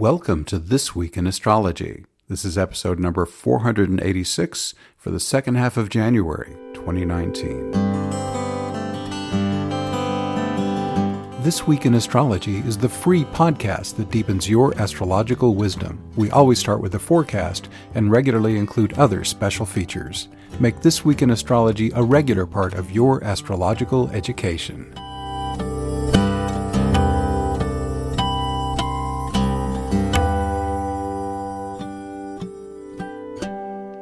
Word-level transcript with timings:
Welcome 0.00 0.46
to 0.46 0.58
This 0.58 0.96
Week 0.96 1.18
in 1.18 1.26
Astrology. 1.26 2.06
This 2.26 2.42
is 2.42 2.56
episode 2.56 2.98
number 2.98 3.26
486 3.26 4.72
for 4.96 5.10
the 5.10 5.20
second 5.20 5.56
half 5.56 5.76
of 5.76 5.90
January 5.90 6.56
2019. 6.72 7.70
This 11.42 11.66
Week 11.66 11.84
in 11.84 11.96
Astrology 11.96 12.60
is 12.60 12.78
the 12.78 12.88
free 12.88 13.26
podcast 13.26 13.96
that 13.96 14.10
deepens 14.10 14.48
your 14.48 14.74
astrological 14.80 15.54
wisdom. 15.54 16.02
We 16.16 16.30
always 16.30 16.58
start 16.58 16.80
with 16.80 16.94
a 16.94 16.98
forecast 16.98 17.68
and 17.94 18.10
regularly 18.10 18.56
include 18.56 18.94
other 18.94 19.22
special 19.22 19.66
features. 19.66 20.28
Make 20.58 20.80
This 20.80 21.04
Week 21.04 21.20
in 21.20 21.28
Astrology 21.28 21.92
a 21.94 22.02
regular 22.02 22.46
part 22.46 22.72
of 22.72 22.90
your 22.90 23.22
astrological 23.22 24.08
education. 24.12 24.94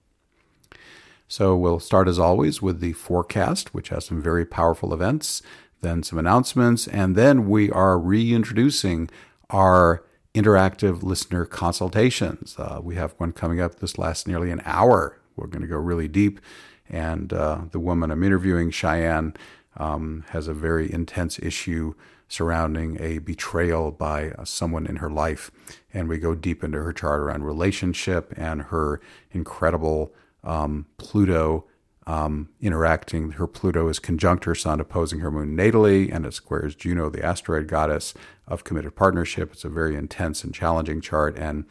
So 1.30 1.54
we'll 1.54 1.78
start 1.78 2.08
as 2.08 2.18
always 2.18 2.62
with 2.62 2.80
the 2.80 2.94
forecast, 2.94 3.74
which 3.74 3.90
has 3.90 4.06
some 4.06 4.22
very 4.22 4.46
powerful 4.46 4.94
events 4.94 5.42
then 5.80 6.02
some 6.02 6.18
announcements, 6.18 6.86
and 6.88 7.16
then 7.16 7.48
we 7.48 7.70
are 7.70 7.98
reintroducing 7.98 9.10
our 9.50 10.04
interactive 10.34 11.02
listener 11.02 11.44
consultations. 11.44 12.56
Uh, 12.58 12.80
we 12.82 12.94
have 12.94 13.14
one 13.18 13.32
coming 13.32 13.60
up 13.60 13.76
this 13.76 13.98
lasts 13.98 14.26
nearly 14.26 14.50
an 14.50 14.62
hour. 14.64 15.18
We're 15.36 15.46
going 15.46 15.62
to 15.62 15.68
go 15.68 15.76
really 15.76 16.08
deep, 16.08 16.40
and 16.88 17.32
uh, 17.32 17.62
the 17.70 17.80
woman 17.80 18.10
I'm 18.10 18.22
interviewing, 18.22 18.70
Cheyenne, 18.70 19.34
um, 19.76 20.24
has 20.30 20.48
a 20.48 20.54
very 20.54 20.92
intense 20.92 21.38
issue 21.38 21.94
surrounding 22.28 23.00
a 23.00 23.18
betrayal 23.18 23.90
by 23.90 24.30
uh, 24.32 24.44
someone 24.44 24.86
in 24.86 24.96
her 24.96 25.10
life, 25.10 25.50
and 25.94 26.08
we 26.08 26.18
go 26.18 26.34
deep 26.34 26.62
into 26.62 26.78
her 26.78 26.92
chart 26.92 27.20
around 27.20 27.44
relationship 27.44 28.34
and 28.36 28.62
her 28.62 29.00
incredible 29.30 30.12
um, 30.44 30.86
Pluto 30.98 31.64
um, 32.08 32.48
interacting. 32.58 33.32
Her 33.32 33.46
Pluto 33.46 33.86
is 33.88 33.98
conjunct 33.98 34.46
her 34.46 34.54
Sun, 34.54 34.80
opposing 34.80 35.20
her 35.20 35.30
Moon 35.30 35.54
natally, 35.54 36.12
and 36.12 36.24
it 36.24 36.32
squares 36.32 36.74
Juno, 36.74 37.10
the 37.10 37.24
asteroid 37.24 37.68
goddess 37.68 38.14
of 38.48 38.64
committed 38.64 38.96
partnership. 38.96 39.52
It's 39.52 39.64
a 39.64 39.68
very 39.68 39.94
intense 39.94 40.42
and 40.42 40.54
challenging 40.54 41.02
chart, 41.02 41.36
and 41.36 41.66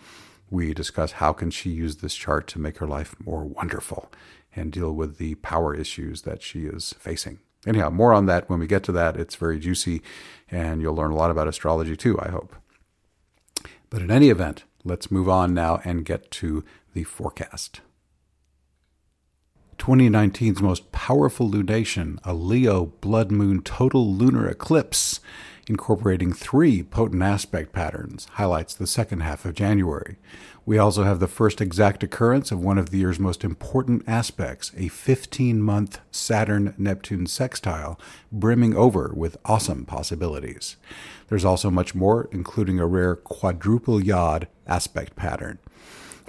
we 0.52 0.76
discuss 0.76 1.14
how 1.14 1.34
can 1.34 1.50
she 1.50 1.72
use 1.72 1.98
this 1.98 2.14
chart 2.14 2.48
to 2.50 2.60
make 2.60 2.78
her 2.78 2.88
life 2.88 3.16
more 3.26 3.44
wonderful 3.46 4.12
and 4.56 4.72
deal 4.72 4.94
with 4.94 5.18
the 5.18 5.36
power 5.36 5.74
issues 5.74 6.22
that 6.22 6.44
she 6.44 6.68
is 6.68 6.94
facing. 7.00 7.40
Anyhow, 7.66 7.90
more 7.90 8.14
on 8.14 8.28
that 8.28 8.48
when 8.48 8.60
we 8.60 8.68
get 8.68 8.84
to 8.84 8.92
that. 8.92 9.18
It's 9.18 9.36
very 9.36 9.60
juicy, 9.60 10.04
and 10.52 10.84
you'll 10.84 10.96
learn 10.96 11.12
a 11.12 11.16
lot 11.16 11.32
about 11.32 11.48
astrology 11.48 11.98
too, 11.98 12.18
I 12.22 12.30
hope. 12.30 12.56
But 13.90 14.04
in 14.04 14.12
any 14.12 14.30
event, 14.30 14.66
let's 14.84 15.10
move 15.10 15.28
on 15.28 15.56
now 15.56 15.82
and 15.84 16.06
get 16.06 16.30
to 16.32 16.64
the 16.94 17.06
forecast. 17.06 17.82
2019's 19.78 20.62
most 20.62 20.92
powerful 20.92 21.50
lunation, 21.50 22.20
a 22.24 22.34
Leo 22.34 22.88
blood 23.02 23.32
moon 23.32 23.62
total 23.62 24.14
lunar 24.14 24.50
eclipse, 24.50 25.20
incorporating 25.68 26.34
three 26.34 26.82
potent 26.82 27.22
aspect 27.22 27.74
patterns, 27.74 28.26
highlights 28.34 28.74
the 28.74 28.88
second 28.88 29.20
half 29.22 29.46
of 29.46 29.54
January. 29.54 30.18
We 30.66 30.78
also 30.78 31.04
have 31.04 31.20
the 31.20 31.28
first 31.28 31.62
exact 31.62 32.04
occurrence 32.04 32.52
of 32.52 32.60
one 32.60 32.78
of 32.78 32.90
the 32.90 32.98
year's 32.98 33.20
most 33.20 33.44
important 33.44 34.04
aspects, 34.08 34.72
a 34.76 34.90
15 34.90 35.62
month 35.62 36.00
Saturn 36.12 36.74
Neptune 36.78 37.28
sextile, 37.28 38.00
brimming 38.32 38.76
over 38.76 39.14
with 39.16 39.38
awesome 39.46 39.86
possibilities. 39.86 40.76
There's 41.30 41.46
also 41.46 41.70
much 41.70 41.96
more, 41.96 42.28
including 42.32 42.80
a 42.80 42.88
rare 42.88 43.16
quadruple 43.16 44.04
yod 44.04 44.48
aspect 44.66 45.16
pattern. 45.16 45.60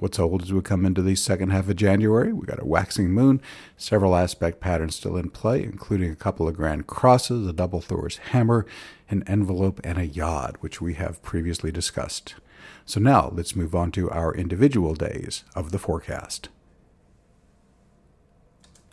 What's 0.00 0.20
old 0.20 0.42
as 0.42 0.52
we 0.52 0.60
come 0.60 0.86
into 0.86 1.02
the 1.02 1.16
second 1.16 1.50
half 1.50 1.68
of 1.68 1.74
January? 1.74 2.32
We 2.32 2.46
got 2.46 2.62
a 2.62 2.66
waxing 2.66 3.10
moon, 3.10 3.40
several 3.76 4.14
aspect 4.14 4.60
patterns 4.60 4.94
still 4.94 5.16
in 5.16 5.30
play, 5.30 5.64
including 5.64 6.12
a 6.12 6.16
couple 6.16 6.46
of 6.46 6.54
grand 6.54 6.86
crosses, 6.86 7.48
a 7.48 7.52
double 7.52 7.80
Thor's 7.80 8.18
hammer, 8.18 8.64
an 9.10 9.24
envelope, 9.26 9.80
and 9.82 9.98
a 9.98 10.06
yod, 10.06 10.56
which 10.60 10.80
we 10.80 10.94
have 10.94 11.22
previously 11.22 11.72
discussed. 11.72 12.36
So 12.84 13.00
now 13.00 13.32
let's 13.34 13.56
move 13.56 13.74
on 13.74 13.90
to 13.92 14.08
our 14.10 14.32
individual 14.32 14.94
days 14.94 15.42
of 15.56 15.72
the 15.72 15.78
forecast. 15.80 16.48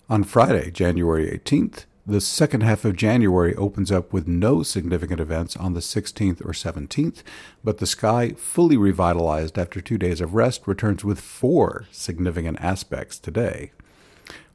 On 0.10 0.24
Friday, 0.24 0.72
January 0.72 1.30
18th, 1.30 1.86
the 2.08 2.22
second 2.22 2.62
half 2.62 2.86
of 2.86 2.96
January 2.96 3.56
opens 3.56 3.92
up 3.92 4.14
with 4.14 4.28
no 4.28 4.62
significant 4.62 5.20
events 5.20 5.56
on 5.56 5.74
the 5.74 5.80
16th 5.80 6.40
or 6.42 6.52
17th, 6.52 7.24
but 7.64 7.80
the 7.80 7.88
sky, 7.88 8.30
fully 8.38 8.78
revitalized 8.78 9.58
after 9.58 9.82
two 9.82 9.98
days 9.98 10.22
of 10.22 10.36
rest, 10.36 10.68
returns 10.68 11.04
with 11.04 11.20
four 11.20 11.86
significant 11.92 12.60
aspects 12.62 13.18
today. 13.18 13.72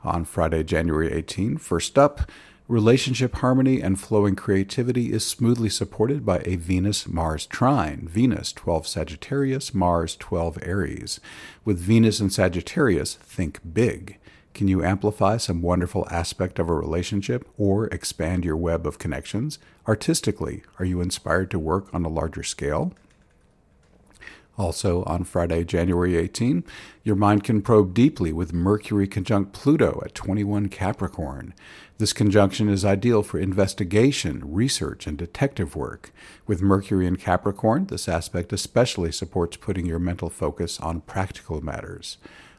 On 0.04 0.24
Friday, 0.24 0.62
January 0.62 1.12
18, 1.12 1.58
first 1.58 1.98
up, 1.98 2.30
relationship 2.68 3.34
harmony 3.34 3.82
and 3.82 3.98
flowing 3.98 4.36
creativity 4.36 5.12
is 5.12 5.26
smoothly 5.26 5.68
supported 5.68 6.24
by 6.24 6.40
a 6.44 6.54
Venus 6.54 7.08
Mars 7.08 7.46
trine. 7.46 8.06
Venus 8.08 8.52
12 8.52 8.86
Sagittarius, 8.86 9.74
Mars 9.74 10.14
12 10.14 10.60
Aries. 10.62 11.18
With 11.64 11.80
Venus 11.80 12.20
in 12.20 12.30
Sagittarius, 12.30 13.16
think 13.16 13.58
big. 13.74 14.19
Can 14.54 14.68
you 14.68 14.84
amplify 14.84 15.36
some 15.36 15.62
wonderful 15.62 16.06
aspect 16.10 16.58
of 16.58 16.68
a 16.68 16.74
relationship 16.74 17.48
or 17.56 17.86
expand 17.86 18.44
your 18.44 18.56
web 18.56 18.86
of 18.86 18.98
connections? 18.98 19.58
Artistically, 19.86 20.62
are 20.78 20.84
you 20.84 21.00
inspired 21.00 21.50
to 21.52 21.58
work 21.58 21.92
on 21.94 22.04
a 22.04 22.08
larger 22.08 22.42
scale? 22.42 22.92
Also, 24.58 25.04
on 25.04 25.24
Friday, 25.24 25.64
January 25.64 26.16
18, 26.16 26.64
your 27.02 27.16
mind 27.16 27.42
can 27.44 27.62
probe 27.62 27.94
deeply 27.94 28.30
with 28.30 28.52
Mercury 28.52 29.06
conjunct 29.06 29.54
Pluto 29.54 30.02
at 30.04 30.14
21 30.14 30.68
Capricorn. 30.68 31.54
This 31.96 32.12
conjunction 32.12 32.68
is 32.68 32.84
ideal 32.84 33.22
for 33.22 33.38
investigation, 33.38 34.42
research, 34.44 35.06
and 35.06 35.16
detective 35.16 35.76
work. 35.76 36.12
With 36.46 36.60
Mercury 36.60 37.06
in 37.06 37.16
Capricorn, 37.16 37.86
this 37.86 38.06
aspect 38.06 38.52
especially 38.52 39.12
supports 39.12 39.56
putting 39.56 39.86
your 39.86 39.98
mental 39.98 40.28
focus 40.28 40.78
on 40.80 41.00
practical 41.02 41.62
matters. 41.62 42.18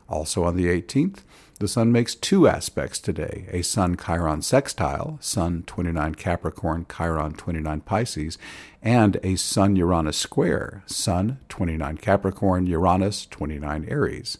Also 0.09 0.43
on 0.43 0.55
the 0.55 0.65
18th, 0.65 1.19
the 1.61 1.67
Sun 1.67 1.91
makes 1.91 2.15
two 2.15 2.47
aspects 2.47 2.97
today 2.97 3.45
a 3.51 3.61
Sun 3.61 3.95
Chiron 3.95 4.41
sextile, 4.41 5.19
Sun 5.21 5.61
29 5.67 6.15
Capricorn, 6.15 6.87
Chiron 6.91 7.33
29 7.33 7.81
Pisces, 7.81 8.39
and 8.81 9.19
a 9.21 9.35
Sun 9.35 9.75
Uranus 9.75 10.17
square, 10.17 10.81
Sun 10.87 11.37
29 11.49 11.97
Capricorn, 11.97 12.65
Uranus 12.65 13.27
29 13.27 13.85
Aries. 13.87 14.39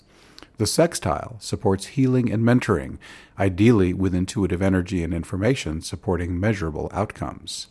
The 0.58 0.66
sextile 0.66 1.36
supports 1.40 1.88
healing 1.94 2.32
and 2.32 2.44
mentoring, 2.44 2.98
ideally 3.38 3.94
with 3.94 4.16
intuitive 4.16 4.64
energy 4.64 5.04
and 5.04 5.14
information 5.14 5.84
supporting 5.84 6.40
measurable 6.40 6.90
outcomes. 6.92 7.68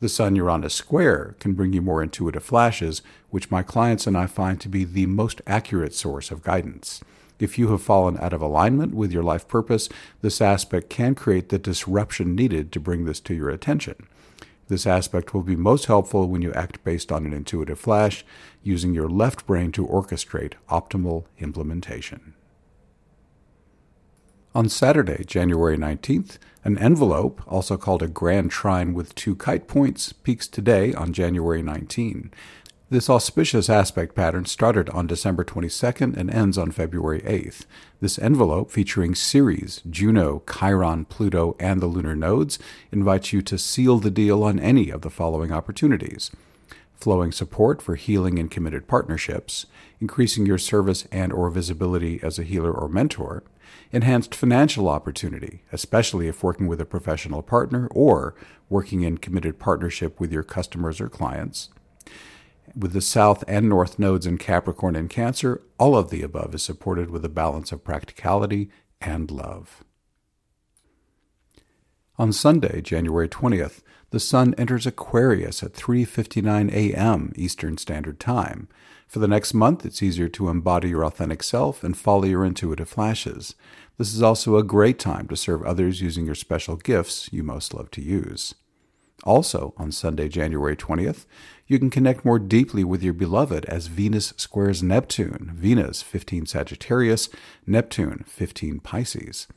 The 0.00 0.10
Sun 0.10 0.36
Uranus 0.36 0.74
square 0.74 1.36
can 1.40 1.54
bring 1.54 1.72
you 1.72 1.80
more 1.80 2.02
intuitive 2.02 2.44
flashes, 2.44 3.00
which 3.30 3.50
my 3.50 3.62
clients 3.62 4.06
and 4.06 4.14
I 4.14 4.26
find 4.26 4.60
to 4.60 4.68
be 4.68 4.84
the 4.84 5.06
most 5.06 5.40
accurate 5.46 5.94
source 5.94 6.30
of 6.30 6.42
guidance. 6.42 7.00
If 7.38 7.58
you 7.58 7.68
have 7.68 7.82
fallen 7.82 8.16
out 8.18 8.32
of 8.32 8.40
alignment 8.40 8.94
with 8.94 9.12
your 9.12 9.22
life 9.22 9.48
purpose, 9.48 9.88
this 10.22 10.40
aspect 10.40 10.88
can 10.88 11.14
create 11.14 11.48
the 11.48 11.58
disruption 11.58 12.34
needed 12.34 12.70
to 12.72 12.80
bring 12.80 13.04
this 13.04 13.20
to 13.20 13.34
your 13.34 13.50
attention. 13.50 14.06
This 14.68 14.86
aspect 14.86 15.34
will 15.34 15.42
be 15.42 15.56
most 15.56 15.86
helpful 15.86 16.26
when 16.28 16.42
you 16.42 16.52
act 16.52 16.82
based 16.84 17.12
on 17.12 17.26
an 17.26 17.32
intuitive 17.32 17.78
flash, 17.78 18.24
using 18.62 18.94
your 18.94 19.08
left 19.08 19.46
brain 19.46 19.72
to 19.72 19.86
orchestrate 19.86 20.54
optimal 20.70 21.24
implementation. 21.38 22.34
On 24.54 24.68
Saturday, 24.68 25.24
January 25.24 25.76
19th, 25.76 26.38
an 26.62 26.78
envelope, 26.78 27.42
also 27.46 27.76
called 27.76 28.02
a 28.02 28.08
grand 28.08 28.52
trine 28.52 28.94
with 28.94 29.14
two 29.16 29.34
kite 29.34 29.66
points, 29.66 30.12
peaks 30.12 30.46
today 30.46 30.94
on 30.94 31.12
January 31.12 31.60
19. 31.60 32.30
This 32.94 33.10
auspicious 33.10 33.68
aspect 33.68 34.14
pattern 34.14 34.44
started 34.44 34.88
on 34.90 35.08
December 35.08 35.42
22nd 35.44 36.16
and 36.16 36.30
ends 36.30 36.56
on 36.56 36.70
February 36.70 37.22
8th. 37.22 37.66
This 38.00 38.20
envelope, 38.20 38.70
featuring 38.70 39.16
Ceres, 39.16 39.82
Juno, 39.90 40.44
Chiron, 40.48 41.04
Pluto, 41.04 41.56
and 41.58 41.82
the 41.82 41.88
lunar 41.88 42.14
nodes, 42.14 42.56
invites 42.92 43.32
you 43.32 43.42
to 43.42 43.58
seal 43.58 43.98
the 43.98 44.12
deal 44.12 44.44
on 44.44 44.60
any 44.60 44.90
of 44.90 45.00
the 45.00 45.10
following 45.10 45.50
opportunities 45.50 46.30
flowing 46.94 47.32
support 47.32 47.82
for 47.82 47.96
healing 47.96 48.38
and 48.38 48.52
committed 48.52 48.86
partnerships, 48.86 49.66
increasing 50.00 50.46
your 50.46 50.56
service 50.56 51.04
and 51.10 51.32
or 51.32 51.50
visibility 51.50 52.20
as 52.22 52.38
a 52.38 52.44
healer 52.44 52.70
or 52.70 52.88
mentor, 52.88 53.42
enhanced 53.90 54.36
financial 54.36 54.88
opportunity, 54.88 55.62
especially 55.72 56.28
if 56.28 56.44
working 56.44 56.68
with 56.68 56.80
a 56.80 56.86
professional 56.86 57.42
partner 57.42 57.88
or 57.88 58.36
working 58.68 59.02
in 59.02 59.18
committed 59.18 59.58
partnership 59.58 60.20
with 60.20 60.30
your 60.30 60.44
customers 60.44 61.00
or 61.00 61.08
clients. 61.08 61.70
With 62.76 62.92
the 62.92 63.00
South 63.00 63.44
and 63.46 63.68
North 63.68 64.00
nodes 64.00 64.26
in 64.26 64.36
Capricorn 64.36 64.96
and 64.96 65.08
Cancer, 65.08 65.62
all 65.78 65.96
of 65.96 66.10
the 66.10 66.22
above 66.22 66.56
is 66.56 66.62
supported 66.62 67.08
with 67.08 67.24
a 67.24 67.28
balance 67.28 67.70
of 67.70 67.84
practicality 67.84 68.68
and 69.00 69.30
love. 69.30 69.84
On 72.18 72.32
Sunday, 72.32 72.80
January 72.80 73.28
20th, 73.28 73.80
the 74.10 74.18
sun 74.18 74.54
enters 74.58 74.86
Aquarius 74.86 75.62
at 75.62 75.72
3:59 75.72 76.72
a.m. 76.72 77.32
Eastern 77.36 77.76
Standard 77.78 78.18
Time. 78.18 78.68
For 79.06 79.20
the 79.20 79.28
next 79.28 79.54
month, 79.54 79.86
it's 79.86 80.02
easier 80.02 80.28
to 80.30 80.48
embody 80.48 80.88
your 80.88 81.04
authentic 81.04 81.44
self 81.44 81.84
and 81.84 81.96
follow 81.96 82.24
your 82.24 82.44
intuitive 82.44 82.88
flashes. 82.88 83.54
This 83.98 84.12
is 84.12 84.22
also 84.22 84.56
a 84.56 84.64
great 84.64 84.98
time 84.98 85.28
to 85.28 85.36
serve 85.36 85.62
others 85.62 86.00
using 86.00 86.26
your 86.26 86.34
special 86.34 86.74
gifts 86.74 87.28
you 87.32 87.44
most 87.44 87.72
love 87.72 87.92
to 87.92 88.02
use. 88.02 88.54
Also, 89.22 89.74
on 89.76 89.92
Sunday, 89.92 90.28
January 90.28 90.76
20th, 90.76 91.24
you 91.66 91.78
can 91.78 91.90
connect 91.90 92.24
more 92.24 92.38
deeply 92.38 92.84
with 92.84 93.02
your 93.02 93.14
beloved 93.14 93.64
as 93.66 93.86
Venus 93.86 94.34
squares 94.36 94.82
Neptune, 94.82 95.52
Venus 95.54 96.02
15 96.02 96.46
Sagittarius, 96.46 97.28
Neptune 97.66 98.24
15 98.26 98.80
Pisces. 98.80 99.48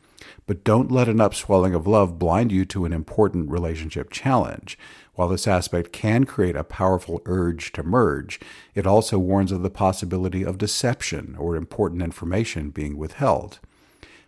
But 0.45 0.63
don't 0.63 0.91
let 0.91 1.09
an 1.09 1.19
upswelling 1.19 1.75
of 1.75 1.85
love 1.85 2.17
blind 2.17 2.51
you 2.51 2.65
to 2.65 2.85
an 2.85 2.93
important 2.93 3.49
relationship 3.49 4.09
challenge. 4.09 4.77
While 5.15 5.27
this 5.27 5.47
aspect 5.47 5.91
can 5.91 6.25
create 6.25 6.55
a 6.55 6.63
powerful 6.63 7.21
urge 7.25 7.71
to 7.73 7.83
merge, 7.83 8.39
it 8.73 8.87
also 8.87 9.19
warns 9.19 9.51
of 9.51 9.61
the 9.61 9.69
possibility 9.69 10.43
of 10.43 10.57
deception 10.57 11.35
or 11.37 11.55
important 11.55 12.01
information 12.01 12.69
being 12.69 12.97
withheld. 12.97 13.59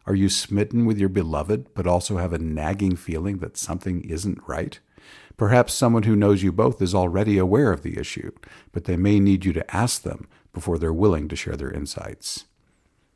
Are 0.05 0.15
you 0.15 0.27
smitten 0.27 0.85
with 0.85 0.97
your 0.97 1.09
beloved, 1.09 1.73
but 1.75 1.85
also 1.85 2.17
have 2.17 2.33
a 2.33 2.39
nagging 2.39 2.95
feeling 2.95 3.37
that 3.37 3.57
something 3.57 4.01
isn't 4.01 4.39
right? 4.47 4.79
Perhaps 5.39 5.73
someone 5.73 6.03
who 6.03 6.17
knows 6.17 6.43
you 6.43 6.51
both 6.51 6.81
is 6.81 6.93
already 6.93 7.37
aware 7.37 7.71
of 7.71 7.81
the 7.81 7.97
issue, 7.97 8.33
but 8.73 8.83
they 8.83 8.97
may 8.97 9.21
need 9.21 9.45
you 9.45 9.53
to 9.53 9.73
ask 9.73 10.01
them 10.01 10.27
before 10.51 10.77
they're 10.77 10.91
willing 10.91 11.29
to 11.29 11.35
share 11.37 11.55
their 11.55 11.71
insights. 11.71 12.43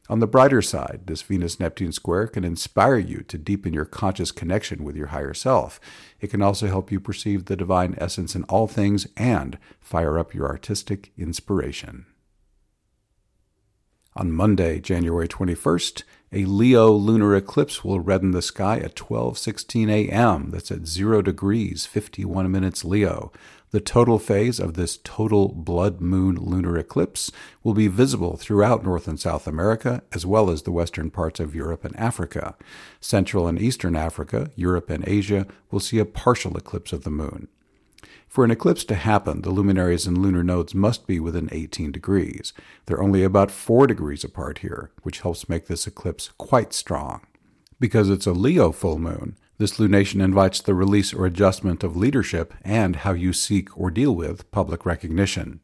On 0.08 0.20
the 0.20 0.28
brighter 0.28 0.62
side, 0.62 1.02
this 1.06 1.22
Venus 1.22 1.60
Neptune 1.60 1.92
square 1.92 2.28
can 2.28 2.46
inspire 2.46 2.98
you 2.98 3.24
to 3.24 3.38
deepen 3.38 3.74
your 3.74 3.84
conscious 3.84 4.32
connection 4.32 4.86
with 4.86 4.96
your 4.96 5.08
higher 5.08 5.34
self. 5.34 5.82
It 6.22 6.28
can 6.30 6.42
also 6.42 6.68
help 6.68 6.94
you 6.94 7.02
perceive 7.02 7.46
the 7.46 7.58
divine 7.58 7.94
essence 7.98 8.36
in 8.36 8.46
all 8.46 8.68
things 8.68 9.06
and 9.18 9.58
fire 9.82 10.18
up 10.18 10.34
your 10.34 10.48
artistic 10.48 11.12
inspiration. 11.18 12.06
On 14.16 14.32
Monday, 14.32 14.80
January 14.80 15.28
21st, 15.28 16.04
a 16.34 16.46
Leo 16.46 16.92
lunar 16.92 17.36
eclipse 17.36 17.84
will 17.84 18.00
redden 18.00 18.32
the 18.32 18.42
sky 18.42 18.78
at 18.78 18.96
12:16 18.96 19.90
a.m. 19.90 20.50
That's 20.50 20.72
at 20.72 20.88
0 20.88 21.22
degrees 21.22 21.86
51 21.86 22.52
minutes 22.52 22.84
Leo. 22.84 23.32
The 23.70 23.80
total 23.80 24.18
phase 24.20 24.60
of 24.60 24.74
this 24.74 25.00
total 25.04 25.50
blood 25.50 26.02
moon 26.02 26.36
lunar 26.36 26.78
eclipse 26.78 27.32
will 27.64 27.74
be 27.74 27.88
visible 27.88 28.36
throughout 28.38 28.84
North 28.84 29.08
and 29.08 29.20
South 29.20 29.48
America 29.48 30.02
as 30.12 30.26
well 30.26 30.50
as 30.50 30.64
the 30.64 30.72
western 30.72 31.12
parts 31.12 31.40
of 31.40 31.56
Europe 31.56 31.86
and 31.86 31.96
Africa. 31.96 32.56
Central 33.00 33.48
and 33.48 33.62
Eastern 33.62 33.96
Africa, 33.96 34.50
Europe 34.56 34.90
and 34.90 35.08
Asia 35.08 35.46
will 35.70 35.80
see 35.80 36.00
a 36.00 36.06
partial 36.06 36.58
eclipse 36.58 36.94
of 36.94 37.04
the 37.04 37.12
moon. 37.12 37.48
For 38.34 38.44
an 38.44 38.50
eclipse 38.50 38.84
to 38.86 38.96
happen, 38.96 39.44
the 39.44 39.52
luminaries 39.52 40.08
and 40.08 40.18
lunar 40.18 40.44
nodes 40.44 40.74
must 40.74 41.06
be 41.06 41.20
within 41.20 41.50
18 41.52 41.92
degrees. 41.92 42.52
They're 42.88 43.04
only 43.04 43.24
about 43.24 43.52
4 43.52 43.86
degrees 43.86 44.24
apart 44.24 44.58
here, 44.58 44.90
which 45.04 45.20
helps 45.20 45.48
make 45.48 45.68
this 45.68 45.86
eclipse 45.86 46.32
quite 46.40 46.74
strong. 46.74 47.22
Because 47.80 48.10
it's 48.10 48.26
a 48.26 48.32
Leo 48.32 48.72
full 48.72 48.98
moon, 48.98 49.38
this 49.60 49.78
lunation 49.78 50.20
invites 50.20 50.62
the 50.62 50.74
release 50.74 51.14
or 51.14 51.28
adjustment 51.28 51.84
of 51.84 51.96
leadership 51.96 52.56
and 52.64 52.96
how 52.96 53.14
you 53.14 53.34
seek 53.34 53.78
or 53.78 53.92
deal 53.92 54.16
with 54.16 54.50
public 54.50 54.84
recognition. 54.84 55.60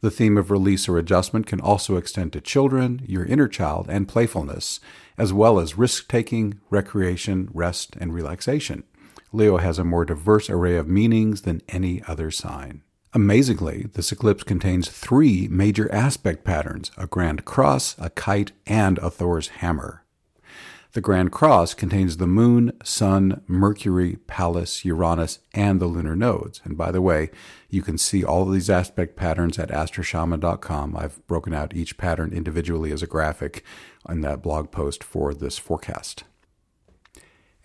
The 0.00 0.10
theme 0.10 0.38
of 0.38 0.50
release 0.50 0.88
or 0.88 0.96
adjustment 0.96 1.46
can 1.46 1.60
also 1.60 1.96
extend 1.96 2.32
to 2.32 2.40
children, 2.40 3.02
your 3.06 3.26
inner 3.26 3.46
child, 3.46 3.88
and 3.90 4.08
playfulness, 4.08 4.80
as 5.18 5.34
well 5.34 5.58
as 5.58 5.76
risk 5.76 6.08
taking, 6.08 6.60
recreation, 6.70 7.50
rest, 7.52 7.94
and 7.96 8.14
relaxation. 8.14 8.84
Leo 9.32 9.56
has 9.58 9.78
a 9.78 9.84
more 9.84 10.04
diverse 10.04 10.48
array 10.48 10.76
of 10.76 10.88
meanings 10.88 11.42
than 11.42 11.62
any 11.68 12.02
other 12.06 12.30
sign. 12.30 12.82
Amazingly, 13.12 13.86
this 13.94 14.12
eclipse 14.12 14.42
contains 14.42 14.88
three 14.90 15.48
major 15.48 15.90
aspect 15.92 16.44
patterns 16.44 16.90
a 16.96 17.06
grand 17.06 17.44
cross, 17.44 17.96
a 17.98 18.10
kite, 18.10 18.52
and 18.66 18.98
a 18.98 19.10
Thor's 19.10 19.48
hammer. 19.48 20.04
The 20.96 21.02
Grand 21.02 21.30
Cross 21.30 21.74
contains 21.74 22.16
the 22.16 22.26
Moon, 22.26 22.72
Sun, 22.82 23.42
Mercury, 23.46 24.16
Pallas, 24.26 24.82
Uranus, 24.82 25.40
and 25.52 25.78
the 25.78 25.86
lunar 25.86 26.16
nodes. 26.16 26.62
And 26.64 26.74
by 26.74 26.90
the 26.90 27.02
way, 27.02 27.30
you 27.68 27.82
can 27.82 27.98
see 27.98 28.24
all 28.24 28.44
of 28.44 28.52
these 28.54 28.70
aspect 28.70 29.14
patterns 29.14 29.58
at 29.58 29.68
astroshaman.com. 29.68 30.96
I've 30.96 31.26
broken 31.26 31.52
out 31.52 31.76
each 31.76 31.98
pattern 31.98 32.32
individually 32.32 32.92
as 32.92 33.02
a 33.02 33.06
graphic 33.06 33.62
in 34.08 34.22
that 34.22 34.40
blog 34.40 34.70
post 34.70 35.04
for 35.04 35.34
this 35.34 35.58
forecast. 35.58 36.24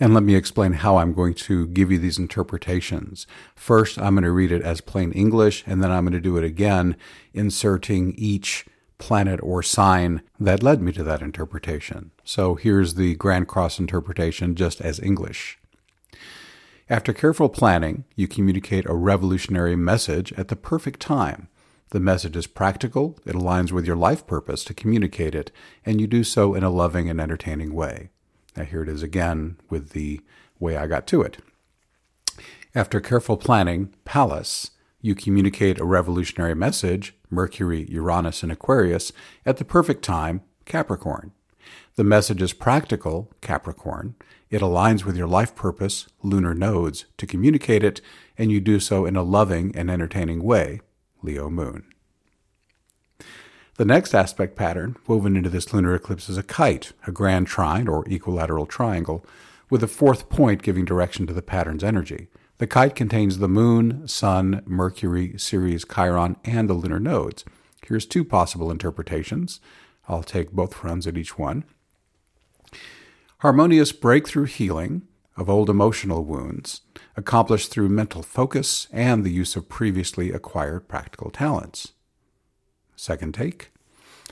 And 0.02 0.16
let 0.16 0.24
me 0.24 0.34
explain 0.34 0.74
how 0.74 0.98
I'm 0.98 1.14
going 1.14 1.36
to 1.36 1.68
give 1.68 1.92
you 1.92 2.00
these 2.00 2.18
interpretations. 2.18 3.28
First, 3.54 4.00
I'm 4.00 4.16
going 4.16 4.24
to 4.24 4.32
read 4.32 4.52
it 4.52 4.64
as 4.64 4.82
plain 4.82 5.12
English, 5.12 5.64
and 5.68 5.84
then 5.84 5.92
I'm 5.92 6.06
going 6.06 6.14
to 6.14 6.20
do 6.20 6.38
it 6.38 6.44
again, 6.44 6.96
inserting 7.36 8.16
each 8.18 8.66
planet 8.98 9.40
or 9.44 9.62
sign 9.62 10.24
that 10.40 10.64
led 10.64 10.82
me 10.82 10.92
to 10.94 11.04
that 11.04 11.22
interpretation. 11.22 12.10
So 12.24 12.56
here's 12.56 12.96
the 12.96 13.14
Grand 13.14 13.48
Cross 13.48 13.78
interpretation 13.78 14.56
just 14.56 14.82
as 14.82 15.00
English. 15.00 15.60
After 16.90 17.14
careful 17.14 17.50
planning, 17.50 18.06
you 18.16 18.28
communicate 18.28 18.88
a 18.88 18.96
revolutionary 18.96 19.76
message 19.76 20.34
at 20.34 20.48
the 20.48 20.56
perfect 20.56 21.00
time. 21.00 21.48
The 21.92 22.00
message 22.00 22.36
is 22.36 22.48
practical, 22.48 23.20
it 23.24 23.36
aligns 23.36 23.72
with 23.72 23.86
your 23.86 23.96
life 23.96 24.26
purpose 24.26 24.64
to 24.64 24.74
communicate 24.74 25.36
it, 25.36 25.52
and 25.86 26.02
you 26.02 26.08
do 26.08 26.24
so 26.24 26.56
in 26.56 26.64
a 26.64 26.72
loving 26.72 27.08
and 27.08 27.22
entertaining 27.22 27.76
way. 27.76 28.10
Now, 28.56 28.64
here 28.64 28.84
it 28.84 28.90
is 28.90 29.04
again 29.04 29.58
with 29.70 29.90
the 29.90 30.22
way 30.60 30.78
I 30.78 30.88
got 30.88 31.08
to 31.08 31.22
it. 31.22 31.38
After 32.76 33.02
careful 33.02 33.38
planning, 33.38 33.94
Pallas, 34.06 34.72
you 35.02 35.16
communicate 35.16 35.80
a 35.80 35.86
revolutionary 35.86 36.56
message, 36.56 37.16
Mercury, 37.30 37.86
Uranus, 37.90 38.44
and 38.44 38.52
Aquarius, 38.52 39.12
at 39.46 39.58
the 39.58 39.66
perfect 39.66 40.04
time, 40.04 40.42
Capricorn. 40.66 41.32
The 41.96 42.04
message 42.04 42.42
is 42.42 42.54
practical, 42.54 43.32
Capricorn. 43.42 44.16
It 44.50 44.62
aligns 44.62 45.04
with 45.04 45.18
your 45.18 45.28
life 45.28 45.56
purpose, 45.56 46.08
lunar 46.24 46.54
nodes, 46.54 47.06
to 47.18 47.28
communicate 47.28 47.84
it, 47.84 48.02
and 48.38 48.52
you 48.52 48.60
do 48.60 48.80
so 48.80 49.06
in 49.06 49.16
a 49.16 49.24
loving 49.24 49.76
and 49.76 49.90
entertaining 49.90 50.44
way, 50.44 50.82
Leo 51.22 51.50
Moon. 51.50 51.86
The 53.78 53.86
next 53.86 54.14
aspect 54.14 54.56
pattern 54.56 54.98
woven 55.08 55.38
into 55.38 55.50
this 55.50 55.74
lunar 55.74 55.96
eclipse 55.96 56.30
is 56.30 56.38
a 56.38 56.44
kite, 56.44 56.92
a 57.08 57.12
grand 57.12 57.48
trine 57.48 57.88
or 57.88 58.08
equilateral 58.08 58.66
triangle, 58.66 59.26
with 59.70 59.82
a 59.82 59.88
fourth 59.88 60.30
point 60.30 60.62
giving 60.62 60.86
direction 60.86 61.26
to 61.28 61.34
the 61.34 61.42
pattern's 61.42 61.84
energy. 61.84 62.28
The 62.58 62.68
kite 62.68 62.96
contains 62.96 63.38
the 63.38 63.48
moon, 63.48 64.08
sun, 64.08 64.62
Mercury, 64.66 65.36
Ceres, 65.38 65.86
Chiron, 65.86 66.36
and 66.44 66.70
the 66.70 66.74
lunar 66.74 67.00
nodes. 67.00 67.44
Here's 67.84 68.06
two 68.06 68.24
possible 68.24 68.70
interpretations. 68.70 69.60
I'll 70.08 70.22
take 70.22 70.52
both 70.52 70.84
runs 70.84 71.08
at 71.08 71.18
each 71.18 71.38
one. 71.38 71.64
Harmonious 73.40 73.92
breakthrough 73.92 74.46
healing 74.46 75.08
of 75.38 75.50
old 75.50 75.70
emotional 75.70 76.24
wounds, 76.24 76.82
accomplished 77.16 77.72
through 77.72 77.90
mental 77.90 78.22
focus 78.22 78.88
and 78.92 79.24
the 79.24 79.32
use 79.32 79.56
of 79.56 79.70
previously 79.70 80.32
acquired 80.32 80.88
practical 80.88 81.32
talents. 81.32 81.94
Second 83.02 83.34
take. 83.34 83.72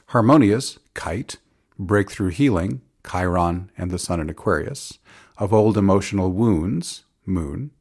Harmonious, 0.09 0.77
kite, 0.93 1.37
breakthrough 1.79 2.29
healing, 2.29 2.81
Chiron 3.03 3.71
and 3.75 3.89
the 3.89 3.97
Sun 3.97 4.19
in 4.19 4.29
Aquarius, 4.29 4.99
of 5.39 5.51
old 5.51 5.75
emotional 5.75 6.31
wounds, 6.31 7.03
moon. 7.25 7.71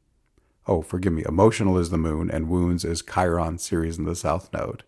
Oh, 0.65 0.81
forgive 0.81 1.13
me, 1.13 1.23
emotional 1.27 1.77
is 1.77 1.91
the 1.91 1.99
moon 1.99 2.31
and 2.31 2.49
wounds 2.49 2.83
is 2.83 3.03
Chiron, 3.03 3.59
Ceres 3.59 3.99
in 3.99 4.05
the 4.05 4.15
South 4.15 4.51
Node. 4.51 4.83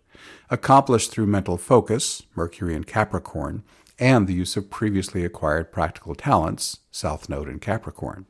Accomplished 0.50 1.12
through 1.12 1.28
mental 1.28 1.60
focus, 1.60 2.24
Mercury 2.36 2.74
in 2.74 2.84
Capricorn, 2.84 3.62
and 4.00 4.26
the 4.26 4.34
use 4.34 4.58
of 4.58 4.72
previously 4.72 5.24
acquired 5.24 5.72
practical 5.72 6.16
talents, 6.16 6.80
South 6.90 7.30
Node 7.30 7.48
in 7.48 7.60
Capricorn. 7.60 8.26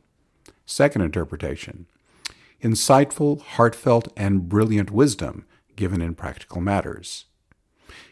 Second 0.66 1.04
interpretation 1.04 1.86
insightful, 2.62 3.40
heartfelt, 3.42 4.10
and 4.18 4.50
brilliant 4.50 4.92
wisdom 4.92 5.46
given 5.78 6.02
in 6.02 6.16
practical 6.16 6.60
matters. 6.60 7.28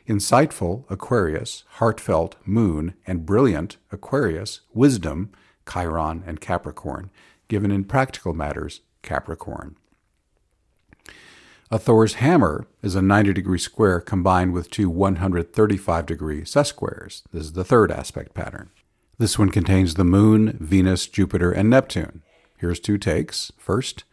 Insightful, 0.08 0.86
Aquarius, 0.90 1.64
heartfelt, 1.74 2.36
Moon, 2.46 2.94
and 3.06 3.26
brilliant, 3.26 3.78
Aquarius, 3.92 4.62
wisdom, 4.74 5.32
Chiron, 5.70 6.24
and 6.26 6.42
Capricorn, 6.42 7.10
given 7.48 7.72
in 7.72 7.84
practical 7.84 8.34
matters, 8.34 8.82
Capricorn. 9.02 9.76
A 11.72 11.78
Thor's 11.78 12.16
hammer 12.16 12.66
is 12.82 12.96
a 12.96 13.02
90 13.02 13.34
degree 13.34 13.60
square 13.60 14.02
combined 14.02 14.54
with 14.54 14.72
two 14.72 14.90
135 14.90 16.06
degree 16.08 16.42
sesquares. 16.42 17.22
This 17.32 17.44
is 17.44 17.54
the 17.54 17.64
third 17.64 17.92
aspect 17.92 18.34
pattern. 18.34 18.72
This 19.20 19.38
one 19.38 19.50
contains 19.50 19.94
the 19.94 20.04
Moon, 20.04 20.58
Venus, 20.60 21.06
Jupiter, 21.06 21.52
and 21.52 21.70
Neptune. 21.70 22.24
Here's 22.58 22.80
two 22.80 22.98
takes. 22.98 23.52
First, 23.58 24.04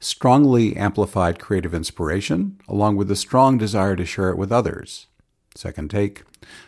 strongly 0.00 0.76
amplified 0.76 1.38
creative 1.38 1.74
inspiration, 1.74 2.58
along 2.68 2.96
with 2.96 3.10
a 3.10 3.16
strong 3.16 3.58
desire 3.58 3.96
to 3.96 4.04
share 4.04 4.30
it 4.30 4.38
with 4.38 4.52
others. 4.52 5.06
Second 5.54 5.90
take, 5.90 6.22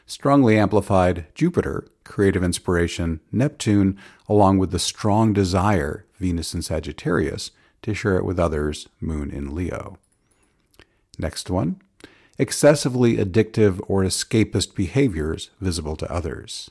strongly 0.06 0.58
amplified 0.58 1.26
Jupiter, 1.34 1.86
creative 2.04 2.42
inspiration, 2.42 3.20
Neptune, 3.30 3.96
along 4.28 4.58
with 4.58 4.72
the 4.72 4.78
strong 4.78 5.32
desire, 5.32 6.06
Venus 6.18 6.54
in 6.54 6.62
Sagittarius, 6.62 7.52
to 7.82 7.94
share 7.94 8.16
it 8.16 8.24
with 8.24 8.38
others, 8.38 8.88
Moon 9.00 9.30
in 9.30 9.54
Leo. 9.54 9.96
Next 11.18 11.50
one, 11.50 11.80
excessively 12.38 13.16
addictive 13.16 13.80
or 13.86 14.02
escapist 14.02 14.74
behaviors 14.74 15.50
visible 15.60 15.96
to 15.96 16.12
others. 16.12 16.70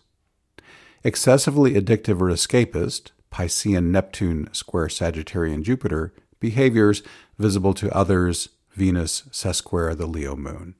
Excessively 1.03 1.73
addictive 1.75 2.19
or 2.19 2.29
escapist, 2.29 3.11
Piscean 3.31 3.91
Neptune 3.91 4.49
square 4.51 4.87
Sagittarian 4.87 5.63
Jupiter, 5.63 6.13
behaviors 6.39 7.03
visible 7.37 7.73
to 7.75 7.95
others, 7.95 8.49
Venus 8.73 9.23
sesquare 9.31 9.97
the 9.97 10.05
Leo 10.05 10.35
moon. 10.35 10.75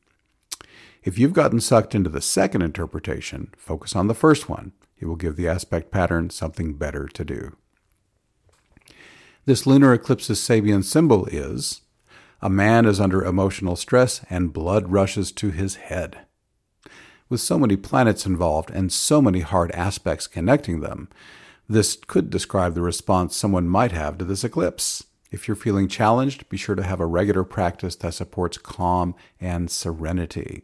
If 1.03 1.17
you've 1.17 1.33
gotten 1.33 1.59
sucked 1.59 1.95
into 1.95 2.09
the 2.09 2.21
second 2.21 2.61
interpretation, 2.61 3.53
focus 3.57 3.95
on 3.95 4.07
the 4.07 4.13
first 4.13 4.49
one. 4.49 4.73
It 4.99 5.05
will 5.05 5.15
give 5.15 5.37
the 5.37 5.47
aspect 5.47 5.91
pattern 5.91 6.29
something 6.29 6.73
better 6.73 7.07
to 7.07 7.23
do. 7.23 7.55
This 9.45 9.65
lunar 9.65 9.93
eclipse's 9.93 10.39
Sabian 10.39 10.83
symbol 10.83 11.25
is 11.25 11.81
a 12.41 12.49
man 12.49 12.85
is 12.85 12.99
under 12.99 13.23
emotional 13.23 13.75
stress 13.75 14.21
and 14.29 14.53
blood 14.53 14.91
rushes 14.91 15.31
to 15.33 15.51
his 15.51 15.75
head. 15.75 16.19
With 17.27 17.41
so 17.41 17.59
many 17.59 17.75
planets 17.75 18.25
involved 18.25 18.71
and 18.71 18.91
so 18.91 19.21
many 19.21 19.41
hard 19.41 19.71
aspects 19.71 20.27
connecting 20.27 20.79
them, 20.79 21.09
this 21.67 21.97
could 22.07 22.29
describe 22.29 22.75
the 22.75 22.81
response 22.81 23.35
someone 23.35 23.67
might 23.67 23.91
have 23.91 24.17
to 24.17 24.25
this 24.25 24.43
eclipse. 24.43 25.03
If 25.31 25.48
you're 25.48 25.55
feeling 25.55 25.88
challenged, 25.88 26.50
be 26.50 26.57
sure 26.57 26.75
to 26.75 26.83
have 26.83 27.00
a 27.00 27.05
regular 27.05 27.43
practice 27.43 27.95
that 27.98 28.13
supports 28.13 28.57
calm 28.57 29.15
and 29.39 29.69
serenity. 29.69 30.63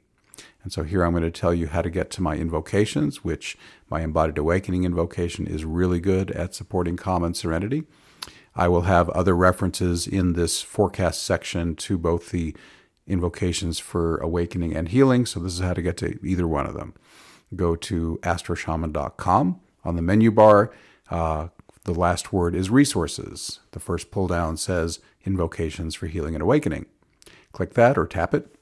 And 0.63 0.73
so 0.73 0.83
here 0.83 1.03
I'm 1.03 1.11
going 1.11 1.23
to 1.23 1.31
tell 1.31 1.53
you 1.53 1.67
how 1.67 1.83
to 1.83 1.91
get 1.91 2.09
to 2.11 2.23
my 2.23 2.35
invocations, 2.35 3.23
which 3.23 3.55
my 3.89 4.01
embodied 4.01 4.39
awakening 4.39 4.83
invocation 4.83 5.45
is 5.45 5.63
really 5.63 5.99
good 5.99 6.31
at 6.31 6.55
supporting 6.55 6.97
calm 6.97 7.23
and 7.23 7.37
serenity. 7.37 7.83
I 8.55 8.67
will 8.67 8.83
have 8.83 9.09
other 9.09 9.35
references 9.35 10.07
in 10.07 10.33
this 10.33 10.63
forecast 10.63 11.21
section 11.21 11.75
to 11.75 11.99
both 11.99 12.31
the 12.31 12.55
invocations 13.05 13.77
for 13.77 14.17
awakening 14.17 14.75
and 14.75 14.89
healing. 14.89 15.27
So, 15.27 15.39
this 15.39 15.53
is 15.53 15.59
how 15.59 15.73
to 15.73 15.81
get 15.81 15.97
to 15.97 16.17
either 16.25 16.47
one 16.47 16.65
of 16.65 16.73
them. 16.73 16.95
Go 17.55 17.75
to 17.75 18.19
astroshaman.com. 18.23 19.59
On 19.83 19.95
the 19.95 20.01
menu 20.01 20.31
bar, 20.31 20.73
uh, 21.11 21.49
the 21.85 21.93
last 21.93 22.33
word 22.33 22.55
is 22.55 22.69
resources. 22.69 23.59
The 23.71 23.79
first 23.79 24.11
pull 24.11 24.27
down 24.27 24.57
says 24.57 24.99
invocations 25.23 25.95
for 25.95 26.07
healing 26.07 26.35
and 26.35 26.41
awakening. 26.41 26.87
Click 27.53 27.75
that 27.75 27.97
or 27.97 28.07
tap 28.07 28.33
it. 28.33 28.55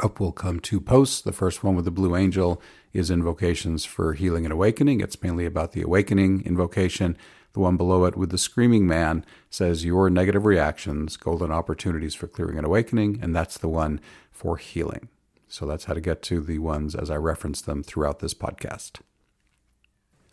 Up 0.00 0.18
will 0.18 0.32
come 0.32 0.58
two 0.58 0.80
posts. 0.80 1.20
The 1.20 1.32
first 1.32 1.62
one 1.62 1.76
with 1.76 1.84
the 1.84 1.90
blue 1.90 2.16
angel 2.16 2.60
is 2.94 3.10
invocations 3.10 3.84
for 3.84 4.14
healing 4.14 4.46
and 4.46 4.52
awakening. 4.52 5.00
It's 5.00 5.22
mainly 5.22 5.44
about 5.44 5.72
the 5.72 5.82
awakening 5.82 6.42
invocation. 6.46 7.16
The 7.52 7.60
one 7.60 7.76
below 7.76 8.04
it 8.06 8.16
with 8.16 8.30
the 8.30 8.38
screaming 8.38 8.86
man 8.86 9.24
says 9.50 9.84
your 9.84 10.08
negative 10.08 10.46
reactions, 10.46 11.18
golden 11.18 11.52
opportunities 11.52 12.14
for 12.14 12.26
clearing 12.26 12.56
and 12.56 12.66
awakening, 12.66 13.18
and 13.20 13.36
that's 13.36 13.58
the 13.58 13.68
one 13.68 14.00
for 14.30 14.56
healing. 14.56 15.08
So 15.46 15.66
that's 15.66 15.84
how 15.84 15.94
to 15.94 16.00
get 16.00 16.22
to 16.22 16.40
the 16.40 16.58
ones 16.58 16.94
as 16.94 17.10
I 17.10 17.16
reference 17.16 17.60
them 17.60 17.82
throughout 17.82 18.20
this 18.20 18.34
podcast. 18.34 19.00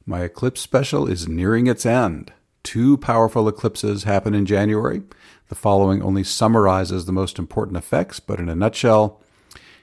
My 0.10 0.22
eclipse 0.22 0.62
special 0.62 1.06
is 1.06 1.28
nearing 1.28 1.68
its 1.68 1.86
end. 1.86 2.32
Two 2.64 2.96
powerful 2.96 3.50
eclipses 3.50 4.06
happen 4.06 4.34
in 4.34 4.46
January. 4.46 5.02
The 5.50 5.56
following 5.56 6.02
only 6.02 6.24
summarizes 6.24 7.04
the 7.04 7.12
most 7.12 7.38
important 7.38 7.76
effects, 7.76 8.22
but 8.22 8.40
in 8.40 8.48
a 8.48 8.56
nutshell, 8.56 9.22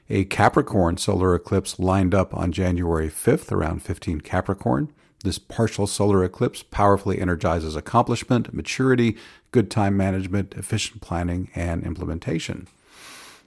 a 0.09 0.25
Capricorn 0.25 0.97
solar 0.97 1.35
eclipse 1.35 1.79
lined 1.79 2.15
up 2.15 2.35
on 2.35 2.53
January 2.53 3.11
5th 3.11 3.53
around 3.53 3.83
15 3.83 4.23
Capricorn. 4.23 4.91
This 5.23 5.39
partial 5.39 5.87
solar 5.87 6.25
eclipse 6.25 6.63
powerfully 6.63 7.21
energizes 7.21 7.77
accomplishment, 7.77 8.55
maturity, 8.55 9.19
good 9.51 9.71
time 9.71 9.95
management, 9.95 10.55
efficient 10.55 11.03
planning, 11.03 11.51
and 11.55 11.85
implementation. 11.85 12.67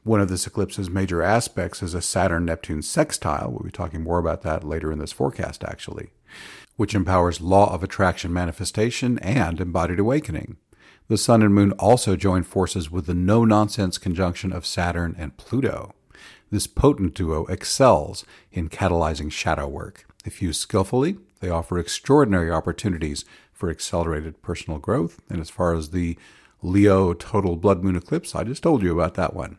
One 0.03 0.21
of 0.21 0.29
this 0.29 0.45
eclipse's 0.45 0.91
major 0.91 1.23
aspects 1.23 1.81
is 1.81 1.95
a 1.95 2.03
Saturn 2.03 2.45
Neptune 2.45 2.83
sextile. 2.83 3.49
We'll 3.49 3.65
be 3.65 3.71
talking 3.71 4.03
more 4.03 4.19
about 4.19 4.43
that 4.43 4.63
later 4.63 4.91
in 4.91 4.99
this 4.99 5.11
forecast, 5.11 5.63
actually, 5.63 6.11
which 6.77 6.95
empowers 6.95 7.41
law 7.41 7.73
of 7.73 7.83
attraction 7.83 8.31
manifestation 8.31 9.19
and 9.19 9.59
embodied 9.59 9.99
awakening. 9.99 10.55
The 11.09 11.17
Sun 11.17 11.41
and 11.41 11.53
Moon 11.53 11.71
also 11.73 12.15
join 12.15 12.43
forces 12.43 12.89
with 12.89 13.05
the 13.05 13.13
no 13.13 13.43
nonsense 13.43 13.97
conjunction 13.97 14.53
of 14.53 14.65
Saturn 14.65 15.15
and 15.17 15.35
Pluto. 15.37 15.93
This 16.49 16.67
potent 16.67 17.13
duo 17.13 17.45
excels 17.47 18.23
in 18.51 18.69
catalyzing 18.69 19.31
shadow 19.31 19.67
work. 19.67 20.05
If 20.25 20.41
used 20.41 20.61
skillfully, 20.61 21.17
they 21.39 21.49
offer 21.49 21.77
extraordinary 21.77 22.51
opportunities 22.51 23.25
for 23.51 23.69
accelerated 23.69 24.41
personal 24.41 24.79
growth. 24.79 25.21
And 25.29 25.41
as 25.41 25.49
far 25.49 25.73
as 25.73 25.89
the 25.89 26.17
Leo 26.61 27.13
total 27.13 27.55
blood 27.55 27.83
moon 27.83 27.95
eclipse, 27.95 28.35
I 28.35 28.43
just 28.43 28.63
told 28.63 28.81
you 28.81 28.91
about 28.93 29.15
that 29.15 29.33
one. 29.33 29.57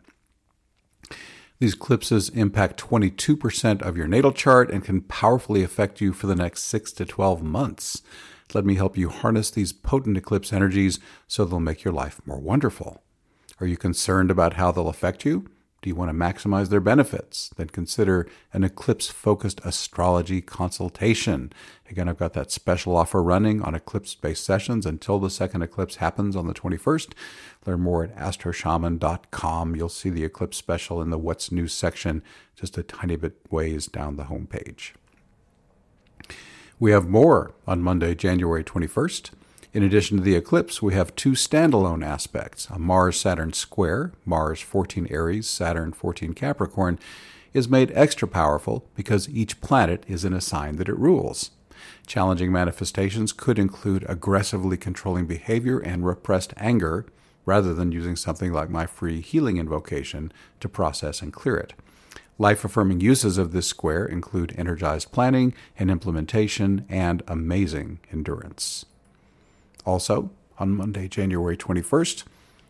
These 1.59 1.73
eclipses 1.73 2.29
impact 2.29 2.79
22% 2.79 3.81
of 3.81 3.97
your 3.97 4.07
natal 4.07 4.31
chart 4.31 4.71
and 4.71 4.81
can 4.83 5.01
powerfully 5.01 5.61
affect 5.61 5.99
you 5.99 6.13
for 6.13 6.25
the 6.25 6.35
next 6.35 6.63
6 6.63 6.93
to 6.93 7.05
12 7.05 7.43
months. 7.43 8.01
Let 8.53 8.65
me 8.65 8.75
help 8.75 8.97
you 8.97 9.09
harness 9.09 9.51
these 9.51 9.73
potent 9.73 10.15
eclipse 10.15 10.53
energies 10.53 10.99
so 11.27 11.43
they'll 11.43 11.59
make 11.59 11.83
your 11.83 11.93
life 11.93 12.21
more 12.25 12.39
wonderful. 12.39 13.03
Are 13.59 13.67
you 13.67 13.75
concerned 13.75 14.31
about 14.31 14.53
how 14.53 14.71
they'll 14.71 14.87
affect 14.87 15.25
you? 15.25 15.49
Do 15.81 15.89
you 15.89 15.95
want 15.95 16.09
to 16.09 16.17
maximize 16.17 16.69
their 16.69 16.81
benefits? 16.81 17.49
Then 17.55 17.69
consider 17.69 18.27
an 18.51 18.63
eclipse 18.63 19.07
focused 19.07 19.61
astrology 19.63 20.41
consultation. 20.41 21.53
Again, 21.89 22.09
I've 22.09 22.17
got 22.17 22.33
that 22.33 22.51
special 22.51 22.95
offer 22.95 23.23
running 23.23 23.61
on 23.61 23.75
eclipse 23.75 24.13
based 24.13 24.43
sessions 24.43 24.85
until 24.85 25.19
the 25.19 25.29
second 25.29 25.61
eclipse 25.61 25.95
happens 25.97 26.35
on 26.35 26.47
the 26.47 26.53
21st. 26.53 27.13
Learn 27.65 27.79
more 27.81 28.03
at 28.03 28.15
astroshaman.com. 28.15 29.75
You'll 29.75 29.89
see 29.89 30.09
the 30.09 30.25
eclipse 30.25 30.57
special 30.57 31.01
in 31.01 31.09
the 31.09 31.17
What's 31.17 31.51
New 31.51 31.67
section, 31.67 32.23
just 32.55 32.77
a 32.77 32.83
tiny 32.83 33.15
bit 33.15 33.37
ways 33.49 33.87
down 33.87 34.17
the 34.17 34.25
homepage. 34.25 34.91
We 36.79 36.91
have 36.91 37.07
more 37.07 37.53
on 37.67 37.81
Monday, 37.81 38.15
January 38.15 38.63
21st. 38.63 39.31
In 39.71 39.83
addition 39.83 40.17
to 40.17 40.23
the 40.23 40.35
eclipse, 40.35 40.81
we 40.81 40.95
have 40.95 41.15
two 41.15 41.33
standalone 41.33 42.03
aspects. 42.03 42.67
A 42.71 42.79
Mars 42.79 43.19
Saturn 43.19 43.53
square, 43.53 44.11
Mars 44.25 44.61
14 44.61 45.07
Aries, 45.11 45.47
Saturn 45.47 45.93
14 45.93 46.33
Capricorn, 46.33 46.97
is 47.53 47.69
made 47.69 47.91
extra 47.93 48.27
powerful 48.27 48.83
because 48.95 49.29
each 49.29 49.61
planet 49.61 50.03
is 50.07 50.25
in 50.25 50.33
a 50.33 50.41
sign 50.41 50.77
that 50.77 50.89
it 50.89 50.97
rules. 50.97 51.51
Challenging 52.07 52.51
manifestations 52.51 53.31
could 53.31 53.59
include 53.59 54.03
aggressively 54.09 54.75
controlling 54.75 55.27
behavior 55.27 55.77
and 55.77 56.03
repressed 56.03 56.51
anger, 56.57 57.05
rather 57.45 57.71
than 57.75 57.91
using 57.91 58.15
something 58.15 58.51
like 58.51 58.71
my 58.71 58.87
free 58.87 59.21
healing 59.21 59.57
invocation 59.57 60.33
to 60.59 60.67
process 60.67 61.21
and 61.21 61.31
clear 61.31 61.57
it. 61.57 61.73
Life 62.39 62.65
affirming 62.65 63.01
uses 63.01 63.37
of 63.37 63.51
this 63.51 63.67
square 63.67 64.05
include 64.05 64.55
energized 64.57 65.11
planning 65.11 65.53
and 65.77 65.91
implementation 65.91 66.87
and 66.89 67.21
amazing 67.27 67.99
endurance. 68.11 68.85
Also, 69.85 70.31
on 70.57 70.75
Monday, 70.75 71.07
January 71.07 71.57
21st, 71.57 72.23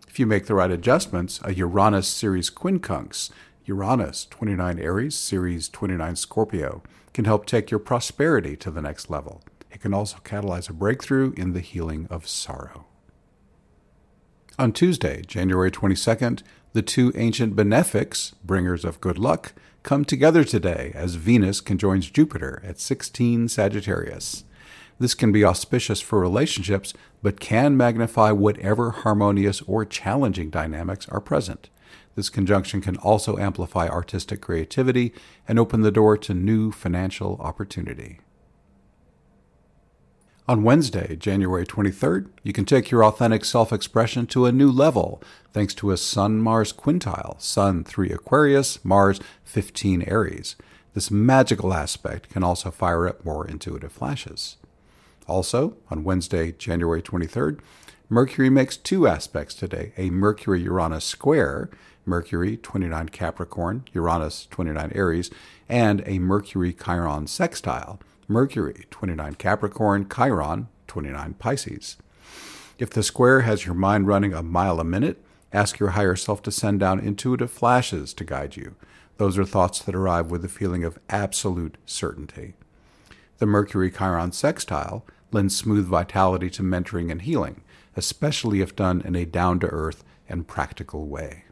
if 0.07 0.19
you 0.19 0.25
make 0.25 0.45
the 0.45 0.55
right 0.55 0.71
adjustments, 0.71 1.39
a 1.43 1.53
Uranus 1.53 2.07
Ceres 2.07 2.49
quincunx, 2.49 3.29
Uranus 3.65 4.25
29 4.25 4.79
Aries, 4.79 5.15
Ceres 5.15 5.69
29 5.69 6.15
Scorpio, 6.15 6.81
can 7.13 7.25
help 7.25 7.45
take 7.45 7.69
your 7.69 7.79
prosperity 7.79 8.55
to 8.55 8.71
the 8.71 8.81
next 8.81 9.09
level. 9.09 9.43
It 9.71 9.81
can 9.81 9.93
also 9.93 10.17
catalyze 10.23 10.69
a 10.69 10.73
breakthrough 10.73 11.33
in 11.37 11.53
the 11.53 11.59
healing 11.59 12.07
of 12.09 12.27
sorrow. 12.27 12.85
On 14.57 14.73
Tuesday, 14.73 15.21
January 15.25 15.71
22nd, 15.71 16.43
the 16.73 16.81
two 16.81 17.13
ancient 17.15 17.55
benefics, 17.55 18.35
bringers 18.43 18.83
of 18.83 18.99
good 18.99 19.17
luck, 19.17 19.53
come 19.83 20.03
together 20.03 20.43
today 20.43 20.91
as 20.95 21.15
Venus 21.15 21.61
conjoins 21.61 22.09
Jupiter 22.09 22.61
at 22.65 22.79
16 22.79 23.47
Sagittarius. 23.47 24.43
This 25.00 25.15
can 25.15 25.32
be 25.32 25.46
auspicious 25.46 26.01
for 26.01 26.20
relationships, 26.20 26.94
but 27.24 27.39
can 27.39 27.77
magnify 27.77 28.32
whatever 28.32 28.91
harmonious 28.91 29.62
or 29.62 29.86
challenging 29.86 30.50
dynamics 30.50 31.08
are 31.10 31.22
present. 31.22 31.70
This 32.15 32.29
conjunction 32.29 32.82
can 32.82 32.98
also 32.98 33.38
amplify 33.38 33.88
artistic 33.88 34.41
creativity 34.41 35.13
and 35.48 35.58
open 35.58 35.82
the 35.82 35.91
door 35.91 36.18
to 36.18 36.34
new 36.34 36.72
financial 36.72 37.38
opportunity. 37.39 38.20
On 40.50 40.63
Wednesday, 40.63 41.15
January 41.15 41.65
23rd, 41.65 42.27
you 42.44 42.51
can 42.51 42.65
take 42.65 42.91
your 42.91 43.06
authentic 43.06 43.46
self 43.46 43.72
expression 43.72 44.25
to 44.27 44.48
a 44.48 44.51
new 44.51 44.70
level 44.70 45.22
thanks 45.53 45.74
to 45.75 45.91
a 45.91 45.98
Sun 45.98 46.41
Mars 46.41 46.74
quintile 46.74 47.39
Sun 47.39 47.86
3 47.86 48.12
Aquarius, 48.12 48.84
Mars 48.84 49.22
15 49.46 50.01
Aries. 50.01 50.56
This 50.94 51.12
magical 51.12 51.74
aspect 51.74 52.29
can 52.29 52.44
also 52.44 52.72
fire 52.72 53.08
up 53.08 53.24
more 53.24 53.48
intuitive 53.48 53.91
flashes. 53.91 54.58
Also, 55.29 55.77
on 55.91 56.03
Wednesday, 56.03 56.51
January 56.51 57.01
23rd, 57.03 57.59
Mercury 58.09 58.50
makes 58.50 58.75
two 58.75 59.07
aspects 59.07 59.53
today 59.53 59.93
a 59.95 60.09
Mercury 60.09 60.62
Uranus 60.62 61.05
square, 61.05 61.69
Mercury 62.03 62.57
29 62.57 63.09
Capricorn, 63.09 63.86
Uranus 63.93 64.48
29 64.50 64.91
Aries, 64.95 65.29
and 65.69 66.01
a 66.07 66.17
Mercury 66.17 66.74
Chiron 66.74 67.27
sextile, 67.27 68.00
Mercury 68.27 68.88
29 68.89 69.36
Capricorn, 69.36 70.09
Chiron 70.09 70.67
29 70.88 71.36
Pisces. 71.36 71.98
If 72.79 72.89
the 72.89 73.03
square 73.03 73.41
has 73.41 73.67
your 73.67 73.75
mind 73.75 74.07
running 74.07 74.33
a 74.33 74.41
mile 74.41 74.79
a 74.79 74.83
minute, 74.83 75.24
ask 75.53 75.77
your 75.77 75.89
higher 75.89 76.15
self 76.15 76.41
to 76.43 76.51
send 76.51 76.79
down 76.79 77.00
intuitive 77.00 77.51
flashes 77.51 78.15
to 78.15 78.24
guide 78.24 78.55
you. 78.55 78.75
Those 79.17 79.38
are 79.38 79.45
thoughts 79.45 79.79
that 79.83 79.93
arrive 79.93 80.31
with 80.31 80.43
a 80.43 80.50
feeling 80.50 80.83
of 80.83 80.98
absolute 81.09 81.77
certainty. 81.86 82.55
The 83.38 83.45
Mercury 83.45 83.91
Chiron 83.91 84.31
sextile 84.31 85.05
lends 85.31 85.55
smooth 85.55 85.86
vitality 85.86 86.50
to 86.51 86.63
mentoring 86.63 87.12
and 87.12 87.21
healing, 87.21 87.62
especially 87.95 88.62
if 88.62 88.75
done 88.75 89.01
in 89.01 89.15
a 89.15 89.25
down 89.25 89.59
to 89.59 89.67
earth 89.67 90.03
and 90.27 90.48
practical 90.48 91.07
way. 91.07 91.43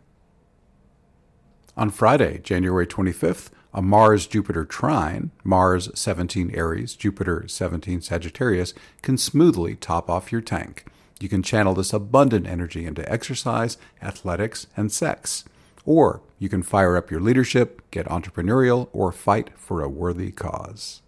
On 1.75 1.89
Friday, 1.91 2.39
January 2.39 2.87
25th, 2.87 3.49
a 3.73 3.81
Mars 3.81 4.25
Jupiter 4.25 4.65
trine, 4.65 5.29
Mars 5.43 5.89
17 5.93 6.49
Aries, 6.55 6.95
Jupiter 6.95 7.47
17 7.47 8.01
Sagittarius, 8.01 8.73
can 9.03 9.17
smoothly 9.17 9.75
top 9.75 10.09
off 10.09 10.31
your 10.31 10.41
tank. 10.41 10.85
You 11.19 11.29
can 11.29 11.43
channel 11.43 11.75
this 11.75 11.93
abundant 11.93 12.47
energy 12.47 12.85
into 12.85 13.07
exercise, 13.11 13.77
athletics, 14.01 14.65
and 14.75 14.91
sex. 14.91 15.43
Or 15.85 16.21
you 16.39 16.49
can 16.49 16.63
fire 16.63 16.97
up 16.97 17.11
your 17.11 17.21
leadership, 17.21 17.81
get 17.91 18.07
entrepreneurial, 18.07 18.89
or 18.91 19.11
fight 19.11 19.51
for 19.55 19.81
a 19.81 19.89
worthy 19.89 20.31
cause. 20.31 21.01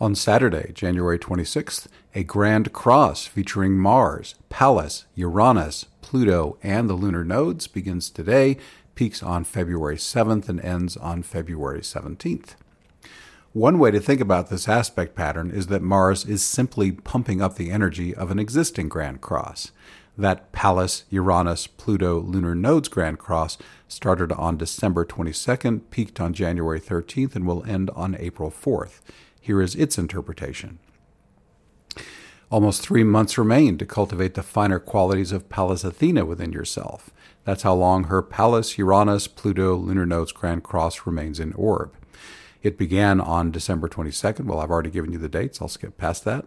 On 0.00 0.14
Saturday, 0.14 0.70
January 0.74 1.18
26th, 1.18 1.88
a 2.14 2.22
grand 2.22 2.72
cross 2.72 3.26
featuring 3.26 3.76
Mars, 3.76 4.36
Pallas, 4.48 5.06
Uranus, 5.16 5.86
Pluto, 6.02 6.56
and 6.62 6.88
the 6.88 6.94
lunar 6.94 7.24
nodes 7.24 7.66
begins 7.66 8.08
today, 8.08 8.58
peaks 8.94 9.24
on 9.24 9.42
February 9.42 9.96
7th, 9.96 10.48
and 10.48 10.60
ends 10.60 10.96
on 10.96 11.24
February 11.24 11.80
17th. 11.80 12.50
One 13.52 13.80
way 13.80 13.90
to 13.90 13.98
think 13.98 14.20
about 14.20 14.50
this 14.50 14.68
aspect 14.68 15.16
pattern 15.16 15.50
is 15.50 15.66
that 15.66 15.82
Mars 15.82 16.24
is 16.24 16.44
simply 16.44 16.92
pumping 16.92 17.42
up 17.42 17.56
the 17.56 17.72
energy 17.72 18.14
of 18.14 18.30
an 18.30 18.38
existing 18.38 18.88
grand 18.88 19.20
cross. 19.20 19.72
That 20.16 20.52
Pallas, 20.52 21.06
Uranus, 21.10 21.66
Pluto, 21.66 22.20
lunar 22.20 22.54
nodes 22.54 22.88
grand 22.88 23.18
cross 23.18 23.58
started 23.88 24.30
on 24.30 24.58
December 24.58 25.04
22nd, 25.04 25.90
peaked 25.90 26.20
on 26.20 26.34
January 26.34 26.80
13th, 26.80 27.34
and 27.34 27.48
will 27.48 27.64
end 27.64 27.90
on 27.96 28.14
April 28.14 28.52
4th. 28.52 29.00
Here 29.48 29.62
is 29.62 29.74
its 29.76 29.96
interpretation. 29.96 30.78
Almost 32.50 32.82
three 32.82 33.02
months 33.02 33.38
remain 33.38 33.78
to 33.78 33.86
cultivate 33.86 34.34
the 34.34 34.42
finer 34.42 34.78
qualities 34.78 35.32
of 35.32 35.48
Pallas 35.48 35.84
Athena 35.84 36.26
within 36.26 36.52
yourself. 36.52 37.08
That's 37.44 37.62
how 37.62 37.72
long 37.72 38.04
her 38.04 38.20
Pallas, 38.20 38.76
Uranus, 38.76 39.26
Pluto, 39.26 39.74
lunar 39.74 40.04
nodes 40.04 40.32
grand 40.32 40.64
cross 40.64 41.06
remains 41.06 41.40
in 41.40 41.54
orb. 41.54 41.94
It 42.62 42.76
began 42.76 43.22
on 43.22 43.50
December 43.50 43.88
22nd. 43.88 44.44
Well, 44.44 44.60
I've 44.60 44.70
already 44.70 44.90
given 44.90 45.12
you 45.12 45.18
the 45.18 45.30
dates. 45.30 45.62
I'll 45.62 45.68
skip 45.68 45.96
past 45.96 46.26
that. 46.26 46.44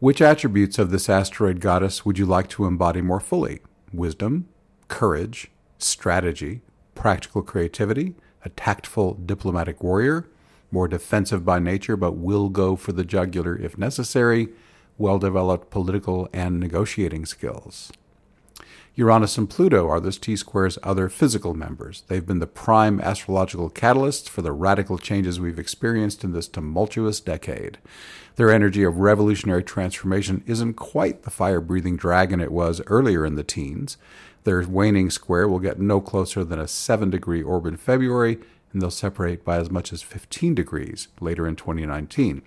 Which 0.00 0.20
attributes 0.20 0.76
of 0.76 0.90
this 0.90 1.08
asteroid 1.08 1.60
goddess 1.60 2.04
would 2.04 2.18
you 2.18 2.26
like 2.26 2.48
to 2.48 2.66
embody 2.66 3.00
more 3.00 3.20
fully? 3.20 3.60
Wisdom, 3.92 4.48
courage, 4.88 5.52
strategy, 5.78 6.62
practical 6.96 7.42
creativity, 7.42 8.16
a 8.44 8.48
tactful 8.48 9.14
diplomatic 9.14 9.84
warrior, 9.84 10.26
more 10.70 10.88
defensive 10.88 11.44
by 11.44 11.58
nature 11.58 11.96
but 11.96 12.12
will 12.12 12.48
go 12.48 12.76
for 12.76 12.92
the 12.92 13.04
jugular 13.04 13.56
if 13.56 13.78
necessary, 13.78 14.48
well 14.96 15.18
developed 15.18 15.70
political 15.70 16.28
and 16.32 16.58
negotiating 16.60 17.24
skills. 17.26 17.92
Uranus 18.98 19.38
and 19.38 19.48
Pluto 19.48 19.88
are 19.88 20.00
this 20.00 20.18
T 20.18 20.34
square's 20.34 20.76
other 20.82 21.08
physical 21.08 21.54
members. 21.54 22.02
They've 22.08 22.26
been 22.26 22.40
the 22.40 22.48
prime 22.48 23.00
astrological 23.00 23.70
catalysts 23.70 24.28
for 24.28 24.42
the 24.42 24.50
radical 24.50 24.98
changes 24.98 25.38
we've 25.38 25.58
experienced 25.58 26.24
in 26.24 26.32
this 26.32 26.48
tumultuous 26.48 27.20
decade. 27.20 27.78
Their 28.34 28.50
energy 28.50 28.82
of 28.82 28.98
revolutionary 28.98 29.62
transformation 29.62 30.42
isn't 30.48 30.74
quite 30.74 31.22
the 31.22 31.30
fire 31.30 31.60
breathing 31.60 31.96
dragon 31.96 32.40
it 32.40 32.50
was 32.50 32.82
earlier 32.88 33.24
in 33.24 33.36
the 33.36 33.44
teens. 33.44 33.98
Their 34.42 34.66
waning 34.66 35.10
square 35.10 35.46
will 35.46 35.60
get 35.60 35.78
no 35.78 36.00
closer 36.00 36.42
than 36.42 36.58
a 36.58 36.66
7 36.66 37.08
degree 37.08 37.42
orb 37.42 37.66
in 37.66 37.76
February 37.76 38.38
and 38.72 38.82
they'll 38.82 38.90
separate 38.90 39.44
by 39.44 39.56
as 39.56 39.70
much 39.70 39.92
as 39.92 40.02
15 40.02 40.54
degrees 40.54 41.08
later 41.20 41.46
in 41.46 41.56
2019. 41.56 42.42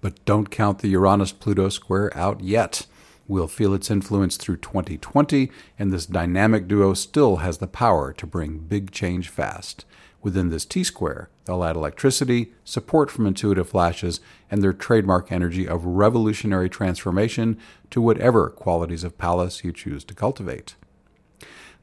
But 0.00 0.24
don't 0.24 0.50
count 0.50 0.80
the 0.80 0.88
Uranus 0.88 1.32
Pluto 1.32 1.68
square 1.68 2.16
out 2.16 2.40
yet. 2.40 2.86
We'll 3.28 3.48
feel 3.48 3.72
its 3.72 3.90
influence 3.90 4.36
through 4.36 4.56
2020, 4.58 5.50
and 5.78 5.92
this 5.92 6.06
dynamic 6.06 6.66
duo 6.66 6.92
still 6.94 7.36
has 7.36 7.58
the 7.58 7.68
power 7.68 8.12
to 8.12 8.26
bring 8.26 8.58
big 8.58 8.90
change 8.90 9.28
fast. 9.28 9.84
Within 10.22 10.50
this 10.50 10.64
T 10.64 10.84
square, 10.84 11.30
they'll 11.44 11.64
add 11.64 11.76
electricity, 11.76 12.52
support 12.64 13.10
from 13.10 13.26
intuitive 13.26 13.68
flashes, 13.68 14.20
and 14.50 14.62
their 14.62 14.72
trademark 14.72 15.32
energy 15.32 15.66
of 15.66 15.84
revolutionary 15.84 16.68
transformation 16.68 17.58
to 17.90 18.00
whatever 18.00 18.48
qualities 18.50 19.04
of 19.04 19.18
Pallas 19.18 19.64
you 19.64 19.72
choose 19.72 20.04
to 20.04 20.14
cultivate. 20.14 20.76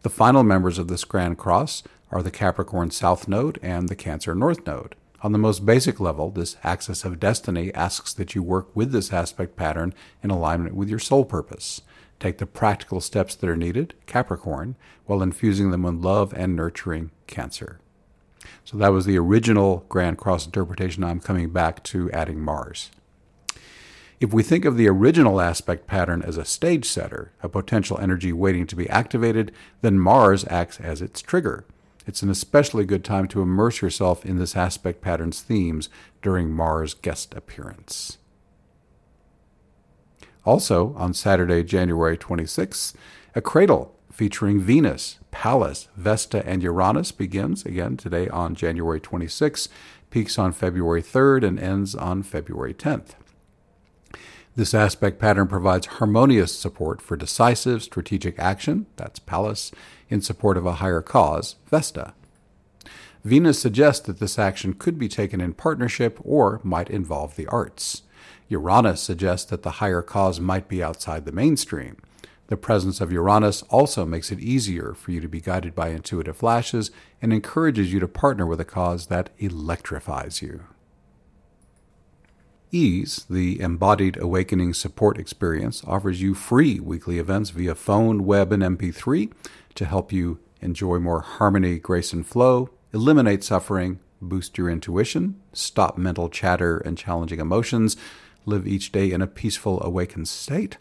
The 0.02 0.10
final 0.10 0.44
members 0.44 0.78
of 0.78 0.88
this 0.88 1.04
Grand 1.04 1.38
Cross 1.38 1.84
are 2.10 2.24
the 2.24 2.32
Capricorn 2.32 2.90
South 2.90 3.28
Node 3.28 3.60
and 3.62 3.90
the 3.90 3.98
Cancer 3.98 4.34
North 4.34 4.66
Node. 4.66 4.96
On 5.24 5.34
the 5.34 5.38
most 5.38 5.66
basic 5.66 6.00
level, 6.00 6.32
this 6.32 6.56
axis 6.64 7.04
of 7.04 7.20
destiny 7.20 7.74
asks 7.74 8.14
that 8.14 8.34
you 8.34 8.42
work 8.42 8.74
with 8.74 8.94
this 8.94 9.12
aspect 9.12 9.58
pattern 9.58 9.94
in 10.24 10.30
alignment 10.30 10.74
with 10.74 10.88
your 10.88 11.00
soul 11.00 11.26
purpose. 11.26 11.82
Take 12.18 12.38
the 12.38 12.46
practical 12.46 13.02
steps 13.02 13.36
that 13.36 13.50
are 13.50 13.58
needed, 13.58 13.94
Capricorn, 14.06 14.78
while 15.06 15.22
infusing 15.22 15.72
them 15.72 15.84
with 15.84 15.96
love 15.96 16.34
and 16.34 16.56
nurturing 16.56 17.12
Cancer. 17.28 17.82
So 18.64 18.78
that 18.78 18.94
was 18.94 19.06
the 19.06 19.18
original 19.18 19.86
Grand 19.90 20.18
Cross 20.18 20.46
interpretation. 20.46 21.04
I'm 21.04 21.20
coming 21.20 21.50
back 21.50 21.84
to 21.84 22.10
adding 22.12 22.40
Mars. 22.40 22.90
If 24.20 24.34
we 24.34 24.44
think 24.44 24.66
of 24.66 24.76
the 24.76 24.90
original 24.90 25.40
aspect 25.40 25.88
pattern 25.88 26.22
as 26.22 26.36
a 26.36 26.44
stage 26.44 26.86
setter, 26.86 27.32
a 27.42 27.48
potential 27.48 27.98
energy 28.00 28.34
waiting 28.34 28.68
to 28.68 28.76
be 28.76 28.90
activated, 28.90 29.54
then 29.82 29.98
Mars 29.98 30.44
acts 30.50 30.78
as 30.82 31.02
its 31.02 31.22
trigger. 31.22 31.66
It's 32.06 32.22
an 32.22 32.30
especially 32.30 32.84
good 32.84 33.06
time 33.06 33.30
to 33.30 33.42
immerse 33.42 33.82
yourself 33.82 34.26
in 34.26 34.38
this 34.38 34.58
aspect 34.58 35.00
pattern's 35.02 35.42
themes 35.42 35.88
during 36.22 36.52
Mars' 36.52 36.94
guest 36.94 37.34
appearance. 37.34 38.18
Also, 40.46 40.94
on 40.96 41.14
Saturday, 41.14 41.64
January 41.64 42.18
26th, 42.18 42.96
a 43.36 43.42
cradle 43.42 43.96
featuring 44.12 44.60
Venus, 44.60 45.20
Pallas, 45.32 45.88
Vesta, 45.96 46.46
and 46.46 46.62
Uranus 46.62 47.14
begins 47.14 47.64
again 47.66 47.96
today 47.96 48.28
on 48.28 48.54
January 48.54 49.00
26th, 49.00 49.70
peaks 50.10 50.38
on 50.38 50.52
February 50.52 51.04
3rd, 51.04 51.48
and 51.48 51.58
ends 51.58 51.96
on 51.96 52.24
February 52.24 52.74
10th. 52.74 53.12
This 54.56 54.74
aspect 54.74 55.20
pattern 55.20 55.48
provides 55.48 55.86
harmonious 55.86 56.54
support 56.54 57.02
for 57.02 57.16
decisive 57.16 57.84
strategic 57.84 58.38
action, 58.40 58.88
that's 58.98 59.20
Pallas, 59.20 59.72
in 60.10 60.22
support 60.22 60.58
of 60.58 60.66
a 60.66 60.74
higher 60.74 61.02
cause, 61.02 61.56
Vesta. 61.70 62.14
Venus 63.24 63.60
suggests 63.60 64.06
that 64.08 64.20
this 64.20 64.40
action 64.40 64.74
could 64.74 64.98
be 64.98 65.08
taken 65.08 65.40
in 65.42 65.54
partnership 65.54 66.20
or 66.24 66.62
might 66.64 66.90
involve 66.90 67.36
the 67.36 67.48
arts. 67.48 68.04
Uranus 68.48 69.02
suggests 69.02 69.50
that 69.50 69.64
the 69.64 69.72
higher 69.72 70.02
cause 70.02 70.40
might 70.40 70.68
be 70.68 70.84
outside 70.84 71.26
the 71.26 71.32
mainstream. 71.32 71.98
The 72.48 72.58
presence 72.58 73.00
of 73.00 73.12
Uranus 73.12 73.62
also 73.70 74.06
makes 74.06 74.32
it 74.32 74.40
easier 74.40 74.96
for 74.96 75.12
you 75.12 75.22
to 75.22 75.28
be 75.28 75.40
guided 75.40 75.76
by 75.76 75.90
intuitive 75.90 76.38
flashes 76.38 76.90
and 77.22 77.32
encourages 77.32 77.94
you 77.94 78.00
to 78.00 78.08
partner 78.08 78.48
with 78.48 78.60
a 78.60 78.66
cause 78.66 79.06
that 79.08 79.30
electrifies 79.38 80.42
you. 80.42 80.62
Ease, 82.72 83.26
the 83.30 83.60
embodied 83.60 84.16
awakening 84.18 84.76
support 84.76 85.18
experience, 85.18 85.84
offers 85.88 86.22
you 86.22 86.36
free 86.36 86.80
weekly 86.80 87.18
events 87.18 87.50
via 87.50 87.74
phone, 87.74 88.26
web, 88.26 88.52
and 88.52 88.62
MP3 88.62 89.32
to 89.74 89.86
help 89.86 90.12
you 90.12 90.40
enjoy 90.62 91.00
more 91.00 91.22
harmony, 91.22 91.80
grace, 91.80 92.14
and 92.14 92.28
flow, 92.28 92.70
eliminate 92.94 93.44
suffering, 93.44 94.00
boost 94.22 94.58
your 94.58 94.70
intuition, 94.70 95.40
stop 95.52 95.98
mental 95.98 96.30
chatter 96.30 96.78
and 96.78 96.98
challenging 96.98 97.40
emotions, 97.40 97.98
live 98.46 98.68
each 98.68 98.92
day 98.92 99.12
in 99.12 99.22
a 99.22 99.28
peaceful, 99.28 99.82
awakened 99.84 100.28
state, 100.28 100.78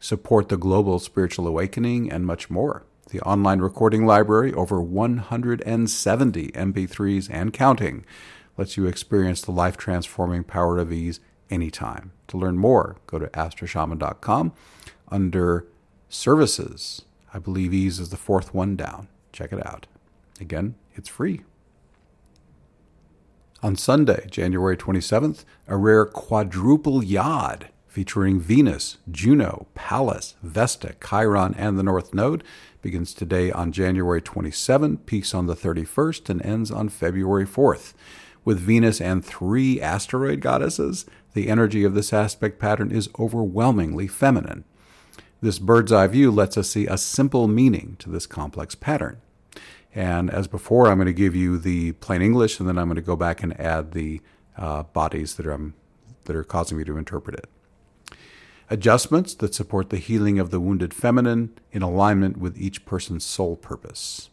support 0.00 0.48
the 0.48 0.56
global 0.56 0.98
spiritual 0.98 1.46
awakening, 1.46 2.10
and 2.10 2.24
much 2.24 2.48
more. 2.48 2.84
The 3.10 3.20
online 3.20 3.60
recording 3.60 4.06
library, 4.06 4.54
over 4.54 4.80
170 4.80 6.48
MP3s 6.48 7.28
and 7.30 7.52
counting 7.52 8.04
lets 8.56 8.76
you 8.76 8.86
experience 8.86 9.42
the 9.42 9.52
life 9.52 9.76
transforming 9.76 10.42
power 10.42 10.78
of 10.78 10.92
ease 10.92 11.20
anytime. 11.50 12.12
To 12.28 12.36
learn 12.36 12.58
more, 12.58 12.96
go 13.06 13.18
to 13.18 13.26
astroshaman.com 13.28 14.52
under 15.08 15.66
services. 16.08 17.02
I 17.32 17.38
believe 17.38 17.74
ease 17.74 17.98
is 17.98 18.10
the 18.10 18.16
fourth 18.16 18.54
one 18.54 18.76
down. 18.76 19.08
Check 19.32 19.52
it 19.52 19.64
out. 19.66 19.86
Again, 20.40 20.74
it's 20.94 21.08
free. 21.08 21.42
On 23.62 23.74
Sunday, 23.74 24.26
January 24.30 24.76
27th, 24.76 25.44
a 25.66 25.76
rare 25.76 26.04
quadruple 26.04 27.02
yod 27.02 27.68
featuring 27.96 28.38
Venus, 28.38 28.98
Juno, 29.10 29.66
Pallas, 29.74 30.34
Vesta, 30.42 30.94
Chiron, 31.02 31.54
and 31.56 31.78
the 31.78 31.82
North 31.82 32.12
Node 32.12 32.44
begins 32.82 33.14
today 33.14 33.50
on 33.50 33.72
January 33.72 34.20
27, 34.20 34.98
peaks 34.98 35.32
on 35.32 35.46
the 35.46 35.56
31st, 35.56 36.28
and 36.28 36.44
ends 36.44 36.70
on 36.70 36.90
February 36.90 37.46
4th. 37.46 37.94
With 38.44 38.60
Venus 38.60 39.00
and 39.00 39.24
three 39.24 39.80
asteroid 39.80 40.40
goddesses, 40.40 41.06
the 41.36 41.48
energy 41.50 41.84
of 41.84 41.94
this 41.94 42.14
aspect 42.14 42.58
pattern 42.58 42.90
is 42.90 43.10
overwhelmingly 43.18 44.08
feminine. 44.08 44.64
This 45.42 45.58
bird's 45.58 45.92
eye 45.92 46.06
view 46.06 46.30
lets 46.30 46.56
us 46.56 46.70
see 46.70 46.86
a 46.86 46.96
simple 46.96 47.46
meaning 47.46 47.96
to 47.98 48.08
this 48.08 48.26
complex 48.26 48.74
pattern. 48.74 49.20
And 49.94 50.30
as 50.30 50.48
before, 50.48 50.88
I'm 50.88 50.96
going 50.96 51.06
to 51.06 51.12
give 51.12 51.36
you 51.36 51.58
the 51.58 51.92
plain 51.92 52.22
English, 52.22 52.58
and 52.58 52.66
then 52.66 52.78
I'm 52.78 52.86
going 52.86 52.96
to 52.96 53.02
go 53.02 53.16
back 53.16 53.42
and 53.42 53.58
add 53.60 53.92
the 53.92 54.22
uh, 54.56 54.84
bodies 54.84 55.34
that 55.34 55.46
are, 55.46 55.72
that 56.24 56.34
are 56.34 56.42
causing 56.42 56.78
me 56.78 56.84
to 56.84 56.96
interpret 56.96 57.36
it. 57.36 58.16
Adjustments 58.70 59.34
that 59.34 59.54
support 59.54 59.90
the 59.90 59.98
healing 59.98 60.38
of 60.38 60.50
the 60.50 60.58
wounded 60.58 60.94
feminine 60.94 61.52
in 61.70 61.82
alignment 61.82 62.38
with 62.38 62.56
each 62.56 62.86
person's 62.86 63.26
soul 63.26 63.56
purpose. 63.56 64.30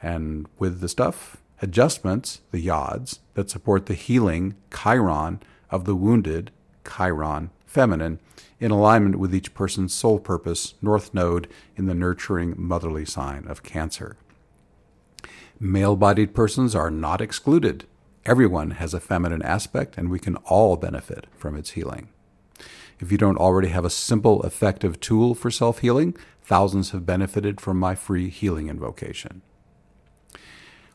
And 0.00 0.46
with 0.60 0.80
the 0.80 0.88
stuff, 0.88 1.38
adjustments, 1.60 2.40
the 2.52 2.64
yods, 2.64 3.18
that 3.34 3.50
support 3.50 3.86
the 3.86 3.94
healing, 3.94 4.54
chiron, 4.70 5.40
of 5.72 5.84
the 5.84 5.96
wounded, 5.96 6.52
chiron, 6.86 7.50
feminine, 7.66 8.20
in 8.60 8.70
alignment 8.70 9.16
with 9.16 9.34
each 9.34 9.54
person's 9.54 9.92
soul 9.92 10.20
purpose, 10.20 10.74
north 10.80 11.12
node, 11.12 11.48
in 11.76 11.86
the 11.86 11.94
nurturing 11.94 12.54
motherly 12.56 13.04
sign 13.04 13.46
of 13.48 13.64
Cancer. 13.64 14.16
Male 15.58 15.96
bodied 15.96 16.34
persons 16.34 16.74
are 16.74 16.90
not 16.90 17.20
excluded. 17.20 17.86
Everyone 18.24 18.72
has 18.72 18.94
a 18.94 19.00
feminine 19.00 19.42
aspect, 19.42 19.96
and 19.96 20.10
we 20.10 20.18
can 20.18 20.36
all 20.36 20.76
benefit 20.76 21.26
from 21.36 21.56
its 21.56 21.70
healing. 21.70 22.08
If 23.00 23.10
you 23.10 23.18
don't 23.18 23.38
already 23.38 23.68
have 23.68 23.84
a 23.84 23.90
simple, 23.90 24.42
effective 24.42 25.00
tool 25.00 25.34
for 25.34 25.50
self 25.50 25.80
healing, 25.80 26.16
thousands 26.42 26.90
have 26.90 27.06
benefited 27.06 27.60
from 27.60 27.78
my 27.78 27.96
free 27.96 28.28
healing 28.28 28.68
invocation. 28.68 29.42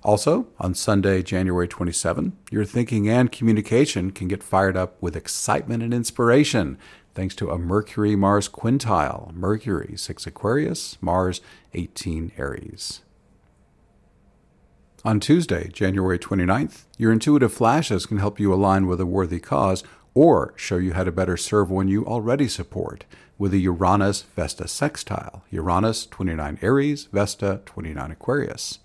Also, 0.03 0.47
on 0.59 0.73
Sunday, 0.73 1.23
January 1.23 1.67
27, 1.67 2.37
your 2.51 2.63
thinking 2.65 3.09
and 3.09 3.31
communication 3.31 4.11
can 4.11 4.27
get 4.27 4.43
fired 4.43 4.77
up 4.77 5.01
with 5.01 5.15
excitement 5.15 5.83
and 5.83 5.93
inspiration 5.93 6.77
thanks 7.15 7.33
to 7.35 7.49
a 7.49 7.57
Mercury 7.57 8.15
Mars 8.15 8.47
quintile 8.47 9.33
Mercury 9.33 9.95
6 9.97 10.27
Aquarius, 10.27 10.97
Mars 11.01 11.41
18 11.73 12.31
Aries. 12.37 13.01
On 15.03 15.19
Tuesday, 15.19 15.69
January 15.69 16.19
29th, 16.19 16.83
your 16.97 17.11
intuitive 17.11 17.53
flashes 17.53 18.05
can 18.05 18.17
help 18.17 18.39
you 18.39 18.53
align 18.53 18.85
with 18.85 19.01
a 19.01 19.05
worthy 19.05 19.39
cause 19.39 19.83
or 20.13 20.53
show 20.55 20.77
you 20.77 20.93
how 20.93 21.03
to 21.03 21.11
better 21.11 21.37
serve 21.37 21.71
one 21.71 21.87
you 21.87 22.05
already 22.05 22.47
support 22.47 23.05
with 23.37 23.53
a 23.53 23.57
Uranus 23.57 24.23
Vesta 24.35 24.67
sextile. 24.67 25.43
Uranus 25.49 26.05
29 26.05 26.59
Aries, 26.61 27.05
Vesta 27.05 27.61
29 27.65 28.11
Aquarius. 28.11 28.79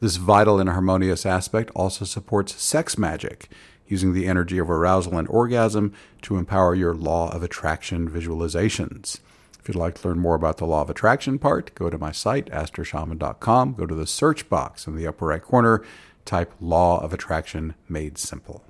This 0.00 0.16
vital 0.16 0.58
and 0.58 0.70
harmonious 0.70 1.26
aspect 1.26 1.70
also 1.76 2.06
supports 2.06 2.60
sex 2.60 2.96
magic, 2.96 3.50
using 3.86 4.14
the 4.14 4.26
energy 4.26 4.56
of 4.56 4.70
arousal 4.70 5.18
and 5.18 5.28
orgasm 5.28 5.92
to 6.22 6.36
empower 6.36 6.74
your 6.74 6.94
law 6.94 7.30
of 7.34 7.42
attraction 7.42 8.08
visualizations. 8.08 9.18
If 9.58 9.68
you'd 9.68 9.76
like 9.76 10.00
to 10.00 10.08
learn 10.08 10.18
more 10.18 10.34
about 10.34 10.56
the 10.56 10.64
law 10.64 10.80
of 10.80 10.88
attraction 10.88 11.38
part, 11.38 11.74
go 11.74 11.90
to 11.90 11.98
my 11.98 12.12
site, 12.12 12.46
astroshaman.com, 12.46 13.74
go 13.74 13.84
to 13.84 13.94
the 13.94 14.06
search 14.06 14.48
box 14.48 14.86
in 14.86 14.96
the 14.96 15.06
upper 15.06 15.26
right 15.26 15.42
corner, 15.42 15.84
type 16.24 16.54
Law 16.60 17.02
of 17.02 17.12
Attraction 17.12 17.74
Made 17.86 18.16
Simple. 18.16 18.64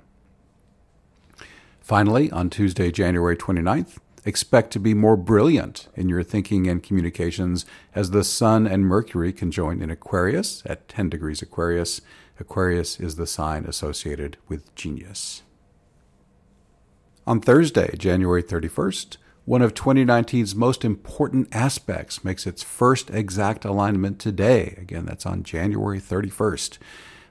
Finally, 1.79 2.29
on 2.31 2.49
Tuesday, 2.49 2.91
January 2.91 3.37
29th, 3.37 3.99
expect 4.25 4.71
to 4.71 4.79
be 4.79 4.93
more 4.93 5.17
brilliant 5.17 5.87
in 5.95 6.09
your 6.09 6.23
thinking 6.23 6.67
and 6.67 6.83
communications 6.83 7.65
as 7.95 8.11
the 8.11 8.23
Sun 8.23 8.67
and 8.67 8.85
Mercury 8.85 9.33
conjoin 9.33 9.81
in 9.81 9.89
Aquarius 9.89 10.63
at 10.65 10.87
10 10.87 11.09
degrees 11.09 11.41
Aquarius. 11.41 12.01
Aquarius 12.39 12.99
is 12.99 13.15
the 13.15 13.27
sign 13.27 13.65
associated 13.65 14.37
with 14.47 14.73
genius. 14.75 15.43
On 17.27 17.39
Thursday, 17.39 17.95
January 17.97 18.41
31st, 18.41 19.17
one 19.45 19.61
of 19.61 19.73
2019's 19.73 20.55
most 20.55 20.85
important 20.85 21.47
aspects 21.51 22.23
makes 22.23 22.45
its 22.45 22.63
first 22.63 23.09
exact 23.09 23.65
alignment 23.65 24.19
today. 24.19 24.75
Again, 24.77 25.05
that's 25.05 25.25
on 25.25 25.43
January 25.43 25.99
31st. 25.99 26.77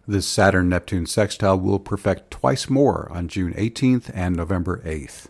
This 0.09 0.27
Saturn 0.27 0.69
Neptune 0.69 1.07
sextile 1.07 1.59
will 1.59 1.79
perfect 1.79 2.31
twice 2.31 2.69
more 2.69 3.11
on 3.13 3.29
June 3.29 3.55
18th 3.55 4.11
and 4.13 4.35
November 4.35 4.83
8th. 4.85 5.29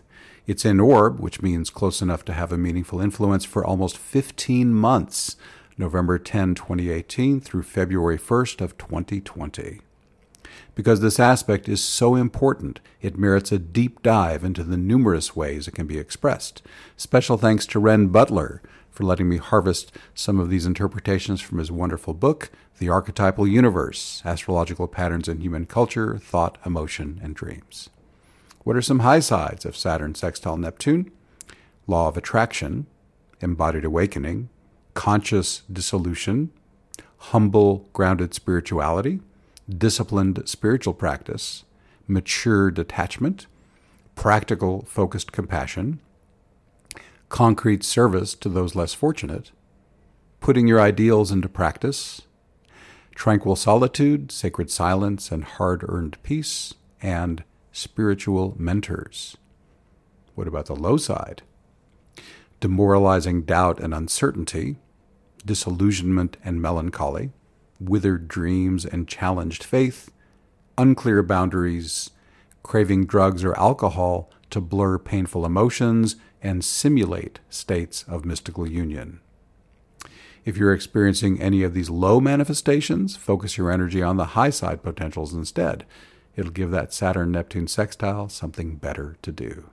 It's 0.51 0.65
in 0.65 0.81
orb, 0.81 1.21
which 1.21 1.41
means 1.41 1.69
close 1.69 2.01
enough 2.01 2.25
to 2.25 2.33
have 2.33 2.51
a 2.51 2.57
meaningful 2.57 2.99
influence 2.99 3.45
for 3.45 3.63
almost 3.63 3.97
15 3.97 4.73
months, 4.73 5.37
November 5.77 6.19
10, 6.19 6.55
2018 6.55 7.39
through 7.39 7.63
February 7.63 8.17
1st 8.17 8.59
of 8.59 8.77
2020. 8.77 9.79
Because 10.75 10.99
this 10.99 11.21
aspect 11.21 11.69
is 11.69 11.81
so 11.81 12.15
important, 12.15 12.81
it 13.01 13.17
merits 13.17 13.53
a 13.53 13.59
deep 13.59 14.03
dive 14.03 14.43
into 14.43 14.65
the 14.65 14.75
numerous 14.75 15.37
ways 15.37 15.69
it 15.69 15.75
can 15.75 15.87
be 15.87 15.97
expressed. 15.97 16.61
Special 16.97 17.37
thanks 17.37 17.65
to 17.67 17.79
Renn 17.79 18.11
Butler 18.11 18.61
for 18.89 19.05
letting 19.05 19.29
me 19.29 19.37
harvest 19.37 19.93
some 20.13 20.37
of 20.37 20.49
these 20.49 20.65
interpretations 20.65 21.39
from 21.39 21.59
his 21.59 21.71
wonderful 21.71 22.13
book, 22.13 22.51
The 22.77 22.89
Archetypal 22.89 23.47
Universe 23.47 24.21
Astrological 24.25 24.89
Patterns 24.89 25.29
in 25.29 25.39
Human 25.39 25.65
Culture, 25.65 26.17
Thought, 26.17 26.57
Emotion, 26.65 27.21
and 27.23 27.33
Dreams. 27.33 27.89
What 28.63 28.75
are 28.75 28.81
some 28.81 28.99
high 28.99 29.21
sides 29.21 29.65
of 29.65 29.75
Saturn 29.75 30.13
sextile 30.13 30.55
Neptune? 30.55 31.11
Law 31.87 32.07
of 32.07 32.15
attraction, 32.15 32.85
embodied 33.41 33.83
awakening, 33.83 34.49
conscious 34.93 35.63
dissolution, 35.71 36.51
humble, 37.17 37.89
grounded 37.91 38.35
spirituality, 38.35 39.19
disciplined 39.67 40.43
spiritual 40.45 40.93
practice, 40.93 41.63
mature 42.07 42.69
detachment, 42.69 43.47
practical, 44.13 44.83
focused 44.83 45.31
compassion, 45.31 45.99
concrete 47.29 47.83
service 47.83 48.35
to 48.35 48.47
those 48.47 48.75
less 48.75 48.93
fortunate, 48.93 49.51
putting 50.39 50.67
your 50.67 50.79
ideals 50.79 51.31
into 51.31 51.49
practice, 51.49 52.21
tranquil 53.15 53.55
solitude, 53.55 54.31
sacred 54.31 54.69
silence, 54.69 55.31
and 55.31 55.45
hard 55.45 55.83
earned 55.87 56.21
peace, 56.21 56.75
and 57.01 57.43
spiritual 57.71 58.55
mentors. 58.57 59.37
What 60.35 60.47
about 60.47 60.65
the 60.65 60.75
low 60.75 60.97
side? 60.97 61.41
Demoralizing 62.59 63.43
doubt 63.43 63.79
and 63.79 63.93
uncertainty, 63.93 64.77
disillusionment 65.45 66.37
and 66.43 66.61
melancholy, 66.61 67.31
withered 67.79 68.27
dreams 68.27 68.85
and 68.85 69.07
challenged 69.07 69.63
faith, 69.63 70.11
unclear 70.77 71.23
boundaries, 71.23 72.11
craving 72.63 73.05
drugs 73.05 73.43
or 73.43 73.57
alcohol 73.57 74.29
to 74.51 74.61
blur 74.61 74.97
painful 74.99 75.45
emotions 75.45 76.15
and 76.41 76.63
simulate 76.63 77.39
states 77.49 78.03
of 78.07 78.25
mystical 78.25 78.67
union. 78.67 79.19
If 80.43 80.57
you're 80.57 80.73
experiencing 80.73 81.39
any 81.39 81.63
of 81.63 81.73
these 81.73 81.89
low 81.89 82.19
manifestations, 82.19 83.15
focus 83.15 83.57
your 83.57 83.71
energy 83.71 84.01
on 84.01 84.17
the 84.17 84.25
high 84.25 84.49
side 84.49 84.81
potentials 84.81 85.33
instead. 85.33 85.85
It'll 86.35 86.51
give 86.51 86.71
that 86.71 86.93
Saturn 86.93 87.31
Neptune 87.31 87.67
sextile 87.67 88.29
something 88.29 88.75
better 88.75 89.17
to 89.21 89.31
do. 89.31 89.69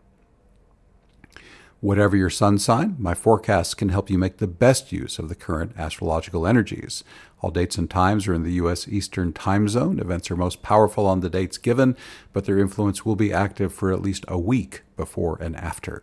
Whatever 1.80 2.16
your 2.16 2.30
sun 2.30 2.58
sign, 2.58 2.96
my 2.98 3.14
forecasts 3.14 3.72
can 3.72 3.90
help 3.90 4.10
you 4.10 4.18
make 4.18 4.38
the 4.38 4.48
best 4.48 4.90
use 4.90 5.20
of 5.20 5.28
the 5.28 5.36
current 5.36 5.72
astrological 5.78 6.44
energies. 6.44 7.04
All 7.40 7.52
dates 7.52 7.78
and 7.78 7.88
times 7.88 8.26
are 8.26 8.34
in 8.34 8.42
the 8.42 8.54
U.S. 8.54 8.88
Eastern 8.88 9.32
Time 9.32 9.68
Zone. 9.68 10.00
Events 10.00 10.28
are 10.28 10.36
most 10.36 10.60
powerful 10.60 11.06
on 11.06 11.20
the 11.20 11.30
dates 11.30 11.56
given, 11.56 11.96
but 12.32 12.46
their 12.46 12.58
influence 12.58 13.04
will 13.04 13.14
be 13.14 13.32
active 13.32 13.72
for 13.72 13.92
at 13.92 14.02
least 14.02 14.24
a 14.26 14.36
week 14.36 14.82
before 14.96 15.38
and 15.40 15.54
after. 15.54 16.02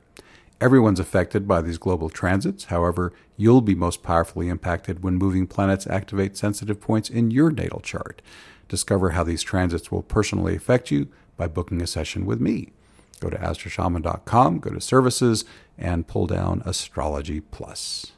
Everyone's 0.62 1.02
affected 1.02 1.46
by 1.46 1.62
these 1.62 1.78
global 1.78 2.10
transits. 2.10 2.66
However, 2.66 3.12
you'll 3.36 3.60
be 3.60 3.76
most 3.76 4.02
powerfully 4.02 4.48
impacted 4.48 5.04
when 5.04 5.16
moving 5.16 5.46
planets 5.46 5.86
activate 5.88 6.38
sensitive 6.38 6.80
points 6.80 7.10
in 7.10 7.32
your 7.32 7.52
natal 7.52 7.82
chart. 7.82 8.22
Discover 8.68 9.12
how 9.12 9.24
these 9.24 9.44
transits 9.44 9.92
will 9.92 10.04
personally 10.04 10.56
affect 10.56 10.92
you 10.92 11.08
by 11.38 11.48
booking 11.48 11.82
a 11.82 11.88
session 11.88 12.26
with 12.26 12.40
me. 12.40 12.74
Go 13.20 13.30
to 13.30 13.38
astroshaman.com, 13.38 14.60
go 14.60 14.72
to 14.72 14.82
services, 14.82 15.46
and 15.78 16.08
pull 16.08 16.28
down 16.28 16.62
Astrology 16.66 17.42
Plus. 17.42 18.12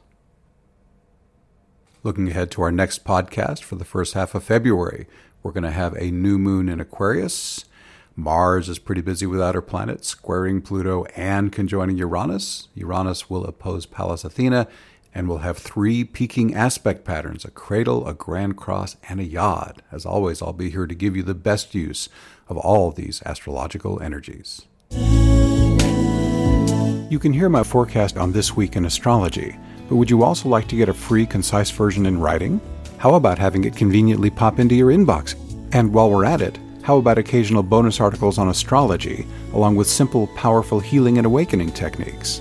Looking 2.02 2.28
ahead 2.28 2.50
to 2.52 2.62
our 2.62 2.72
next 2.72 3.04
podcast 3.04 3.62
for 3.62 3.76
the 3.76 3.84
first 3.84 4.14
half 4.14 4.34
of 4.34 4.44
February, 4.44 5.06
we're 5.42 5.52
going 5.52 5.64
to 5.64 5.70
have 5.70 5.94
a 5.94 6.10
new 6.10 6.38
moon 6.38 6.68
in 6.68 6.80
Aquarius. 6.80 7.64
Mars 8.16 8.68
is 8.68 8.78
pretty 8.78 9.00
busy 9.00 9.26
with 9.26 9.40
outer 9.40 9.62
planets, 9.62 10.08
squaring 10.08 10.60
Pluto 10.60 11.04
and 11.16 11.52
conjoining 11.52 11.96
Uranus. 11.96 12.68
Uranus 12.74 13.30
will 13.30 13.44
oppose 13.44 13.86
Pallas 13.86 14.24
Athena, 14.24 14.66
And 15.14 15.28
we'll 15.28 15.38
have 15.38 15.58
three 15.58 16.04
peaking 16.04 16.54
aspect 16.54 17.04
patterns 17.04 17.44
a 17.44 17.50
cradle, 17.50 18.06
a 18.06 18.14
grand 18.14 18.56
cross, 18.56 18.96
and 19.08 19.20
a 19.20 19.24
yod. 19.24 19.82
As 19.90 20.06
always, 20.06 20.40
I'll 20.42 20.52
be 20.52 20.70
here 20.70 20.86
to 20.86 20.94
give 20.94 21.16
you 21.16 21.22
the 21.22 21.34
best 21.34 21.74
use 21.74 22.08
of 22.48 22.56
all 22.56 22.90
these 22.90 23.22
astrological 23.24 24.00
energies. 24.02 24.62
You 27.10 27.18
can 27.18 27.32
hear 27.32 27.48
my 27.48 27.62
forecast 27.62 28.16
on 28.18 28.32
This 28.32 28.54
Week 28.54 28.76
in 28.76 28.84
Astrology, 28.84 29.58
but 29.88 29.96
would 29.96 30.10
you 30.10 30.22
also 30.22 30.48
like 30.48 30.68
to 30.68 30.76
get 30.76 30.90
a 30.90 30.94
free, 30.94 31.24
concise 31.24 31.70
version 31.70 32.04
in 32.04 32.20
writing? 32.20 32.60
How 32.98 33.14
about 33.14 33.38
having 33.38 33.64
it 33.64 33.76
conveniently 33.76 34.28
pop 34.28 34.58
into 34.58 34.74
your 34.74 34.92
inbox? 34.92 35.34
And 35.72 35.92
while 35.92 36.10
we're 36.10 36.26
at 36.26 36.42
it, 36.42 36.58
how 36.82 36.98
about 36.98 37.18
occasional 37.18 37.62
bonus 37.62 38.00
articles 38.00 38.38
on 38.38 38.48
astrology, 38.48 39.26
along 39.52 39.76
with 39.76 39.88
simple, 39.88 40.26
powerful 40.28 40.80
healing 40.80 41.18
and 41.18 41.26
awakening 41.26 41.72
techniques? 41.72 42.40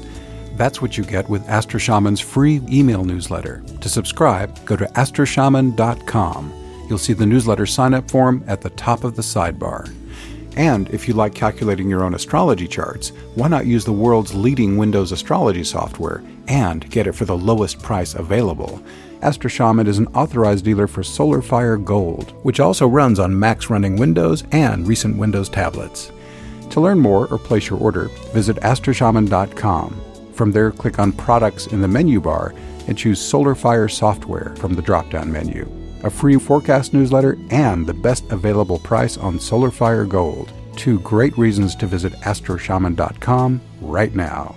That's 0.58 0.82
what 0.82 0.98
you 0.98 1.04
get 1.04 1.30
with 1.30 1.48
Astro 1.48 1.80
Shaman's 1.80 2.20
free 2.20 2.62
email 2.68 3.04
newsletter. 3.06 3.64
To 3.80 3.88
subscribe, 3.88 4.66
go 4.66 4.76
to 4.76 4.86
astroshaman.com. 4.86 6.54
You'll 6.90 6.98
see 6.98 7.14
the 7.14 7.28
newsletter 7.28 7.68
sign 7.68 7.94
up 7.94 8.10
form 8.10 8.44
at 8.48 8.62
the 8.62 8.72
top 8.72 9.04
of 9.04 9.16
the 9.16 9.22
sidebar. 9.22 9.94
And 10.56 10.90
if 10.90 11.08
you 11.08 11.14
like 11.14 11.36
calculating 11.36 11.88
your 11.88 12.04
own 12.04 12.16
astrology 12.16 12.68
charts, 12.68 13.10
why 13.36 13.48
not 13.48 13.68
use 13.68 13.86
the 13.86 13.92
world's 13.94 14.34
leading 14.34 14.78
Windows 14.78 15.12
astrology 15.12 15.64
software 15.64 16.24
and 16.48 16.90
get 16.90 17.06
it 17.06 17.12
for 17.12 17.26
the 17.26 17.38
lowest 17.38 17.80
price 17.84 18.16
available? 18.16 18.82
Astro 19.22 19.50
Shaman 19.50 19.86
is 19.86 20.00
an 20.00 20.08
authorized 20.08 20.66
dealer 20.66 20.88
for 20.88 21.04
SolarFire 21.04 21.84
Gold, 21.86 22.32
which 22.44 22.60
also 22.60 22.88
runs 22.88 23.20
on 23.20 23.40
Macs 23.40 23.70
running 23.70 23.96
Windows 23.96 24.44
and 24.52 24.88
recent 24.88 25.18
Windows 25.18 25.50
tablets. 25.50 26.12
To 26.72 26.82
learn 26.82 26.98
more 26.98 27.28
or 27.28 27.38
place 27.38 27.70
your 27.70 27.80
order, 27.80 28.06
visit 28.34 28.58
astroshaman.com. 28.58 30.07
From 30.38 30.52
there, 30.52 30.72
click 30.72 31.00
on 31.00 31.12
Products 31.14 31.66
in 31.66 31.82
the 31.82 31.88
menu 31.88 32.22
bar 32.22 32.54
and 32.88 32.96
choose 32.96 33.20
SolarFire 33.20 33.90
Software 33.92 34.56
from 34.58 34.76
the 34.76 34.84
drop 34.84 35.10
down 35.10 35.32
menu. 35.32 35.68
A 36.04 36.12
free 36.12 36.38
forecast 36.38 36.94
newsletter 36.94 37.40
and 37.50 37.88
the 37.88 37.94
best 37.96 38.24
available 38.30 38.78
price 38.78 39.18
on 39.18 39.40
SolarFire 39.40 40.08
Gold. 40.08 40.54
Two 40.76 41.00
great 41.00 41.36
reasons 41.40 41.76
to 41.78 41.88
visit 41.88 42.14
astroshaman.com 42.22 43.60
right 43.82 44.14
now. 44.14 44.56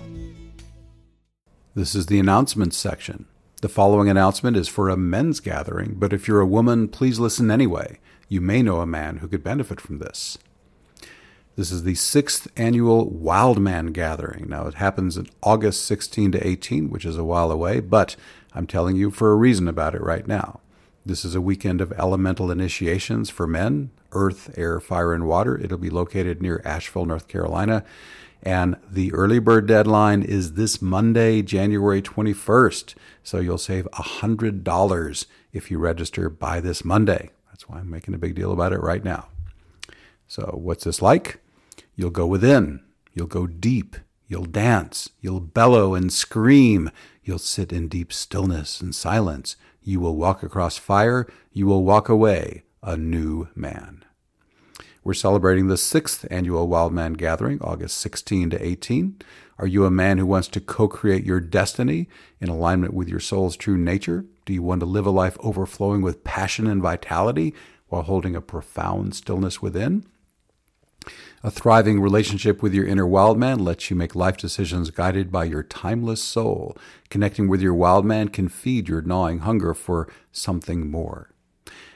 This 1.73 1.95
is 1.95 2.05
the 2.05 2.19
announcements 2.19 2.77
section. 2.77 3.25
The 3.63 3.69
following 3.69 4.07
announcement 4.07 4.57
is 4.57 4.67
for 4.67 4.87
a 4.87 4.95
men's 4.95 5.39
gathering, 5.39 5.95
but 5.95 6.13
if 6.13 6.27
you're 6.27 6.41
a 6.41 6.45
woman, 6.45 6.89
please 6.89 7.19
listen 7.19 7.49
anyway. 7.49 7.97
You 8.29 8.39
may 8.39 8.61
know 8.61 8.81
a 8.81 8.85
man 8.85 9.17
who 9.17 9.27
could 9.27 9.43
benefit 9.43 9.81
from 9.81 9.97
this. 9.97 10.37
This 11.57 11.71
is 11.71 11.83
the 11.83 11.95
sixth 11.95 12.47
annual 12.55 13.09
Wildman 13.09 13.87
Gathering. 13.87 14.47
Now, 14.47 14.67
it 14.67 14.75
happens 14.75 15.17
in 15.17 15.27
August 15.43 15.85
16 15.85 16.31
to 16.31 16.47
18, 16.47 16.89
which 16.89 17.03
is 17.03 17.17
a 17.17 17.25
while 17.25 17.51
away, 17.51 17.81
but 17.81 18.15
I'm 18.53 18.65
telling 18.65 18.95
you 18.95 19.11
for 19.11 19.31
a 19.31 19.35
reason 19.35 19.67
about 19.67 19.93
it 19.93 20.01
right 20.01 20.25
now. 20.25 20.61
This 21.05 21.25
is 21.25 21.35
a 21.35 21.41
weekend 21.41 21.81
of 21.81 21.91
elemental 21.93 22.51
initiations 22.51 23.29
for 23.29 23.47
men 23.47 23.91
earth, 24.13 24.53
air, 24.57 24.79
fire, 24.79 25.13
and 25.13 25.25
water. 25.25 25.57
It'll 25.57 25.77
be 25.77 25.89
located 25.89 26.41
near 26.41 26.61
Asheville, 26.65 27.05
North 27.05 27.27
Carolina. 27.27 27.83
And 28.43 28.75
the 28.89 29.13
early 29.13 29.39
bird 29.39 29.67
deadline 29.67 30.21
is 30.21 30.53
this 30.53 30.81
Monday, 30.81 31.41
January 31.41 32.01
21st. 32.01 32.95
So 33.23 33.39
you'll 33.39 33.57
save 33.57 33.87
$100 33.93 35.25
if 35.53 35.71
you 35.71 35.79
register 35.79 36.29
by 36.29 36.59
this 36.59 36.83
Monday. 36.83 37.31
That's 37.49 37.69
why 37.69 37.79
I'm 37.79 37.89
making 37.89 38.13
a 38.13 38.17
big 38.17 38.35
deal 38.35 38.51
about 38.51 38.73
it 38.73 38.81
right 38.81 39.03
now. 39.03 39.27
So, 40.31 40.43
what's 40.53 40.85
this 40.85 41.01
like? 41.01 41.41
You'll 41.93 42.09
go 42.09 42.25
within, 42.25 42.79
you'll 43.13 43.27
go 43.27 43.47
deep, 43.47 43.97
you'll 44.29 44.45
dance, 44.45 45.09
you'll 45.19 45.41
bellow 45.41 45.93
and 45.93 46.09
scream, 46.09 46.89
you'll 47.21 47.37
sit 47.37 47.73
in 47.73 47.89
deep 47.89 48.13
stillness 48.13 48.79
and 48.79 48.95
silence. 48.95 49.57
You 49.83 49.99
will 49.99 50.15
walk 50.15 50.41
across 50.41 50.77
fire, 50.77 51.27
you 51.51 51.67
will 51.67 51.83
walk 51.83 52.07
away 52.07 52.63
a 52.81 52.95
new 52.95 53.49
man. 53.55 54.05
We're 55.03 55.15
celebrating 55.15 55.67
the 55.67 55.75
sixth 55.75 56.25
annual 56.31 56.69
Wild 56.69 56.93
Man 56.93 57.11
Gathering, 57.11 57.59
August 57.61 57.97
16 57.97 58.51
to 58.51 58.65
18. 58.65 59.19
Are 59.59 59.67
you 59.67 59.83
a 59.83 59.91
man 59.91 60.17
who 60.17 60.25
wants 60.25 60.47
to 60.47 60.61
co 60.61 60.87
create 60.87 61.25
your 61.25 61.41
destiny 61.41 62.07
in 62.39 62.47
alignment 62.47 62.93
with 62.93 63.09
your 63.09 63.19
soul's 63.19 63.57
true 63.57 63.77
nature? 63.77 64.23
Do 64.45 64.53
you 64.53 64.63
want 64.63 64.79
to 64.79 64.85
live 64.85 65.05
a 65.05 65.11
life 65.11 65.35
overflowing 65.41 66.01
with 66.01 66.23
passion 66.23 66.67
and 66.67 66.81
vitality 66.81 67.53
while 67.89 68.03
holding 68.03 68.33
a 68.33 68.39
profound 68.39 69.13
stillness 69.13 69.61
within? 69.61 70.05
A 71.43 71.49
thriving 71.49 71.99
relationship 71.99 72.61
with 72.61 72.71
your 72.71 72.85
inner 72.85 73.07
wild 73.07 73.39
man 73.39 73.57
lets 73.57 73.89
you 73.89 73.95
make 73.95 74.13
life 74.13 74.37
decisions 74.37 74.91
guided 74.91 75.31
by 75.31 75.45
your 75.45 75.63
timeless 75.63 76.23
soul. 76.23 76.77
Connecting 77.09 77.47
with 77.47 77.61
your 77.61 77.73
wild 77.73 78.05
man 78.05 78.27
can 78.27 78.47
feed 78.47 78.87
your 78.87 79.01
gnawing 79.01 79.39
hunger 79.39 79.73
for 79.73 80.07
something 80.31 80.91
more. 80.91 81.31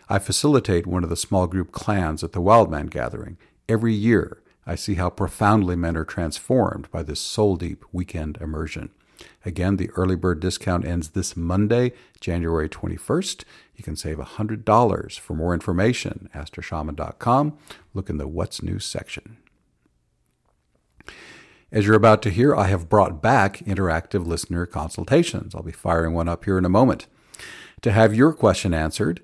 I 0.10 0.18
facilitate 0.18 0.88
one 0.88 1.04
of 1.04 1.12
the 1.12 1.16
small 1.16 1.46
group 1.46 1.72
clans 1.72 2.24
at 2.24 2.32
the 2.32 2.42
Wildman 2.42 2.88
Gathering. 2.88 3.38
Every 3.70 3.94
year, 3.94 4.42
I 4.66 4.74
see 4.74 4.96
how 4.96 5.12
profoundly 5.12 5.76
men 5.76 5.96
are 5.96 6.06
transformed 6.06 6.90
by 6.90 7.04
this 7.04 7.20
soul 7.20 7.56
deep 7.56 7.86
weekend 7.92 8.40
immersion. 8.42 8.90
Again, 9.46 9.78
the 9.78 9.90
early 9.92 10.16
bird 10.16 10.40
discount 10.40 10.86
ends 10.86 11.10
this 11.10 11.36
Monday, 11.36 11.92
January 12.20 12.70
21st. 12.70 13.44
You 13.76 13.84
can 13.84 13.96
save 13.96 14.18
$100. 14.18 15.20
For 15.20 15.34
more 15.34 15.54
information, 15.54 16.30
astroshaman.com. 16.34 17.58
Look 17.94 18.10
in 18.10 18.18
the 18.18 18.28
What's 18.28 18.62
New 18.62 18.80
section. 18.80 19.38
As 21.72 21.86
you're 21.86 21.96
about 21.96 22.22
to 22.22 22.30
hear, 22.30 22.56
I 22.56 22.68
have 22.68 22.90
brought 22.90 23.22
back 23.22 23.58
interactive 23.60 24.26
listener 24.26 24.66
consultations. 24.66 25.54
I'll 25.54 25.64
be 25.64 25.72
firing 25.72 26.14
one 26.14 26.30
up 26.30 26.46
here 26.46 26.58
in 26.58 26.66
a 26.66 26.70
moment. 26.70 27.08
To 27.82 27.92
have 27.92 28.16
your 28.16 28.34
question 28.34 28.74
answered, 28.74 29.22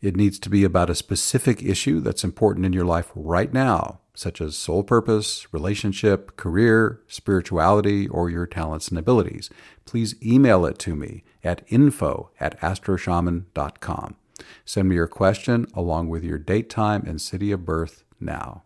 it 0.00 0.16
needs 0.16 0.38
to 0.40 0.50
be 0.50 0.64
about 0.64 0.90
a 0.90 0.94
specific 0.94 1.62
issue 1.62 2.00
that's 2.00 2.24
important 2.24 2.66
in 2.66 2.72
your 2.72 2.84
life 2.84 3.10
right 3.14 3.52
now, 3.52 4.00
such 4.14 4.40
as 4.40 4.56
soul 4.56 4.82
purpose, 4.82 5.52
relationship, 5.52 6.36
career, 6.36 7.00
spirituality, 7.08 8.06
or 8.08 8.30
your 8.30 8.46
talents 8.46 8.88
and 8.88 8.98
abilities. 8.98 9.50
Please 9.84 10.14
email 10.24 10.64
it 10.64 10.78
to 10.78 10.94
me 10.94 11.24
at 11.42 11.62
info 11.68 12.30
at 12.38 12.58
astroshaman.com. 12.60 14.16
Send 14.64 14.88
me 14.88 14.94
your 14.94 15.08
question 15.08 15.66
along 15.74 16.08
with 16.08 16.24
your 16.24 16.38
date, 16.38 16.70
time, 16.70 17.04
and 17.06 17.20
city 17.20 17.50
of 17.52 17.64
birth 17.64 18.04
now. 18.20 18.62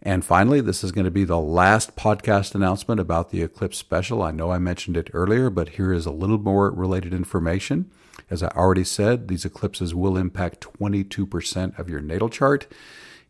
And 0.00 0.24
finally, 0.24 0.60
this 0.60 0.84
is 0.84 0.92
going 0.92 1.06
to 1.06 1.10
be 1.10 1.24
the 1.24 1.40
last 1.40 1.96
podcast 1.96 2.54
announcement 2.54 3.00
about 3.00 3.30
the 3.30 3.42
Eclipse 3.42 3.78
Special. 3.78 4.22
I 4.22 4.30
know 4.30 4.52
I 4.52 4.58
mentioned 4.58 4.96
it 4.96 5.10
earlier, 5.12 5.50
but 5.50 5.70
here 5.70 5.92
is 5.92 6.06
a 6.06 6.12
little 6.12 6.38
more 6.38 6.70
related 6.70 7.12
information. 7.12 7.90
As 8.30 8.42
I 8.42 8.48
already 8.48 8.84
said, 8.84 9.26
these 9.26 9.44
eclipses 9.44 9.94
will 9.94 10.16
impact 10.16 10.60
22% 10.60 11.78
of 11.78 11.88
your 11.88 12.00
natal 12.00 12.28
chart. 12.28 12.68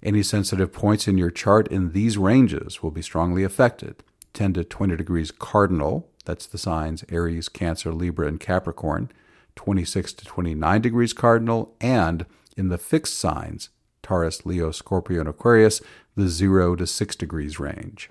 Any 0.02 0.22
sensitive 0.22 0.72
points 0.72 1.08
in 1.08 1.18
your 1.18 1.30
chart 1.30 1.68
in 1.68 1.92
these 1.92 2.16
ranges 2.16 2.82
will 2.82 2.90
be 2.90 3.02
strongly 3.02 3.44
affected. 3.44 4.02
10 4.32 4.52
to 4.54 4.64
20 4.64 4.96
degrees 4.96 5.30
cardinal, 5.30 6.08
that's 6.24 6.46
the 6.46 6.58
signs 6.58 7.04
Aries, 7.08 7.48
Cancer, 7.48 7.92
Libra, 7.92 8.28
and 8.28 8.38
Capricorn. 8.38 9.10
26 9.56 10.12
to 10.12 10.24
29 10.24 10.80
degrees 10.80 11.12
cardinal, 11.12 11.74
and 11.80 12.26
in 12.56 12.68
the 12.68 12.78
fixed 12.78 13.18
signs, 13.18 13.70
Taurus, 14.02 14.46
Leo, 14.46 14.70
Scorpio, 14.70 15.18
and 15.18 15.28
Aquarius, 15.28 15.80
the 16.14 16.28
0 16.28 16.76
to 16.76 16.86
6 16.86 17.16
degrees 17.16 17.58
range. 17.58 18.08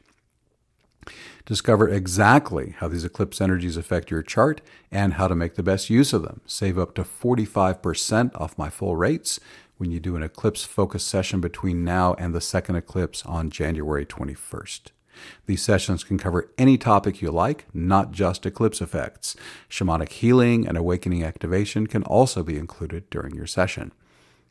Discover 1.45 1.88
exactly 1.88 2.76
how 2.80 2.89
these 2.89 3.06
eclipse 3.06 3.39
energies 3.39 3.78
affect 3.78 4.12
your 4.12 4.21
chart 4.21 4.60
and 4.91 5.13
how 5.13 5.30
to 5.30 5.36
make 5.36 5.56
the 5.56 5.63
best 5.63 5.89
use 5.89 6.12
of 6.12 6.23
them. 6.23 6.41
Save 6.45 6.78
up 6.78 6.93
to 6.95 7.04
45% 7.04 8.36
off 8.36 8.58
my 8.58 8.69
full 8.69 8.97
rates 8.97 9.39
when 9.78 9.92
you 9.92 10.00
do 10.00 10.16
an 10.16 10.24
eclipse 10.24 10.63
focus 10.63 11.04
session 11.04 11.40
between 11.40 11.84
now 11.84 12.13
and 12.16 12.34
the 12.34 12.42
second 12.42 12.76
eclipse 12.76 13.26
on 13.26 13.50
January 13.50 14.06
21st. 14.06 14.92
These 15.46 15.62
sessions 15.62 16.04
can 16.04 16.18
cover 16.18 16.52
any 16.58 16.78
topic 16.78 17.22
you 17.22 17.32
like, 17.32 17.66
not 17.74 18.12
just 18.12 18.46
eclipse 18.46 18.82
effects. 18.82 19.36
Shamanic 19.70 20.10
healing 20.10 20.68
and 20.68 20.78
awakening 20.78 21.24
activation 21.24 21.88
can 21.88 22.04
also 22.04 22.44
be 22.44 22.58
included 22.58 23.10
during 23.10 23.36
your 23.36 23.48
session. 23.48 23.92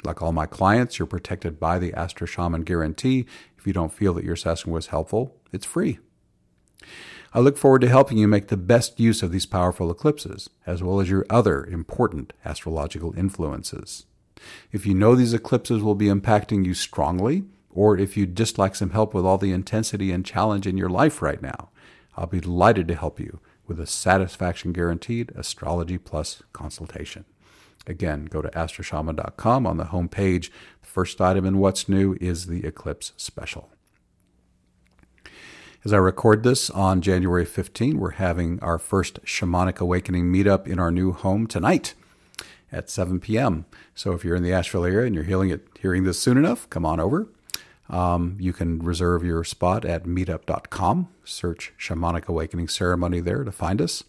Like 0.04 0.22
all 0.22 0.32
my 0.32 0.46
clients, 0.46 0.98
you're 0.98 1.06
protected 1.06 1.58
by 1.58 1.78
the 1.78 1.94
Astro 1.94 2.26
Shaman 2.26 2.62
guarantee. 2.62 3.26
If 3.56 3.66
you 3.66 3.72
don't 3.72 3.92
feel 3.92 4.14
that 4.14 4.24
your 4.24 4.36
session 4.36 4.72
was 4.72 4.88
helpful, 4.88 5.36
it's 5.52 5.66
free. 5.66 5.98
I 7.32 7.40
look 7.40 7.58
forward 7.58 7.82
to 7.82 7.88
helping 7.88 8.18
you 8.18 8.28
make 8.28 8.48
the 8.48 8.56
best 8.56 8.98
use 8.98 9.22
of 9.22 9.30
these 9.30 9.46
powerful 9.46 9.90
eclipses, 9.90 10.48
as 10.66 10.82
well 10.82 11.00
as 11.00 11.10
your 11.10 11.26
other 11.28 11.64
important 11.64 12.32
astrological 12.44 13.16
influences. 13.18 14.05
If 14.72 14.86
you 14.86 14.94
know 14.94 15.14
these 15.14 15.34
eclipses 15.34 15.82
will 15.82 15.94
be 15.94 16.06
impacting 16.06 16.64
you 16.64 16.74
strongly, 16.74 17.44
or 17.70 17.98
if 17.98 18.16
you'd 18.16 18.36
just 18.36 18.58
like 18.58 18.74
some 18.74 18.90
help 18.90 19.12
with 19.12 19.24
all 19.24 19.38
the 19.38 19.52
intensity 19.52 20.10
and 20.10 20.24
challenge 20.24 20.66
in 20.66 20.78
your 20.78 20.88
life 20.88 21.20
right 21.20 21.42
now, 21.42 21.70
I'll 22.16 22.26
be 22.26 22.40
delighted 22.40 22.88
to 22.88 22.94
help 22.94 23.20
you 23.20 23.40
with 23.66 23.78
a 23.78 23.86
satisfaction 23.86 24.72
guaranteed 24.72 25.32
Astrology 25.36 25.98
Plus 25.98 26.42
consultation. 26.52 27.24
Again, 27.86 28.24
go 28.24 28.42
to 28.42 28.48
astroshaman.com 28.48 29.66
on 29.66 29.76
the 29.76 29.84
home 29.86 30.08
page. 30.08 30.50
The 30.80 30.88
first 30.88 31.20
item 31.20 31.44
in 31.44 31.58
What's 31.58 31.88
New 31.88 32.16
is 32.20 32.46
the 32.46 32.64
Eclipse 32.64 33.12
Special. 33.16 33.68
As 35.84 35.92
I 35.92 35.98
record 35.98 36.42
this 36.42 36.68
on 36.70 37.00
January 37.00 37.44
15, 37.44 37.98
we're 37.98 38.12
having 38.12 38.58
our 38.60 38.78
first 38.78 39.22
Shamanic 39.24 39.78
Awakening 39.78 40.32
meetup 40.32 40.66
in 40.66 40.80
our 40.80 40.90
new 40.90 41.12
home 41.12 41.46
tonight 41.46 41.94
at 42.72 42.90
7 42.90 43.20
p.m. 43.20 43.66
So 43.94 44.12
if 44.12 44.24
you're 44.24 44.36
in 44.36 44.42
the 44.42 44.52
Asheville 44.52 44.84
area 44.84 45.06
and 45.06 45.14
you're 45.14 45.24
hearing, 45.24 45.50
it, 45.50 45.66
hearing 45.80 46.04
this 46.04 46.18
soon 46.18 46.36
enough, 46.36 46.68
come 46.70 46.84
on 46.84 47.00
over. 47.00 47.28
Um, 47.88 48.36
you 48.40 48.52
can 48.52 48.80
reserve 48.80 49.24
your 49.24 49.44
spot 49.44 49.84
at 49.84 50.04
meetup.com. 50.04 51.08
Search 51.24 51.72
Shamanic 51.78 52.26
Awakening 52.26 52.68
Ceremony 52.68 53.20
there 53.20 53.44
to 53.44 53.52
find 53.52 53.80
us. 53.80 54.02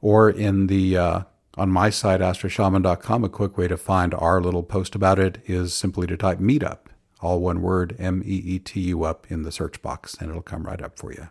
Or 0.00 0.28
in 0.28 0.66
the 0.66 0.96
uh, 0.96 1.20
on 1.56 1.70
my 1.70 1.90
site, 1.90 2.20
astroshaman.com, 2.20 3.24
a 3.24 3.28
quick 3.28 3.56
way 3.56 3.68
to 3.68 3.76
find 3.76 4.14
our 4.14 4.40
little 4.40 4.62
post 4.62 4.94
about 4.94 5.18
it 5.18 5.38
is 5.46 5.72
simply 5.72 6.06
to 6.06 6.16
type 6.16 6.38
meetup 6.38 6.78
all 7.22 7.40
one 7.40 7.62
word, 7.62 7.94
M 7.98 8.22
E 8.26 8.42
E 8.44 8.58
T 8.58 8.80
U 8.80 9.04
up 9.04 9.30
in 9.30 9.42
the 9.42 9.52
search 9.52 9.80
box, 9.80 10.16
and 10.20 10.28
it'll 10.28 10.42
come 10.42 10.64
right 10.64 10.82
up 10.82 10.98
for 10.98 11.12
you. 11.12 11.28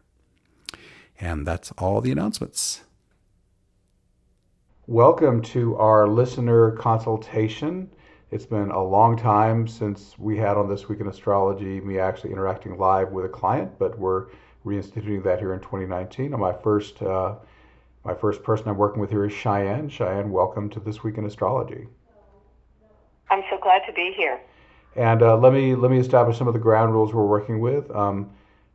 And 1.20 1.46
that's 1.46 1.72
all 1.74 2.02
the 2.02 2.12
announcements. 2.12 2.82
Welcome 4.88 5.44
to 5.44 5.78
our 5.78 6.08
listener 6.08 6.72
consultation. 6.72 7.88
It's 8.32 8.48
been 8.48 8.72
a 8.72 8.84
long 8.84 9.16
time 9.16 9.68
since 9.68 10.18
we 10.18 10.38
had 10.38 10.58
on 10.58 10.68
This 10.68 10.90
Week 10.90 11.00
in 11.00 11.08
Astrology 11.08 11.80
me 11.82 12.00
actually 12.00 12.32
interacting 12.32 12.76
live 12.80 13.12
with 13.12 13.26
a 13.26 13.30
client, 13.30 13.78
but 13.78 13.98
we're 14.00 14.30
reinstituting 14.66 15.24
that 15.24 15.38
here 15.38 15.54
in 15.54 15.60
2019. 15.60 16.34
And 16.34 16.42
my 16.42 16.52
first, 16.52 17.00
uh, 17.04 17.36
my 18.04 18.16
first 18.16 18.42
person 18.42 18.70
I'm 18.70 18.78
working 18.78 19.00
with 19.00 19.12
here 19.12 19.24
is 19.24 19.32
Cheyenne. 19.32 19.88
Cheyenne, 19.88 20.32
welcome 20.32 20.68
to 20.72 20.80
This 20.80 21.04
Week 21.04 21.20
in 21.20 21.26
Astrology. 21.26 21.86
I'm 23.30 23.44
so 23.52 23.60
glad 23.62 23.84
to 23.86 23.94
be 23.94 24.12
here. 24.18 24.42
And 24.96 25.22
uh, 25.22 25.38
let 25.38 25.54
me 25.54 25.76
let 25.76 25.92
me 25.92 26.00
establish 26.00 26.40
some 26.40 26.48
of 26.48 26.56
the 26.56 26.60
ground 26.60 26.92
rules 26.92 27.14
we're 27.14 27.28
working 27.28 27.60
with. 27.60 27.90
Um, 27.92 28.32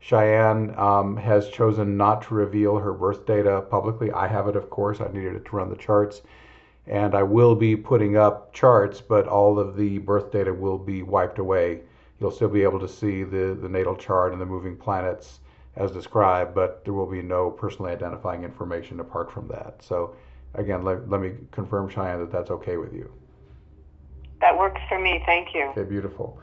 Cheyenne 0.06 0.72
um, 0.78 1.16
has 1.16 1.48
chosen 1.48 1.96
not 1.96 2.22
to 2.22 2.34
reveal 2.34 2.76
her 2.76 2.92
birth 2.92 3.26
data 3.26 3.62
publicly. 3.68 4.12
I 4.12 4.28
have 4.28 4.46
it, 4.46 4.54
of 4.54 4.70
course. 4.70 5.00
I 5.00 5.08
needed 5.08 5.34
it 5.34 5.44
to 5.46 5.56
run 5.56 5.68
the 5.68 5.74
charts, 5.74 6.22
and 6.86 7.12
I 7.16 7.24
will 7.24 7.56
be 7.56 7.74
putting 7.74 8.16
up 8.16 8.52
charts, 8.52 9.00
but 9.00 9.26
all 9.26 9.58
of 9.58 9.76
the 9.76 9.98
birth 9.98 10.30
data 10.30 10.54
will 10.54 10.78
be 10.78 11.02
wiped 11.02 11.40
away. 11.40 11.80
You'll 12.20 12.30
still 12.30 12.48
be 12.48 12.62
able 12.62 12.78
to 12.78 12.86
see 12.86 13.24
the 13.24 13.58
the 13.60 13.68
natal 13.68 13.96
chart 13.96 14.30
and 14.30 14.40
the 14.40 14.46
moving 14.46 14.76
planets 14.76 15.40
as 15.74 15.90
described, 15.90 16.54
but 16.54 16.84
there 16.84 16.94
will 16.94 17.10
be 17.10 17.20
no 17.20 17.50
personally 17.50 17.90
identifying 17.90 18.44
information 18.44 19.00
apart 19.00 19.32
from 19.32 19.48
that. 19.48 19.82
So, 19.82 20.14
again, 20.54 20.84
let, 20.84 21.10
let 21.10 21.20
me 21.20 21.32
confirm, 21.50 21.88
Cheyenne, 21.88 22.20
that 22.20 22.30
that's 22.30 22.52
okay 22.52 22.76
with 22.76 22.94
you. 22.94 23.12
That 24.40 24.56
works 24.56 24.80
for 24.88 25.00
me. 25.00 25.20
Thank 25.26 25.52
you. 25.52 25.64
Okay, 25.70 25.82
beautiful. 25.82 26.38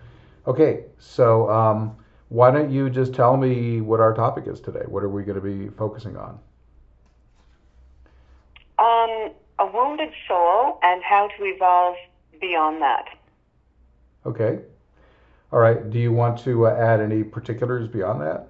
Okay, 0.48 0.84
so 1.00 1.50
um, 1.50 1.96
why 2.34 2.50
don't 2.50 2.72
you 2.72 2.90
just 2.90 3.14
tell 3.14 3.38
me 3.38 3.80
what 3.80 4.00
our 4.00 4.12
topic 4.12 4.46
is 4.48 4.60
today? 4.60 4.82
What 4.88 5.04
are 5.04 5.10
we 5.10 5.22
going 5.22 5.40
to 5.40 5.42
be 5.42 5.70
focusing 5.78 6.18
on? 6.18 6.40
Um, 8.80 9.34
a 9.60 9.72
wounded 9.72 10.10
soul 10.28 10.80
and 10.82 11.04
how 11.04 11.30
to 11.38 11.44
evolve 11.44 11.96
beyond 12.42 12.82
that. 12.82 13.06
Okay. 14.26 14.62
All 15.52 15.60
right. 15.60 15.88
Do 15.92 16.00
you 16.00 16.12
want 16.12 16.40
to 16.40 16.66
uh, 16.66 16.72
add 16.72 17.02
any 17.02 17.22
particulars 17.22 17.88
beyond 17.88 18.22
that? 18.22 18.48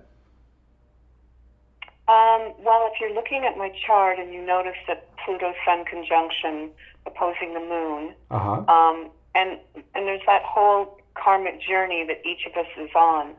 Um, 2.08 2.54
well, 2.64 2.90
if 2.90 3.02
you're 3.02 3.14
looking 3.14 3.44
at 3.44 3.58
my 3.58 3.70
chart 3.86 4.18
and 4.18 4.34
you 4.34 4.46
notice 4.46 4.80
that 4.88 5.10
Pluto 5.26 5.52
Sun 5.66 5.84
conjunction 5.84 6.70
opposing 7.06 7.54
the 7.54 7.60
Moon, 7.60 8.14
uh-huh. 8.32 8.64
um, 8.74 9.10
and 9.36 9.60
and 9.94 10.08
there's 10.08 10.22
that 10.26 10.44
whole 10.46 11.02
karmic 11.16 11.62
journey 11.62 12.06
that 12.08 12.26
each 12.26 12.46
of 12.46 12.54
us 12.58 12.72
is 12.80 12.90
on 12.96 13.34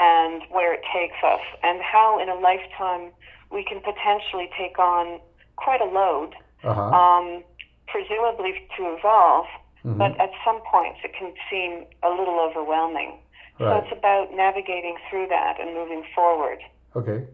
and 0.00 0.42
where 0.50 0.72
it 0.72 0.80
takes 0.92 1.16
us 1.22 1.40
and 1.62 1.80
how 1.82 2.18
in 2.20 2.28
a 2.28 2.34
lifetime 2.34 3.12
we 3.52 3.62
can 3.64 3.80
potentially 3.80 4.48
take 4.58 4.78
on 4.78 5.20
quite 5.56 5.80
a 5.80 5.84
load 5.84 6.34
uh-huh. 6.64 6.80
um, 6.80 7.44
presumably 7.86 8.54
to 8.76 8.96
evolve 8.96 9.46
mm-hmm. 9.84 9.98
but 9.98 10.18
at 10.18 10.30
some 10.44 10.60
points 10.70 10.98
it 11.04 11.12
can 11.16 11.32
seem 11.50 11.84
a 12.02 12.08
little 12.08 12.40
overwhelming 12.40 13.18
right. 13.58 13.68
so 13.68 13.84
it's 13.84 13.98
about 13.98 14.34
navigating 14.34 14.96
through 15.08 15.26
that 15.28 15.60
and 15.60 15.74
moving 15.74 16.02
forward 16.14 16.58
okay 16.96 17.24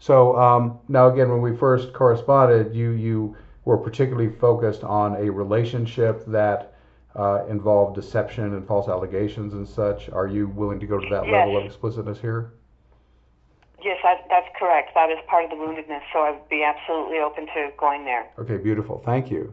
so 0.00 0.36
um, 0.36 0.78
now 0.88 1.08
again 1.08 1.30
when 1.30 1.40
we 1.40 1.56
first 1.56 1.92
corresponded 1.92 2.74
you 2.74 2.90
you 2.90 3.36
were 3.64 3.78
particularly 3.78 4.34
focused 4.40 4.82
on 4.82 5.14
a 5.16 5.30
relationship 5.30 6.24
that 6.26 6.77
uh, 7.18 7.44
involve 7.48 7.94
deception 7.94 8.54
and 8.54 8.66
false 8.66 8.88
allegations 8.88 9.52
and 9.52 9.66
such. 9.66 10.08
Are 10.10 10.28
you 10.28 10.48
willing 10.48 10.78
to 10.78 10.86
go 10.86 10.98
to 10.98 11.08
that 11.10 11.26
yes. 11.26 11.32
level 11.32 11.58
of 11.58 11.66
explicitness 11.66 12.20
here? 12.20 12.52
Yes, 13.82 13.98
that, 14.02 14.24
that's 14.30 14.46
correct. 14.58 14.92
That 14.94 15.10
is 15.10 15.18
part 15.28 15.44
of 15.44 15.50
the 15.50 15.56
woundedness, 15.56 16.00
so 16.12 16.20
I'd 16.20 16.48
be 16.48 16.62
absolutely 16.62 17.18
open 17.18 17.46
to 17.46 17.70
going 17.76 18.04
there. 18.04 18.28
Okay, 18.38 18.56
beautiful. 18.56 19.02
Thank 19.04 19.30
you. 19.30 19.52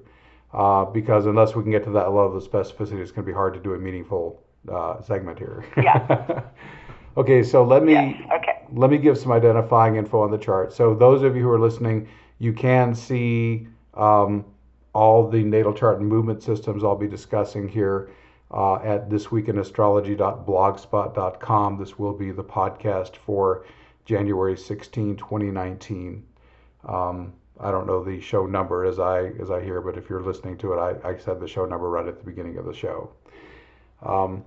Uh, 0.54 0.86
because 0.86 1.26
unless 1.26 1.56
we 1.56 1.64
can 1.64 1.72
get 1.72 1.84
to 1.84 1.92
that 1.92 2.12
level 2.12 2.38
of 2.38 2.44
specificity, 2.44 3.00
it's 3.00 3.12
going 3.12 3.26
to 3.26 3.32
be 3.32 3.34
hard 3.34 3.54
to 3.56 3.60
do 3.60 3.74
a 3.74 3.78
meaningful 3.78 4.42
uh, 4.72 5.02
segment 5.02 5.38
here. 5.38 5.66
Yeah. 5.78 6.42
okay, 7.18 7.44
so 7.44 7.64
let 7.64 7.84
me 7.84 7.94
yes. 7.94 8.32
okay. 8.36 8.66
let 8.72 8.90
me 8.90 8.98
give 8.98 9.18
some 9.18 9.32
identifying 9.32 9.96
info 9.96 10.22
on 10.22 10.32
the 10.32 10.38
chart. 10.38 10.72
So 10.72 10.96
those 10.96 11.24
of 11.24 11.36
you 11.36 11.42
who 11.42 11.50
are 11.50 11.60
listening, 11.60 12.08
you 12.40 12.54
can 12.54 12.96
see 12.96 13.68
um, 13.96 14.46
all 14.96 15.30
the 15.30 15.44
natal 15.44 15.74
chart 15.74 16.00
and 16.00 16.08
movement 16.08 16.42
systems 16.42 16.84
I'll 16.84 16.96
be 16.96 17.08
discussing 17.08 17.68
here 17.68 18.10
uh, 18.52 18.76
at 18.76 19.10
thisweekinastrology.blogspot.com. 19.10 21.78
This 21.78 22.00
will 22.00 22.14
be 22.14 22.32
the 22.32 22.44
podcast 22.44 23.18
for 23.18 23.66
January 24.06 24.58
16, 24.58 25.18
2019. 25.18 26.24
Um, 26.88 27.34
I 27.60 27.72
don't 27.72 27.88
know 27.88 28.02
the 28.04 28.22
show 28.22 28.46
number 28.46 28.86
as 28.86 29.00
I 29.00 29.32
as 29.42 29.52
I 29.52 29.62
hear, 29.62 29.82
but 29.82 29.98
if 29.98 30.10
you're 30.10 30.24
listening 30.24 30.58
to 30.60 30.72
it, 30.74 30.78
I, 30.78 30.96
I 31.10 31.18
said 31.18 31.42
the 31.42 31.48
show 31.48 31.66
number 31.66 31.90
right 31.90 32.08
at 32.08 32.18
the 32.18 32.24
beginning 32.24 32.58
of 32.58 32.66
the 32.66 32.74
show. 32.74 33.12
Um, 34.02 34.46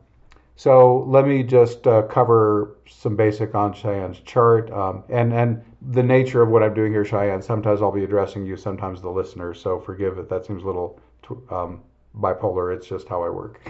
so 0.58 1.04
let 1.06 1.24
me 1.24 1.44
just 1.44 1.86
uh, 1.86 2.02
cover 2.02 2.78
some 2.88 3.14
basic 3.14 3.54
on 3.54 3.72
Cheyenne's 3.72 4.18
chart 4.24 4.72
um, 4.72 5.04
and 5.08 5.32
and 5.32 5.62
the 5.92 6.02
nature 6.02 6.42
of 6.42 6.48
what 6.48 6.64
I'm 6.64 6.74
doing 6.74 6.92
here, 6.92 7.04
Cheyenne. 7.04 7.40
Sometimes 7.40 7.80
I'll 7.80 7.92
be 7.92 8.02
addressing 8.02 8.44
you, 8.44 8.56
sometimes 8.56 9.00
the 9.00 9.08
listener. 9.08 9.54
So 9.54 9.78
forgive 9.78 10.18
if 10.18 10.28
that 10.28 10.44
seems 10.44 10.64
a 10.64 10.66
little 10.66 11.00
um, 11.48 11.80
bipolar. 12.18 12.74
It's 12.74 12.88
just 12.88 13.06
how 13.06 13.22
I 13.22 13.30
work. 13.30 13.60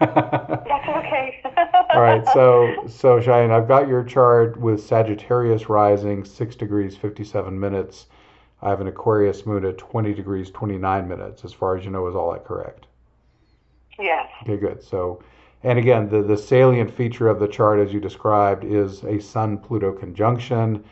That's 0.00 0.88
okay. 0.88 1.42
All 1.92 2.00
right. 2.00 2.26
So 2.32 2.74
so 2.88 3.20
Cheyenne, 3.20 3.50
I've 3.50 3.68
got 3.68 3.86
your 3.86 4.02
chart 4.02 4.58
with 4.58 4.82
Sagittarius 4.82 5.68
rising 5.68 6.24
six 6.24 6.56
degrees 6.56 6.96
fifty 6.96 7.24
seven 7.24 7.60
minutes. 7.60 8.06
I 8.62 8.70
have 8.70 8.80
an 8.80 8.86
Aquarius 8.86 9.44
moon 9.44 9.66
at 9.66 9.76
20 9.76 10.14
degrees 10.14 10.50
29 10.50 11.06
minutes. 11.06 11.44
As 11.44 11.52
far 11.52 11.76
as 11.76 11.84
you 11.84 11.90
know, 11.90 12.08
is 12.08 12.16
all 12.16 12.32
that 12.32 12.44
correct? 12.44 12.86
Yes. 13.98 14.26
Okay, 14.42 14.56
good. 14.56 14.82
So 14.82 15.22
and 15.62 15.78
again, 15.78 16.08
the, 16.08 16.22
the 16.22 16.36
salient 16.36 16.90
feature 16.90 17.28
of 17.28 17.40
the 17.40 17.48
chart, 17.48 17.80
as 17.80 17.92
you 17.92 18.00
described, 18.00 18.64
is 18.64 19.02
a 19.04 19.20
Sun 19.20 19.58
Pluto 19.58 19.92
conjunction. 19.92 20.84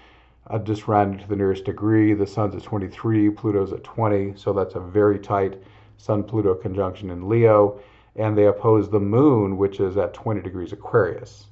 Uh, 0.49 0.59
just 0.59 0.87
rounding 0.87 1.19
to 1.19 1.29
the 1.29 1.37
nearest 1.37 1.65
degree, 1.65 2.15
the 2.15 2.27
Sun's 2.27 2.55
at 2.55 2.63
23, 2.63 3.31
Pluto's 3.31 3.73
at 3.73 3.83
20, 3.83 4.35
so 4.37 4.53
that's 4.53 4.77
a 4.77 4.81
very 4.81 5.19
tight 5.19 5.61
Sun 5.97 6.25
Pluto 6.25 6.55
conjunction 6.55 7.11
in 7.11 7.29
Leo. 7.29 7.81
And 8.15 8.37
they 8.37 8.47
oppose 8.47 8.89
the 8.89 9.01
Moon, 9.01 9.57
which 9.57 9.81
is 9.81 9.97
at 9.97 10.15
20 10.15 10.41
degrees 10.41 10.73
Aquarius. 10.73 11.47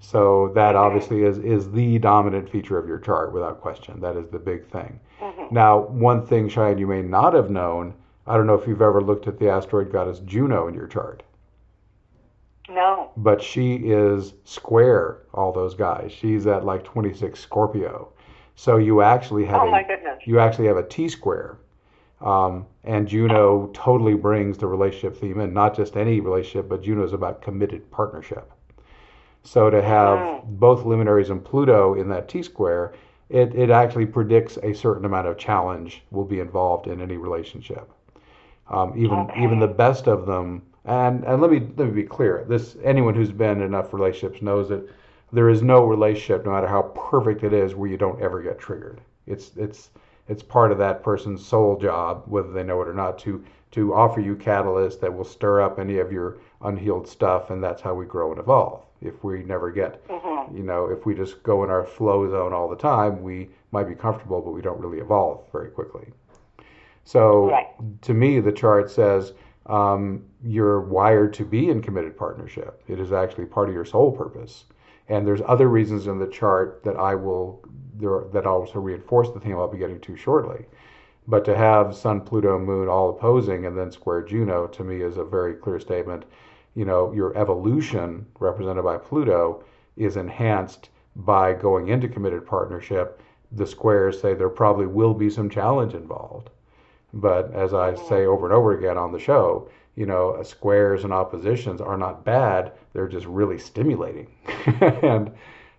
So 0.00 0.52
that 0.54 0.76
obviously 0.76 1.22
is, 1.22 1.38
is 1.38 1.70
the 1.70 1.98
dominant 1.98 2.50
feature 2.50 2.78
of 2.78 2.86
your 2.86 2.98
chart, 2.98 3.32
without 3.32 3.60
question. 3.60 4.00
That 4.00 4.16
is 4.16 4.28
the 4.28 4.38
big 4.38 4.66
thing. 4.66 5.00
Mm-hmm. 5.20 5.54
Now, 5.54 5.78
one 5.78 6.26
thing, 6.26 6.48
Cheyenne, 6.48 6.78
you 6.78 6.86
may 6.86 7.02
not 7.02 7.32
have 7.32 7.50
known 7.50 7.94
I 8.26 8.38
don't 8.38 8.46
know 8.46 8.54
if 8.54 8.66
you've 8.66 8.80
ever 8.80 9.02
looked 9.02 9.28
at 9.28 9.38
the 9.38 9.50
asteroid 9.50 9.92
goddess 9.92 10.20
Juno 10.20 10.66
in 10.66 10.74
your 10.74 10.86
chart. 10.86 11.22
No. 12.68 13.10
But 13.16 13.42
she 13.42 13.74
is 13.76 14.34
square 14.44 15.18
all 15.34 15.52
those 15.52 15.74
guys. 15.74 16.12
She's 16.12 16.46
at 16.46 16.64
like 16.64 16.84
26 16.84 17.38
Scorpio. 17.38 18.12
So 18.56 18.76
you 18.76 19.02
actually 19.02 19.44
have 19.44 19.62
oh, 19.62 19.68
a, 19.68 19.70
my 19.70 19.82
goodness. 19.82 20.22
you 20.24 20.38
actually 20.38 20.66
have 20.68 20.76
a 20.76 20.86
T 20.86 21.08
square. 21.08 21.58
Um, 22.20 22.66
and 22.84 23.06
Juno 23.06 23.70
totally 23.74 24.14
brings 24.14 24.56
the 24.56 24.66
relationship 24.66 25.16
theme 25.20 25.40
in, 25.40 25.52
not 25.52 25.76
just 25.76 25.96
any 25.96 26.20
relationship, 26.20 26.68
but 26.68 26.82
Juno 26.82 27.04
is 27.04 27.12
about 27.12 27.42
committed 27.42 27.90
partnership. 27.90 28.50
So 29.42 29.68
to 29.68 29.82
have 29.82 30.18
mm. 30.18 30.44
both 30.58 30.86
luminaries 30.86 31.28
and 31.28 31.44
Pluto 31.44 31.94
in 31.94 32.08
that 32.08 32.28
T 32.28 32.42
square, 32.42 32.94
it, 33.28 33.54
it 33.54 33.70
actually 33.70 34.06
predicts 34.06 34.58
a 34.62 34.72
certain 34.72 35.04
amount 35.04 35.26
of 35.26 35.36
challenge 35.36 36.02
will 36.10 36.24
be 36.24 36.40
involved 36.40 36.86
in 36.86 37.00
any 37.00 37.16
relationship. 37.16 37.90
Um, 38.68 38.94
even 38.96 39.18
okay. 39.18 39.44
even 39.44 39.58
the 39.58 39.68
best 39.68 40.08
of 40.08 40.24
them 40.24 40.62
and 40.84 41.24
and 41.24 41.40
let 41.40 41.50
me 41.50 41.60
let 41.76 41.88
me 41.88 42.02
be 42.02 42.08
clear. 42.08 42.44
This 42.48 42.76
anyone 42.82 43.14
who's 43.14 43.32
been 43.32 43.58
in 43.58 43.62
enough 43.62 43.92
relationships 43.92 44.42
knows 44.42 44.68
that 44.68 44.88
there 45.32 45.48
is 45.48 45.62
no 45.62 45.84
relationship, 45.84 46.44
no 46.44 46.52
matter 46.52 46.68
how 46.68 46.82
perfect 46.94 47.42
it 47.42 47.52
is, 47.52 47.74
where 47.74 47.90
you 47.90 47.96
don't 47.96 48.20
ever 48.22 48.42
get 48.42 48.58
triggered. 48.58 49.00
It's 49.26 49.52
it's 49.56 49.90
it's 50.28 50.42
part 50.42 50.72
of 50.72 50.78
that 50.78 51.02
person's 51.02 51.44
sole 51.44 51.78
job, 51.78 52.24
whether 52.26 52.52
they 52.52 52.62
know 52.62 52.80
it 52.82 52.88
or 52.88 52.94
not, 52.94 53.18
to 53.20 53.44
to 53.72 53.94
offer 53.94 54.20
you 54.20 54.36
catalysts 54.36 55.00
that 55.00 55.12
will 55.12 55.24
stir 55.24 55.60
up 55.60 55.78
any 55.78 55.98
of 55.98 56.12
your 56.12 56.36
unhealed 56.62 57.08
stuff, 57.08 57.50
and 57.50 57.62
that's 57.62 57.82
how 57.82 57.94
we 57.94 58.06
grow 58.06 58.30
and 58.30 58.38
evolve. 58.38 58.84
If 59.02 59.24
we 59.24 59.42
never 59.42 59.70
get, 59.70 60.06
mm-hmm. 60.08 60.56
you 60.56 60.62
know, 60.62 60.86
if 60.86 61.04
we 61.04 61.14
just 61.14 61.42
go 61.42 61.64
in 61.64 61.70
our 61.70 61.84
flow 61.84 62.30
zone 62.30 62.52
all 62.52 62.68
the 62.68 62.76
time, 62.76 63.22
we 63.22 63.50
might 63.72 63.88
be 63.88 63.94
comfortable, 63.94 64.40
but 64.40 64.52
we 64.52 64.62
don't 64.62 64.80
really 64.80 65.00
evolve 65.00 65.42
very 65.50 65.70
quickly. 65.70 66.06
So, 67.04 67.50
right. 67.50 67.66
to 68.02 68.14
me, 68.14 68.40
the 68.40 68.52
chart 68.52 68.90
says 68.90 69.34
um, 69.66 70.24
you're 70.42 70.80
wired 70.80 71.32
to 71.34 71.44
be 71.44 71.70
in 71.70 71.80
committed 71.80 72.16
partnership. 72.16 72.82
It 72.86 73.00
is 73.00 73.12
actually 73.12 73.46
part 73.46 73.68
of 73.68 73.74
your 73.74 73.84
soul 73.84 74.12
purpose. 74.12 74.64
And 75.08 75.26
there's 75.26 75.42
other 75.46 75.68
reasons 75.68 76.06
in 76.06 76.18
the 76.18 76.26
chart 76.26 76.82
that 76.84 76.96
I 76.96 77.14
will 77.14 77.62
there, 77.94 78.24
that 78.32 78.46
also 78.46 78.80
reinforce 78.80 79.30
the 79.30 79.40
thing 79.40 79.52
I'll 79.52 79.68
be 79.68 79.78
getting 79.78 80.00
to 80.00 80.16
shortly. 80.16 80.66
But 81.26 81.44
to 81.46 81.56
have 81.56 81.96
Sun, 81.96 82.22
Pluto, 82.22 82.58
Moon 82.58 82.88
all 82.88 83.10
opposing 83.10 83.64
and 83.66 83.76
then 83.76 83.90
square 83.90 84.22
Juno 84.22 84.66
to 84.68 84.84
me 84.84 85.00
is 85.00 85.16
a 85.16 85.24
very 85.24 85.54
clear 85.54 85.80
statement. 85.80 86.24
You 86.74 86.84
know, 86.84 87.12
your 87.12 87.36
evolution 87.36 88.26
represented 88.38 88.84
by 88.84 88.98
Pluto 88.98 89.64
is 89.96 90.16
enhanced 90.16 90.90
by 91.16 91.54
going 91.54 91.88
into 91.88 92.08
committed 92.08 92.46
partnership. 92.46 93.22
The 93.52 93.66
squares 93.66 94.20
say 94.20 94.34
there 94.34 94.48
probably 94.48 94.86
will 94.86 95.14
be 95.14 95.30
some 95.30 95.48
challenge 95.48 95.94
involved. 95.94 96.50
But 97.14 97.52
as 97.54 97.72
I 97.72 97.94
say 97.94 98.26
over 98.26 98.46
and 98.46 98.54
over 98.54 98.76
again 98.76 98.98
on 98.98 99.12
the 99.12 99.18
show, 99.18 99.68
you 99.94 100.04
know, 100.04 100.42
squares 100.42 101.04
and 101.04 101.12
oppositions 101.12 101.80
are 101.80 101.96
not 101.96 102.24
bad. 102.24 102.72
They're 102.92 103.08
just 103.08 103.26
really 103.26 103.58
stimulating. 103.58 104.26
and 104.80 105.30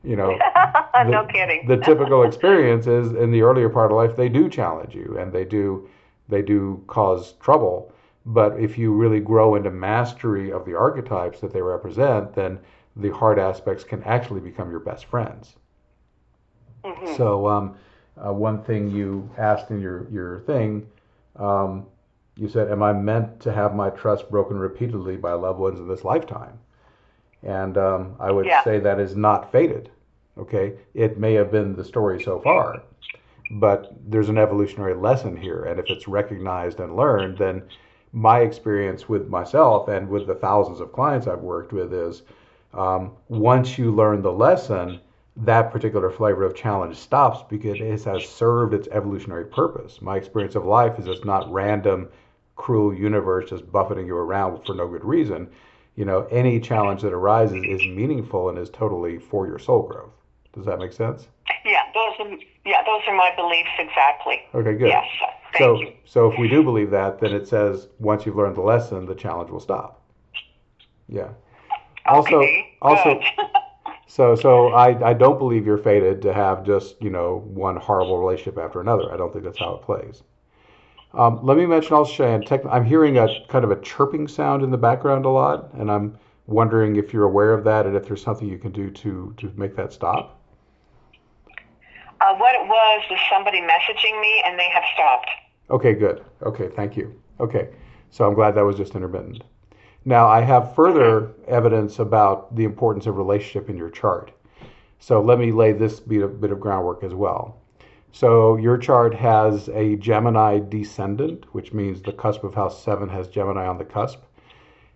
you 0.03 0.15
know, 0.15 0.37
the, 0.93 1.03
no 1.03 1.25
kidding. 1.25 1.67
the 1.67 1.77
typical 1.77 2.23
experience 2.23 2.87
is 2.87 3.13
in 3.13 3.31
the 3.31 3.41
earlier 3.41 3.69
part 3.69 3.91
of 3.91 3.97
life 3.97 4.15
they 4.15 4.29
do 4.29 4.47
challenge 4.49 4.93
you 4.93 5.17
and 5.19 5.33
they 5.33 5.43
do 5.43 5.89
they 6.29 6.41
do 6.41 6.81
cause 6.87 7.33
trouble. 7.33 7.91
But 8.25 8.59
if 8.59 8.77
you 8.77 8.93
really 8.93 9.19
grow 9.19 9.55
into 9.55 9.69
mastery 9.69 10.51
of 10.51 10.65
the 10.65 10.75
archetypes 10.75 11.41
that 11.41 11.53
they 11.53 11.61
represent, 11.61 12.33
then 12.33 12.59
the 12.95 13.11
hard 13.13 13.37
aspects 13.37 13.83
can 13.83 14.01
actually 14.03 14.39
become 14.39 14.71
your 14.71 14.79
best 14.79 15.05
friends. 15.05 15.55
Mm-hmm. 16.83 17.15
So, 17.15 17.47
um, 17.47 17.75
uh, 18.17 18.31
one 18.31 18.63
thing 18.63 18.89
you 18.89 19.29
asked 19.37 19.69
in 19.69 19.81
your, 19.81 20.07
your 20.09 20.39
thing, 20.41 20.87
um, 21.37 21.85
you 22.37 22.49
said, 22.49 22.69
Am 22.69 22.83
I 22.83 22.93
meant 22.93 23.39
to 23.41 23.51
have 23.51 23.75
my 23.75 23.89
trust 23.89 24.29
broken 24.29 24.57
repeatedly 24.57 25.17
by 25.17 25.33
loved 25.33 25.59
ones 25.59 25.79
in 25.79 25.87
this 25.87 26.03
lifetime? 26.03 26.59
And 27.43 27.77
um, 27.77 28.15
I 28.19 28.31
would 28.31 28.45
yeah. 28.45 28.63
say 28.63 28.79
that 28.79 28.99
is 28.99 29.15
not 29.15 29.51
fated. 29.51 29.89
Okay, 30.37 30.73
it 30.93 31.17
may 31.17 31.33
have 31.33 31.51
been 31.51 31.75
the 31.75 31.83
story 31.83 32.21
so 32.21 32.41
far, 32.41 32.83
but 33.51 33.93
there's 34.05 34.27
an 34.27 34.37
evolutionary 34.37 34.93
lesson 34.93 35.37
here, 35.37 35.63
and 35.63 35.79
if 35.79 35.85
it's 35.89 36.09
recognized 36.09 36.81
and 36.81 36.97
learned, 36.97 37.37
then 37.37 37.63
my 38.11 38.39
experience 38.39 39.07
with 39.07 39.29
myself 39.29 39.87
and 39.87 40.09
with 40.09 40.27
the 40.27 40.35
thousands 40.35 40.81
of 40.81 40.91
clients 40.91 41.27
I've 41.27 41.39
worked 41.39 41.71
with 41.71 41.93
is 41.93 42.23
um, 42.73 43.13
once 43.29 43.77
you 43.77 43.93
learn 43.93 44.21
the 44.21 44.31
lesson, 44.31 44.99
that 45.37 45.71
particular 45.71 46.09
flavor 46.09 46.43
of 46.43 46.55
challenge 46.55 46.95
stops 46.97 47.43
because 47.49 47.79
it 47.79 48.03
has 48.05 48.27
served 48.27 48.73
its 48.73 48.87
evolutionary 48.89 49.45
purpose. 49.45 50.01
My 50.01 50.15
experience 50.15 50.55
of 50.55 50.65
life 50.65 50.97
is 50.97 51.07
it's 51.07 51.25
not 51.25 51.51
random, 51.51 52.09
cruel 52.55 52.93
universe 52.93 53.49
just 53.49 53.69
buffeting 53.71 54.07
you 54.07 54.15
around 54.15 54.65
for 54.65 54.73
no 54.73 54.87
good 54.87 55.03
reason. 55.03 55.49
You 55.95 56.05
know, 56.05 56.27
any 56.31 56.59
challenge 56.59 57.01
that 57.01 57.13
arises 57.13 57.63
is 57.63 57.81
meaningful 57.85 58.49
and 58.49 58.57
is 58.57 58.69
totally 58.69 59.17
for 59.17 59.47
your 59.47 59.59
soul 59.59 59.83
growth. 59.83 60.11
Does 60.53 60.65
that 60.65 60.79
make 60.79 60.93
sense? 60.93 61.27
Yeah, 61.65 61.81
those 61.93 62.13
are 62.19 62.37
yeah, 62.65 62.81
those 62.85 63.01
are 63.07 63.15
my 63.15 63.31
beliefs 63.35 63.69
exactly. 63.77 64.41
Okay, 64.53 64.73
good. 64.73 64.87
Yes. 64.87 65.05
so 65.57 65.79
you. 65.79 65.93
so 66.05 66.31
if 66.31 66.39
we 66.39 66.47
do 66.47 66.63
believe 66.63 66.91
that, 66.91 67.19
then 67.19 67.33
it 67.33 67.47
says 67.47 67.87
once 67.99 68.25
you've 68.25 68.35
learned 68.37 68.55
the 68.55 68.61
lesson, 68.61 69.05
the 69.05 69.15
challenge 69.15 69.49
will 69.49 69.59
stop. 69.59 70.01
Yeah. 71.09 71.29
Also 72.05 72.37
okay, 72.37 72.77
also 72.81 73.19
so 74.07 74.35
so 74.35 74.69
I, 74.69 75.09
I 75.09 75.13
don't 75.13 75.37
believe 75.37 75.65
you're 75.65 75.77
fated 75.77 76.21
to 76.23 76.33
have 76.33 76.63
just, 76.63 77.01
you 77.01 77.09
know, 77.09 77.43
one 77.47 77.75
horrible 77.75 78.17
relationship 78.17 78.57
after 78.57 78.81
another. 78.81 79.11
I 79.13 79.17
don't 79.17 79.31
think 79.31 79.45
that's 79.45 79.59
how 79.59 79.75
it 79.75 79.81
plays. 79.81 80.23
Um, 81.13 81.39
let 81.43 81.57
me 81.57 81.65
mention 81.65 81.93
also, 81.93 82.11
Cheyenne, 82.11 82.43
tech, 82.43 82.61
I'm 82.69 82.83
hearing 82.83 83.17
a 83.17 83.27
kind 83.47 83.63
of 83.63 83.71
a 83.71 83.79
chirping 83.81 84.27
sound 84.27 84.63
in 84.63 84.69
the 84.69 84.77
background 84.77 85.25
a 85.25 85.29
lot, 85.29 85.73
and 85.73 85.89
I'm 85.89 86.17
wondering 86.45 86.97
if 86.97 87.13
you're 87.13 87.23
aware 87.23 87.53
of 87.53 87.63
that 87.63 87.85
and 87.85 87.95
if 87.95 88.05
there's 88.05 88.21
something 88.21 88.47
you 88.47 88.57
can 88.57 88.71
do 88.71 88.91
to, 88.91 89.33
to 89.37 89.51
make 89.55 89.75
that 89.77 89.93
stop. 89.93 90.41
Uh, 92.21 92.35
what 92.35 92.55
it 92.55 92.67
was 92.67 93.03
was 93.09 93.19
somebody 93.31 93.61
messaging 93.61 94.19
me, 94.19 94.43
and 94.45 94.59
they 94.59 94.69
have 94.73 94.83
stopped. 94.93 95.29
Okay, 95.69 95.93
good. 95.93 96.23
Okay, 96.43 96.69
thank 96.75 96.97
you. 96.97 97.19
Okay, 97.39 97.69
so 98.11 98.27
I'm 98.27 98.33
glad 98.33 98.55
that 98.55 98.65
was 98.65 98.75
just 98.75 98.95
intermittent. 98.95 99.43
Now, 100.07 100.27
I 100.27 100.41
have 100.41 100.75
further 100.75 101.33
evidence 101.47 101.97
about 101.97 102.55
the 102.55 102.63
importance 102.63 103.07
of 103.07 103.17
relationship 103.17 103.69
in 103.69 103.77
your 103.77 103.89
chart. 103.89 104.31
So 104.99 105.19
let 105.19 105.39
me 105.39 105.51
lay 105.51 105.71
this 105.71 105.99
bit 105.99 106.21
of, 106.21 106.39
bit 106.39 106.51
of 106.51 106.59
groundwork 106.59 107.03
as 107.03 107.15
well. 107.15 107.57
So 108.11 108.55
your 108.55 108.77
chart 108.77 109.15
has 109.15 109.67
a 109.69 109.95
Gemini 109.95 110.59
descendant, 110.59 111.45
which 111.53 111.73
means 111.73 112.01
the 112.01 112.13
cusp 112.13 112.43
of 112.43 112.53
house 112.53 112.81
7 112.83 113.09
has 113.09 113.27
Gemini 113.27 113.65
on 113.65 113.79
the 113.79 113.83
cusp. 113.83 114.21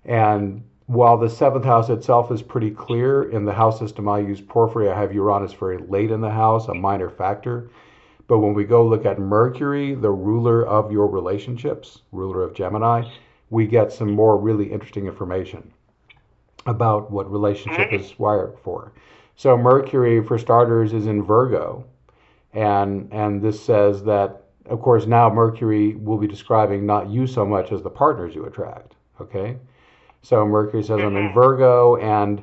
And 0.06 0.64
while 0.86 1.18
the 1.18 1.30
seventh 1.30 1.66
house 1.66 1.90
itself 1.90 2.32
is 2.32 2.42
pretty 2.42 2.72
clear, 2.72 3.30
in 3.32 3.46
the 3.46 3.54
house 3.54 3.80
system 3.80 4.08
I 4.08 4.20
use 4.20 4.42
Porphyry, 4.42 4.90
I 4.90 5.00
have 5.00 5.14
Uranus 5.14 5.54
very 5.54 5.80
late 5.80 6.12
in 6.12 6.22
the 6.22 6.30
house, 6.30 6.68
a 6.68 6.74
minor 6.74 7.10
factor. 7.10 7.72
But 8.28 8.40
when 8.40 8.54
we 8.54 8.64
go 8.64 8.86
look 8.86 9.06
at 9.06 9.20
Mercury, 9.20 9.96
the 9.96 10.12
ruler 10.12 10.66
of 10.66 10.92
your 10.92 11.08
relationships, 11.08 12.04
ruler 12.12 12.44
of 12.44 12.54
Gemini, 12.54 13.10
we 13.50 13.66
get 13.66 13.92
some 13.92 14.12
more 14.12 14.38
really 14.38 14.72
interesting 14.72 15.08
information 15.08 15.72
about 16.66 17.12
what 17.12 17.32
relationship 17.32 17.92
is 17.92 18.18
wired 18.20 18.58
for. 18.64 18.92
So 19.36 19.58
Mercury, 19.58 20.24
for 20.24 20.38
starters, 20.38 20.94
is 20.94 21.08
in 21.08 21.24
Virgo, 21.24 21.86
and 22.54 23.08
and 23.12 23.42
this 23.42 23.64
says 23.64 24.04
that, 24.04 24.44
of 24.66 24.82
course, 24.82 25.06
now 25.06 25.30
Mercury 25.30 25.96
will 25.96 26.18
be 26.18 26.28
describing 26.28 26.86
not 26.86 27.10
you 27.10 27.26
so 27.26 27.46
much 27.46 27.72
as 27.72 27.82
the 27.82 27.90
partners 27.90 28.36
you 28.36 28.46
attract. 28.46 28.96
Okay, 29.22 29.58
so 30.22 30.46
Mercury 30.46 30.84
says 30.84 31.00
I'm 31.00 31.16
in 31.16 31.24
mm-hmm. 31.24 31.34
Virgo, 31.34 31.96
and 31.96 32.42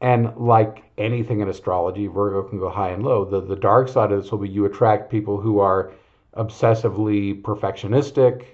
and 0.00 0.36
like 0.36 0.82
anything 0.98 1.40
in 1.40 1.48
astrology, 1.48 2.06
Virgo 2.06 2.42
can 2.42 2.58
go 2.58 2.68
high 2.68 2.90
and 2.90 3.04
low. 3.04 3.24
The 3.24 3.40
the 3.40 3.56
dark 3.56 3.88
side 3.88 4.10
of 4.10 4.20
this 4.20 4.30
will 4.32 4.38
be 4.38 4.48
you 4.48 4.64
attract 4.64 5.10
people 5.10 5.40
who 5.40 5.60
are 5.60 5.92
obsessively 6.36 7.40
perfectionistic, 7.42 8.44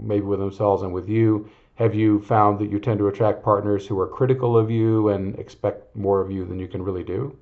maybe 0.00 0.24
with 0.24 0.38
themselves 0.38 0.82
and 0.82 0.92
with 0.92 1.08
you. 1.08 1.48
Have 1.76 1.94
you 1.94 2.20
found 2.22 2.58
that 2.60 2.70
you 2.70 2.78
tend 2.78 2.98
to 2.98 3.08
attract 3.08 3.42
partners 3.42 3.86
who 3.86 3.98
are 3.98 4.06
critical 4.06 4.56
of 4.56 4.70
you 4.70 5.08
and 5.08 5.38
expect 5.38 5.94
more 5.96 6.20
of 6.20 6.30
you 6.30 6.44
than 6.44 6.58
you 6.58 6.68
can 6.68 6.82
really 6.82 7.02
do? 7.02 7.36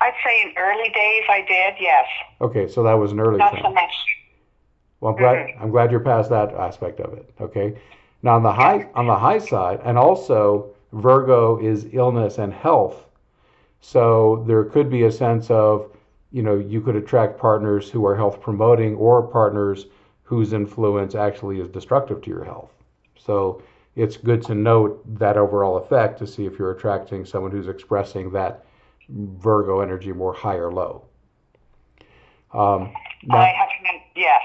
I'd 0.00 0.12
say 0.24 0.42
in 0.42 0.52
early 0.56 0.90
days 0.90 1.24
I 1.28 1.44
did, 1.48 1.74
yes. 1.80 2.06
Okay, 2.40 2.68
so 2.68 2.82
that 2.82 2.94
was 2.94 3.12
an 3.12 3.20
early 3.20 3.38
Not 3.38 3.52
thing. 3.52 3.62
so 3.62 3.72
much. 3.72 3.92
Well, 5.00 5.12
I'm 5.12 5.18
glad 5.18 5.36
mm-hmm. 5.36 5.62
I'm 5.62 5.70
glad 5.70 5.90
you're 5.90 6.00
past 6.00 6.30
that 6.30 6.52
aspect 6.54 7.00
of 7.00 7.12
it. 7.14 7.30
Okay. 7.40 7.78
Now 8.22 8.34
on 8.34 8.42
the 8.42 8.52
high 8.52 8.88
on 8.94 9.06
the 9.06 9.16
high 9.16 9.38
side, 9.38 9.80
and 9.84 9.96
also 9.96 10.74
Virgo 10.92 11.58
is 11.58 11.86
illness 11.92 12.38
and 12.38 12.52
health. 12.52 13.04
So 13.80 14.44
there 14.48 14.64
could 14.64 14.90
be 14.90 15.04
a 15.04 15.12
sense 15.12 15.50
of, 15.50 15.92
you 16.32 16.42
know, 16.42 16.56
you 16.56 16.80
could 16.80 16.96
attract 16.96 17.38
partners 17.38 17.88
who 17.88 18.04
are 18.06 18.16
health 18.16 18.40
promoting 18.40 18.96
or 18.96 19.22
partners 19.22 19.86
whose 20.28 20.52
influence 20.52 21.14
actually 21.14 21.58
is 21.58 21.68
destructive 21.68 22.20
to 22.20 22.28
your 22.28 22.44
health. 22.44 22.70
So 23.16 23.62
it's 23.96 24.18
good 24.18 24.42
to 24.42 24.54
note 24.54 25.02
that 25.18 25.38
overall 25.38 25.78
effect 25.78 26.18
to 26.18 26.26
see 26.26 26.44
if 26.44 26.58
you're 26.58 26.72
attracting 26.72 27.24
someone 27.24 27.50
who's 27.50 27.66
expressing 27.66 28.30
that 28.32 28.66
Virgo 29.08 29.80
energy 29.80 30.12
more 30.12 30.34
high 30.34 30.56
or 30.56 30.70
low. 30.70 31.06
Um, 32.52 32.92
now, 33.24 33.38
I 33.38 33.54
have 33.58 33.70
to, 33.70 34.20
yeah. 34.20 34.36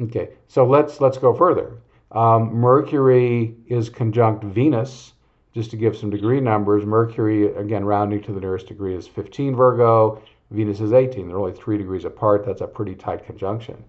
Okay, 0.00 0.28
so 0.46 0.64
let's 0.64 1.00
let's 1.00 1.18
go 1.18 1.34
further. 1.34 1.78
Um, 2.12 2.54
Mercury 2.54 3.56
is 3.66 3.90
conjunct 3.90 4.44
Venus. 4.44 5.12
Just 5.54 5.72
to 5.72 5.76
give 5.76 5.96
some 5.96 6.10
degree 6.10 6.40
numbers, 6.40 6.86
Mercury, 6.86 7.52
again, 7.56 7.84
rounding 7.84 8.22
to 8.22 8.32
the 8.32 8.38
nearest 8.38 8.68
degree, 8.68 8.94
is 8.94 9.08
15 9.08 9.56
Virgo. 9.56 10.22
Venus 10.52 10.78
is 10.78 10.92
18. 10.92 11.26
They're 11.26 11.36
only 11.36 11.52
three 11.52 11.78
degrees 11.78 12.04
apart. 12.04 12.46
That's 12.46 12.60
a 12.60 12.66
pretty 12.68 12.94
tight 12.94 13.26
conjunction. 13.26 13.82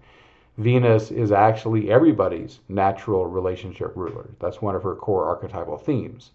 Venus 0.60 1.10
is 1.10 1.32
actually 1.32 1.90
everybody's 1.90 2.60
natural 2.68 3.26
relationship 3.26 3.92
ruler. 3.96 4.30
That's 4.38 4.60
one 4.60 4.76
of 4.76 4.82
her 4.82 4.94
core 4.94 5.24
archetypal 5.24 5.78
themes. 5.78 6.32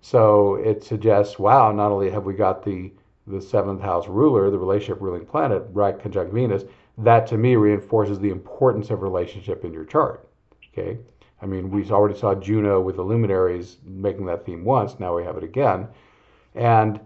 So 0.00 0.56
it 0.56 0.82
suggests, 0.82 1.38
wow, 1.38 1.70
not 1.70 1.92
only 1.92 2.10
have 2.10 2.24
we 2.24 2.34
got 2.34 2.64
the 2.64 2.92
the 3.28 3.40
seventh 3.40 3.80
house 3.80 4.08
ruler, 4.08 4.50
the 4.50 4.58
relationship 4.58 5.00
ruling 5.00 5.24
planet, 5.24 5.62
right 5.72 5.96
conjunct 5.96 6.32
Venus, 6.34 6.64
that 6.98 7.24
to 7.28 7.38
me 7.38 7.54
reinforces 7.54 8.18
the 8.18 8.30
importance 8.30 8.90
of 8.90 9.00
relationship 9.00 9.64
in 9.64 9.72
your 9.72 9.84
chart. 9.84 10.28
Okay. 10.72 10.98
I 11.40 11.46
mean, 11.46 11.70
we 11.70 11.88
already 11.88 12.18
saw 12.18 12.34
Juno 12.34 12.80
with 12.80 12.96
the 12.96 13.02
luminaries 13.02 13.76
making 13.84 14.26
that 14.26 14.44
theme 14.44 14.64
once. 14.64 14.98
Now 14.98 15.16
we 15.16 15.22
have 15.22 15.36
it 15.36 15.44
again. 15.44 15.86
And 16.56 16.98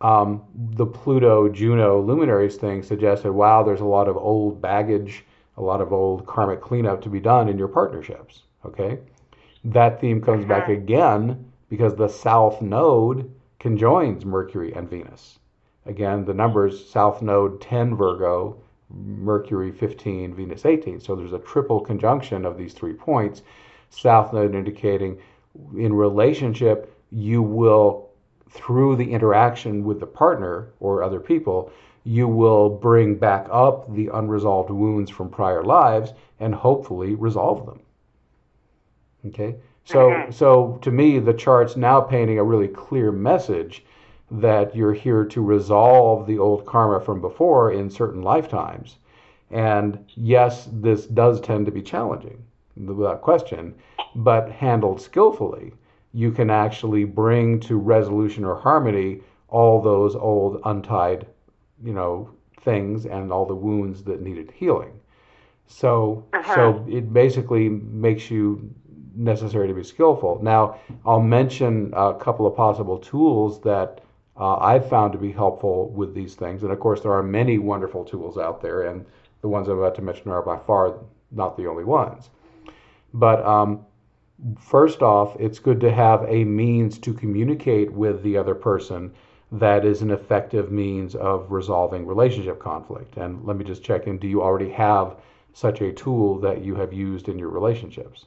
um, 0.00 0.42
the 0.54 0.86
Pluto 0.86 1.48
Juno 1.48 2.00
luminaries 2.00 2.56
thing 2.56 2.82
suggested, 2.82 3.32
wow, 3.32 3.64
there's 3.64 3.80
a 3.80 3.84
lot 3.84 4.08
of 4.08 4.16
old 4.16 4.62
baggage, 4.62 5.24
a 5.60 5.62
lot 5.62 5.82
of 5.82 5.92
old 5.92 6.26
karmic 6.26 6.62
cleanup 6.62 7.02
to 7.02 7.10
be 7.10 7.20
done 7.20 7.48
in 7.48 7.58
your 7.58 7.68
partnerships. 7.68 8.44
Okay, 8.64 8.98
that 9.64 10.00
theme 10.00 10.20
comes 10.22 10.44
back 10.46 10.64
mm-hmm. 10.64 10.82
again 10.82 11.52
because 11.68 11.94
the 11.94 12.08
south 12.08 12.62
node 12.62 13.30
conjoins 13.58 14.24
Mercury 14.24 14.72
and 14.72 14.88
Venus. 14.88 15.38
Again, 15.84 16.24
the 16.24 16.34
numbers 16.34 16.88
south 16.88 17.20
node 17.20 17.60
10 17.60 17.94
Virgo, 17.94 18.56
Mercury 18.88 19.70
15, 19.70 20.34
Venus 20.34 20.64
18. 20.64 20.98
So 20.98 21.14
there's 21.14 21.34
a 21.34 21.38
triple 21.38 21.80
conjunction 21.80 22.46
of 22.46 22.56
these 22.56 22.72
three 22.72 22.94
points. 22.94 23.42
South 23.90 24.32
node 24.32 24.54
indicating 24.54 25.18
in 25.76 25.92
relationship, 25.92 26.96
you 27.10 27.42
will, 27.42 28.08
through 28.50 28.96
the 28.96 29.12
interaction 29.12 29.84
with 29.84 30.00
the 30.00 30.06
partner 30.06 30.70
or 30.80 31.02
other 31.02 31.20
people, 31.20 31.70
you 32.04 32.26
will 32.26 32.68
bring 32.68 33.14
back 33.14 33.46
up 33.50 33.92
the 33.94 34.08
unresolved 34.12 34.70
wounds 34.70 35.10
from 35.10 35.28
prior 35.28 35.62
lives 35.62 36.12
and 36.38 36.54
hopefully 36.54 37.14
resolve 37.14 37.66
them. 37.66 37.80
Okay? 39.26 39.56
So, 39.84 40.10
mm-hmm. 40.10 40.30
so 40.30 40.78
to 40.82 40.90
me, 40.90 41.18
the 41.18 41.34
chart's 41.34 41.76
now 41.76 42.00
painting 42.00 42.38
a 42.38 42.44
really 42.44 42.68
clear 42.68 43.12
message 43.12 43.84
that 44.30 44.74
you're 44.76 44.94
here 44.94 45.24
to 45.24 45.42
resolve 45.42 46.26
the 46.26 46.38
old 46.38 46.64
karma 46.64 47.00
from 47.00 47.20
before 47.20 47.72
in 47.72 47.90
certain 47.90 48.22
lifetimes. 48.22 48.96
And 49.50 50.04
yes, 50.14 50.68
this 50.72 51.06
does 51.06 51.40
tend 51.40 51.66
to 51.66 51.72
be 51.72 51.82
challenging, 51.82 52.42
without 52.76 53.22
question, 53.22 53.74
but 54.14 54.50
handled 54.50 55.00
skillfully, 55.00 55.72
you 56.12 56.30
can 56.30 56.50
actually 56.50 57.04
bring 57.04 57.60
to 57.60 57.76
resolution 57.76 58.44
or 58.44 58.54
harmony 58.54 59.20
all 59.48 59.80
those 59.80 60.14
old 60.14 60.60
untied, 60.64 61.26
you 61.82 61.92
know, 61.92 62.30
things 62.62 63.06
and 63.06 63.32
all 63.32 63.46
the 63.46 63.54
wounds 63.54 64.02
that 64.04 64.20
needed 64.20 64.50
healing. 64.50 65.00
So, 65.66 66.26
uh-huh. 66.32 66.54
so 66.54 66.86
it 66.88 67.12
basically 67.12 67.68
makes 67.68 68.30
you 68.30 68.74
necessary 69.14 69.68
to 69.68 69.74
be 69.74 69.84
skillful. 69.84 70.40
Now, 70.42 70.80
I'll 71.04 71.20
mention 71.20 71.92
a 71.94 72.14
couple 72.14 72.46
of 72.46 72.56
possible 72.56 72.98
tools 72.98 73.60
that 73.62 74.00
uh, 74.36 74.56
I've 74.56 74.88
found 74.88 75.12
to 75.12 75.18
be 75.18 75.32
helpful 75.32 75.90
with 75.90 76.14
these 76.14 76.34
things. 76.34 76.62
And 76.62 76.72
of 76.72 76.80
course, 76.80 77.02
there 77.02 77.12
are 77.12 77.22
many 77.22 77.58
wonderful 77.58 78.04
tools 78.04 78.38
out 78.38 78.60
there, 78.62 78.82
and 78.82 79.04
the 79.42 79.48
ones 79.48 79.68
I'm 79.68 79.78
about 79.78 79.94
to 79.96 80.02
mention 80.02 80.30
are 80.30 80.42
by 80.42 80.58
far 80.58 80.94
not 81.30 81.56
the 81.56 81.66
only 81.66 81.84
ones. 81.84 82.30
But 83.12 83.44
um, 83.44 83.84
first 84.58 85.02
off, 85.02 85.36
it's 85.38 85.58
good 85.58 85.80
to 85.80 85.92
have 85.92 86.24
a 86.28 86.44
means 86.44 86.98
to 87.00 87.12
communicate 87.12 87.92
with 87.92 88.22
the 88.22 88.36
other 88.36 88.54
person 88.54 89.12
that 89.52 89.84
is 89.84 90.02
an 90.02 90.10
effective 90.10 90.70
means 90.70 91.14
of 91.14 91.50
resolving 91.50 92.06
relationship 92.06 92.60
conflict. 92.60 93.16
And 93.16 93.44
let 93.44 93.56
me 93.56 93.64
just 93.64 93.82
check 93.82 94.06
in 94.06 94.18
do 94.18 94.28
you 94.28 94.42
already 94.42 94.70
have 94.70 95.16
such 95.52 95.80
a 95.80 95.92
tool 95.92 96.38
that 96.40 96.62
you 96.62 96.76
have 96.76 96.92
used 96.92 97.28
in 97.28 97.38
your 97.38 97.48
relationships? 97.48 98.26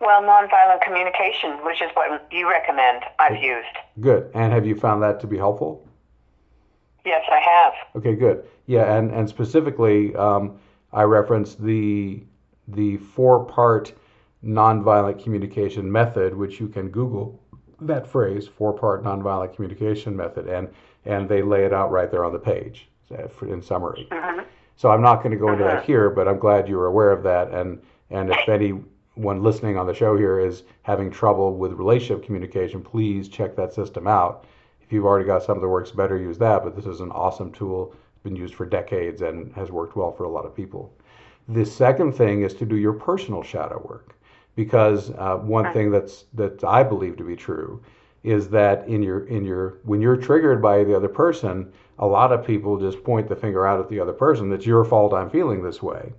Well, 0.00 0.22
nonviolent 0.22 0.80
communication, 0.82 1.64
which 1.64 1.80
is 1.80 1.90
what 1.94 2.26
you 2.32 2.50
recommend, 2.50 3.02
I've 3.20 3.40
used. 3.40 3.68
Good. 4.00 4.30
And 4.34 4.52
have 4.52 4.66
you 4.66 4.74
found 4.74 5.02
that 5.02 5.20
to 5.20 5.26
be 5.26 5.36
helpful? 5.36 5.86
Yes, 7.04 7.22
I 7.30 7.38
have. 7.38 7.72
Okay, 7.96 8.14
good. 8.16 8.44
Yeah, 8.66 8.96
and 8.96 9.10
and 9.10 9.28
specifically, 9.28 10.14
um, 10.16 10.58
I 10.92 11.02
referenced 11.02 11.62
the 11.62 12.22
the 12.68 12.96
four 12.96 13.44
part 13.44 13.92
nonviolent 14.44 15.22
communication 15.22 15.90
method, 15.90 16.34
which 16.34 16.60
you 16.60 16.68
can 16.68 16.88
Google 16.88 17.40
that 17.86 18.06
phrase, 18.06 18.46
four 18.46 18.72
part 18.72 19.04
nonviolent 19.04 19.54
communication 19.54 20.16
method, 20.16 20.46
and 20.48 20.68
and 21.04 21.28
they 21.28 21.42
lay 21.42 21.64
it 21.64 21.72
out 21.72 21.90
right 21.90 22.10
there 22.10 22.24
on 22.24 22.32
the 22.32 22.38
page 22.38 22.88
in 23.42 23.62
summary. 23.62 24.08
Mm-hmm. 24.10 24.40
So 24.76 24.90
I'm 24.90 25.02
not 25.02 25.22
going 25.22 25.32
to 25.32 25.36
go 25.36 25.52
into 25.52 25.64
mm-hmm. 25.64 25.76
that 25.76 25.84
here, 25.84 26.10
but 26.10 26.26
I'm 26.26 26.38
glad 26.38 26.68
you 26.68 26.76
were 26.76 26.86
aware 26.86 27.10
of 27.10 27.22
that. 27.24 27.50
And 27.50 27.80
and 28.10 28.30
if 28.30 28.48
anyone 28.48 29.42
listening 29.42 29.76
on 29.76 29.86
the 29.86 29.94
show 29.94 30.16
here 30.16 30.38
is 30.40 30.64
having 30.82 31.10
trouble 31.10 31.56
with 31.56 31.72
relationship 31.72 32.24
communication, 32.24 32.82
please 32.82 33.28
check 33.28 33.56
that 33.56 33.72
system 33.72 34.06
out. 34.06 34.44
If 34.80 34.92
you've 34.92 35.06
already 35.06 35.26
got 35.26 35.42
something 35.42 35.62
that 35.62 35.68
works 35.68 35.90
better, 35.90 36.18
use 36.18 36.38
that. 36.38 36.64
But 36.64 36.76
this 36.76 36.86
is 36.86 37.00
an 37.00 37.10
awesome 37.10 37.52
tool, 37.52 37.94
it's 38.14 38.22
been 38.22 38.36
used 38.36 38.54
for 38.54 38.66
decades 38.66 39.22
and 39.22 39.52
has 39.54 39.70
worked 39.70 39.96
well 39.96 40.12
for 40.12 40.24
a 40.24 40.28
lot 40.28 40.44
of 40.44 40.54
people. 40.54 40.92
The 41.48 41.64
second 41.64 42.12
thing 42.12 42.42
is 42.42 42.54
to 42.54 42.66
do 42.66 42.76
your 42.76 42.92
personal 42.92 43.42
shadow 43.42 43.84
work, 43.88 44.16
because 44.54 45.10
uh, 45.12 45.36
one 45.36 45.72
thing 45.72 45.90
that's 45.90 46.24
that 46.34 46.62
I 46.64 46.82
believe 46.82 47.16
to 47.16 47.24
be 47.24 47.36
true 47.36 47.82
is 48.22 48.48
that 48.48 48.86
in 48.86 49.02
your 49.02 49.26
in 49.26 49.44
your 49.44 49.78
when 49.84 50.00
you're 50.00 50.16
triggered 50.16 50.62
by 50.62 50.84
the 50.84 50.96
other 50.96 51.08
person, 51.08 51.72
a 51.98 52.06
lot 52.06 52.32
of 52.32 52.46
people 52.46 52.78
just 52.78 53.02
point 53.04 53.28
the 53.28 53.36
finger 53.36 53.66
out 53.66 53.80
at 53.80 53.88
the 53.88 53.98
other 54.00 54.12
person. 54.12 54.50
That's 54.50 54.66
your 54.66 54.84
fault. 54.84 55.12
I'm 55.12 55.30
feeling 55.30 55.62
this 55.62 55.82
way. 55.82 56.12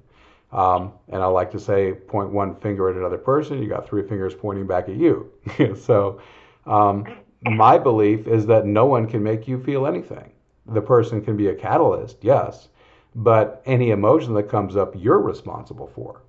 Um, 0.54 0.94
and 1.10 1.22
I 1.22 1.26
like 1.26 1.52
to 1.52 1.60
say, 1.60 1.94
point 1.94 2.30
one 2.30 2.56
finger 2.58 2.90
at 2.90 2.96
another 2.96 3.18
person, 3.18 3.62
you 3.62 3.68
got 3.68 3.88
three 3.88 4.08
fingers 4.08 4.36
pointing 4.36 4.68
back 4.68 4.88
at 4.88 4.96
you. 4.96 5.32
so, 5.76 6.22
um, 6.68 7.06
my 7.42 7.78
belief 7.78 8.28
is 8.28 8.46
that 8.46 8.66
no 8.66 8.86
one 8.86 9.08
can 9.08 9.24
make 9.24 9.48
you 9.48 9.62
feel 9.62 9.88
anything. 9.88 10.32
The 10.68 10.82
person 10.82 11.22
can 11.22 11.36
be 11.36 11.48
a 11.48 11.56
catalyst, 11.56 12.18
yes, 12.22 12.70
but 13.16 13.64
any 13.66 13.90
emotion 13.90 14.34
that 14.36 14.44
comes 14.44 14.76
up, 14.76 14.94
you're 14.96 15.20
responsible 15.20 15.88
for. 15.88 16.22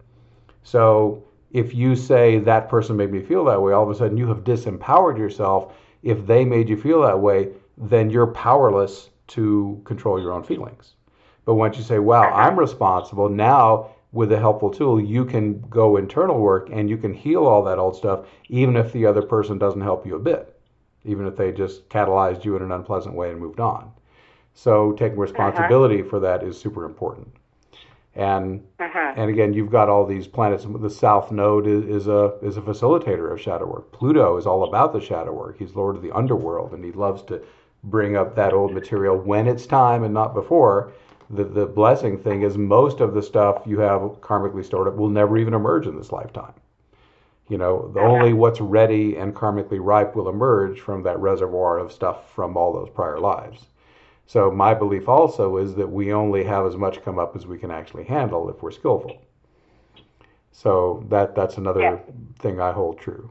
So, 0.62 1.22
if 1.54 1.72
you 1.72 1.94
say 1.94 2.40
that 2.40 2.68
person 2.68 2.96
made 2.96 3.12
me 3.12 3.22
feel 3.22 3.44
that 3.44 3.62
way, 3.62 3.72
all 3.72 3.84
of 3.84 3.88
a 3.88 3.94
sudden 3.94 4.16
you 4.16 4.26
have 4.26 4.42
disempowered 4.42 5.16
yourself. 5.16 5.72
If 6.02 6.26
they 6.26 6.44
made 6.44 6.68
you 6.68 6.76
feel 6.76 7.00
that 7.02 7.18
way, 7.18 7.50
then 7.78 8.10
you're 8.10 8.26
powerless 8.26 9.08
to 9.28 9.80
control 9.84 10.20
your 10.20 10.32
own 10.32 10.42
feelings. 10.42 10.94
But 11.44 11.54
once 11.54 11.76
you 11.78 11.84
say, 11.84 12.00
wow, 12.00 12.24
I'm 12.32 12.58
responsible, 12.58 13.28
now 13.28 13.90
with 14.10 14.32
a 14.32 14.38
helpful 14.38 14.68
tool, 14.68 15.00
you 15.00 15.24
can 15.24 15.60
go 15.70 15.96
internal 15.96 16.40
work 16.40 16.70
and 16.72 16.90
you 16.90 16.96
can 16.96 17.14
heal 17.14 17.46
all 17.46 17.62
that 17.64 17.78
old 17.78 17.94
stuff, 17.94 18.26
even 18.48 18.76
if 18.76 18.92
the 18.92 19.06
other 19.06 19.22
person 19.22 19.56
doesn't 19.56 19.80
help 19.80 20.04
you 20.04 20.16
a 20.16 20.18
bit, 20.18 20.58
even 21.04 21.24
if 21.24 21.36
they 21.36 21.52
just 21.52 21.88
catalyzed 21.88 22.44
you 22.44 22.56
in 22.56 22.62
an 22.62 22.72
unpleasant 22.72 23.14
way 23.14 23.30
and 23.30 23.38
moved 23.38 23.60
on. 23.60 23.92
So 24.54 24.92
taking 24.92 25.18
responsibility 25.18 26.00
uh-huh. 26.00 26.10
for 26.10 26.20
that 26.20 26.42
is 26.42 26.60
super 26.60 26.84
important. 26.84 27.32
And 28.16 28.62
uh-huh. 28.78 29.14
and 29.16 29.28
again, 29.28 29.52
you've 29.52 29.72
got 29.72 29.88
all 29.88 30.06
these 30.06 30.28
planets. 30.28 30.66
The 30.68 30.88
South 30.90 31.32
Node 31.32 31.66
is, 31.66 31.84
is 31.84 32.06
a 32.06 32.34
is 32.42 32.56
a 32.56 32.62
facilitator 32.62 33.32
of 33.32 33.40
shadow 33.40 33.66
work. 33.66 33.90
Pluto 33.90 34.36
is 34.36 34.46
all 34.46 34.64
about 34.64 34.92
the 34.92 35.00
shadow 35.00 35.32
work. 35.32 35.58
He's 35.58 35.74
Lord 35.74 35.96
of 35.96 36.02
the 36.02 36.12
underworld, 36.12 36.72
and 36.72 36.84
he 36.84 36.92
loves 36.92 37.22
to 37.24 37.42
bring 37.82 38.16
up 38.16 38.36
that 38.36 38.52
old 38.52 38.72
material 38.72 39.16
when 39.16 39.46
it's 39.46 39.66
time 39.66 40.04
and 40.04 40.14
not 40.14 40.32
before 40.32 40.92
the, 41.30 41.44
the 41.44 41.66
blessing 41.66 42.18
thing 42.18 42.42
is 42.42 42.56
most 42.56 43.00
of 43.00 43.14
the 43.14 43.22
stuff 43.22 43.62
you 43.66 43.80
have 43.80 44.00
karmically 44.20 44.64
stored 44.64 44.88
up 44.88 44.96
will 44.96 45.08
never 45.08 45.38
even 45.38 45.54
emerge 45.54 45.86
in 45.86 45.96
this 45.96 46.12
lifetime. 46.12 46.52
You 47.48 47.58
know, 47.58 47.90
the 47.92 48.00
only 48.00 48.32
what's 48.32 48.60
ready 48.60 49.16
and 49.16 49.34
karmically 49.34 49.78
ripe 49.80 50.16
will 50.16 50.28
emerge 50.28 50.80
from 50.80 51.02
that 51.02 51.18
reservoir 51.18 51.78
of 51.78 51.92
stuff 51.92 52.32
from 52.32 52.56
all 52.56 52.72
those 52.72 52.88
prior 52.88 53.20
lives. 53.20 53.66
So 54.26 54.50
my 54.50 54.74
belief 54.74 55.08
also 55.08 55.58
is 55.58 55.74
that 55.74 55.90
we 55.90 56.12
only 56.12 56.44
have 56.44 56.66
as 56.66 56.76
much 56.76 57.02
come 57.04 57.18
up 57.18 57.36
as 57.36 57.46
we 57.46 57.58
can 57.58 57.70
actually 57.70 58.04
handle 58.04 58.48
if 58.48 58.62
we're 58.62 58.70
skillful. 58.70 59.22
So 60.52 61.04
that 61.08 61.34
that's 61.34 61.58
another 61.58 61.80
yeah. 61.80 61.98
thing 62.38 62.60
I 62.60 62.72
hold 62.72 62.98
true. 62.98 63.30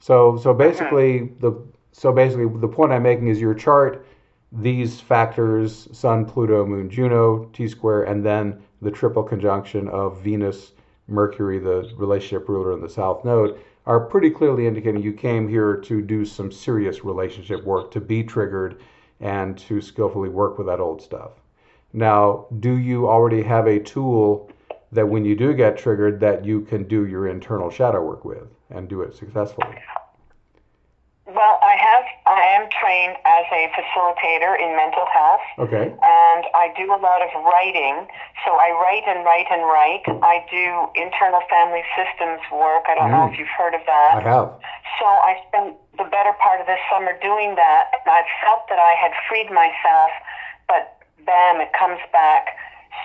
So 0.00 0.36
so 0.36 0.52
basically 0.52 1.32
the 1.40 1.52
so 1.92 2.12
basically 2.12 2.48
the 2.60 2.68
point 2.68 2.92
I'm 2.92 3.02
making 3.02 3.28
is 3.28 3.40
your 3.40 3.54
chart 3.54 4.06
these 4.52 5.00
factors 5.00 5.88
Sun, 5.92 6.26
Pluto, 6.26 6.66
Moon, 6.66 6.90
Juno, 6.90 7.48
T 7.52 7.66
square, 7.66 8.04
and 8.04 8.24
then 8.24 8.62
the 8.82 8.90
triple 8.90 9.22
conjunction 9.22 9.88
of 9.88 10.20
Venus, 10.20 10.72
Mercury, 11.08 11.58
the 11.58 11.90
relationship 11.96 12.48
ruler 12.48 12.72
in 12.72 12.80
the 12.80 12.88
South 12.88 13.24
Node, 13.24 13.58
are 13.86 14.00
pretty 14.00 14.30
clearly 14.30 14.66
indicating 14.66 15.02
you 15.02 15.12
came 15.12 15.48
here 15.48 15.76
to 15.76 16.02
do 16.02 16.24
some 16.24 16.52
serious 16.52 17.04
relationship 17.04 17.64
work, 17.64 17.90
to 17.92 18.00
be 18.00 18.22
triggered, 18.22 18.80
and 19.22 19.56
to 19.56 19.80
skillfully 19.80 20.28
work 20.28 20.58
with 20.58 20.66
that 20.66 20.80
old 20.80 21.00
stuff. 21.00 21.30
Now, 21.92 22.46
do 22.60 22.76
you 22.76 23.08
already 23.08 23.42
have 23.42 23.66
a 23.66 23.78
tool 23.78 24.50
that 24.90 25.08
when 25.08 25.24
you 25.24 25.34
do 25.34 25.54
get 25.54 25.78
triggered 25.78 26.20
that 26.20 26.44
you 26.44 26.62
can 26.62 26.84
do 26.84 27.06
your 27.06 27.28
internal 27.28 27.70
shadow 27.70 28.02
work 28.04 28.24
with 28.24 28.48
and 28.70 28.88
do 28.88 29.00
it 29.02 29.14
successfully? 29.14 29.78
Well, 31.26 31.58
I 31.62 31.76
have. 31.78 32.04
I 32.32 32.56
am 32.56 32.68
trained 32.72 33.20
as 33.28 33.44
a 33.52 33.68
facilitator 33.76 34.56
in 34.56 34.72
mental 34.72 35.04
health. 35.12 35.44
Okay. 35.68 35.92
And 35.92 36.42
I 36.56 36.72
do 36.72 36.88
a 36.88 36.96
lot 36.96 37.20
of 37.20 37.28
writing. 37.44 38.08
So 38.44 38.56
I 38.56 38.72
write 38.72 39.04
and 39.04 39.20
write 39.24 39.46
and 39.52 39.62
write. 39.68 40.04
I 40.24 40.40
do 40.48 40.88
internal 40.96 41.44
family 41.52 41.84
systems 41.92 42.40
work. 42.48 42.88
I 42.88 42.96
don't 42.96 43.12
mm. 43.12 43.16
know 43.20 43.26
if 43.28 43.38
you've 43.38 43.52
heard 43.52 43.76
of 43.76 43.84
that. 43.84 44.18
I 44.18 44.22
have. 44.24 44.48
So 44.96 45.04
I 45.04 45.44
spent 45.48 45.76
the 46.00 46.08
better 46.08 46.32
part 46.40 46.60
of 46.60 46.66
this 46.66 46.80
summer 46.88 47.12
doing 47.20 47.54
that, 47.60 47.92
and 47.92 48.08
I 48.08 48.24
felt 48.40 48.64
that 48.72 48.80
I 48.80 48.96
had 48.96 49.12
freed 49.28 49.52
myself. 49.52 50.10
But 50.66 50.96
bam, 51.28 51.60
it 51.60 51.72
comes 51.76 52.00
back 52.12 52.56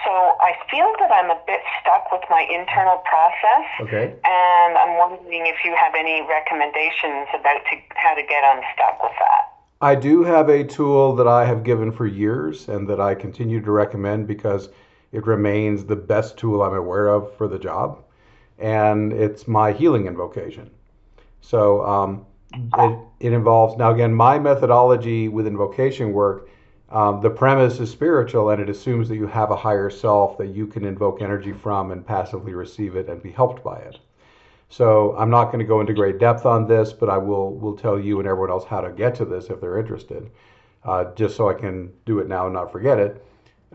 so 0.03 0.11
I 0.11 0.53
feel 0.69 0.91
that 0.99 1.11
I'm 1.11 1.31
a 1.31 1.39
bit 1.45 1.61
stuck 1.81 2.11
with 2.11 2.23
my 2.29 2.41
internal 2.41 2.97
process. 2.97 3.65
Okay. 3.81 4.15
And 4.23 4.77
I'm 4.77 4.97
wondering 4.97 5.47
if 5.47 5.57
you 5.63 5.75
have 5.75 5.93
any 5.97 6.21
recommendations 6.27 7.27
about 7.33 7.61
to, 7.69 7.77
how 7.95 8.13
to 8.15 8.21
get 8.21 8.43
unstuck 8.43 9.03
with 9.03 9.13
that. 9.19 9.57
I 9.81 9.95
do 9.95 10.23
have 10.23 10.49
a 10.49 10.63
tool 10.63 11.15
that 11.15 11.27
I 11.27 11.45
have 11.45 11.63
given 11.63 11.91
for 11.91 12.07
years 12.07 12.67
and 12.67 12.87
that 12.89 12.99
I 12.99 13.13
continue 13.15 13.61
to 13.61 13.71
recommend 13.71 14.27
because 14.27 14.69
it 15.11 15.25
remains 15.25 15.85
the 15.85 15.95
best 15.95 16.37
tool 16.37 16.63
I'm 16.63 16.73
aware 16.73 17.07
of 17.09 17.35
for 17.37 17.47
the 17.47 17.59
job, 17.59 18.03
and 18.59 19.13
it's 19.13 19.47
my 19.47 19.71
healing 19.71 20.07
invocation. 20.07 20.69
So 21.41 21.85
um, 21.85 22.25
it, 22.53 22.99
it 23.19 23.33
involves, 23.33 23.77
now 23.77 23.91
again, 23.91 24.13
my 24.13 24.39
methodology 24.39 25.27
with 25.27 25.47
invocation 25.47 26.11
work. 26.11 26.49
Um, 26.89 27.21
the 27.21 27.29
premise 27.29 27.79
is 27.79 27.91
spiritual 27.91 28.49
and 28.49 28.61
it 28.61 28.69
assumes 28.69 29.09
that 29.09 29.17
you 29.17 29.27
have 29.27 29.51
a 29.51 29.55
higher 29.55 29.89
self 29.89 30.37
that 30.37 30.47
you 30.47 30.67
can 30.67 30.85
invoke 30.85 31.21
energy 31.21 31.51
from 31.51 31.91
and 31.91 32.05
passively 32.05 32.53
receive 32.53 32.95
it 32.95 33.09
and 33.09 33.21
be 33.21 33.31
helped 33.31 33.63
by 33.63 33.77
it. 33.77 33.99
So 34.69 35.15
I'm 35.17 35.29
not 35.29 35.45
going 35.45 35.59
to 35.59 35.65
go 35.65 35.81
into 35.81 35.93
great 35.93 36.17
depth 36.17 36.45
on 36.45 36.67
this, 36.67 36.93
but 36.93 37.09
I 37.09 37.17
will 37.17 37.53
will 37.53 37.77
tell 37.77 37.99
you 37.99 38.19
and 38.19 38.27
everyone 38.27 38.51
else 38.51 38.65
how 38.65 38.81
to 38.81 38.91
get 38.91 39.15
to 39.15 39.25
this 39.25 39.49
if 39.49 39.61
they're 39.61 39.79
interested, 39.79 40.29
uh, 40.83 41.13
just 41.15 41.35
so 41.35 41.49
I 41.49 41.53
can 41.53 41.91
do 42.05 42.19
it 42.19 42.27
now 42.27 42.45
and 42.45 42.53
not 42.53 42.71
forget 42.71 42.99
it. 42.99 43.23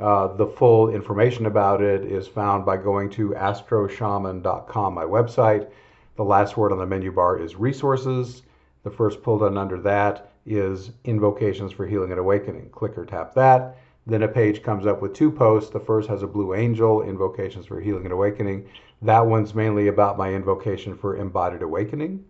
Uh, 0.00 0.28
the 0.28 0.46
full 0.46 0.88
information 0.88 1.46
about 1.46 1.82
it 1.82 2.04
is 2.04 2.26
found 2.26 2.64
by 2.64 2.76
going 2.78 3.10
to 3.10 3.30
astroshaman.com, 3.30 4.94
my 4.94 5.04
website. 5.04 5.68
The 6.16 6.24
last 6.24 6.56
word 6.56 6.72
on 6.72 6.78
the 6.78 6.86
menu 6.86 7.12
bar 7.12 7.38
is 7.38 7.56
resources. 7.56 8.42
The 8.84 8.90
first 8.90 9.22
pull 9.22 9.38
down 9.38 9.58
under 9.58 9.78
that 9.82 10.31
is 10.46 10.90
invocations 11.04 11.72
for 11.72 11.86
healing 11.86 12.10
and 12.10 12.20
awakening. 12.20 12.68
Click 12.70 12.96
or 12.98 13.04
tap 13.04 13.34
that. 13.34 13.76
Then 14.06 14.22
a 14.22 14.28
page 14.28 14.62
comes 14.62 14.86
up 14.86 15.00
with 15.00 15.14
two 15.14 15.30
posts. 15.30 15.70
The 15.70 15.80
first 15.80 16.08
has 16.08 16.22
a 16.22 16.26
blue 16.26 16.54
angel, 16.54 17.02
invocations 17.02 17.66
for 17.66 17.80
healing 17.80 18.04
and 18.04 18.12
awakening. 18.12 18.66
That 19.00 19.26
one's 19.26 19.54
mainly 19.54 19.88
about 19.88 20.18
my 20.18 20.32
invocation 20.34 20.96
for 20.96 21.16
embodied 21.16 21.62
awakening. 21.62 22.24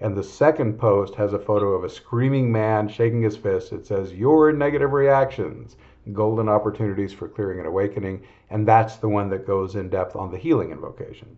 And 0.00 0.16
the 0.16 0.22
second 0.22 0.78
post 0.78 1.14
has 1.14 1.32
a 1.32 1.38
photo 1.38 1.72
of 1.72 1.82
a 1.82 1.88
screaming 1.88 2.52
man 2.52 2.88
shaking 2.88 3.22
his 3.22 3.36
fist. 3.36 3.72
It 3.72 3.86
says, 3.86 4.12
Your 4.12 4.52
negative 4.52 4.92
reactions 4.92 5.76
golden 6.12 6.48
opportunities 6.48 7.12
for 7.12 7.28
clearing 7.28 7.58
and 7.58 7.66
awakening, 7.66 8.22
and 8.50 8.66
that's 8.66 8.96
the 8.96 9.08
one 9.08 9.28
that 9.30 9.46
goes 9.46 9.74
in 9.74 9.88
depth 9.88 10.14
on 10.14 10.30
the 10.30 10.38
healing 10.38 10.70
invocation. 10.70 11.36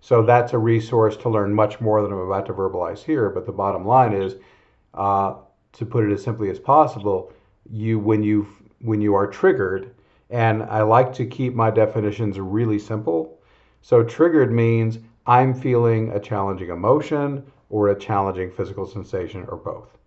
So 0.00 0.22
that's 0.22 0.52
a 0.52 0.58
resource 0.58 1.16
to 1.18 1.28
learn 1.28 1.52
much 1.52 1.80
more 1.80 2.02
than 2.02 2.12
I'm 2.12 2.18
about 2.18 2.46
to 2.46 2.52
verbalize 2.52 3.02
here. 3.02 3.30
But 3.30 3.46
the 3.46 3.52
bottom 3.52 3.86
line 3.86 4.12
is, 4.12 4.36
uh, 4.94 5.34
to 5.72 5.86
put 5.86 6.04
it 6.04 6.12
as 6.12 6.22
simply 6.22 6.50
as 6.50 6.58
possible, 6.58 7.32
you 7.70 7.98
when 7.98 8.22
you 8.22 8.48
when 8.80 9.00
you 9.00 9.14
are 9.14 9.26
triggered, 9.26 9.94
and 10.30 10.62
I 10.64 10.82
like 10.82 11.12
to 11.14 11.26
keep 11.26 11.54
my 11.54 11.70
definitions 11.70 12.38
really 12.38 12.78
simple. 12.78 13.40
So 13.82 14.02
triggered 14.02 14.52
means 14.52 14.98
I'm 15.26 15.54
feeling 15.54 16.10
a 16.10 16.20
challenging 16.20 16.70
emotion 16.70 17.44
or 17.70 17.88
a 17.88 17.98
challenging 17.98 18.50
physical 18.50 18.86
sensation 18.86 19.44
or 19.48 19.56
both 19.56 19.98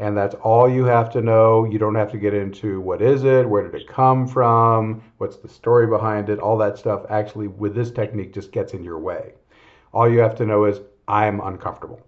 and 0.00 0.16
that's 0.16 0.34
all 0.36 0.66
you 0.68 0.84
have 0.84 1.10
to 1.10 1.20
know. 1.20 1.64
You 1.64 1.78
don't 1.78 1.94
have 1.94 2.10
to 2.12 2.16
get 2.16 2.32
into 2.32 2.80
what 2.80 3.02
is 3.02 3.24
it, 3.24 3.46
where 3.46 3.62
did 3.62 3.78
it 3.78 3.86
come 3.86 4.26
from, 4.26 5.02
what's 5.18 5.36
the 5.36 5.48
story 5.48 5.86
behind 5.86 6.30
it. 6.30 6.38
All 6.38 6.56
that 6.56 6.78
stuff 6.78 7.04
actually 7.10 7.48
with 7.48 7.74
this 7.74 7.90
technique 7.90 8.32
just 8.32 8.50
gets 8.50 8.72
in 8.72 8.82
your 8.82 8.98
way. 8.98 9.34
All 9.92 10.08
you 10.10 10.20
have 10.20 10.34
to 10.36 10.46
know 10.46 10.64
is 10.64 10.80
I'm 11.06 11.40
uncomfortable. 11.40 12.00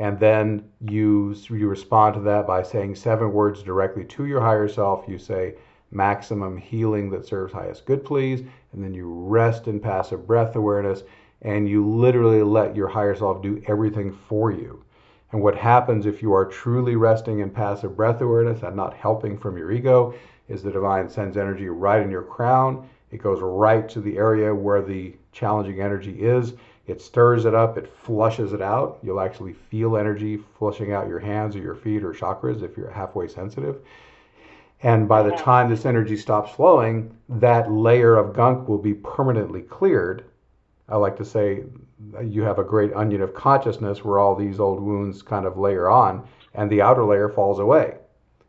And 0.00 0.18
then 0.18 0.64
you 0.80 1.36
you 1.48 1.68
respond 1.68 2.14
to 2.14 2.20
that 2.22 2.46
by 2.46 2.62
saying 2.64 2.96
seven 2.96 3.32
words 3.32 3.62
directly 3.62 4.04
to 4.06 4.26
your 4.26 4.40
higher 4.40 4.68
self. 4.68 5.04
You 5.06 5.18
say 5.18 5.54
maximum 5.92 6.56
healing 6.56 7.10
that 7.10 7.26
serves 7.26 7.52
highest 7.52 7.86
good, 7.86 8.04
please, 8.04 8.40
and 8.72 8.82
then 8.82 8.94
you 8.94 9.12
rest 9.12 9.68
in 9.68 9.78
passive 9.78 10.26
breath 10.26 10.56
awareness 10.56 11.04
and 11.42 11.68
you 11.68 11.88
literally 11.88 12.42
let 12.42 12.74
your 12.74 12.88
higher 12.88 13.14
self 13.14 13.42
do 13.42 13.62
everything 13.66 14.12
for 14.28 14.50
you 14.50 14.84
and 15.32 15.42
what 15.42 15.56
happens 15.56 16.06
if 16.06 16.22
you 16.22 16.32
are 16.32 16.44
truly 16.44 16.96
resting 16.96 17.38
in 17.40 17.50
passive 17.50 17.96
breath 17.96 18.20
awareness 18.20 18.62
and 18.62 18.74
not 18.74 18.94
helping 18.94 19.38
from 19.38 19.56
your 19.56 19.70
ego 19.70 20.14
is 20.48 20.62
the 20.62 20.72
divine 20.72 21.08
sends 21.08 21.36
energy 21.36 21.68
right 21.68 22.02
in 22.02 22.10
your 22.10 22.22
crown. 22.22 22.88
It 23.12 23.18
goes 23.18 23.40
right 23.40 23.88
to 23.90 24.00
the 24.00 24.16
area 24.16 24.52
where 24.52 24.82
the 24.82 25.14
challenging 25.32 25.80
energy 25.80 26.20
is. 26.20 26.54
It 26.90 27.00
stirs 27.00 27.44
it 27.44 27.54
up, 27.54 27.78
it 27.78 27.92
flushes 28.02 28.52
it 28.52 28.60
out. 28.60 28.98
You'll 29.02 29.20
actually 29.20 29.52
feel 29.52 29.96
energy 29.96 30.38
flushing 30.58 30.92
out 30.92 31.08
your 31.08 31.20
hands 31.20 31.54
or 31.54 31.60
your 31.60 31.76
feet 31.76 32.02
or 32.02 32.12
chakras 32.12 32.62
if 32.62 32.76
you're 32.76 32.90
halfway 32.90 33.28
sensitive. 33.28 33.80
And 34.82 35.06
by 35.06 35.22
the 35.22 35.32
time 35.32 35.68
this 35.68 35.84
energy 35.84 36.16
stops 36.16 36.52
flowing, 36.52 37.14
that 37.28 37.70
layer 37.70 38.16
of 38.16 38.34
gunk 38.34 38.66
will 38.66 38.78
be 38.78 38.94
permanently 38.94 39.62
cleared. 39.62 40.24
I 40.88 40.96
like 40.96 41.16
to 41.18 41.24
say 41.24 41.64
you 42.24 42.42
have 42.42 42.58
a 42.58 42.64
great 42.64 42.92
onion 42.94 43.20
of 43.20 43.34
consciousness 43.34 44.04
where 44.04 44.18
all 44.18 44.34
these 44.34 44.58
old 44.58 44.80
wounds 44.80 45.22
kind 45.22 45.46
of 45.46 45.58
layer 45.58 45.88
on, 45.88 46.26
and 46.54 46.70
the 46.70 46.82
outer 46.82 47.04
layer 47.04 47.28
falls 47.28 47.58
away. 47.58 47.98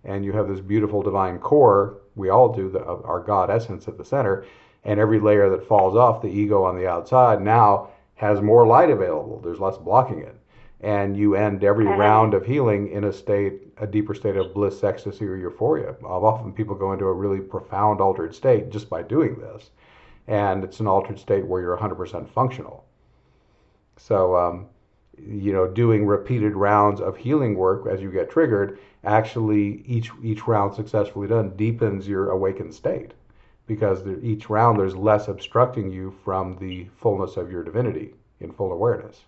And 0.04 0.26
you 0.26 0.32
have 0.32 0.48
this 0.48 0.62
beautiful 0.62 1.04
divine 1.04 1.38
core. 1.38 1.98
We 2.16 2.30
all 2.30 2.52
do, 2.54 2.70
the, 2.70 2.84
our 2.84 3.20
God 3.20 3.50
essence 3.52 3.88
at 3.88 3.98
the 3.98 4.06
center. 4.06 4.46
And 4.84 5.00
every 5.00 5.20
layer 5.20 5.50
that 5.50 5.68
falls 5.68 5.96
off, 5.96 6.22
the 6.22 6.30
ego 6.30 6.64
on 6.64 6.76
the 6.76 6.88
outside, 6.88 7.42
now 7.42 7.89
has 8.22 8.40
more 8.40 8.68
light 8.68 8.92
available. 8.92 9.42
There's 9.44 9.60
less 9.60 9.78
blocking 9.78 10.20
it. 10.20 10.36
And 10.82 11.18
you 11.18 11.34
end 11.34 11.64
every 11.64 11.88
uh-huh. 11.88 11.98
round 11.98 12.34
of 12.36 12.46
healing 12.46 12.92
in 12.92 13.06
a 13.06 13.12
state, 13.12 13.74
a 13.78 13.88
deeper 13.88 14.14
state 14.14 14.36
of 14.36 14.54
bliss, 14.54 14.84
ecstasy, 14.84 15.26
or 15.26 15.36
euphoria. 15.36 15.96
Often 16.04 16.54
people 16.54 16.76
go 16.76 16.94
into 16.94 17.06
a 17.06 17.14
really 17.14 17.40
profound 17.40 18.00
altered 18.00 18.36
state 18.36 18.70
just 18.70 18.92
by 18.92 19.02
doing 19.02 19.40
this. 19.40 19.72
And 20.28 20.64
it's 20.64 20.80
an 20.80 20.86
altered 20.86 21.20
state 21.20 21.48
where 21.48 21.62
you're 21.62 21.76
100% 21.76 22.30
functional. 22.30 22.86
So, 23.98 24.36
um, 24.36 24.68
you 25.18 25.52
know, 25.52 25.68
doing 25.68 26.06
repeated 26.06 26.56
rounds 26.56 27.02
of 27.02 27.18
healing 27.18 27.56
work 27.56 27.88
as 27.88 28.02
you 28.02 28.12
get 28.12 28.30
triggered, 28.30 28.78
actually 29.04 29.84
each 29.88 30.12
each 30.22 30.48
round 30.48 30.76
successfully 30.76 31.28
done 31.28 31.56
deepens 31.56 32.08
your 32.08 32.30
awakened 32.30 32.74
state, 32.74 33.14
because 33.68 34.03
each 34.22 34.49
round 34.49 34.80
there's 34.80 34.95
less 34.95 35.28
obstructing 35.28 35.91
you 35.91 36.14
from 36.24 36.57
the 36.57 36.88
fullness 36.97 37.38
of 37.38 37.51
your 37.51 37.64
divinity 37.64 38.14
in 38.39 38.51
full 38.51 38.72
awareness. 38.72 39.22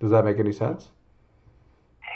Does 0.00 0.10
that 0.10 0.24
make 0.24 0.38
any 0.38 0.52
sense? 0.52 0.88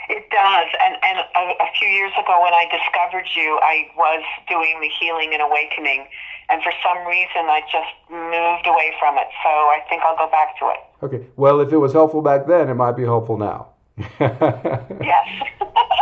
It 0.09 0.29
does. 0.29 0.67
And, 0.83 0.95
and 1.03 1.17
a, 1.19 1.63
a 1.63 1.69
few 1.77 1.87
years 1.87 2.11
ago 2.13 2.41
when 2.43 2.53
I 2.53 2.65
discovered 2.69 3.27
you, 3.35 3.59
I 3.63 3.87
was 3.95 4.23
doing 4.47 4.79
the 4.81 4.89
healing 4.99 5.31
and 5.33 5.41
awakening. 5.41 6.07
And 6.49 6.61
for 6.61 6.71
some 6.83 7.05
reason, 7.07 7.49
I 7.49 7.61
just 7.71 7.89
moved 8.09 8.67
away 8.67 8.93
from 8.99 9.17
it. 9.17 9.27
So 9.43 9.49
I 9.49 9.79
think 9.89 10.03
I'll 10.03 10.17
go 10.17 10.29
back 10.29 10.59
to 10.59 10.69
it. 10.69 10.79
Okay. 11.03 11.27
Well, 11.35 11.59
if 11.61 11.71
it 11.71 11.77
was 11.77 11.93
helpful 11.93 12.21
back 12.21 12.45
then, 12.45 12.69
it 12.69 12.75
might 12.75 12.95
be 12.95 13.03
helpful 13.03 13.37
now. 13.37 13.69
yes. 14.19 15.27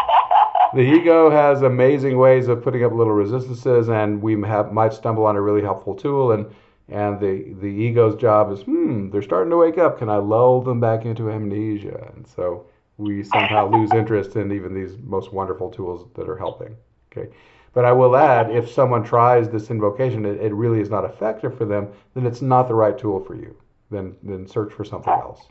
the 0.74 0.82
ego 0.82 1.30
has 1.30 1.62
amazing 1.62 2.18
ways 2.18 2.48
of 2.48 2.64
putting 2.64 2.84
up 2.84 2.92
little 2.92 3.14
resistances, 3.14 3.90
and 3.90 4.22
we 4.22 4.40
have, 4.42 4.72
might 4.72 4.94
stumble 4.94 5.26
on 5.26 5.36
a 5.36 5.42
really 5.42 5.62
helpful 5.62 5.96
tool. 5.96 6.32
And 6.32 6.46
and 6.90 7.20
the 7.20 7.56
the 7.62 7.68
ego's 7.68 8.16
job 8.16 8.52
is, 8.52 8.62
hmm, 8.62 9.10
they're 9.10 9.22
starting 9.22 9.52
to 9.52 9.58
wake 9.58 9.78
up. 9.78 10.00
Can 10.00 10.10
I 10.10 10.18
lull 10.18 10.62
them 10.62 10.80
back 10.80 11.06
into 11.06 11.30
amnesia? 11.30 12.12
And 12.16 12.28
so 12.28 12.66
we 12.98 13.24
somehow 13.24 13.70
lose 13.70 13.92
interest 13.94 14.36
in 14.36 14.52
even 14.52 14.74
these 14.74 14.98
most 15.04 15.34
wonderful 15.34 15.70
tools 15.70 16.08
that 16.16 16.30
are 16.30 16.38
helping. 16.38 16.76
Okay. 17.12 17.30
But 17.74 17.86
I 17.86 17.92
will 17.92 18.16
add, 18.16 18.52
if 18.52 18.70
someone 18.70 19.04
tries 19.04 19.50
this 19.50 19.72
invocation, 19.72 20.26
it, 20.26 20.40
it 20.40 20.54
really 20.54 20.80
is 20.80 20.92
not 20.92 21.06
effective 21.06 21.58
for 21.58 21.66
them, 21.66 21.88
then 22.14 22.26
it's 22.28 22.42
not 22.42 22.68
the 22.68 22.76
right 22.76 22.96
tool 22.96 23.24
for 23.24 23.36
you. 23.36 23.56
Then, 23.90 24.16
then 24.22 24.48
search 24.48 24.72
for 24.74 24.86
something 24.86 25.12
else. 25.12 25.42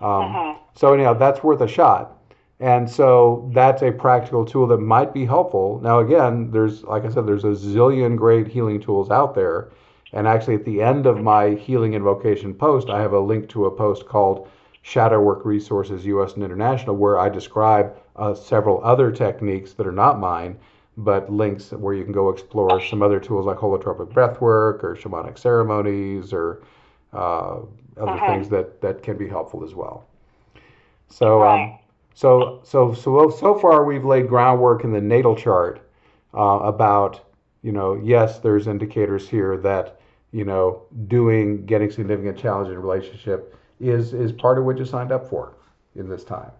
Um, 0.00 0.08
mm-hmm. 0.08 0.62
So 0.74 0.92
anyhow, 0.92 1.14
that's 1.14 1.42
worth 1.44 1.60
a 1.60 1.68
shot. 1.68 2.17
And 2.60 2.90
so 2.90 3.48
that's 3.54 3.82
a 3.82 3.92
practical 3.92 4.44
tool 4.44 4.66
that 4.66 4.78
might 4.78 5.14
be 5.14 5.24
helpful. 5.24 5.80
Now, 5.80 6.00
again, 6.00 6.50
there's, 6.50 6.82
like 6.84 7.04
I 7.04 7.08
said, 7.08 7.26
there's 7.26 7.44
a 7.44 7.48
zillion 7.48 8.16
great 8.16 8.48
healing 8.48 8.80
tools 8.80 9.10
out 9.10 9.34
there. 9.34 9.68
And 10.12 10.26
actually, 10.26 10.54
at 10.54 10.64
the 10.64 10.82
end 10.82 11.06
of 11.06 11.20
my 11.20 11.50
healing 11.50 11.94
invocation 11.94 12.54
post, 12.54 12.88
I 12.88 13.00
have 13.00 13.12
a 13.12 13.20
link 13.20 13.48
to 13.50 13.66
a 13.66 13.70
post 13.70 14.06
called 14.06 14.48
Shadow 14.82 15.20
Work 15.20 15.44
Resources 15.44 16.04
US 16.06 16.34
and 16.34 16.42
International, 16.42 16.96
where 16.96 17.18
I 17.18 17.28
describe 17.28 17.94
uh, 18.16 18.34
several 18.34 18.82
other 18.82 19.12
techniques 19.12 19.74
that 19.74 19.86
are 19.86 19.92
not 19.92 20.18
mine, 20.18 20.58
but 20.96 21.30
links 21.30 21.70
where 21.72 21.94
you 21.94 22.02
can 22.02 22.12
go 22.12 22.30
explore 22.30 22.82
some 22.82 23.02
other 23.02 23.20
tools 23.20 23.46
like 23.46 23.58
holotropic 23.58 24.12
breathwork 24.12 24.82
or 24.82 24.96
shamanic 25.00 25.38
ceremonies 25.38 26.32
or 26.32 26.62
uh, 27.12 27.58
other 27.96 28.10
uh-huh. 28.12 28.26
things 28.32 28.48
that, 28.48 28.80
that 28.80 29.02
can 29.02 29.16
be 29.16 29.28
helpful 29.28 29.62
as 29.62 29.74
well. 29.74 30.06
So, 31.08 31.42
um, 31.42 31.77
so, 32.18 32.60
so, 32.64 32.92
so, 32.94 33.30
so 33.30 33.56
far 33.60 33.84
we've 33.84 34.04
laid 34.04 34.26
groundwork 34.26 34.82
in 34.82 34.90
the 34.90 35.00
natal 35.00 35.36
chart 35.36 35.88
uh, 36.34 36.58
about, 36.64 37.20
you 37.62 37.70
know, 37.70 37.94
yes, 37.94 38.40
there's 38.40 38.66
indicators 38.66 39.28
here 39.28 39.56
that, 39.58 40.00
you 40.32 40.44
know, 40.44 40.82
doing, 41.06 41.64
getting 41.64 41.92
significant 41.92 42.36
challenge 42.36 42.70
in 42.70 42.82
relationship 42.82 43.56
is 43.78 44.14
is 44.14 44.32
part 44.32 44.58
of 44.58 44.64
what 44.64 44.78
you 44.78 44.84
signed 44.84 45.12
up 45.12 45.30
for 45.30 45.54
in 45.94 46.08
this 46.08 46.24
time. 46.24 46.50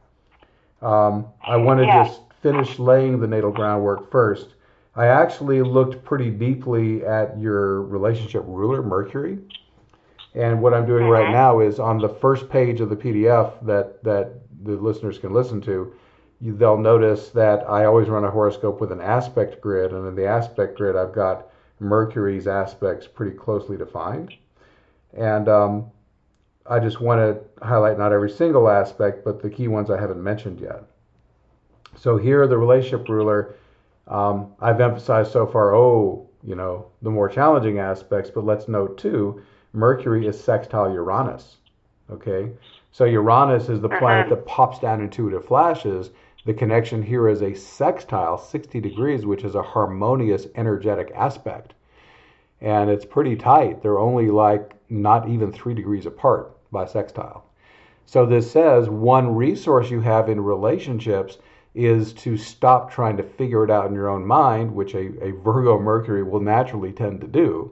Um, 0.81 1.27
I 1.45 1.57
want 1.57 1.81
to 1.81 1.87
yeah. 1.87 2.05
just 2.05 2.21
finish 2.41 2.79
laying 2.79 3.19
the 3.19 3.27
natal 3.27 3.51
groundwork 3.51 4.13
first. 4.13 4.55
I 4.95 5.09
actually 5.09 5.63
looked 5.63 6.05
pretty 6.05 6.31
deeply 6.31 7.05
at 7.05 7.37
your 7.37 7.83
relationship 7.83 8.45
ruler, 8.47 8.81
Mercury. 8.81 9.41
And 10.37 10.63
what 10.63 10.73
I'm 10.73 10.87
doing 10.87 11.07
right 11.07 11.33
now 11.33 11.59
is 11.59 11.81
on 11.81 11.99
the 11.99 12.09
first 12.09 12.49
page 12.49 12.81
of 12.81 12.91
the 12.91 12.97
PDF 12.97 13.55
that, 13.67 14.05
that 14.05 14.35
the 14.63 14.73
listeners 14.73 15.19
can 15.19 15.33
listen 15.33 15.61
to, 15.63 15.93
you, 16.41 16.57
they'll 16.57 16.79
notice 16.79 17.31
that 17.31 17.69
I 17.69 17.85
always 17.85 18.09
run 18.09 18.25
a 18.25 18.31
horoscope 18.31 18.81
with 18.81 18.93
an 18.93 19.01
aspect 19.01 19.61
grid. 19.61 19.93
And 19.93 20.07
in 20.07 20.15
the 20.15 20.27
aspect 20.27 20.77
grid, 20.77 20.97
I've 20.97 21.15
got 21.15 21.49
Mercury's 21.81 22.47
aspects 22.47 23.07
pretty 23.07 23.37
closely 23.37 23.77
defined. 23.77 24.35
And 25.17 25.49
um, 25.49 25.91
I 26.67 26.79
just 26.79 27.01
want 27.01 27.21
to 27.21 27.67
highlight 27.67 27.99
not 27.99 28.13
every 28.13 28.31
single 28.31 28.69
aspect, 28.69 29.25
but 29.25 29.43
the 29.43 29.51
key 29.51 29.69
ones 29.69 29.91
I 29.91 30.01
haven't 30.01 30.23
mentioned 30.23 30.61
yet. 30.61 30.85
So 31.97 32.17
here, 32.17 32.47
the 32.47 32.59
relationship 32.59 33.09
ruler, 33.09 33.55
um, 34.07 34.53
I've 34.61 34.81
emphasized 34.81 35.33
so 35.33 35.47
far, 35.47 35.75
oh, 35.75 36.29
you 36.45 36.55
know, 36.55 36.87
the 37.03 37.11
more 37.11 37.29
challenging 37.29 37.79
aspects, 37.79 38.31
but 38.31 38.45
let's 38.45 38.69
note 38.69 38.99
too, 38.99 39.43
Mercury 39.73 40.27
is 40.27 40.43
sextile 40.43 40.93
Uranus. 40.93 41.57
Okay, 42.11 42.51
so 42.91 43.05
Uranus 43.05 43.69
is 43.69 43.81
the 43.81 43.89
planet 43.89 44.27
uh-huh. 44.27 44.37
that 44.37 44.47
pops 44.47 44.79
down 44.79 45.01
intuitive 45.01 45.45
flashes. 45.45 46.11
The 46.47 46.55
connection 46.55 47.03
here 47.03 47.29
is 47.29 47.43
a 47.43 47.55
sextile, 47.55 48.39
60 48.39 48.81
degrees, 48.81 49.27
which 49.27 49.45
is 49.45 49.55
a 49.55 49.63
harmonious 49.63 50.47
energetic 50.55 51.13
aspect. 51.15 51.75
And 52.61 52.91
it's 52.91 53.05
pretty 53.05 53.37
tight. 53.37 53.83
They're 53.83 53.99
only 53.99 54.31
like 54.31 54.75
not 54.89 55.29
even 55.29 55.53
three 55.53 55.75
degrees 55.75 56.07
apart 56.07 56.57
by 56.73 56.87
sextile. 56.87 57.45
So 58.07 58.25
this 58.25 58.51
says 58.51 58.89
one 58.89 59.35
resource 59.37 59.91
you 59.91 60.01
have 60.01 60.29
in 60.31 60.41
relationships 60.41 61.39
is 61.75 62.13
to 62.15 62.37
stop 62.37 62.91
trying 62.91 63.19
to 63.19 63.23
figure 63.23 63.63
it 63.65 63.71
out 63.71 63.87
in 63.87 63.95
your 63.95 64.09
own 64.09 64.27
mind, 64.27 64.75
which 64.75 64.95
a, 64.95 65.13
a 65.23 65.33
Virgo 65.33 65.79
Mercury 65.79 66.23
will 66.23 66.41
naturally 66.41 66.91
tend 66.91 67.21
to 67.21 67.27
do. 67.27 67.71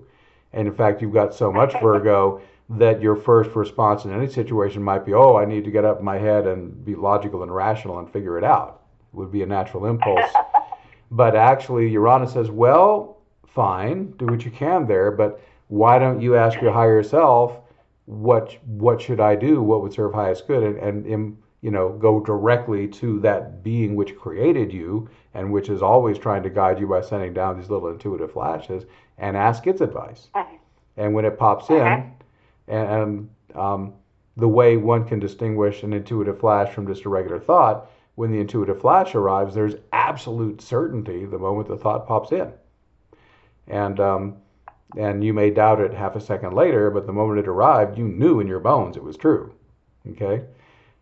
And 0.52 0.68
in 0.68 0.74
fact, 0.74 1.00
you've 1.00 1.14
got 1.14 1.34
so 1.34 1.50
much 1.50 1.72
Virgo 1.82 2.42
that 2.68 3.00
your 3.00 3.14
first 3.14 3.54
response 3.54 4.04
in 4.04 4.12
any 4.12 4.28
situation 4.28 4.82
might 4.82 5.06
be, 5.06 5.14
oh, 5.14 5.36
I 5.36 5.44
need 5.44 5.64
to 5.64 5.70
get 5.70 5.84
up 5.84 6.00
in 6.00 6.04
my 6.04 6.18
head 6.18 6.46
and 6.46 6.84
be 6.84 6.94
logical 6.94 7.42
and 7.42 7.54
rational 7.54 7.98
and 7.98 8.10
figure 8.10 8.36
it 8.38 8.44
out. 8.44 8.82
It 9.12 9.16
would 9.16 9.30
be 9.30 9.42
a 9.42 9.46
natural 9.46 9.86
impulse. 9.86 10.30
but 11.10 11.36
actually, 11.36 11.88
Uranus 11.90 12.32
says, 12.32 12.50
well, 12.50 13.18
fine, 13.46 14.10
do 14.18 14.26
what 14.26 14.44
you 14.44 14.50
can 14.50 14.86
there, 14.86 15.10
but 15.10 15.40
why 15.68 15.98
don't 15.98 16.20
you 16.20 16.36
ask 16.36 16.60
your 16.60 16.72
higher 16.72 17.02
self, 17.02 17.58
what 18.06 18.56
what 18.66 19.00
should 19.00 19.18
I 19.20 19.34
do? 19.34 19.62
What 19.62 19.82
would 19.82 19.92
serve 19.92 20.14
highest 20.14 20.46
good? 20.46 20.62
And, 20.62 20.76
and, 20.78 21.06
and 21.06 21.36
you 21.60 21.70
know, 21.70 21.90
go 21.90 22.20
directly 22.20 22.86
to 22.86 23.18
that 23.20 23.64
being 23.64 23.96
which 23.96 24.16
created 24.16 24.72
you 24.72 25.08
and 25.34 25.52
which 25.52 25.68
is 25.68 25.82
always 25.82 26.18
trying 26.18 26.42
to 26.44 26.50
guide 26.50 26.78
you 26.78 26.86
by 26.86 27.00
sending 27.00 27.32
down 27.32 27.58
these 27.58 27.68
little 27.68 27.88
intuitive 27.88 28.32
flashes 28.32 28.84
and 29.18 29.36
ask 29.36 29.66
its 29.66 29.80
advice. 29.80 30.28
Uh-huh. 30.34 30.56
And 30.96 31.12
when 31.14 31.24
it 31.24 31.38
pops 31.38 31.68
in, 31.70 32.12
uh-huh 32.68 33.02
and 33.02 33.28
um, 33.54 33.94
the 34.36 34.48
way 34.48 34.76
one 34.76 35.06
can 35.06 35.18
distinguish 35.18 35.82
an 35.82 35.92
intuitive 35.92 36.38
flash 36.38 36.72
from 36.72 36.86
just 36.86 37.04
a 37.04 37.08
regular 37.08 37.40
thought 37.40 37.90
when 38.16 38.30
the 38.30 38.40
intuitive 38.40 38.80
flash 38.80 39.14
arrives 39.14 39.54
there's 39.54 39.76
absolute 39.92 40.60
certainty 40.60 41.24
the 41.24 41.38
moment 41.38 41.68
the 41.68 41.76
thought 41.76 42.06
pops 42.06 42.32
in. 42.32 42.52
And 43.68 43.98
um, 43.98 44.36
and 44.96 45.24
you 45.24 45.32
may 45.32 45.50
doubt 45.50 45.80
it 45.80 45.92
half 45.92 46.16
a 46.16 46.20
second 46.20 46.52
later 46.54 46.90
but 46.90 47.06
the 47.06 47.12
moment 47.12 47.40
it 47.40 47.48
arrived 47.48 47.98
you 47.98 48.06
knew 48.06 48.40
in 48.40 48.46
your 48.46 48.60
bones 48.60 48.96
it 48.96 49.02
was 49.02 49.16
true 49.16 49.52
okay? 50.10 50.44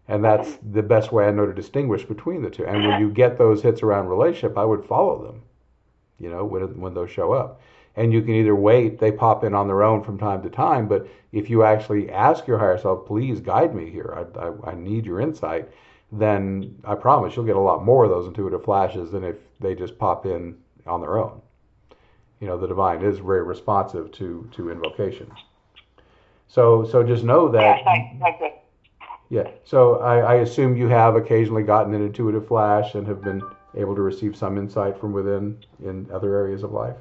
And 0.07 0.23
that's 0.25 0.59
the 0.73 0.83
best 0.83 1.13
way 1.13 1.27
i 1.27 1.31
know 1.31 1.47
to 1.47 1.53
distinguish 1.53 2.05
between 2.05 2.43
the 2.43 2.51
two. 2.51 2.67
And 2.67 2.87
when 2.87 3.01
you 3.01 3.11
get 3.11 3.39
those 3.39 3.63
hits 3.63 3.83
around 3.83 4.07
relationship 4.09 4.57
i 4.57 4.65
would 4.65 4.85
follow 4.85 5.25
them 5.25 5.43
you 6.19 6.31
know 6.31 6.45
when, 6.45 6.81
when 6.81 6.95
those 6.95 7.11
show 7.11 7.33
up 7.33 7.61
and 7.97 8.13
you 8.13 8.23
can 8.23 8.35
either 8.35 8.55
wait 8.55 8.99
they 8.99 9.13
pop 9.13 9.45
in 9.45 9.55
on 9.55 9.67
their 9.67 9.83
own 9.83 10.03
from 10.03 10.19
time 10.19 10.43
to 10.43 10.51
time 10.51 10.89
but 10.89 11.07
if 11.33 11.51
you 11.51 11.63
actually 11.65 12.11
ask 12.11 12.47
your 12.47 12.59
higher 12.59 12.79
self 12.79 13.07
please 13.07 13.41
guide 13.41 13.75
me 13.75 13.91
here. 13.91 14.27
I, 14.37 14.47
I, 14.47 14.73
I 14.73 14.75
need 14.75 15.07
your 15.07 15.21
insight 15.21 15.69
then 16.13 16.77
i 16.85 16.95
promise 16.95 17.35
you'll 17.35 17.45
get 17.45 17.57
a 17.57 17.61
lot 17.61 17.85
more 17.85 18.05
of 18.05 18.11
those 18.11 18.27
intuitive 18.27 18.65
flashes 18.65 19.11
than 19.11 19.25
if 19.25 19.37
they 19.61 19.75
just 19.75 19.99
pop 19.99 20.27
in 20.27 20.57
on 20.87 21.01
their 21.01 21.19
own. 21.19 21.41
You 22.41 22.47
know 22.47 22.59
the 22.59 22.69
divine 22.69 23.03
is 23.03 23.19
very 23.19 23.43
responsive 23.43 24.13
to 24.13 24.49
to 24.53 24.71
invocation. 24.71 25.31
So 26.49 26.85
so 26.85 27.03
just 27.03 27.25
know 27.25 27.49
that 27.49 27.81
yeah 29.31 29.49
so 29.65 30.01
I, 30.01 30.19
I 30.19 30.35
assume 30.37 30.77
you 30.77 30.89
have 30.89 31.17
occasionally 31.17 31.63
gotten 31.63 31.95
an 31.95 32.03
intuitive 32.03 32.47
flash 32.47 32.95
and 32.95 33.07
have 33.07 33.23
been 33.23 33.43
able 33.75 33.95
to 33.95 34.03
receive 34.03 34.37
some 34.37 34.59
insight 34.59 35.01
from 35.01 35.13
within 35.13 35.59
in 35.83 36.07
other 36.13 36.37
areas 36.37 36.63
of 36.63 36.73
life 36.73 36.97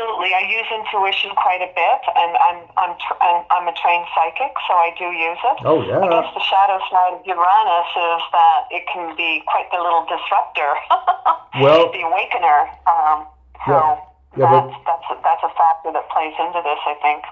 Absolutely, 0.00 0.32
I 0.32 0.48
use 0.48 0.64
intuition 0.72 1.28
quite 1.36 1.60
a 1.60 1.68
bit, 1.76 2.00
and 2.16 2.32
I'm 2.40 2.64
I'm 2.80 2.96
I'm, 3.20 3.44
I'm 3.52 3.68
a 3.68 3.76
trained 3.76 4.08
psychic, 4.16 4.56
so 4.64 4.72
I 4.72 4.96
do 4.96 5.12
use 5.12 5.36
it. 5.44 5.58
Oh 5.68 5.84
yeah. 5.84 6.00
I 6.00 6.08
guess 6.08 6.32
the 6.32 6.40
shadow 6.40 6.80
side 6.88 7.20
of 7.20 7.26
Uranus 7.28 7.92
is 7.92 8.22
that 8.32 8.64
it 8.72 8.88
can 8.88 9.14
be 9.14 9.44
quite 9.44 9.68
the 9.68 9.76
little 9.76 10.08
disruptor. 10.08 10.72
well, 11.60 11.92
the 11.92 12.00
awakener. 12.00 12.64
Um, 12.88 13.28
so 13.68 13.76
yeah. 13.76 14.00
Yeah, 14.40 14.48
that's, 14.48 14.72
but, 14.72 14.84
that's 14.88 15.06
a, 15.10 15.14
that's 15.20 15.44
a 15.44 15.52
factor 15.52 15.92
that 15.92 16.08
plays 16.08 16.32
into 16.40 16.62
this, 16.64 16.80
I 16.86 16.96
think. 17.02 17.24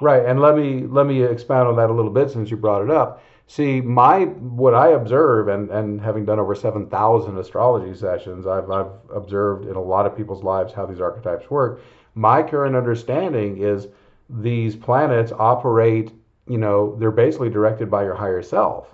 Right, 0.00 0.26
and 0.26 0.40
let 0.40 0.56
me 0.56 0.82
let 0.90 1.06
me 1.06 1.22
expound 1.22 1.68
on 1.68 1.76
that 1.76 1.90
a 1.90 1.92
little 1.94 2.10
bit 2.10 2.30
since 2.30 2.50
you 2.50 2.56
brought 2.56 2.82
it 2.82 2.90
up. 2.90 3.22
See, 3.46 3.80
my 3.80 4.24
what 4.24 4.74
I 4.74 4.88
observe, 4.88 5.46
and, 5.46 5.70
and 5.70 6.00
having 6.00 6.24
done 6.24 6.40
over 6.40 6.56
seven 6.56 6.90
thousand 6.90 7.38
astrology 7.38 7.94
sessions, 7.94 8.48
I've 8.48 8.68
I've 8.68 8.90
observed 9.14 9.66
in 9.66 9.76
a 9.76 9.82
lot 9.82 10.06
of 10.06 10.16
people's 10.16 10.42
lives 10.42 10.72
how 10.72 10.86
these 10.86 11.00
archetypes 11.00 11.48
work. 11.48 11.80
My 12.16 12.42
current 12.42 12.74
understanding 12.74 13.58
is 13.58 13.88
these 14.28 14.74
planets 14.74 15.32
operate. 15.38 16.12
You 16.48 16.58
know, 16.58 16.96
they're 16.96 17.10
basically 17.10 17.50
directed 17.50 17.90
by 17.90 18.04
your 18.04 18.14
higher 18.14 18.42
self. 18.42 18.88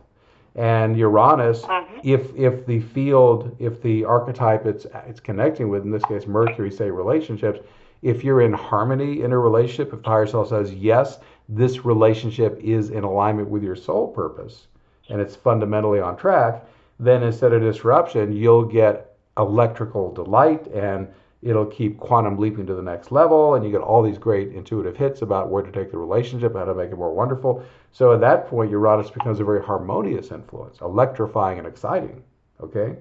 And 0.56 0.98
Uranus, 0.98 1.62
mm-hmm. 1.62 2.00
if 2.02 2.34
if 2.36 2.66
the 2.66 2.80
field, 2.80 3.56
if 3.58 3.80
the 3.80 4.04
archetype 4.04 4.66
it's 4.66 4.86
it's 5.06 5.20
connecting 5.20 5.68
with, 5.70 5.84
in 5.84 5.90
this 5.90 6.04
case 6.04 6.26
Mercury, 6.26 6.70
say 6.70 6.90
relationships, 6.90 7.60
if 8.02 8.22
you're 8.24 8.42
in 8.42 8.52
harmony 8.52 9.22
in 9.22 9.32
a 9.32 9.38
relationship, 9.38 9.94
if 9.94 10.02
the 10.02 10.08
higher 10.08 10.26
self 10.26 10.48
says 10.48 10.74
yes, 10.74 11.20
this 11.48 11.84
relationship 11.84 12.58
is 12.60 12.90
in 12.90 13.04
alignment 13.04 13.48
with 13.48 13.62
your 13.62 13.76
soul 13.76 14.08
purpose 14.08 14.66
and 15.08 15.20
it's 15.20 15.36
fundamentally 15.36 16.00
on 16.00 16.16
track, 16.16 16.64
then 16.98 17.22
instead 17.22 17.52
of 17.52 17.62
disruption, 17.62 18.32
you'll 18.32 18.64
get 18.64 19.16
electrical 19.38 20.12
delight 20.12 20.66
and 20.68 21.08
it'll 21.42 21.66
keep 21.66 21.98
quantum 21.98 22.38
leaping 22.38 22.66
to 22.66 22.74
the 22.74 22.82
next 22.82 23.10
level 23.10 23.54
and 23.54 23.64
you 23.64 23.70
get 23.70 23.80
all 23.80 24.02
these 24.02 24.18
great 24.18 24.52
intuitive 24.52 24.96
hits 24.96 25.22
about 25.22 25.50
where 25.50 25.62
to 25.62 25.72
take 25.72 25.90
the 25.90 25.98
relationship 25.98 26.54
how 26.54 26.64
to 26.64 26.74
make 26.74 26.90
it 26.90 26.96
more 26.96 27.14
wonderful 27.14 27.64
so 27.90 28.12
at 28.12 28.20
that 28.20 28.46
point 28.46 28.70
uranus 28.70 29.10
becomes 29.10 29.40
a 29.40 29.44
very 29.44 29.62
harmonious 29.62 30.30
influence 30.30 30.80
electrifying 30.80 31.58
and 31.58 31.66
exciting 31.66 32.22
okay 32.60 32.96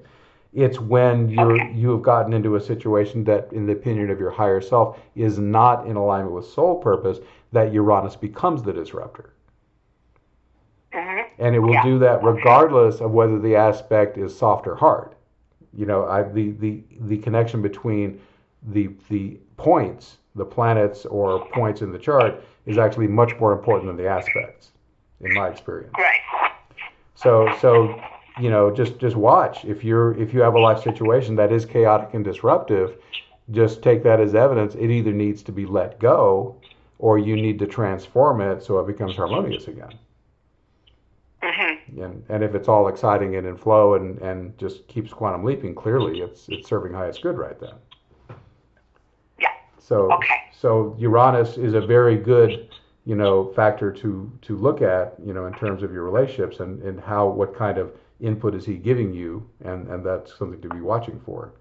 it's 0.53 0.79
when 0.79 1.29
you're 1.29 1.53
okay. 1.53 1.71
you 1.73 1.91
have 1.91 2.01
gotten 2.01 2.33
into 2.33 2.55
a 2.55 2.61
situation 2.61 3.23
that 3.23 3.51
in 3.53 3.65
the 3.65 3.71
opinion 3.71 4.09
of 4.09 4.19
your 4.19 4.31
higher 4.31 4.59
self 4.59 4.99
is 5.15 5.39
not 5.39 5.87
in 5.87 5.95
alignment 5.95 6.33
with 6.33 6.45
soul 6.45 6.75
purpose 6.75 7.19
that 7.51 7.73
Uranus 7.73 8.15
becomes 8.15 8.61
the 8.61 8.73
disruptor. 8.73 9.33
Mm-hmm. 10.93 11.43
And 11.43 11.55
it 11.55 11.59
will 11.59 11.73
yeah. 11.73 11.83
do 11.83 11.99
that 11.99 12.23
regardless 12.23 12.99
of 12.99 13.11
whether 13.11 13.39
the 13.39 13.55
aspect 13.55 14.17
is 14.17 14.37
soft 14.37 14.67
or 14.67 14.75
hard. 14.75 15.15
You 15.73 15.85
know, 15.85 16.05
I, 16.05 16.23
the, 16.23 16.51
the, 16.51 16.83
the 16.99 17.17
connection 17.19 17.61
between 17.61 18.19
the, 18.63 18.89
the 19.09 19.37
points, 19.57 20.17
the 20.35 20.45
planets 20.45 21.05
or 21.05 21.47
points 21.49 21.81
in 21.81 21.91
the 21.91 21.99
chart, 21.99 22.43
is 22.65 22.77
actually 22.77 23.07
much 23.07 23.37
more 23.39 23.53
important 23.53 23.87
than 23.87 23.97
the 23.97 24.09
aspects, 24.09 24.71
in 25.21 25.33
my 25.33 25.47
experience. 25.49 25.93
Right. 25.97 26.19
So, 27.15 27.47
so 27.59 28.01
you 28.39 28.49
know, 28.49 28.71
just 28.71 28.97
just 28.97 29.15
watch. 29.15 29.65
If 29.65 29.83
you're 29.83 30.17
if 30.17 30.33
you 30.33 30.41
have 30.41 30.53
a 30.53 30.59
life 30.59 30.83
situation 30.83 31.35
that 31.35 31.51
is 31.51 31.65
chaotic 31.65 32.13
and 32.13 32.23
disruptive, 32.23 32.97
just 33.51 33.81
take 33.81 34.03
that 34.03 34.19
as 34.19 34.35
evidence. 34.35 34.75
It 34.75 34.89
either 34.89 35.11
needs 35.11 35.43
to 35.43 35.51
be 35.51 35.65
let 35.65 35.99
go 35.99 36.55
or 36.99 37.17
you 37.17 37.35
need 37.35 37.59
to 37.59 37.67
transform 37.67 38.41
it 38.41 38.63
so 38.63 38.79
it 38.79 38.87
becomes 38.87 39.15
harmonious 39.15 39.67
again. 39.67 39.97
Mm-hmm. 41.41 42.01
And, 42.01 42.23
and 42.29 42.43
if 42.43 42.53
it's 42.53 42.67
all 42.67 42.87
exciting 42.87 43.35
and 43.35 43.47
in 43.47 43.57
flow 43.57 43.95
and, 43.95 44.19
and 44.19 44.55
just 44.59 44.87
keeps 44.87 45.11
quantum 45.11 45.43
leaping, 45.43 45.73
clearly 45.73 46.21
it's 46.21 46.47
it's 46.49 46.69
serving 46.69 46.93
highest 46.93 47.21
good 47.21 47.37
right 47.37 47.59
then. 47.59 47.73
So 49.91 50.09
okay. 50.13 50.35
so 50.57 50.95
Uranus 50.97 51.57
is 51.57 51.73
a 51.73 51.81
very 51.81 52.15
good 52.15 52.69
you 53.03 53.15
know 53.15 53.51
factor 53.51 53.91
to 53.91 54.31
to 54.41 54.55
look 54.55 54.81
at 54.81 55.15
you 55.21 55.33
know 55.33 55.47
in 55.47 55.53
terms 55.53 55.83
of 55.83 55.91
your 55.91 56.05
relationships 56.05 56.61
and, 56.61 56.81
and 56.83 56.97
how 56.97 57.27
what 57.27 57.53
kind 57.53 57.77
of 57.77 57.91
input 58.21 58.55
is 58.55 58.65
he 58.65 58.75
giving 58.75 59.13
you 59.13 59.45
and 59.65 59.89
and 59.89 60.05
that's 60.05 60.37
something 60.37 60.61
to 60.61 60.69
be 60.69 60.79
watching 60.79 61.19
for. 61.25 61.51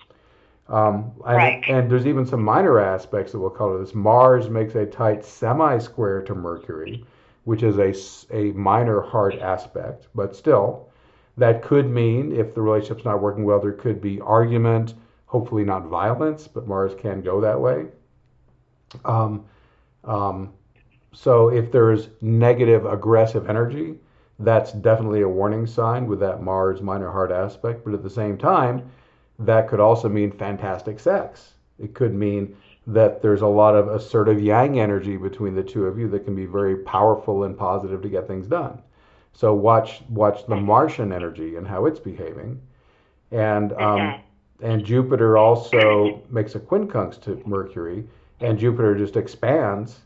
Um, 0.69 1.11
and, 1.27 1.37
right. 1.37 1.65
and, 1.67 1.91
there's 1.91 2.07
even 2.07 2.25
some 2.25 2.45
minor 2.45 2.79
aspects 2.79 3.33
that 3.33 3.41
we'll 3.41 3.51
color 3.51 3.81
this. 3.81 3.93
Mars 3.93 4.49
makes 4.49 4.77
a 4.77 4.87
tight 4.87 5.25
semi-square 5.25 6.23
to 6.23 6.35
Mercury, 6.37 7.05
which 7.43 7.65
is 7.65 7.77
a, 7.79 7.93
a 8.33 8.53
minor 8.53 9.01
hard 9.01 9.35
aspect, 9.41 10.07
but 10.15 10.37
still, 10.37 10.89
that 11.37 11.63
could 11.63 11.91
mean 11.91 12.33
if 12.37 12.55
the 12.55 12.63
relationship's 12.63 13.05
not 13.05 13.21
working 13.21 13.43
well, 13.43 13.59
there 13.59 13.73
could 13.73 14.01
be 14.01 14.21
argument, 14.21 14.95
hopefully 15.27 15.65
not 15.65 15.87
violence, 15.87 16.47
but 16.47 16.69
Mars 16.69 16.93
can 16.97 17.21
go 17.21 17.41
that 17.41 17.61
way. 17.61 17.87
Um, 19.05 19.45
um, 20.05 20.53
so 21.13 21.49
if 21.49 21.73
there's 21.73 22.09
negative 22.21 22.87
aggressive 22.87 23.49
energy, 23.49 23.97
that's 24.39 24.73
definitely 24.73 25.23
a 25.23 25.29
warning 25.29 25.67
sign 25.67 26.07
with 26.07 26.21
that 26.21 26.43
Mars 26.43 26.81
minor 26.81 27.11
hard 27.11 27.33
aspect. 27.33 27.85
But 27.85 27.95
at 27.95 28.03
the 28.03 28.11
same 28.11 28.39
time, 28.39 28.91
that 29.39 29.69
could 29.69 29.81
also 29.81 30.09
mean 30.09 30.31
fantastic 30.31 31.01
sex. 31.01 31.55
It 31.79 31.95
could 31.95 32.15
mean 32.15 32.57
that 32.87 33.23
there's 33.23 33.43
a 33.43 33.47
lot 33.47 33.75
of 33.75 33.89
assertive 33.89 34.41
yang 34.41 34.81
energy 34.81 35.17
between 35.17 35.55
the 35.55 35.63
two 35.63 35.87
of 35.87 35.99
you 35.99 36.09
that 36.09 36.25
can 36.25 36.35
be 36.35 36.47
very 36.47 36.77
powerful 36.77 37.45
and 37.45 37.57
positive 37.57 38.03
to 38.03 38.09
get 38.09 38.27
things 38.27 38.47
done. 38.47 38.81
So 39.33 39.55
watch 39.55 40.03
watch 40.09 40.47
the 40.47 40.57
Martian 40.57 41.13
energy 41.13 41.57
and 41.57 41.67
how 41.67 41.87
it's 41.87 42.01
behaving, 42.01 42.61
and 43.31 43.73
um, 43.75 44.21
and 44.61 44.85
Jupiter 44.85 45.39
also 45.39 46.23
makes 46.31 46.55
a 46.57 46.61
quincunx 46.61 47.21
to 47.23 47.41
Mercury, 47.47 48.05
and 48.41 48.59
Jupiter 48.59 48.97
just 48.97 49.17
expands. 49.17 50.01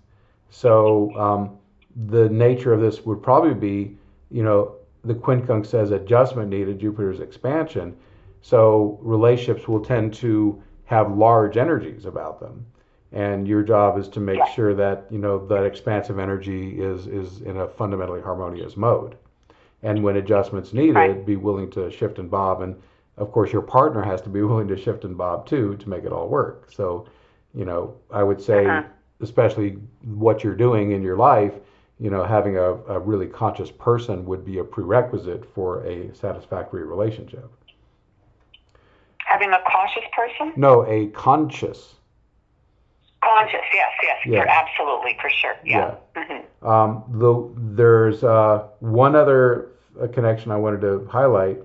So 0.50 1.14
um, 1.16 1.58
the 2.08 2.28
nature 2.28 2.72
of 2.72 2.80
this 2.80 3.04
would 3.04 3.22
probably 3.22 3.54
be, 3.54 3.96
you 4.30 4.42
know, 4.42 4.76
the 5.04 5.14
quincunx 5.14 5.66
says 5.66 5.90
adjustment 5.90 6.48
needed, 6.48 6.78
Jupiter's 6.78 7.20
expansion. 7.20 7.96
So 8.42 8.98
relationships 9.02 9.68
will 9.68 9.84
tend 9.84 10.14
to 10.14 10.62
have 10.86 11.16
large 11.16 11.56
energies 11.56 12.04
about 12.04 12.40
them. 12.40 12.64
And 13.12 13.46
your 13.46 13.62
job 13.62 13.96
is 13.96 14.08
to 14.08 14.20
make 14.20 14.44
sure 14.54 14.74
that, 14.74 15.06
you 15.08 15.18
know, 15.18 15.46
that 15.46 15.64
expansive 15.64 16.18
energy 16.18 16.80
is, 16.80 17.06
is 17.06 17.42
in 17.42 17.58
a 17.58 17.68
fundamentally 17.68 18.20
harmonious 18.20 18.76
mode. 18.76 19.16
And 19.84 20.02
when 20.02 20.16
adjustments 20.16 20.72
needed, 20.72 20.96
right. 20.96 21.24
be 21.24 21.36
willing 21.36 21.70
to 21.72 21.90
shift 21.90 22.18
and 22.18 22.30
bob. 22.30 22.62
And 22.62 22.74
of 23.16 23.30
course, 23.30 23.52
your 23.52 23.62
partner 23.62 24.02
has 24.02 24.20
to 24.22 24.28
be 24.28 24.42
willing 24.42 24.66
to 24.68 24.76
shift 24.76 25.04
and 25.04 25.16
bob 25.16 25.46
too 25.46 25.76
to 25.76 25.88
make 25.88 26.04
it 26.04 26.12
all 26.12 26.28
work. 26.28 26.72
So, 26.72 27.06
you 27.54 27.64
know, 27.64 27.96
I 28.10 28.22
would 28.22 28.40
say, 28.40 28.66
uh-huh. 28.66 28.82
especially 29.20 29.78
what 30.02 30.42
you're 30.42 30.56
doing 30.56 30.92
in 30.92 31.02
your 31.02 31.16
life, 31.16 31.54
you 32.00 32.10
know, 32.10 32.24
having 32.24 32.56
a, 32.56 32.72
a 32.72 32.98
really 32.98 33.26
conscious 33.26 33.70
person 33.70 34.24
would 34.26 34.44
be 34.44 34.58
a 34.58 34.64
prerequisite 34.64 35.44
for 35.54 35.84
a 35.86 36.14
satisfactory 36.14 36.84
relationship. 36.84 37.50
Having 39.18 39.52
a 39.52 39.60
cautious 39.70 40.04
person? 40.12 40.52
No, 40.56 40.84
a 40.86 41.06
conscious. 41.08 41.94
Conscious, 43.22 43.60
yes, 43.72 43.90
yes, 44.02 44.16
yeah. 44.26 44.42
for 44.42 44.48
absolutely, 44.48 45.16
for 45.20 45.30
sure, 45.30 45.54
yeah. 45.64 45.94
yeah. 46.16 46.22
Mm-hmm. 46.22 46.66
Um, 46.66 47.04
the, 47.08 47.50
there's 47.74 48.22
uh, 48.22 48.66
one 48.80 49.16
other 49.16 49.70
connection 50.12 50.50
I 50.50 50.56
wanted 50.56 50.80
to 50.82 51.08
highlight. 51.10 51.58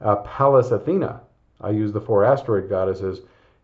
Uh, 0.00 0.16
Pallas 0.16 0.70
Athena, 0.70 1.20
I 1.60 1.70
use 1.70 1.92
the 1.92 2.00
four 2.00 2.24
asteroid 2.24 2.68
goddesses, 2.70 3.20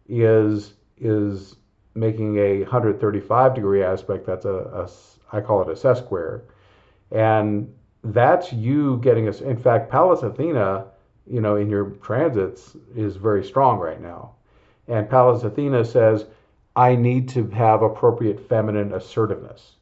is 0.08 0.74
is 0.98 1.56
making 1.94 2.36
a 2.38 2.60
135 2.60 3.54
degree 3.54 3.82
aspect. 3.82 4.26
That's 4.26 4.44
a, 4.44 4.54
a 4.54 4.88
I 5.36 5.40
call 5.40 5.62
it 5.62 5.68
a 5.68 5.72
sesquare. 5.72 6.42
And 7.10 7.72
that's 8.02 8.52
you 8.52 8.98
getting 8.98 9.28
us. 9.28 9.40
In 9.40 9.56
fact, 9.56 9.90
Pallas 9.90 10.22
Athena, 10.22 10.86
you 11.26 11.40
know, 11.40 11.56
in 11.56 11.68
your 11.68 11.90
transits 12.02 12.76
is 12.94 13.16
very 13.16 13.44
strong 13.44 13.78
right 13.78 14.00
now. 14.00 14.32
And 14.88 15.08
Pallas 15.08 15.44
Athena 15.44 15.84
says, 15.84 16.26
I 16.76 16.96
need 16.96 17.28
to 17.30 17.48
have 17.48 17.82
appropriate 17.82 18.48
feminine 18.48 18.92
assertiveness. 18.92 19.72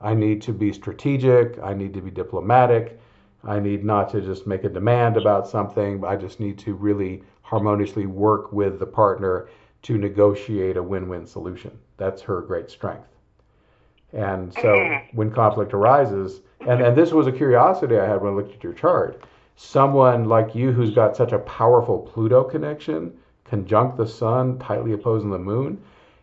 I 0.00 0.14
need 0.14 0.42
to 0.42 0.52
be 0.52 0.72
strategic. 0.72 1.58
I 1.62 1.74
need 1.74 1.92
to 1.94 2.00
be 2.00 2.10
diplomatic. 2.10 3.00
I 3.44 3.58
need 3.60 3.84
not 3.84 4.10
to 4.10 4.20
just 4.20 4.46
make 4.46 4.64
a 4.64 4.68
demand 4.68 5.16
about 5.16 5.48
something. 5.48 6.04
I 6.04 6.16
just 6.16 6.40
need 6.40 6.58
to 6.60 6.74
really 6.74 7.22
harmoniously 7.42 8.06
work 8.06 8.52
with 8.52 8.78
the 8.78 8.86
partner 8.86 9.48
to 9.88 9.96
negotiate 9.96 10.76
a 10.76 10.82
win 10.82 11.08
win 11.08 11.26
solution. 11.26 11.70
That's 11.96 12.20
her 12.20 12.42
great 12.42 12.70
strength. 12.70 13.08
And 14.12 14.52
so 14.52 14.74
mm-hmm. 14.74 15.16
when 15.16 15.30
conflict 15.30 15.72
arises, 15.72 16.42
and, 16.60 16.82
and 16.82 16.94
this 16.94 17.12
was 17.12 17.26
a 17.26 17.32
curiosity 17.32 17.96
I 17.96 18.06
had 18.06 18.20
when 18.20 18.34
I 18.34 18.36
looked 18.36 18.54
at 18.54 18.62
your 18.62 18.74
chart, 18.74 19.24
someone 19.56 20.26
like 20.26 20.54
you 20.54 20.72
who's 20.72 20.90
got 20.90 21.16
such 21.16 21.32
a 21.32 21.38
powerful 21.38 22.00
Pluto 22.00 22.44
connection, 22.44 23.14
conjunct 23.44 23.96
the 23.96 24.06
sun, 24.06 24.58
tightly 24.58 24.92
opposing 24.92 25.30
the 25.30 25.38
moon, 25.38 25.82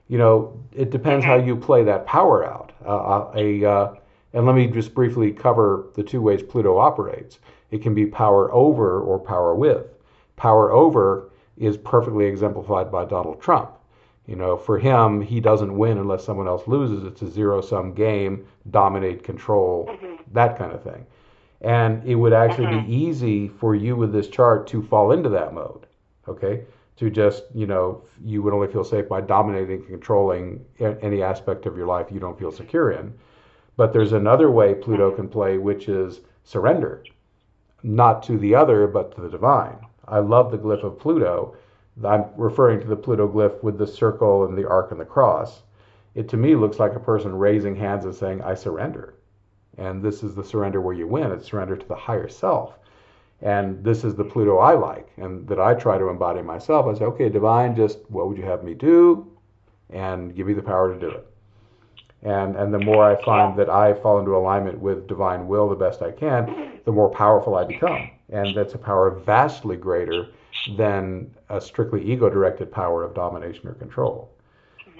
you 0.09 0.19
know, 0.19 0.55
it 0.71 0.91
depends 0.91 1.25
how 1.25 1.39
mm-hmm. 1.39 1.47
you 1.47 1.55
play 1.55 1.83
that 1.85 2.05
power 2.05 2.45
out. 2.45 2.71
Uh, 2.85 2.97
uh, 2.97 3.31
a, 3.35 3.65
uh, 3.65 3.95
and 4.33 4.45
let 4.45 4.53
me 4.53 4.67
just 4.67 4.93
briefly 4.93 5.31
cover 5.31 5.87
the 5.95 6.03
two 6.03 6.21
ways 6.21 6.43
Pluto 6.43 6.77
operates. 6.77 7.39
It 7.71 7.81
can 7.81 7.95
be 7.95 8.05
power 8.05 8.53
over 8.53 9.01
or 9.01 9.17
power 9.17 9.55
with. 9.55 9.87
Power 10.35 10.71
over 10.71 11.31
is 11.57 11.77
perfectly 11.77 12.25
exemplified 12.25 12.91
by 12.91 13.05
Donald 13.05 13.41
Trump. 13.41 13.71
You 14.27 14.35
know, 14.35 14.57
for 14.57 14.79
him, 14.79 15.21
he 15.21 15.39
doesn't 15.39 15.77
win 15.77 15.97
unless 15.99 16.25
someone 16.25 16.47
else 16.47 16.67
loses. 16.67 17.03
It's 17.03 17.21
a 17.21 17.29
zero 17.29 17.61
sum 17.61 17.93
game, 17.93 18.47
dominate, 18.71 19.23
control, 19.23 19.87
mm-hmm. 19.87 20.15
that 20.33 20.57
kind 20.57 20.71
of 20.71 20.83
thing. 20.83 21.05
And 21.61 22.03
it 22.07 22.15
would 22.15 22.33
actually 22.33 22.67
mm-hmm. 22.67 22.87
be 22.87 22.95
easy 22.95 23.47
for 23.47 23.75
you 23.75 23.95
with 23.95 24.11
this 24.11 24.27
chart 24.27 24.67
to 24.67 24.81
fall 24.81 25.11
into 25.11 25.29
that 25.29 25.53
mode, 25.53 25.85
okay? 26.27 26.65
To 26.97 27.09
just, 27.09 27.43
you 27.53 27.67
know, 27.67 28.03
you 28.23 28.41
would 28.41 28.53
only 28.53 28.67
feel 28.67 28.83
safe 28.83 29.07
by 29.07 29.21
dominating, 29.21 29.85
controlling 29.85 30.65
any 30.79 31.21
aspect 31.21 31.65
of 31.65 31.77
your 31.77 31.87
life 31.87 32.07
you 32.11 32.19
don't 32.19 32.37
feel 32.37 32.51
secure 32.51 32.91
in. 32.91 33.13
But 33.77 33.93
there's 33.93 34.13
another 34.13 34.49
way 34.49 34.73
Pluto 34.73 35.09
mm-hmm. 35.09 35.17
can 35.17 35.29
play, 35.29 35.57
which 35.57 35.87
is 35.87 36.21
surrender, 36.43 37.03
not 37.83 38.23
to 38.23 38.37
the 38.39 38.55
other, 38.55 38.87
but 38.87 39.15
to 39.15 39.21
the 39.21 39.29
divine. 39.29 39.77
I 40.07 40.19
love 40.19 40.51
the 40.51 40.57
glyph 40.57 40.83
of 40.83 40.99
Pluto 40.99 41.55
I'm 42.03 42.25
referring 42.35 42.81
to 42.81 42.87
the 42.87 42.97
Pluto 42.97 43.27
glyph 43.27 43.63
with 43.63 43.77
the 43.77 43.87
circle 43.87 44.43
and 44.45 44.57
the 44.57 44.67
arc 44.67 44.91
and 44.91 44.99
the 44.99 45.05
cross. 45.05 45.63
It 46.13 46.27
to 46.29 46.37
me 46.37 46.55
looks 46.55 46.77
like 46.77 46.93
a 46.93 46.99
person 46.99 47.37
raising 47.37 47.75
hands 47.75 48.03
and 48.03 48.13
saying, 48.13 48.41
I 48.41 48.55
surrender. 48.55 49.13
And 49.77 50.03
this 50.03 50.23
is 50.23 50.35
the 50.35 50.43
surrender 50.43 50.81
where 50.81 50.93
you 50.93 51.07
win. 51.07 51.31
It's 51.31 51.45
surrender 51.45 51.77
to 51.77 51.87
the 51.87 51.95
higher 51.95 52.27
self. 52.27 52.77
And 53.41 53.83
this 53.83 54.03
is 54.03 54.15
the 54.15 54.23
Pluto 54.23 54.57
I 54.57 54.73
like 54.73 55.09
and 55.17 55.47
that 55.47 55.59
I 55.59 55.73
try 55.73 55.97
to 55.97 56.09
embody 56.09 56.41
myself. 56.41 56.85
I 56.85 56.97
say, 56.97 57.05
okay, 57.05 57.29
divine, 57.29 57.75
just 57.75 57.99
what 58.09 58.27
would 58.27 58.37
you 58.37 58.45
have 58.45 58.63
me 58.63 58.73
do? 58.73 59.31
And 59.89 60.35
give 60.35 60.47
me 60.47 60.53
the 60.53 60.61
power 60.61 60.93
to 60.93 60.99
do 60.99 61.09
it. 61.09 61.27
And, 62.21 62.55
and 62.55 62.73
the 62.73 62.79
more 62.79 63.05
I 63.05 63.23
find 63.23 63.57
that 63.59 63.69
I 63.69 63.93
fall 64.01 64.19
into 64.19 64.35
alignment 64.35 64.79
with 64.79 65.07
divine 65.07 65.47
will 65.47 65.69
the 65.69 65.75
best 65.75 66.01
I 66.01 66.11
can, 66.11 66.79
the 66.85 66.91
more 66.91 67.09
powerful 67.09 67.55
I 67.55 67.65
become. 67.65 68.09
And 68.29 68.57
that's 68.57 68.73
a 68.73 68.79
power 68.79 69.11
vastly 69.11 69.77
greater 69.77 70.29
than 70.77 71.29
a 71.49 71.61
strictly 71.61 72.03
ego-directed 72.03 72.71
power 72.71 73.03
of 73.03 73.13
domination 73.13 73.67
or 73.67 73.73
control. 73.73 74.31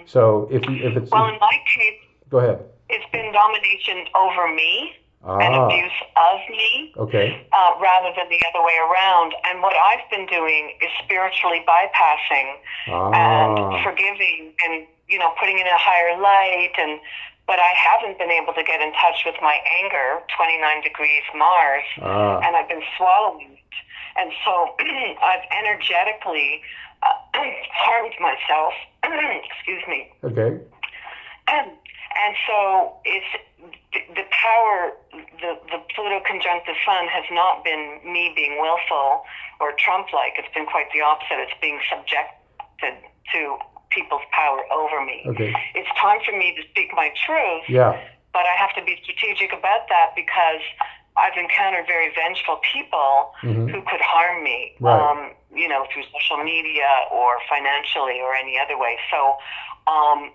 So 0.06 0.48
if 0.50 0.62
if 0.68 0.96
it's 0.96 1.10
well, 1.10 1.26
in 1.26 1.38
my 1.40 1.58
case, 1.74 2.00
go 2.30 2.38
ahead. 2.38 2.64
It's 2.88 3.04
been 3.10 3.32
domination 3.32 4.06
over 4.14 4.54
me 4.54 4.94
ah. 5.24 5.38
and 5.38 5.54
abuse 5.54 5.98
of 6.14 6.38
me, 6.48 6.92
okay, 6.96 7.46
uh, 7.52 7.72
rather 7.82 8.14
than 8.16 8.28
the 8.28 8.40
other 8.48 8.64
way 8.64 8.78
around. 8.88 9.34
And 9.44 9.62
what 9.62 9.74
I've 9.74 10.08
been 10.10 10.26
doing 10.26 10.72
is 10.80 10.90
spiritually 11.02 11.64
bypassing 11.66 12.54
ah. 12.88 13.10
and 13.10 13.82
forgiving, 13.82 14.54
and 14.64 14.86
you 15.08 15.18
know, 15.18 15.32
putting 15.38 15.58
it 15.58 15.66
in 15.66 15.72
a 15.72 15.78
higher 15.78 16.20
light 16.20 16.72
and 16.78 17.00
but 17.46 17.60
I 17.60 17.72
haven't 17.78 18.18
been 18.18 18.30
able 18.30 18.52
to 18.54 18.62
get 18.62 18.82
in 18.82 18.92
touch 18.92 19.22
with 19.24 19.36
my 19.40 19.56
anger, 19.82 20.18
29 20.34 20.82
degrees 20.82 21.22
Mars, 21.34 21.84
ah. 22.02 22.40
and 22.42 22.56
I've 22.56 22.68
been 22.68 22.82
swallowing 22.98 23.54
it. 23.54 23.76
and 24.18 24.32
so 24.44 24.74
I've 25.22 25.46
energetically 25.54 26.60
uh, 27.02 27.14
harmed 27.70 28.14
myself. 28.18 28.74
Excuse 29.46 29.82
me. 29.86 30.10
Okay. 30.24 30.58
And, 31.46 31.70
and 31.70 32.34
so 32.48 32.98
it's 33.04 33.30
the, 33.94 34.00
the 34.18 34.26
power, 34.34 34.92
the, 35.12 35.54
the 35.70 35.78
Pluto 35.94 36.18
conjunct 36.26 36.66
the 36.66 36.74
Sun 36.84 37.06
has 37.06 37.24
not 37.30 37.62
been 37.62 38.00
me 38.02 38.32
being 38.34 38.58
willful 38.60 39.22
or 39.60 39.72
Trump 39.78 40.12
like. 40.12 40.34
It's 40.36 40.52
been 40.52 40.66
quite 40.66 40.90
the 40.92 41.00
opposite. 41.00 41.38
It's 41.46 41.54
being 41.62 41.78
subjected 41.86 42.98
to 43.32 43.58
people's 43.90 44.26
power 44.32 44.62
over 44.72 45.04
me. 45.04 45.24
Okay. 45.26 45.54
It's 45.74 45.88
time 45.98 46.18
for 46.24 46.36
me 46.36 46.54
to 46.56 46.62
speak 46.70 46.90
my 46.94 47.10
truth. 47.24 47.64
Yeah. 47.68 48.00
But 48.32 48.44
I 48.44 48.54
have 48.58 48.74
to 48.76 48.84
be 48.84 48.98
strategic 49.02 49.52
about 49.52 49.88
that 49.88 50.12
because 50.14 50.60
I've 51.16 51.36
encountered 51.36 51.86
very 51.86 52.12
vengeful 52.12 52.60
people 52.60 53.32
mm-hmm. 53.40 53.68
who 53.68 53.80
could 53.88 54.04
harm 54.04 54.44
me, 54.44 54.74
right. 54.80 55.00
um, 55.00 55.32
you 55.54 55.68
know, 55.68 55.86
through 55.92 56.04
social 56.12 56.44
media 56.44 56.88
or 57.10 57.40
financially 57.48 58.20
or 58.20 58.34
any 58.34 58.58
other 58.60 58.76
way. 58.76 58.98
So 59.10 59.40
um, 59.88 60.30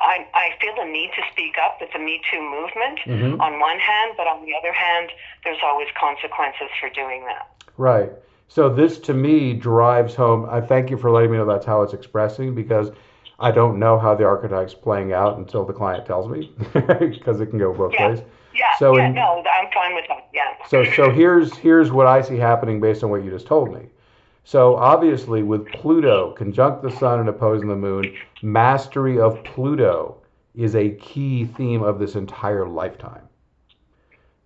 I, 0.00 0.28
I 0.34 0.52
feel 0.60 0.74
the 0.76 0.84
need 0.84 1.10
to 1.16 1.22
speak 1.32 1.56
up 1.56 1.78
with 1.80 1.90
the 1.92 1.98
Me 1.98 2.20
Too 2.30 2.42
movement 2.42 3.00
mm-hmm. 3.06 3.40
on 3.40 3.60
one 3.60 3.78
hand, 3.78 4.12
but 4.16 4.26
on 4.26 4.44
the 4.44 4.52
other 4.54 4.72
hand, 4.72 5.10
there's 5.44 5.58
always 5.64 5.88
consequences 5.98 6.68
for 6.78 6.90
doing 6.90 7.24
that. 7.24 7.48
Right. 7.78 8.10
So 8.48 8.68
this 8.68 8.98
to 9.00 9.14
me 9.14 9.52
drives 9.52 10.14
home. 10.14 10.46
I 10.48 10.60
thank 10.60 10.90
you 10.90 10.96
for 10.96 11.10
letting 11.10 11.30
me 11.30 11.36
know 11.36 11.46
that's 11.46 11.66
how 11.66 11.82
it's 11.82 11.92
expressing 11.92 12.54
because 12.54 12.90
I 13.38 13.50
don't 13.50 13.78
know 13.78 13.98
how 13.98 14.14
the 14.14 14.24
archetype's 14.24 14.74
playing 14.74 15.12
out 15.12 15.36
until 15.36 15.64
the 15.64 15.72
client 15.72 16.06
tells 16.06 16.28
me 16.28 16.52
because 16.72 17.40
it 17.40 17.46
can 17.46 17.58
go 17.58 17.72
both 17.72 17.92
yeah. 17.92 18.08
ways. 18.08 18.20
Yeah, 18.54 18.64
so 18.78 18.96
yeah, 18.96 19.08
in, 19.08 19.14
no, 19.14 19.42
I'm 19.42 19.70
fine 19.72 19.94
with 19.94 20.06
that. 20.08 20.28
Yeah. 20.32 20.44
So 20.68 20.84
so 20.84 21.10
here's 21.12 21.54
here's 21.56 21.90
what 21.90 22.06
I 22.06 22.22
see 22.22 22.36
happening 22.36 22.80
based 22.80 23.04
on 23.04 23.10
what 23.10 23.22
you 23.22 23.30
just 23.30 23.46
told 23.46 23.74
me. 23.74 23.88
So 24.44 24.76
obviously, 24.76 25.42
with 25.42 25.66
Pluto 25.72 26.32
conjunct 26.32 26.82
the 26.82 26.90
Sun 26.90 27.20
and 27.20 27.28
opposing 27.28 27.68
the 27.68 27.76
Moon, 27.76 28.16
mastery 28.42 29.18
of 29.18 29.42
Pluto 29.42 30.18
is 30.54 30.74
a 30.74 30.90
key 30.90 31.44
theme 31.44 31.82
of 31.82 31.98
this 31.98 32.14
entire 32.14 32.66
lifetime. 32.66 33.28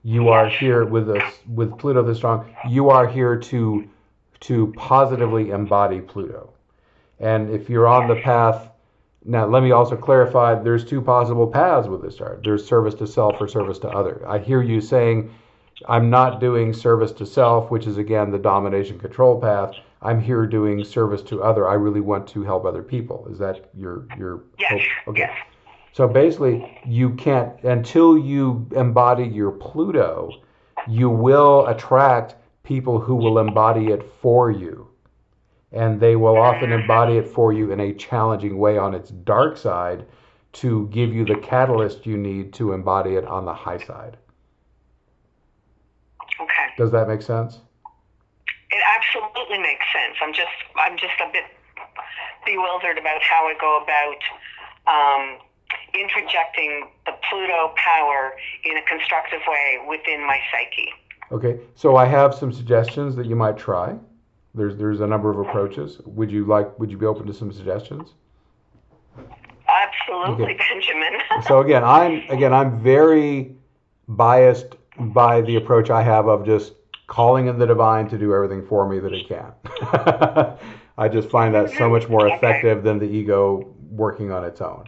You 0.02 0.28
are 0.30 0.48
here 0.48 0.84
with 0.84 1.10
us 1.10 1.22
with 1.48 1.76
Pluto 1.78 2.02
the 2.02 2.14
strong. 2.14 2.54
You 2.68 2.90
are 2.90 3.06
here 3.08 3.36
to 3.38 3.88
to 4.40 4.72
positively 4.76 5.50
embody 5.50 6.00
Pluto, 6.00 6.52
and 7.18 7.50
if 7.50 7.68
you're 7.70 7.88
on 7.88 8.08
the 8.08 8.16
path 8.16 8.68
Now, 9.24 9.46
let 9.46 9.62
me 9.62 9.70
also 9.72 9.96
clarify 9.96 10.54
there's 10.54 10.84
two 10.84 11.02
possible 11.02 11.46
paths 11.46 11.88
with 11.88 12.02
this 12.02 12.16
chart 12.16 12.42
there's 12.44 12.66
service 12.66 12.94
to 12.96 13.06
self 13.06 13.40
or 13.40 13.48
service 13.48 13.78
to 13.80 13.88
other. 13.90 14.22
I 14.28 14.38
hear 14.38 14.62
you 14.62 14.80
saying, 14.80 15.30
I'm 15.88 16.10
not 16.10 16.40
doing 16.40 16.72
service 16.72 17.12
to 17.14 17.26
self, 17.26 17.70
which 17.70 17.86
is 17.86 17.98
again 17.98 18.30
the 18.30 18.38
domination 18.38 18.98
control 18.98 19.40
path. 19.40 19.74
I'm 20.02 20.20
here 20.22 20.46
doing 20.46 20.84
service 20.84 21.22
to 21.24 21.42
other. 21.42 21.68
I 21.68 21.74
really 21.74 22.00
want 22.00 22.26
to 22.28 22.42
help 22.44 22.64
other 22.64 22.82
people. 22.82 23.28
Is 23.30 23.38
that 23.40 23.70
your 23.74 24.06
your 24.16 24.44
yes. 24.58 24.70
hope? 24.72 24.88
Okay. 25.08 25.20
Yes. 25.22 25.36
So 25.92 26.06
basically, 26.06 26.78
you 26.86 27.10
can't 27.14 27.62
until 27.64 28.16
you 28.16 28.68
embody 28.74 29.24
your 29.24 29.50
Pluto, 29.50 30.30
you 30.88 31.10
will 31.10 31.66
attract 31.66 32.36
people 32.62 33.00
who 33.00 33.16
will 33.16 33.38
embody 33.38 33.88
it 33.88 34.10
for 34.20 34.50
you. 34.50 34.88
And 35.72 36.00
they 36.00 36.16
will 36.16 36.36
often 36.36 36.72
embody 36.72 37.16
it 37.16 37.28
for 37.28 37.52
you 37.52 37.70
in 37.70 37.80
a 37.80 37.92
challenging 37.92 38.58
way 38.58 38.76
on 38.76 38.94
its 38.94 39.10
dark 39.10 39.56
side 39.56 40.06
to 40.52 40.88
give 40.88 41.14
you 41.14 41.24
the 41.24 41.36
catalyst 41.36 42.06
you 42.06 42.16
need 42.16 42.52
to 42.54 42.72
embody 42.72 43.14
it 43.14 43.24
on 43.24 43.44
the 43.44 43.54
high 43.54 43.78
side. 43.78 44.16
Okay. 46.40 46.66
Does 46.76 46.90
that 46.90 47.06
make 47.06 47.22
sense? 47.22 47.60
It 48.70 48.82
absolutely 48.96 49.58
makes 49.58 49.84
sense. 49.92 50.16
I'm 50.22 50.32
just 50.32 50.48
I'm 50.76 50.96
just 50.96 51.14
a 51.20 51.30
bit 51.32 51.44
bewildered 52.46 52.98
about 52.98 53.22
how 53.22 53.46
I 53.46 53.54
go 53.60 53.82
about 53.82 54.20
um, 54.86 55.38
interjecting 55.94 56.88
the 57.06 57.12
Pluto 57.28 57.72
power 57.76 58.32
in 58.64 58.76
a 58.76 58.82
constructive 58.82 59.40
way 59.46 59.78
within 59.88 60.26
my 60.26 60.38
psyche. 60.50 60.88
Okay, 61.32 61.60
so 61.74 61.96
I 61.96 62.06
have 62.06 62.34
some 62.34 62.52
suggestions 62.52 63.14
that 63.16 63.26
you 63.26 63.36
might 63.36 63.56
try. 63.56 63.96
There's 64.54 64.76
there's 64.76 65.00
a 65.00 65.06
number 65.06 65.30
of 65.30 65.38
approaches. 65.38 66.00
Would 66.04 66.30
you 66.30 66.44
like? 66.44 66.76
Would 66.78 66.90
you 66.90 66.98
be 66.98 67.06
open 67.06 67.26
to 67.26 67.34
some 67.34 67.52
suggestions? 67.52 68.14
Absolutely, 69.68 70.54
okay. 70.54 70.58
Benjamin. 70.58 71.20
so 71.46 71.60
again, 71.60 71.84
I'm 71.84 72.22
again 72.30 72.52
I'm 72.52 72.82
very 72.82 73.54
biased 74.08 74.74
by 74.98 75.40
the 75.42 75.56
approach 75.56 75.90
I 75.90 76.02
have 76.02 76.26
of 76.26 76.44
just 76.44 76.72
calling 77.06 77.46
in 77.46 77.58
the 77.58 77.66
divine 77.66 78.08
to 78.08 78.18
do 78.18 78.34
everything 78.34 78.66
for 78.66 78.88
me 78.88 78.98
that 78.98 79.12
it 79.12 79.28
can. 79.28 79.52
I 80.98 81.08
just 81.08 81.30
find 81.30 81.54
that 81.54 81.70
so 81.70 81.76
mm-hmm. 81.76 81.92
much 81.92 82.08
more 82.08 82.28
effective 82.28 82.82
than 82.82 82.98
the 82.98 83.06
ego 83.06 83.74
working 83.90 84.30
on 84.30 84.44
its 84.44 84.60
own. 84.60 84.84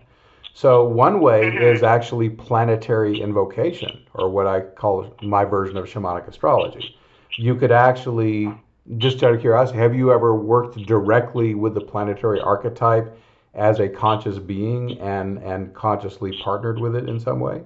So 0.54 0.84
one 0.84 1.20
way 1.20 1.50
mm-hmm. 1.50 1.62
is 1.62 1.82
actually 1.82 2.28
planetary 2.30 3.20
invocation, 3.20 4.02
or 4.14 4.28
what 4.28 4.46
I 4.46 4.60
call 4.60 5.14
my 5.22 5.44
version 5.44 5.76
of 5.76 5.86
shamanic 5.86 6.28
astrology. 6.28 6.94
You 7.38 7.54
could 7.54 7.72
actually, 7.72 8.52
just 8.98 9.22
out 9.22 9.32
of 9.32 9.40
curiosity, 9.40 9.78
have 9.78 9.94
you 9.94 10.12
ever 10.12 10.34
worked 10.34 10.76
directly 10.86 11.54
with 11.54 11.74
the 11.74 11.80
planetary 11.80 12.40
archetype 12.40 13.16
as 13.54 13.80
a 13.80 13.88
conscious 13.88 14.38
being 14.38 14.98
and 15.00 15.38
and 15.38 15.74
consciously 15.74 16.38
partnered 16.42 16.78
with 16.78 16.96
it 16.96 17.08
in 17.08 17.18
some 17.18 17.40
way? 17.40 17.62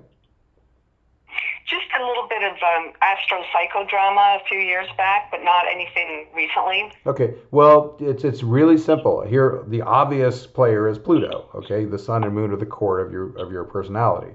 Just 2.39 2.43
a 2.43 2.57
little 2.57 2.57
bit 2.57 2.63
of 2.63 2.87
um, 2.87 2.93
astro 3.03 3.43
psychodrama 3.55 4.41
a 4.41 4.45
few 4.49 4.59
years 4.59 4.89
back, 4.97 5.31
but 5.31 5.43
not 5.43 5.65
anything 5.71 6.27
recently. 6.35 6.93
Okay, 7.07 7.35
well, 7.51 7.97
it's 8.01 8.25
it's 8.25 8.43
really 8.43 8.79
simple. 8.79 9.23
Here, 9.23 9.65
the 9.69 9.83
obvious 9.83 10.47
player 10.47 10.89
is 10.89 10.99
Pluto. 10.99 11.49
Okay, 11.55 11.85
the 11.85 11.99
sun 11.99 12.25
and 12.25 12.35
moon 12.35 12.51
are 12.51 12.57
the 12.57 12.67
core 12.67 13.01
of 13.01 13.13
your 13.13 13.37
of 13.39 13.53
your 13.53 13.65
personality. 13.65 14.33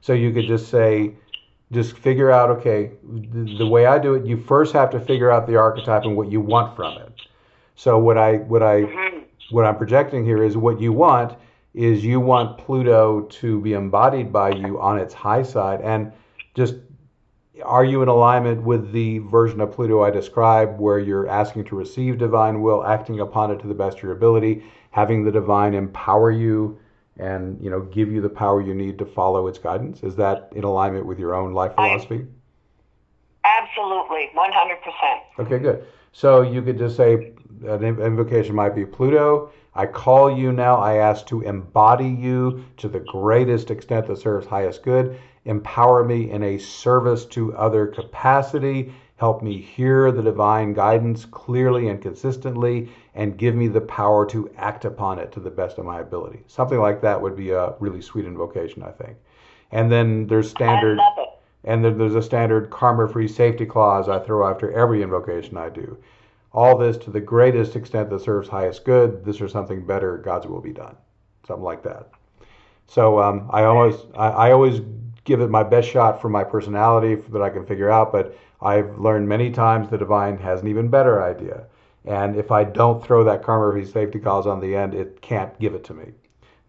So 0.00 0.12
you 0.12 0.32
could 0.32 0.46
just 0.46 0.68
say, 0.68 1.14
just 1.72 1.96
figure 1.96 2.30
out. 2.30 2.50
Okay, 2.50 2.92
the, 3.02 3.56
the 3.58 3.66
way 3.66 3.86
I 3.86 3.98
do 3.98 4.14
it, 4.14 4.26
you 4.26 4.36
first 4.36 4.72
have 4.72 4.90
to 4.90 5.00
figure 5.00 5.30
out 5.30 5.46
the 5.46 5.56
archetype 5.56 6.04
and 6.04 6.16
what 6.16 6.30
you 6.30 6.40
want 6.40 6.76
from 6.76 6.98
it. 6.98 7.12
So 7.76 7.98
what 7.98 8.18
I 8.18 8.36
what 8.36 8.62
I 8.62 8.82
mm-hmm. 8.82 9.18
what 9.50 9.64
I'm 9.64 9.76
projecting 9.76 10.24
here 10.24 10.42
is 10.42 10.56
what 10.56 10.80
you 10.80 10.92
want 10.92 11.36
is 11.74 12.04
you 12.04 12.20
want 12.20 12.56
Pluto 12.58 13.22
to 13.22 13.60
be 13.60 13.72
embodied 13.72 14.32
by 14.32 14.50
you 14.50 14.80
on 14.80 14.98
its 14.98 15.12
high 15.12 15.42
side 15.42 15.80
and 15.80 16.12
just 16.54 16.76
are 17.62 17.84
you 17.84 18.02
in 18.02 18.08
alignment 18.08 18.62
with 18.62 18.92
the 18.92 19.18
version 19.18 19.60
of 19.60 19.72
Pluto 19.72 20.02
I 20.02 20.10
described 20.10 20.80
where 20.80 20.98
you're 20.98 21.28
asking 21.28 21.64
to 21.66 21.76
receive 21.76 22.18
divine 22.18 22.62
will, 22.62 22.84
acting 22.84 23.20
upon 23.20 23.50
it 23.50 23.60
to 23.60 23.68
the 23.68 23.74
best 23.74 23.98
of 23.98 24.02
your 24.02 24.12
ability, 24.12 24.64
having 24.90 25.24
the 25.24 25.30
divine 25.30 25.74
empower 25.74 26.30
you 26.30 26.78
and, 27.18 27.62
you 27.62 27.70
know, 27.70 27.80
give 27.80 28.10
you 28.10 28.20
the 28.20 28.28
power 28.28 28.60
you 28.60 28.74
need 28.74 28.98
to 28.98 29.06
follow 29.06 29.46
its 29.46 29.58
guidance? 29.58 30.02
Is 30.02 30.16
that 30.16 30.48
in 30.56 30.64
alignment 30.64 31.06
with 31.06 31.18
your 31.18 31.34
own 31.34 31.52
life 31.52 31.74
philosophy? 31.74 32.26
absolutely, 33.44 34.30
100%. 34.34 35.20
Okay, 35.38 35.58
good. 35.58 35.84
So 36.12 36.42
you 36.42 36.62
could 36.62 36.78
just 36.78 36.96
say 36.96 37.34
an 37.66 37.84
invocation 37.84 38.54
might 38.54 38.74
be 38.74 38.84
Pluto, 38.84 39.50
I 39.74 39.86
call 39.86 40.36
you 40.36 40.52
now. 40.52 40.76
I 40.76 40.96
ask 40.96 41.26
to 41.26 41.42
embody 41.42 42.08
you 42.08 42.64
to 42.76 42.88
the 42.88 43.00
greatest 43.00 43.70
extent 43.70 44.06
that 44.06 44.18
serves 44.18 44.46
highest 44.46 44.82
good 44.84 45.18
empower 45.44 46.04
me 46.04 46.30
in 46.30 46.42
a 46.42 46.58
service 46.58 47.26
to 47.26 47.54
other 47.56 47.86
capacity, 47.86 48.92
help 49.16 49.42
me 49.42 49.60
hear 49.60 50.10
the 50.10 50.22
divine 50.22 50.72
guidance 50.72 51.24
clearly 51.24 51.88
and 51.88 52.00
consistently, 52.00 52.90
and 53.14 53.38
give 53.38 53.54
me 53.54 53.68
the 53.68 53.80
power 53.80 54.26
to 54.26 54.50
act 54.56 54.84
upon 54.84 55.18
it 55.18 55.30
to 55.32 55.40
the 55.40 55.50
best 55.50 55.78
of 55.78 55.84
my 55.84 56.00
ability. 56.00 56.42
Something 56.46 56.80
like 56.80 57.00
that 57.02 57.20
would 57.20 57.36
be 57.36 57.50
a 57.50 57.74
really 57.78 58.00
sweet 58.00 58.24
invocation, 58.24 58.82
I 58.82 58.90
think. 58.90 59.16
And 59.70 59.90
then 59.90 60.26
there's 60.26 60.50
standard. 60.50 60.98
And 61.66 61.82
then 61.82 61.96
there's 61.96 62.14
a 62.14 62.22
standard 62.22 62.68
karma 62.68 63.08
free 63.08 63.26
safety 63.26 63.64
clause 63.64 64.08
I 64.08 64.18
throw 64.18 64.46
after 64.48 64.70
every 64.72 65.02
invocation 65.02 65.56
I 65.56 65.70
do. 65.70 65.96
All 66.52 66.76
this 66.76 66.98
to 66.98 67.10
the 67.10 67.20
greatest 67.20 67.74
extent 67.74 68.10
that 68.10 68.20
serves 68.20 68.48
highest 68.48 68.84
good. 68.84 69.24
This 69.24 69.40
or 69.40 69.48
something 69.48 69.86
better, 69.86 70.18
God's 70.18 70.46
will 70.46 70.60
be 70.60 70.74
done. 70.74 70.94
Something 71.46 71.64
like 71.64 71.82
that. 71.82 72.10
So 72.86 73.18
um, 73.18 73.48
I 73.50 73.64
always 73.64 73.94
I, 74.14 74.28
I 74.28 74.52
always 74.52 74.80
give 75.24 75.40
it 75.40 75.50
my 75.50 75.62
best 75.62 75.88
shot 75.88 76.20
for 76.20 76.28
my 76.28 76.44
personality 76.44 77.16
that 77.30 77.42
I 77.42 77.50
can 77.50 77.66
figure 77.66 77.90
out. 77.90 78.12
But 78.12 78.36
I've 78.60 78.98
learned 78.98 79.28
many 79.28 79.50
times 79.50 79.88
the 79.88 79.98
divine 79.98 80.38
has 80.38 80.62
an 80.62 80.68
even 80.68 80.88
better 80.88 81.22
idea. 81.22 81.64
And 82.06 82.36
if 82.36 82.50
I 82.50 82.64
don't 82.64 83.02
throw 83.02 83.24
that 83.24 83.42
karma 83.42 83.72
free 83.72 83.84
safety 83.84 84.18
clause 84.18 84.46
on 84.46 84.60
the 84.60 84.76
end, 84.76 84.94
it 84.94 85.20
can't 85.22 85.58
give 85.58 85.74
it 85.74 85.84
to 85.84 85.94
me. 85.94 86.12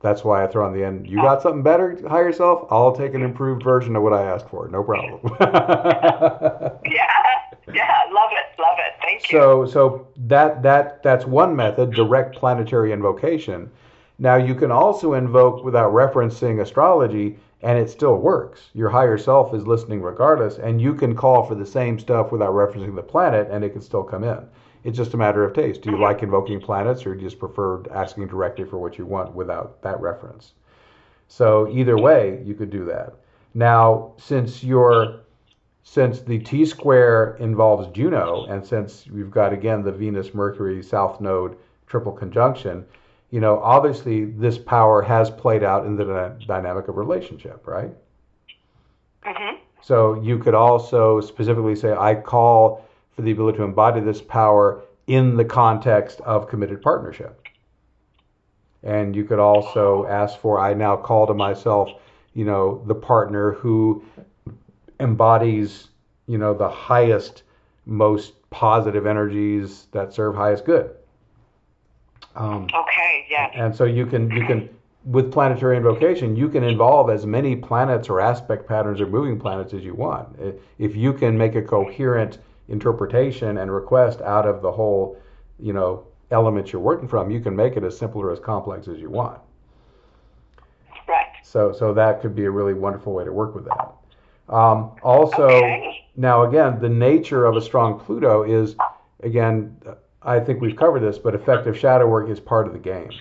That's 0.01 0.23
why 0.23 0.43
I 0.43 0.47
throw 0.47 0.65
on 0.65 0.73
the 0.73 0.83
end. 0.83 1.09
You 1.09 1.17
got 1.17 1.41
something 1.41 1.63
better 1.63 1.97
higher 2.07 2.27
yourself? 2.27 2.67
I'll 2.69 2.95
take 2.95 3.15
an 3.15 3.23
improved 3.23 3.63
version 3.63 3.95
of 3.95 4.03
what 4.03 4.13
I 4.13 4.23
asked 4.23 4.49
for. 4.49 4.67
No 4.67 4.83
problem. 4.83 5.19
yeah, 5.41 7.09
yeah, 7.73 8.01
love 8.13 8.29
it, 8.31 8.59
love 8.59 8.77
it. 8.77 8.93
Thank 9.01 9.31
you. 9.31 9.39
So, 9.39 9.65
so 9.65 10.07
that 10.27 10.61
that 10.61 11.01
that's 11.01 11.25
one 11.25 11.55
method, 11.55 11.91
direct 11.91 12.35
planetary 12.35 12.91
invocation. 12.91 13.71
Now 14.19 14.35
you 14.35 14.53
can 14.53 14.69
also 14.69 15.13
invoke 15.13 15.63
without 15.63 15.91
referencing 15.91 16.61
astrology 16.61 17.39
and 17.65 17.79
it 17.79 17.89
still 17.89 18.15
works. 18.17 18.69
Your 18.73 18.89
higher 18.89 19.17
self 19.17 19.51
is 19.55 19.65
listening 19.65 19.99
regardless, 19.99 20.59
and 20.59 20.79
you 20.79 20.93
can 20.93 21.15
call 21.15 21.43
for 21.43 21.55
the 21.55 21.65
same 21.65 21.97
stuff 21.97 22.31
without 22.31 22.53
referencing 22.53 22.95
the 22.95 23.01
planet, 23.01 23.47
and 23.49 23.63
it 23.63 23.71
can 23.71 23.81
still 23.81 24.03
come 24.03 24.23
in. 24.23 24.37
It's 24.83 24.95
just 24.95 25.15
a 25.15 25.17
matter 25.17 25.43
of 25.43 25.55
taste. 25.55 25.81
Do 25.81 25.89
you 25.89 25.99
like 25.99 26.21
invoking 26.21 26.61
planets, 26.61 27.07
or 27.07 27.15
do 27.15 27.21
you 27.21 27.27
just 27.27 27.39
prefer 27.39 27.83
asking 27.89 28.27
directly 28.27 28.65
for 28.65 28.77
what 28.77 28.99
you 28.99 29.07
want 29.07 29.33
without 29.33 29.81
that 29.81 29.99
reference? 29.99 30.53
So 31.27 31.67
either 31.71 31.97
way, 31.97 32.39
you 32.45 32.53
could 32.53 32.69
do 32.69 32.85
that. 32.85 33.15
Now, 33.55 34.13
since 34.17 34.63
your 34.63 35.21
since 35.81 36.19
the 36.21 36.37
T 36.37 36.65
square 36.65 37.35
involves 37.39 37.87
Juno, 37.97 38.45
and 38.45 38.63
since 38.63 39.07
we've 39.07 39.31
got 39.31 39.53
again 39.53 39.81
the 39.81 39.91
Venus 39.91 40.35
Mercury 40.35 40.83
South 40.83 41.19
Node 41.19 41.57
triple 41.87 42.11
conjunction, 42.11 42.85
you 43.35 43.41
know, 43.41 43.59
obviously 43.61 44.23
this 44.23 44.57
power 44.57 45.01
has 45.01 45.29
played 45.29 45.61
out 45.61 45.85
in 45.85 45.97
the 45.97 46.37
dynamic 46.47 46.87
of 46.87 46.95
relationship, 46.95 47.67
right? 47.67 47.91
Mm-hmm. 49.25 49.57
So 49.81 50.21
you 50.21 50.39
could 50.39 50.53
also 50.53 51.19
specifically 51.19 51.75
say, 51.75 51.91
I 51.91 52.15
call 52.15 52.87
for 53.13 53.23
the 53.23 53.31
ability 53.31 53.57
to 53.57 53.65
embody 53.65 53.99
this 53.99 54.21
power 54.21 54.85
in 55.07 55.35
the 55.35 55.43
context 55.43 56.21
of 56.21 56.47
committed 56.47 56.81
partnership. 56.81 57.45
And 58.83 59.13
you 59.13 59.25
could 59.25 59.39
also 59.39 60.07
ask 60.07 60.39
for, 60.39 60.57
I 60.57 60.73
now 60.73 60.95
call 60.95 61.27
to 61.27 61.33
myself, 61.33 61.89
you 62.35 62.45
know, 62.45 62.85
the 62.87 62.95
partner 62.95 63.51
who 63.51 64.05
embodies, 65.01 65.89
you 66.27 66.37
know, 66.37 66.53
the 66.53 66.69
highest, 66.69 67.43
most 67.85 68.31
positive 68.49 69.05
energies 69.05 69.87
that 69.91 70.13
serve 70.13 70.35
highest 70.35 70.63
good. 70.63 70.95
Um, 72.35 72.67
okay, 72.73 73.25
yeah. 73.29 73.49
And 73.53 73.75
so 73.75 73.85
you 73.85 74.05
can 74.05 74.29
you 74.31 74.45
can 74.45 74.69
with 75.05 75.31
planetary 75.31 75.77
invocation, 75.77 76.35
you 76.35 76.49
can 76.49 76.63
involve 76.63 77.09
as 77.09 77.25
many 77.25 77.55
planets 77.55 78.09
or 78.09 78.19
aspect 78.19 78.67
patterns 78.67 78.99
or 78.99 79.07
moving 79.07 79.39
planets 79.39 79.73
as 79.73 79.83
you 79.83 79.93
want. 79.93 80.27
If 80.79 80.95
you 80.95 81.13
can 81.13 81.37
make 81.37 81.55
a 81.55 81.61
coherent 81.61 82.39
interpretation 82.69 83.59
and 83.59 83.71
request 83.71 84.21
out 84.21 84.47
of 84.47 84.61
the 84.61 84.71
whole, 84.71 85.21
you 85.59 85.73
know, 85.73 86.07
elements 86.31 86.73
you're 86.73 86.81
working 86.81 87.07
from, 87.07 87.29
you 87.29 87.39
can 87.39 87.55
make 87.55 87.77
it 87.77 87.83
as 87.83 87.97
simple 87.97 88.21
or 88.21 88.31
as 88.31 88.39
complex 88.39 88.87
as 88.87 88.97
you 88.99 89.09
want. 89.09 89.39
Right. 91.07 91.27
So 91.43 91.71
so 91.71 91.93
that 91.93 92.21
could 92.21 92.35
be 92.35 92.45
a 92.45 92.51
really 92.51 92.73
wonderful 92.73 93.13
way 93.13 93.25
to 93.25 93.31
work 93.31 93.53
with 93.53 93.65
that. 93.65 93.93
Um, 94.49 94.91
also, 95.03 95.47
okay. 95.47 96.07
now 96.15 96.43
again, 96.43 96.79
the 96.79 96.89
nature 96.89 97.45
of 97.45 97.55
a 97.55 97.61
strong 97.61 97.99
Pluto 97.99 98.43
is 98.43 98.75
again 99.21 99.77
I 100.25 100.39
think 100.39 100.61
we've 100.61 100.75
covered 100.75 101.01
this, 101.01 101.17
but 101.17 101.35
effective 101.35 101.77
shadow 101.77 102.07
work 102.07 102.29
is 102.29 102.39
part 102.39 102.67
of 102.67 102.73
the 102.73 102.79
game. 102.79 103.11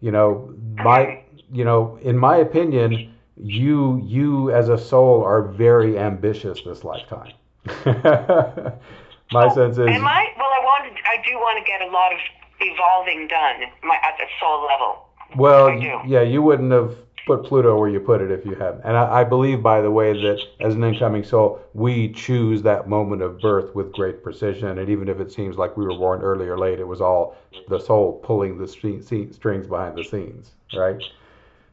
You 0.00 0.10
know, 0.10 0.54
my 0.74 1.22
you 1.50 1.64
know, 1.64 1.98
in 2.02 2.18
my 2.18 2.36
opinion, 2.36 3.14
you 3.36 4.02
you 4.04 4.50
as 4.52 4.68
a 4.68 4.78
soul 4.78 5.22
are 5.24 5.42
very 5.42 5.98
ambitious 5.98 6.60
this 6.62 6.84
lifetime. 6.84 7.32
my 7.86 9.46
oh, 9.46 9.54
sense 9.54 9.78
is. 9.78 9.88
Am 9.88 10.06
I? 10.06 10.28
Well, 10.36 10.48
I 10.48 10.62
wanted. 10.62 10.98
I 11.06 11.16
do 11.26 11.34
want 11.36 11.64
to 11.64 11.70
get 11.70 11.80
a 11.80 11.90
lot 11.90 12.12
of 12.12 12.18
evolving 12.60 13.28
done 13.28 13.70
my, 13.82 13.96
at 13.96 14.16
the 14.18 14.26
soul 14.38 14.66
level. 14.66 15.06
Well, 15.36 15.70
yeah, 16.06 16.22
you 16.22 16.42
wouldn't 16.42 16.72
have 16.72 16.96
put 17.26 17.44
Pluto 17.44 17.76
where 17.76 17.88
you 17.88 17.98
put 17.98 18.22
it 18.22 18.30
if 18.30 18.46
you 18.46 18.54
hadn't. 18.54 18.82
And 18.84 18.96
I, 18.96 19.20
I, 19.20 19.24
believe, 19.24 19.60
by 19.60 19.80
the 19.80 19.90
way, 19.90 20.12
that 20.12 20.38
as 20.60 20.76
an 20.76 20.84
incoming 20.84 21.24
soul, 21.24 21.60
we 21.74 22.12
choose 22.12 22.62
that 22.62 22.88
moment 22.88 23.20
of 23.20 23.40
birth 23.40 23.74
with 23.74 23.92
great 23.92 24.22
precision. 24.22 24.78
And 24.78 24.88
even 24.88 25.08
if 25.08 25.18
it 25.18 25.32
seems 25.32 25.56
like 25.56 25.76
we 25.76 25.84
were 25.84 25.98
born 25.98 26.22
early 26.22 26.46
or 26.46 26.56
late, 26.56 26.78
it 26.78 26.86
was 26.86 27.00
all 27.00 27.36
the 27.68 27.80
soul 27.80 28.20
pulling 28.22 28.56
the 28.56 28.68
strings 28.68 29.66
behind 29.66 29.96
the 29.96 30.04
scenes, 30.04 30.52
right? 30.74 31.02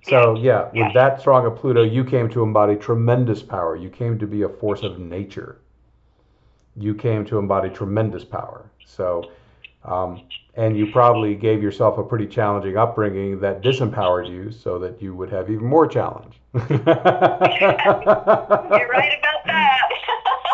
So 0.01 0.36
yeah, 0.36 0.70
with 0.74 0.93
that 0.95 1.22
strong 1.22 1.45
of 1.45 1.56
Pluto, 1.56 1.84
you 1.84 2.04
came 2.04 2.30
to 2.32 2.43
embody 2.43 2.76
tremendous 2.76 3.41
power. 3.41 3.76
You 3.76 3.89
came 3.89 4.20
to 4.20 4.28
be 4.28 4.41
a 4.41 4.49
force 4.49 4.82
of 4.82 4.99
nature. 4.99 5.60
You 6.76 6.95
came 6.95 7.24
to 7.26 7.38
embody 7.38 7.70
tremendous 7.70 8.26
power. 8.26 8.70
So 8.86 9.32
um, 9.86 10.22
and 10.56 10.78
you 10.78 10.92
probably 10.92 11.36
gave 11.36 11.62
yourself 11.62 11.98
a 11.98 12.04
pretty 12.04 12.28
challenging 12.28 12.78
upbringing 12.78 13.40
that 13.40 13.62
disempowered 13.62 14.30
you 14.30 14.52
so 14.52 14.78
that 14.80 15.02
you 15.02 15.16
would 15.16 15.30
have 15.32 15.50
even 15.50 15.66
more 15.66 15.88
challenge. 15.88 16.36
You're 16.54 16.70
right 16.70 17.20
about 19.20 19.46
that. 19.46 19.90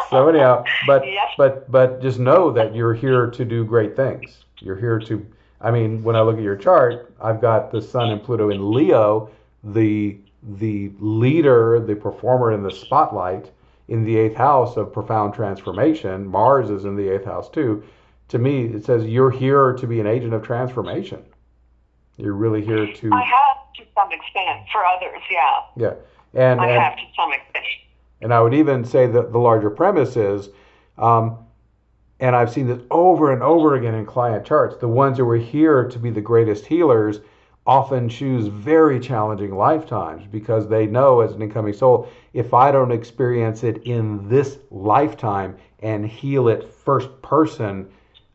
so 0.10 0.30
anyhow, 0.30 0.64
but 0.88 1.06
yes. 1.06 1.28
but 1.38 1.70
but 1.72 2.02
just 2.02 2.20
know 2.20 2.52
that 2.52 2.74
you're 2.74 2.94
here 2.94 3.28
to 3.28 3.46
do 3.46 3.66
great 3.66 3.96
things. 3.96 4.46
You're 4.60 4.78
here 4.78 5.00
to 5.00 5.26
I 5.62 5.72
mean, 5.72 6.04
when 6.04 6.16
I 6.16 6.22
look 6.22 6.38
at 6.38 6.44
your 6.44 6.56
chart, 6.56 7.14
I've 7.22 7.42
got 7.42 7.72
the 7.72 7.82
sun 7.82 8.12
and 8.12 8.24
Pluto 8.24 8.50
in 8.50 8.72
Leo, 8.72 9.30
the 9.64 10.18
the 10.58 10.92
leader, 11.00 11.84
the 11.86 11.96
performer 11.96 12.54
in 12.54 12.64
the 12.64 12.72
spotlight 12.72 13.52
in 13.90 14.06
the 14.06 14.16
eighth 14.16 14.38
house 14.38 14.78
of 14.78 14.94
profound 14.94 15.34
transformation. 15.34 16.26
Mars 16.26 16.70
is 16.70 16.86
in 16.86 16.96
the 16.96 17.10
eighth 17.10 17.26
house 17.26 17.50
too 17.50 17.84
to 18.30 18.40
me, 18.40 18.66
it 18.66 18.86
says 18.86 19.06
you're 19.06 19.32
here 19.32 19.74
to 19.74 19.88
be 19.88 20.00
an 20.00 20.08
agent 20.08 20.34
of 20.34 20.44
transformation. 20.44 21.24
You're 22.18 22.34
really 22.34 22.64
here 22.64 22.92
to. 22.92 23.14
I 23.14 23.24
have 23.24 23.74
to 23.78 23.84
some 23.96 24.12
extent 24.12 24.68
for 24.72 24.86
others, 24.86 25.22
yeah. 25.32 25.60
Yeah, 25.76 25.94
and 26.34 26.62
I 26.62 26.70
and, 26.70 26.82
have 26.82 26.96
to 26.98 27.04
some 27.16 27.34
extent. 27.34 27.66
And 28.22 28.34
I 28.34 28.42
would 28.42 28.54
even 28.54 28.84
say 28.84 29.08
that 29.08 29.32
the 29.32 29.40
larger 29.40 29.70
premise 29.70 30.18
is, 30.18 30.50
um, 30.98 31.38
and 32.20 32.36
I've 32.36 32.52
seen 32.52 32.68
this 32.68 32.82
over 32.92 33.32
and 33.32 33.42
over 33.42 33.76
again 33.76 33.96
in 33.96 34.06
client 34.06 34.46
charts. 34.46 34.76
The 34.78 34.88
ones 34.88 35.18
who 35.18 35.30
are 35.30 35.38
here 35.38 35.88
to 35.88 36.00
be 36.00 36.10
the 36.10 36.22
greatest 36.22 36.66
healers 36.66 37.22
often 37.66 38.10
choose 38.10 38.48
very 38.48 39.00
challenging 39.00 39.56
lifetimes 39.56 40.26
because 40.28 40.68
they 40.68 40.86
know 40.86 41.22
as 41.22 41.32
an 41.34 41.42
incoming 41.42 41.74
soul, 41.74 42.10
if 42.34 42.54
I 42.54 42.72
don't 42.72 42.92
experience 42.92 43.64
it 43.64 43.84
in 43.84 44.28
this 44.28 44.60
lifetime 44.72 45.56
and 45.80 46.06
heal 46.06 46.50
it 46.50 46.74
first 46.74 47.10
person 47.22 47.90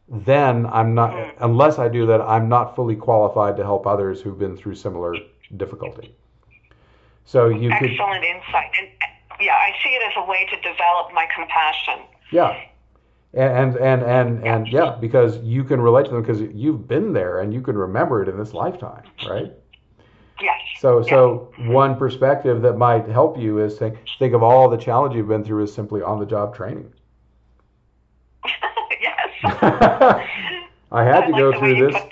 then 0.09 0.67
I'm 0.67 0.95
not, 0.95 1.13
mm. 1.13 1.33
unless 1.41 1.79
I 1.79 1.89
do 1.89 2.07
that, 2.07 2.21
I'm 2.21 2.49
not 2.49 2.77
fully 2.77 2.97
qualified 2.97 3.57
to 3.57 3.63
help 3.63 3.87
others 3.87 4.21
who've 4.21 4.39
been 4.39 4.57
through 4.57 4.75
similar 4.75 5.15
difficulty. 5.57 6.15
So 7.25 7.49
you 7.49 7.71
Excellent 7.71 7.81
could. 7.81 7.91
Excellent 7.93 8.25
insight. 8.25 8.71
And 8.81 8.89
yeah, 9.41 9.53
I 9.53 9.73
see 9.83 9.91
it 9.91 10.03
as 10.07 10.13
a 10.17 10.29
way 10.29 10.47
to 10.51 10.57
develop 10.57 11.13
my 11.15 11.27
compassion. 11.35 12.07
Yeah. 12.31 12.55
And, 13.33 13.77
and, 13.77 14.03
and, 14.03 14.47
and, 14.47 14.69
yeah, 14.69 14.97
because 15.01 15.39
you 15.39 15.65
can 15.65 15.81
relate 15.81 16.05
to 16.05 16.13
them 16.13 16.23
because 16.23 16.41
you've 16.41 16.87
been 16.87 17.13
there 17.13 17.41
and 17.41 17.53
you 17.53 17.61
can 17.61 17.77
remember 17.77 18.23
it 18.23 18.29
in 18.29 18.39
this 18.39 18.53
lifetime, 18.53 19.03
right? 19.27 19.53
Yes. 20.41 20.61
So, 20.79 21.03
so 21.03 21.53
one 21.61 21.97
perspective 21.97 22.63
that 22.63 22.75
might 22.75 23.09
help 23.09 23.39
you 23.39 23.59
is 23.59 23.77
think, 23.77 23.99
think 24.21 24.35
of 24.35 24.45
all 24.45 24.69
the 24.69 24.77
challenge 24.77 25.17
you've 25.17 25.27
been 25.27 25.43
through 25.43 25.65
as 25.65 25.73
simply 25.73 26.01
on 26.01 26.21
the 26.21 26.27
job 26.27 26.55
training. 26.55 26.93
I 30.93 31.03
had 31.03 31.25
I 31.25 31.27
to 31.27 31.33
like 31.33 31.41
go 31.41 31.59
through 31.59 31.91
this. 31.91 32.03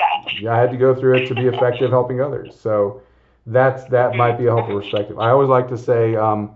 I 0.47 0.57
had 0.57 0.71
to 0.71 0.77
go 0.77 0.95
through 0.95 1.19
it 1.19 1.29
to 1.29 1.35
be 1.35 1.47
effective 1.47 1.91
helping 1.91 2.21
others. 2.21 2.59
So 2.59 3.03
that's 3.47 3.85
that 3.85 4.17
might 4.17 4.39
be 4.39 4.47
a 4.47 4.55
helpful 4.55 4.81
perspective. 4.81 5.19
I 5.19 5.31
always 5.31 5.49
like 5.49 5.69
to 5.69 5.79
say, 5.79 6.17
um, 6.17 6.55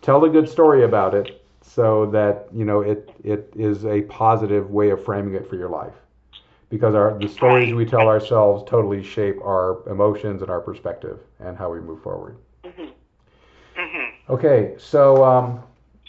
tell 0.00 0.24
a 0.24 0.28
good 0.28 0.48
story 0.48 0.84
about 0.84 1.14
it, 1.14 1.44
so 1.62 2.06
that 2.06 2.48
you 2.52 2.64
know 2.64 2.80
it 2.80 3.10
it 3.24 3.52
is 3.56 3.84
a 3.86 4.02
positive 4.02 4.70
way 4.70 4.90
of 4.90 5.04
framing 5.04 5.34
it 5.34 5.48
for 5.48 5.56
your 5.56 5.68
life. 5.70 5.94
Because 6.68 6.94
our 6.94 7.18
the 7.18 7.28
stories 7.28 7.74
we 7.74 7.84
tell 7.84 8.08
ourselves 8.08 8.64
totally 8.68 9.02
shape 9.02 9.36
our 9.42 9.86
emotions 9.88 10.42
and 10.42 10.50
our 10.50 10.60
perspective 10.60 11.20
and 11.38 11.56
how 11.56 11.70
we 11.70 11.80
move 11.80 12.02
forward. 12.02 12.36
Mm-hmm. 12.64 12.82
Mm-hmm. 13.78 14.32
Okay, 14.32 14.74
so 14.78 15.24
um, 15.24 15.62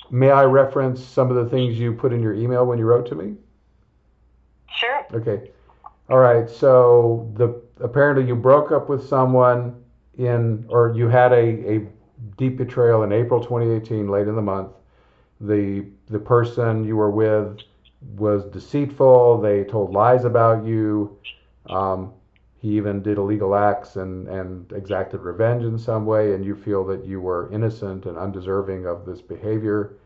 may 0.09 0.31
I 0.31 0.43
reference 0.43 1.03
some 1.03 1.29
of 1.29 1.35
the 1.35 1.49
things 1.49 1.77
you 1.77 1.93
put 1.93 2.13
in 2.13 2.21
your 2.21 2.33
email 2.33 2.65
when 2.65 2.77
you 2.77 2.85
wrote 2.85 3.07
to 3.07 3.15
me? 3.15 3.35
Sure. 4.75 5.05
Okay. 5.13 5.51
All 6.09 6.19
right. 6.19 6.49
So 6.49 7.31
the 7.35 7.61
apparently 7.79 8.25
you 8.25 8.35
broke 8.35 8.71
up 8.71 8.89
with 8.89 9.07
someone 9.07 9.83
in, 10.17 10.65
or 10.69 10.93
you 10.95 11.07
had 11.07 11.31
a, 11.31 11.75
a 11.75 11.87
deep 12.37 12.57
betrayal 12.57 13.03
in 13.03 13.11
April 13.11 13.41
2018, 13.43 14.07
late 14.09 14.27
in 14.27 14.35
the 14.35 14.41
month. 14.41 14.71
The 15.41 15.85
the 16.07 16.19
person 16.19 16.83
you 16.85 16.95
were 16.95 17.11
with 17.11 17.59
was 18.17 18.45
deceitful. 18.45 19.41
They 19.41 19.63
told 19.63 19.93
lies 19.93 20.25
about 20.25 20.65
you. 20.65 21.17
Um, 21.67 22.13
he 22.57 22.77
even 22.77 23.01
did 23.01 23.17
illegal 23.17 23.55
acts 23.55 23.97
and, 23.97 24.27
and 24.29 24.71
exacted 24.71 25.21
revenge 25.21 25.63
in 25.63 25.77
some 25.77 26.05
way, 26.05 26.33
and 26.33 26.45
you 26.45 26.55
feel 26.55 26.85
that 26.85 27.05
you 27.05 27.19
were 27.19 27.51
innocent 27.51 28.05
and 28.05 28.17
undeserving 28.17 28.85
of 28.85 29.05
this 29.05 29.21
behavior 29.21 29.97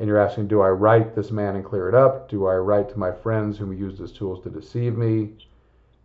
and 0.00 0.08
you're 0.08 0.18
asking, 0.18 0.48
do 0.48 0.62
I 0.62 0.70
write 0.70 1.14
this 1.14 1.30
man 1.30 1.56
and 1.56 1.64
clear 1.64 1.86
it 1.86 1.94
up? 1.94 2.30
Do 2.30 2.46
I 2.46 2.54
write 2.54 2.88
to 2.88 2.98
my 2.98 3.12
friends 3.12 3.58
whom 3.58 3.70
he 3.70 3.78
used 3.78 4.00
as 4.00 4.10
tools 4.10 4.42
to 4.44 4.50
deceive 4.50 4.96
me? 4.96 5.34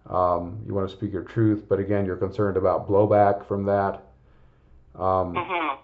Um, 0.10 0.60
you 0.68 0.74
want 0.74 0.89
to 0.89 0.96
speak 0.96 1.14
your 1.14 1.24
truth, 1.24 1.64
but 1.70 1.80
again, 1.80 2.06
you're 2.06 2.18
concerned 2.18 2.58
about 2.58 2.89
blowback 2.89 3.48
from 3.48 3.64
that. 3.66 4.04
Um, 4.96 5.34
mm-hmm. 5.34 5.80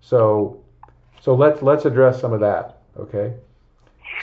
So, 0.00 0.62
so 1.20 1.34
let's 1.34 1.62
let's 1.62 1.84
address 1.84 2.20
some 2.20 2.32
of 2.32 2.40
that. 2.40 2.78
Okay. 2.96 3.34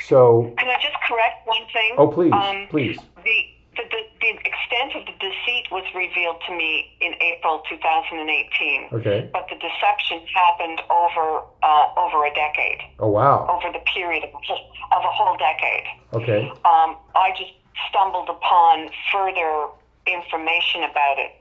So. 0.06 0.54
Can 0.58 0.68
I 0.70 0.76
just 0.82 0.96
correct 1.06 1.46
one 1.46 1.62
thing? 1.74 1.96
Oh, 1.98 2.08
please, 2.08 2.34
um, 2.34 2.68
please. 2.70 2.98
The 3.18 3.46
the, 3.76 3.84
the, 3.92 4.02
the 4.38 4.46
extent 4.46 4.96
of 4.96 5.06
the 5.06 5.16
deceit 5.18 5.72
was 5.72 5.84
revealed 5.96 6.42
to 6.48 6.56
me 6.56 6.94
in 7.02 7.14
April 7.22 7.64
2018. 7.70 8.90
Okay. 8.94 9.30
But 9.34 9.48
the 9.50 9.56
deception 9.56 10.26
happened 10.28 10.82
over 10.90 11.42
uh, 11.64 11.94
over 11.98 12.26
a 12.26 12.34
decade. 12.34 12.80
Oh 13.00 13.10
wow. 13.10 13.48
Over 13.50 13.72
the 13.74 13.84
period 13.86 14.24
of, 14.24 14.34
of 14.34 15.02
a 15.04 15.12
whole 15.12 15.38
decade. 15.38 15.86
Okay. 16.14 16.50
Um, 16.66 16.98
I 17.16 17.32
just 17.38 17.54
stumbled 17.90 18.30
upon 18.30 18.90
further 19.12 19.68
information 20.06 20.84
about 20.84 21.18
it 21.18 21.32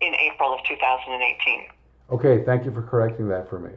in 0.00 0.14
April 0.14 0.54
of 0.54 0.60
2018. 0.66 1.66
Okay, 2.10 2.44
thank 2.44 2.64
you 2.64 2.72
for 2.72 2.82
correcting 2.82 3.28
that 3.28 3.48
for 3.48 3.58
me. 3.58 3.70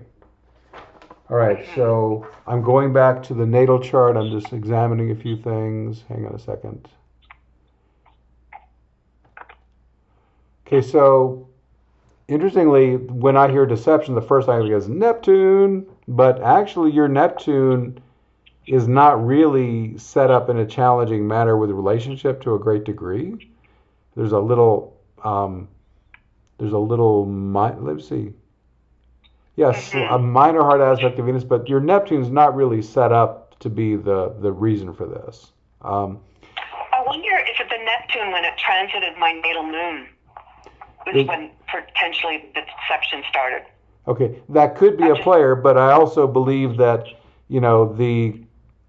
All 1.29 1.37
right, 1.37 1.59
mm-hmm. 1.59 1.75
so 1.75 2.27
I'm 2.47 2.61
going 2.61 2.93
back 2.93 3.23
to 3.23 3.33
the 3.33 3.45
natal 3.45 3.79
chart. 3.79 4.17
I'm 4.17 4.31
just 4.31 4.53
examining 4.53 5.11
a 5.11 5.15
few 5.15 5.37
things. 5.37 6.03
Hang 6.09 6.25
on 6.25 6.33
a 6.33 6.39
second. 6.39 6.87
Okay, 10.73 10.87
so 10.87 11.47
interestingly, 12.27 12.97
when 12.97 13.37
I 13.37 13.51
hear 13.51 13.63
deception, 13.67 14.15
the 14.15 14.23
first 14.23 14.47
thing 14.47 14.55
I 14.55 14.59
think 14.61 14.73
is 14.73 14.89
Neptune, 14.89 15.85
but 16.07 16.41
actually, 16.41 16.91
your 16.91 17.07
Neptune 17.07 18.01
is 18.65 18.87
not 18.87 19.23
really 19.23 19.95
set 19.99 20.31
up 20.31 20.49
in 20.49 20.57
a 20.57 20.65
challenging 20.65 21.27
manner 21.27 21.57
with 21.57 21.69
relationship 21.69 22.41
to 22.41 22.55
a 22.55 22.59
great 22.59 22.85
degree. 22.85 23.51
There's 24.15 24.31
a 24.31 24.39
little, 24.39 24.99
um, 25.23 25.67
there's 26.57 26.73
a 26.73 26.79
little, 26.79 27.27
let's 27.27 28.09
see. 28.09 28.33
Yes, 29.55 29.91
mm-hmm. 29.91 30.11
a 30.11 30.17
minor 30.17 30.61
hard 30.61 30.81
aspect 30.81 31.19
of 31.19 31.27
Venus, 31.27 31.43
but 31.43 31.69
your 31.69 31.81
Neptune's 31.81 32.31
not 32.31 32.55
really 32.55 32.81
set 32.81 33.11
up 33.11 33.59
to 33.59 33.69
be 33.69 33.95
the, 33.95 34.33
the 34.39 34.51
reason 34.51 34.91
for 34.95 35.05
this. 35.05 35.51
Um, 35.83 36.19
I 36.57 37.03
wonder 37.05 37.29
if 37.45 37.59
it's 37.59 37.69
the 37.69 37.77
Neptune, 37.85 38.31
when 38.31 38.43
it 38.43 38.57
transited 38.57 39.19
my 39.19 39.33
natal 39.33 39.61
moon, 39.61 40.07
is 41.07 41.27
when 41.27 41.51
potentially 41.69 42.49
the 42.53 42.61
deception 42.61 43.23
started. 43.29 43.63
Okay, 44.07 44.41
that 44.49 44.75
could 44.75 44.97
be 44.97 45.09
a 45.09 45.15
player, 45.15 45.55
but 45.55 45.77
I 45.77 45.93
also 45.93 46.27
believe 46.27 46.77
that 46.77 47.07
you 47.47 47.61
know 47.61 47.93
the 47.93 48.41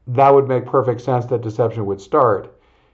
that 0.06 0.34
would 0.34 0.48
make 0.48 0.66
perfect 0.66 1.00
sense 1.00 1.26
that 1.26 1.42
deception 1.42 1.86
would 1.86 2.00
start. 2.00 2.50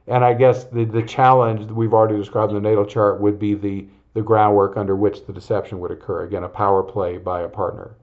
And 0.07 0.25
I 0.25 0.35
guess 0.35 0.65
the 0.65 0.85
the 0.85 1.03
challenge 1.03 1.67
that 1.67 1.75
we've 1.75 1.95
already 1.95 2.17
described 2.17 2.53
in 2.53 2.63
the 2.63 2.69
natal 2.69 2.85
chart 2.85 3.21
would 3.21 3.39
be 3.39 3.55
the 3.55 3.87
the 4.15 4.23
groundwork 4.23 4.77
under 4.77 4.97
which 4.97 5.25
the 5.27 5.33
deception 5.33 5.79
would 5.81 5.91
occur. 5.91 6.25
Again, 6.25 6.45
a 6.45 6.49
power 6.49 6.83
play 6.83 7.17
by 7.17 7.43
a 7.43 7.49
partner. 7.49 7.97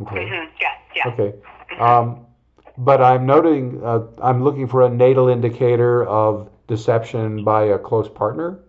Okay. 0.00 0.16
Mm-hmm. 0.16 0.56
Yeah. 0.60 0.68
Yeah. 0.94 1.08
Okay. 1.08 1.36
Mm-hmm. 1.72 1.82
Um, 1.82 2.26
but 2.78 3.02
I'm 3.02 3.26
noting, 3.26 3.82
uh, 3.84 4.00
I'm 4.22 4.42
looking 4.42 4.66
for 4.66 4.82
a 4.82 4.88
natal 4.88 5.28
indicator 5.28 6.04
of 6.06 6.50
deception 6.66 7.44
by 7.44 7.64
a 7.64 7.78
close 7.78 8.08
partner. 8.08 8.60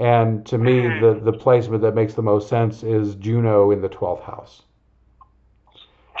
And 0.00 0.46
to 0.46 0.56
me, 0.56 0.80
mm-hmm. 0.80 1.04
the, 1.04 1.30
the 1.30 1.36
placement 1.36 1.82
that 1.82 1.94
makes 1.94 2.14
the 2.14 2.22
most 2.22 2.48
sense 2.48 2.82
is 2.82 3.14
Juno 3.16 3.70
in 3.70 3.82
the 3.82 3.88
12th 3.88 4.22
house. 4.22 4.62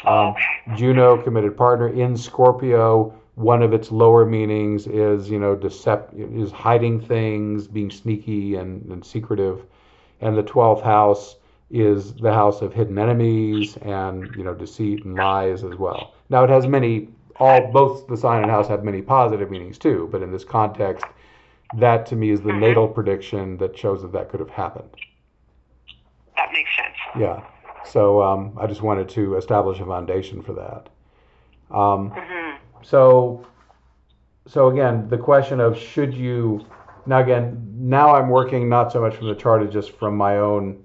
Um, 0.04 0.34
Juno, 0.76 1.20
committed 1.22 1.56
partner 1.56 1.88
in 1.88 2.14
Scorpio. 2.16 3.14
One 3.36 3.62
of 3.62 3.72
its 3.72 3.90
lower 3.90 4.26
meanings 4.26 4.86
is, 4.86 5.30
you 5.30 5.38
know, 5.38 5.56
decept 5.56 6.12
is 6.14 6.52
hiding 6.52 7.00
things, 7.00 7.66
being 7.66 7.90
sneaky 7.90 8.56
and, 8.56 8.84
and 8.92 9.04
secretive. 9.04 9.64
And 10.20 10.36
the 10.36 10.42
12th 10.42 10.82
house 10.82 11.36
is 11.70 12.12
the 12.14 12.32
house 12.32 12.60
of 12.60 12.74
hidden 12.74 12.98
enemies 12.98 13.78
and, 13.78 14.28
you 14.36 14.44
know, 14.44 14.52
deceit 14.52 15.06
and 15.06 15.14
lies 15.14 15.64
as 15.64 15.76
well. 15.76 16.14
Now, 16.28 16.44
it 16.44 16.50
has 16.50 16.66
many, 16.66 17.08
all, 17.36 17.66
both 17.72 18.06
the 18.08 18.16
sign 18.16 18.42
and 18.42 18.50
house 18.50 18.68
have 18.68 18.84
many 18.84 19.00
positive 19.00 19.50
meanings 19.50 19.78
too, 19.78 20.08
but 20.12 20.20
in 20.20 20.32
this 20.32 20.44
context, 20.44 21.06
that 21.78 22.06
to 22.06 22.16
me 22.16 22.30
is 22.30 22.40
the 22.40 22.50
mm-hmm. 22.50 22.60
natal 22.60 22.88
prediction 22.88 23.56
that 23.58 23.78
shows 23.78 24.02
that 24.02 24.12
that 24.12 24.28
could 24.28 24.40
have 24.40 24.50
happened. 24.50 24.90
That 26.36 26.50
makes 26.52 26.70
sense. 26.76 26.96
Yeah. 27.18 27.42
So 27.84 28.22
um, 28.22 28.56
I 28.60 28.66
just 28.66 28.82
wanted 28.82 29.08
to 29.10 29.36
establish 29.36 29.80
a 29.80 29.86
foundation 29.86 30.42
for 30.42 30.52
that. 30.54 30.88
Um, 31.74 32.10
mm-hmm. 32.10 32.56
So, 32.82 33.46
so 34.46 34.68
again, 34.68 35.08
the 35.08 35.18
question 35.18 35.60
of 35.60 35.78
should 35.78 36.14
you 36.14 36.64
now 37.06 37.20
again 37.20 37.66
now 37.78 38.14
I'm 38.14 38.28
working 38.28 38.68
not 38.68 38.92
so 38.92 39.00
much 39.00 39.16
from 39.16 39.28
the 39.28 39.34
chart 39.34 39.62
as 39.62 39.72
just 39.72 39.92
from 39.92 40.16
my 40.16 40.38
own 40.38 40.82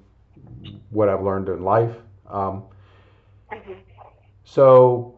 what 0.90 1.10
I've 1.10 1.22
learned 1.22 1.50
in 1.50 1.64
life. 1.64 1.96
Um, 2.30 2.64
mm-hmm. 3.52 3.74
So 4.44 5.15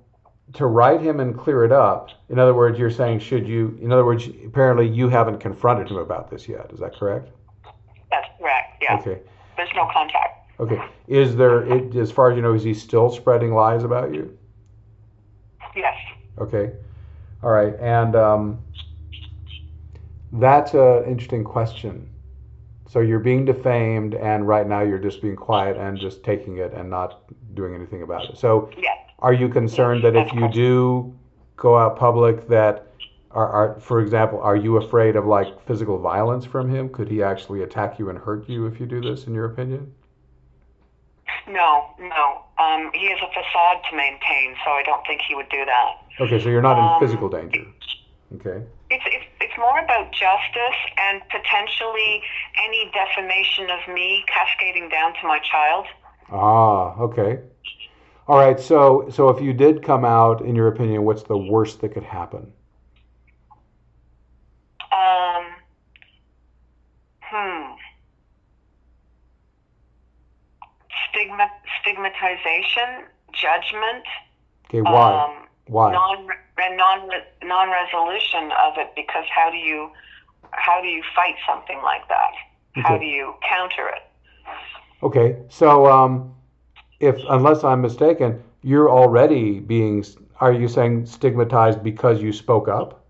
to 0.54 0.66
write 0.66 1.02
him 1.02 1.20
and 1.20 1.38
clear 1.38 1.64
it 1.66 1.72
up. 1.72 2.10
In 2.30 2.40
other 2.40 2.54
words, 2.54 2.80
you're 2.80 2.92
saying 2.92 3.20
should 3.20 3.48
you? 3.48 3.78
In 3.82 3.92
other 3.92 4.06
words, 4.06 4.28
apparently 4.46 4.88
you 4.88 5.10
haven't 5.10 5.40
confronted 5.40 5.90
him 5.90 5.98
about 5.98 6.30
this 6.30 6.48
yet. 6.48 6.72
Is 6.74 6.80
that 6.80 6.96
correct? 6.96 7.30
That's 8.10 8.28
correct. 8.40 8.82
Yeah. 8.82 8.98
Okay. 9.00 9.20
There's 9.58 9.70
no 9.76 9.90
contact. 9.92 10.52
Okay. 10.60 10.82
Is 11.08 11.36
there, 11.36 11.62
it, 11.62 11.96
as 11.96 12.12
far 12.12 12.32
as 12.32 12.36
you 12.36 12.42
know, 12.42 12.54
is 12.54 12.64
he 12.64 12.74
still 12.74 13.10
spreading 13.10 13.54
lies 13.54 13.84
about 13.84 14.14
you? 14.14 14.38
Yes. 15.76 15.96
Okay. 16.40 16.72
All 17.44 17.52
right. 17.52 17.76
And 17.80 18.16
um, 18.16 18.60
that's 20.34 20.74
an 20.74 21.04
interesting 21.06 21.44
question. 21.44 22.10
So 22.90 23.00
you're 23.00 23.20
being 23.20 23.46
defamed, 23.46 24.16
and 24.16 24.48
right 24.48 24.68
now 24.68 24.82
you're 24.82 24.98
just 24.98 25.22
being 25.22 25.36
quiet 25.36 25.78
and 25.78 26.00
just 26.00 26.24
taking 26.24 26.58
it 26.58 26.74
and 26.74 26.90
not 26.90 27.24
doing 27.54 27.76
anything 27.76 28.02
about 28.02 28.30
it. 28.30 28.38
So, 28.38 28.72
yes. 28.78 28.98
Are 29.20 29.34
you 29.34 29.50
concerned 29.50 30.04
that 30.04 30.16
if 30.16 30.32
you 30.34 30.50
do 30.50 31.16
go 31.56 31.78
out 31.78 31.98
public, 31.98 32.48
that 32.50 32.88
are, 33.32 33.50
are, 33.50 33.80
for 33.80 34.00
example, 34.02 34.40
are 34.42 34.56
you 34.56 34.78
afraid 34.78 35.16
of 35.16 35.26
like 35.26 35.48
physical 35.66 35.98
violence 36.00 36.46
from 36.46 36.70
him? 36.70 36.90
Could 36.90 37.10
he 37.10 37.24
actually 37.24 37.64
attack 37.64 38.00
you 38.00 38.10
and 38.10 38.18
hurt 38.18 38.48
you 38.48 38.68
if 38.68 38.80
you 38.80 38.86
do 38.86 39.02
this? 39.02 39.26
In 39.26 39.34
your 39.34 39.46
opinion? 39.46 39.94
No, 41.48 41.94
no. 42.00 42.44
Um, 42.60 42.92
he 42.94 43.10
has 43.10 43.20
a 43.22 43.28
facade 43.28 43.82
to 43.90 43.96
maintain, 43.96 44.56
so 44.66 44.72
I 44.72 44.84
don't 44.84 45.06
think 45.08 45.22
he 45.28 45.36
would 45.36 45.50
do 45.50 45.64
that. 45.66 45.92
Okay, 46.20 46.40
so 46.42 46.50
you're 46.50 46.62
not 46.62 46.78
um, 46.78 47.02
in 47.02 47.08
physical 47.08 47.30
danger. 47.30 47.66
Okay. 48.36 48.64
It's, 48.90 49.04
it's, 49.08 49.26
it's 49.40 49.58
more 49.58 49.80
about 49.80 50.12
justice 50.12 50.80
and 50.98 51.22
potentially 51.30 52.22
any 52.66 52.92
defamation 52.94 53.70
of 53.70 53.94
me 53.94 54.24
cascading 54.28 54.90
down 54.90 55.14
to 55.22 55.28
my 55.28 55.40
child. 55.40 55.86
Ah, 56.32 56.96
okay. 57.00 57.40
All 58.28 58.38
right. 58.38 58.60
So, 58.60 59.08
so 59.10 59.30
if 59.30 59.42
you 59.42 59.54
did 59.54 59.84
come 59.84 60.04
out, 60.04 60.42
in 60.42 60.56
your 60.56 60.68
opinion, 60.68 61.04
what's 61.04 61.24
the 61.24 61.38
worst 61.38 61.82
that 61.82 61.94
could 61.94 62.04
happen? 62.04 62.52
Um. 64.92 65.46
Hmm. 67.22 67.74
stigma, 71.18 71.50
stigmatization, 71.82 73.06
judgment. 73.34 74.06
Okay, 74.70 74.82
why? 74.82 75.24
Um, 75.24 75.48
why? 75.68 75.92
Non 75.92 76.28
non 76.76 77.10
non 77.44 77.70
resolution 77.70 78.52
of 78.66 78.74
it 78.78 78.92
because 78.96 79.26
how 79.34 79.50
do 79.50 79.58
you 79.58 79.90
how 80.52 80.82
do 80.82 80.88
you 80.88 81.04
fight 81.16 81.36
something 81.48 81.80
like 81.84 82.08
that? 82.10 82.32
Okay. 82.78 82.88
How 82.88 82.98
do 82.98 83.06
you 83.06 83.34
counter 83.48 83.88
it? 83.90 84.04
Okay, 85.04 85.38
so 85.50 85.86
um, 85.86 86.34
if 87.00 87.16
unless 87.30 87.64
I'm 87.64 87.82
mistaken, 87.82 88.44
you're 88.62 88.90
already 88.90 89.60
being 89.60 90.04
are 90.40 90.54
you 90.54 90.68
saying 90.68 91.06
stigmatized 91.06 91.84
because 91.84 92.22
you 92.22 92.32
spoke 92.32 92.68
up? 92.68 93.04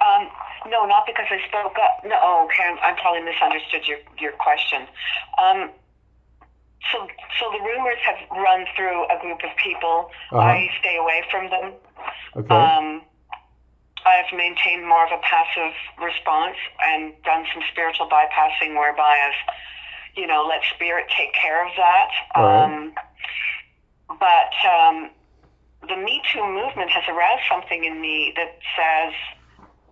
Um, 0.00 0.28
no, 0.68 0.86
not 0.86 1.04
because 1.06 1.26
I 1.30 1.38
spoke 1.48 1.76
up. 1.82 2.04
No, 2.04 2.16
oh, 2.22 2.46
okay, 2.46 2.64
I'm, 2.68 2.78
I'm 2.82 2.96
probably 2.96 3.22
misunderstood 3.22 3.86
your 3.86 3.98
your 4.18 4.32
question. 4.32 4.86
Um, 5.42 5.70
so, 6.92 7.06
so 7.40 7.50
the 7.50 7.64
rumors 7.64 7.98
have 8.04 8.16
run 8.30 8.66
through 8.76 9.04
a 9.06 9.18
group 9.20 9.42
of 9.42 9.50
people. 9.56 10.10
Uh-huh. 10.30 10.38
I 10.38 10.68
stay 10.80 10.96
away 10.96 11.24
from 11.30 11.50
them. 11.50 11.72
Okay. 12.36 12.54
Um, 12.54 13.02
I've 14.04 14.36
maintained 14.36 14.86
more 14.86 15.04
of 15.06 15.12
a 15.12 15.20
passive 15.24 15.72
response 15.96 16.56
and 16.92 17.14
done 17.24 17.46
some 17.54 17.62
spiritual 17.72 18.08
bypassing, 18.08 18.76
whereby 18.76 19.16
I've, 19.16 19.40
you 20.16 20.26
know, 20.26 20.46
let 20.48 20.60
spirit 20.74 21.06
take 21.16 21.32
care 21.34 21.66
of 21.66 21.72
that. 21.76 22.08
Right. 22.36 22.64
Um, 22.64 22.94
but 24.08 24.52
um, 24.68 25.10
the 25.88 25.96
Me 25.96 26.22
Too 26.32 26.44
movement 26.44 26.90
has 26.90 27.04
aroused 27.08 27.44
something 27.50 27.84
in 27.84 28.00
me 28.00 28.32
that 28.36 28.58
says 28.76 29.12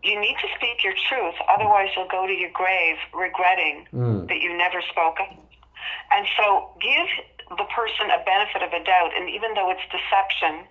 you 0.03 0.19
need 0.20 0.36
to 0.43 0.49
speak 0.57 0.82
your 0.82 0.94
truth, 1.09 1.35
otherwise 1.49 1.89
you'll 1.97 2.11
go 2.11 2.27
to 2.27 2.32
your 2.32 2.51
grave 2.53 2.97
regretting 3.15 3.86
mm. 3.94 4.28
that 4.28 4.40
you 4.40 4.57
never 4.57 4.82
spoke. 4.90 5.19
And 6.11 6.27
so 6.36 6.70
give 6.81 7.07
the 7.57 7.65
person 7.70 8.11
a 8.11 8.23
benefit 8.24 8.62
of 8.62 8.73
a 8.73 8.82
doubt, 8.82 9.12
and 9.16 9.28
even 9.31 9.55
though 9.55 9.70
it's 9.70 9.85
deception, 9.90 10.66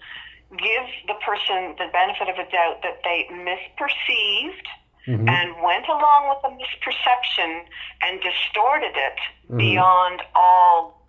give 0.51 0.87
the 1.07 1.15
person 1.23 1.75
the 1.79 1.87
benefit 1.93 2.27
of 2.27 2.35
a 2.35 2.47
doubt 2.51 2.83
that 2.83 2.99
they 3.03 3.27
misperceived 3.31 4.67
mm-hmm. 5.07 5.27
and 5.27 5.55
went 5.63 5.87
along 5.87 6.29
with 6.29 6.51
a 6.51 6.55
misperception 6.55 7.63
and 8.03 8.21
distorted 8.21 8.95
it 8.95 9.19
mm-hmm. 9.45 9.57
beyond 9.57 10.21
all, 10.35 11.05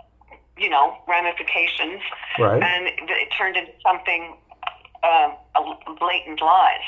you 0.56 0.70
know, 0.70 0.96
ramifications. 1.08 2.00
Right. 2.38 2.62
And 2.62 2.88
it 2.88 3.28
turned 3.36 3.56
into 3.56 3.72
something, 3.82 4.36
uh, 5.02 5.30
blatant 5.98 6.40
lies. 6.40 6.80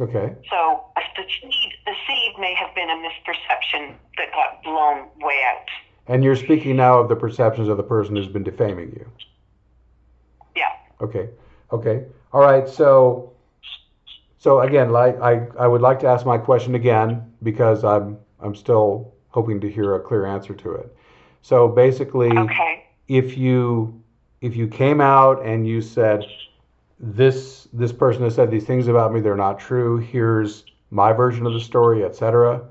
Okay. 0.00 0.32
So 0.48 0.84
the 1.16 1.24
seed, 1.40 1.72
the 1.84 1.92
seed 2.06 2.38
may 2.38 2.54
have 2.54 2.74
been 2.74 2.88
a 2.88 2.94
misperception 2.94 3.94
that 4.16 4.30
got 4.32 4.62
blown 4.62 5.08
way 5.20 5.40
out. 5.52 5.66
And 6.06 6.22
you're 6.22 6.36
speaking 6.36 6.76
now 6.76 7.00
of 7.00 7.08
the 7.08 7.16
perceptions 7.16 7.68
of 7.68 7.76
the 7.76 7.82
person 7.82 8.16
who's 8.16 8.28
been 8.28 8.44
defaming 8.44 8.90
you. 8.90 9.10
Yeah. 10.56 10.70
Okay. 11.00 11.28
Okay. 11.72 12.04
All 12.32 12.40
right. 12.40 12.68
So, 12.68 13.32
so 14.48 14.60
again, 14.60 14.88
like 14.92 15.20
I, 15.20 15.46
I 15.58 15.66
would 15.66 15.82
like 15.82 16.00
to 16.00 16.06
ask 16.06 16.24
my 16.24 16.38
question 16.38 16.74
again 16.74 17.30
because 17.42 17.84
I'm 17.84 18.16
I'm 18.40 18.54
still 18.54 19.12
hoping 19.28 19.60
to 19.60 19.70
hear 19.70 19.94
a 19.94 20.00
clear 20.00 20.24
answer 20.24 20.54
to 20.54 20.72
it. 20.72 20.96
So 21.42 21.68
basically, 21.68 22.30
okay. 22.30 22.86
if 23.08 23.36
you 23.36 24.02
if 24.40 24.56
you 24.56 24.66
came 24.66 25.02
out 25.02 25.44
and 25.44 25.68
you 25.68 25.82
said 25.82 26.24
this 26.98 27.68
this 27.74 27.92
person 27.92 28.22
has 28.22 28.36
said 28.36 28.50
these 28.50 28.64
things 28.64 28.88
about 28.88 29.12
me, 29.12 29.20
they're 29.20 29.36
not 29.36 29.60
true. 29.60 29.98
Here's 29.98 30.64
my 30.90 31.12
version 31.12 31.44
of 31.44 31.52
the 31.52 31.60
story, 31.60 32.02
etc. 32.02 32.62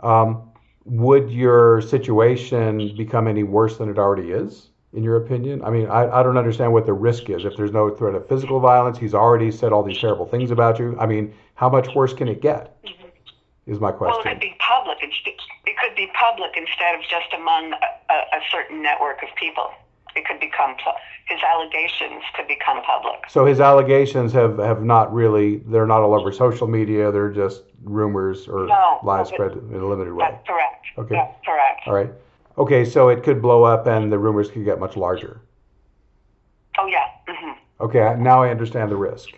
Um, 0.00 0.50
would 0.86 1.30
your 1.30 1.82
situation 1.82 2.96
become 2.96 3.28
any 3.28 3.44
worse 3.44 3.78
than 3.78 3.88
it 3.88 3.96
already 3.96 4.32
is, 4.32 4.70
in 4.96 5.04
your 5.04 5.16
opinion? 5.16 5.62
I 5.62 5.70
mean, 5.70 5.86
I, 5.86 6.08
I 6.08 6.22
don't 6.22 6.36
understand 6.36 6.72
what 6.72 6.86
the 6.86 6.92
risk 6.92 7.28
is. 7.30 7.44
If 7.44 7.56
there's 7.56 7.72
no 7.72 7.90
threat 7.90 8.14
of 8.14 8.26
physical 8.28 8.58
violence, 8.60 8.98
he's 8.98 9.14
already 9.14 9.50
said 9.50 9.72
all 9.72 9.82
these 9.82 9.98
terrible 9.98 10.26
things 10.26 10.50
about 10.50 10.78
you. 10.78 10.96
I 10.98 11.06
mean, 11.06 11.34
how 11.54 11.68
much 11.68 11.94
worse 11.94 12.12
can 12.12 12.28
it 12.28 12.40
get? 12.40 12.82
Mm-hmm. 12.82 13.70
Is 13.70 13.80
my 13.80 13.92
question. 13.92 14.22
Well, 14.24 14.32
it 14.32 14.36
could 14.36 14.40
be 14.40 14.56
public. 14.58 14.98
It 15.02 15.76
could 15.82 15.96
be 15.96 16.08
public 16.18 16.56
instead 16.56 16.94
of 16.94 17.02
just 17.02 17.32
among 17.34 17.72
a, 17.72 18.14
a 18.14 18.40
certain 18.50 18.82
network 18.82 19.22
of 19.22 19.28
people 19.36 19.70
it 20.16 20.24
could 20.24 20.40
become 20.40 20.74
his 21.26 21.38
allegations 21.42 22.22
could 22.34 22.48
become 22.48 22.82
public. 22.82 23.28
So 23.28 23.44
his 23.44 23.60
allegations 23.60 24.32
have 24.32 24.58
have 24.58 24.82
not 24.82 25.12
really 25.12 25.58
they're 25.66 25.86
not 25.86 26.00
all 26.00 26.18
over 26.18 26.32
social 26.32 26.66
media. 26.66 27.12
They're 27.12 27.30
just 27.30 27.62
rumors 27.84 28.48
or 28.48 28.66
no, 28.66 28.98
lies 29.04 29.28
spread 29.28 29.52
in 29.52 29.74
a 29.74 29.86
limited 29.86 30.14
way. 30.14 30.26
That's 30.28 30.46
correct. 30.46 30.86
Okay. 30.98 31.14
That's 31.14 31.44
correct. 31.44 31.82
All 31.86 31.94
right. 31.94 32.10
Okay, 32.58 32.84
so 32.84 33.08
it 33.08 33.22
could 33.22 33.42
blow 33.42 33.64
up 33.64 33.86
and 33.86 34.10
the 34.10 34.18
rumors 34.18 34.50
could 34.50 34.64
get 34.64 34.80
much 34.80 34.96
larger. 34.96 35.40
Oh 36.78 36.86
yeah. 36.86 37.06
Mm-hmm. 37.28 37.84
Okay, 37.84 38.16
now 38.18 38.42
I 38.42 38.50
understand 38.50 38.90
the 38.90 38.96
risk. 38.96 39.30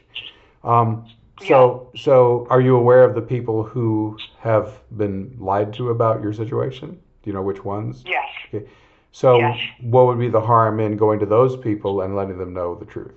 Um, 0.63 1.07
so, 1.47 1.91
yeah. 1.95 2.01
so 2.03 2.47
are 2.51 2.61
you 2.61 2.77
aware 2.77 3.05
of 3.05 3.15
the 3.15 3.23
people 3.23 3.63
who 3.63 4.17
have 4.41 4.81
been 4.97 5.37
lied 5.39 5.73
to 5.75 5.91
about 5.91 6.23
your 6.23 6.33
situation? 6.33 6.91
Do 7.23 7.31
you 7.31 7.33
know 7.33 7.43
which 7.43 7.65
ones? 7.65 8.03
Yes. 8.07 8.27
Okay. 8.53 8.67
So, 9.13 9.39
yes. 9.39 9.59
what 9.81 10.07
would 10.07 10.19
be 10.19 10.29
the 10.29 10.41
harm 10.41 10.81
in 10.81 10.97
going 10.97 11.19
to 11.21 11.27
those 11.27 11.57
people 11.57 12.03
and 12.03 12.15
letting 12.15 12.39
them 12.39 12.53
know 12.53 12.75
the 12.75 12.85
truth? 12.85 13.15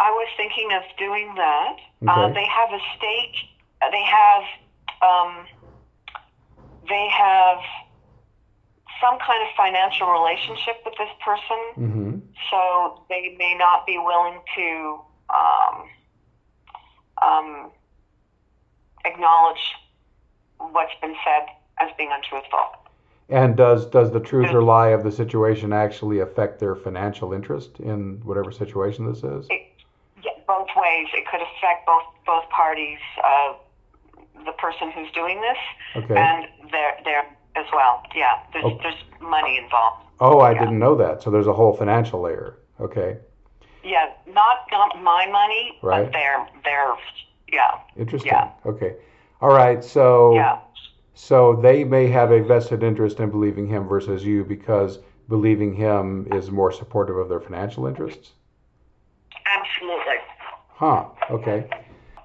I 0.00 0.10
was 0.10 0.28
thinking 0.36 0.70
of 0.72 0.82
doing 0.96 1.34
that. 1.36 1.76
Uh, 2.06 2.12
okay. 2.12 2.20
Uh, 2.20 2.28
they 2.34 2.46
have 2.46 2.70
a 2.72 2.80
stake. 2.96 3.36
They 3.90 4.02
have 4.02 4.42
um, 5.02 5.46
they 6.88 7.08
have 7.10 7.58
some 9.00 9.18
kind 9.18 9.42
of 9.42 9.48
financial 9.56 10.10
relationship 10.10 10.76
with 10.84 10.94
this 10.98 11.10
person, 11.24 11.60
mm-hmm. 11.76 12.18
so 12.50 13.02
they 13.08 13.36
may 13.38 13.54
not 13.56 13.86
be 13.86 13.98
willing 13.98 14.40
to 14.56 15.00
um, 15.30 15.88
um, 17.22 17.70
acknowledge 19.04 19.74
what's 20.58 20.92
been 21.00 21.14
said 21.24 21.46
as 21.78 21.90
being 21.96 22.10
untruthful. 22.12 22.58
And 23.30 23.56
does 23.56 23.86
does 23.86 24.10
the 24.10 24.20
truth 24.20 24.48
or 24.54 24.62
lie 24.62 24.88
of 24.88 25.04
the 25.04 25.12
situation 25.12 25.72
actually 25.72 26.20
affect 26.20 26.58
their 26.58 26.74
financial 26.74 27.34
interest 27.34 27.78
in 27.78 28.20
whatever 28.24 28.50
situation 28.50 29.06
this 29.06 29.18
is? 29.18 29.46
It, 29.50 29.68
yeah, 30.24 30.32
both 30.46 30.68
ways. 30.74 31.08
It 31.12 31.26
could 31.30 31.42
affect 31.42 31.86
both 31.86 32.04
both 32.24 32.48
parties. 32.48 32.98
Uh, 33.22 33.52
the 34.44 34.52
person 34.52 34.90
who's 34.90 35.10
doing 35.12 35.40
this 35.40 36.02
okay. 36.04 36.16
and 36.16 36.46
they're 36.70 37.26
as 37.56 37.66
well. 37.72 38.02
Yeah, 38.14 38.40
there's 38.52 38.64
oh. 38.66 38.78
there's 38.82 39.02
money 39.20 39.58
involved. 39.58 40.04
Oh, 40.20 40.40
I 40.40 40.52
yeah. 40.52 40.60
didn't 40.60 40.78
know 40.78 40.94
that. 40.96 41.22
So 41.22 41.30
there's 41.30 41.46
a 41.46 41.52
whole 41.52 41.76
financial 41.76 42.20
layer. 42.20 42.58
Okay. 42.80 43.18
Yeah, 43.84 44.10
not 44.26 44.66
not 44.70 45.02
my 45.02 45.26
money, 45.26 45.78
right. 45.82 46.04
but 46.04 46.12
their 46.12 46.46
their 46.64 46.94
yeah. 47.52 47.80
Interesting. 47.96 48.32
Yeah. 48.32 48.50
Okay. 48.66 48.96
All 49.40 49.50
right. 49.50 49.82
So 49.82 50.34
yeah. 50.34 50.58
So 51.14 51.56
they 51.56 51.82
may 51.82 52.06
have 52.06 52.30
a 52.30 52.40
vested 52.42 52.82
interest 52.82 53.18
in 53.18 53.30
believing 53.30 53.66
him 53.66 53.88
versus 53.88 54.24
you 54.24 54.44
because 54.44 55.00
believing 55.28 55.74
him 55.74 56.28
is 56.32 56.50
more 56.50 56.70
supportive 56.70 57.16
of 57.16 57.28
their 57.28 57.40
financial 57.40 57.86
interests. 57.86 58.32
Absolutely. 59.44 60.14
Huh. 60.68 61.06
Okay. 61.30 61.68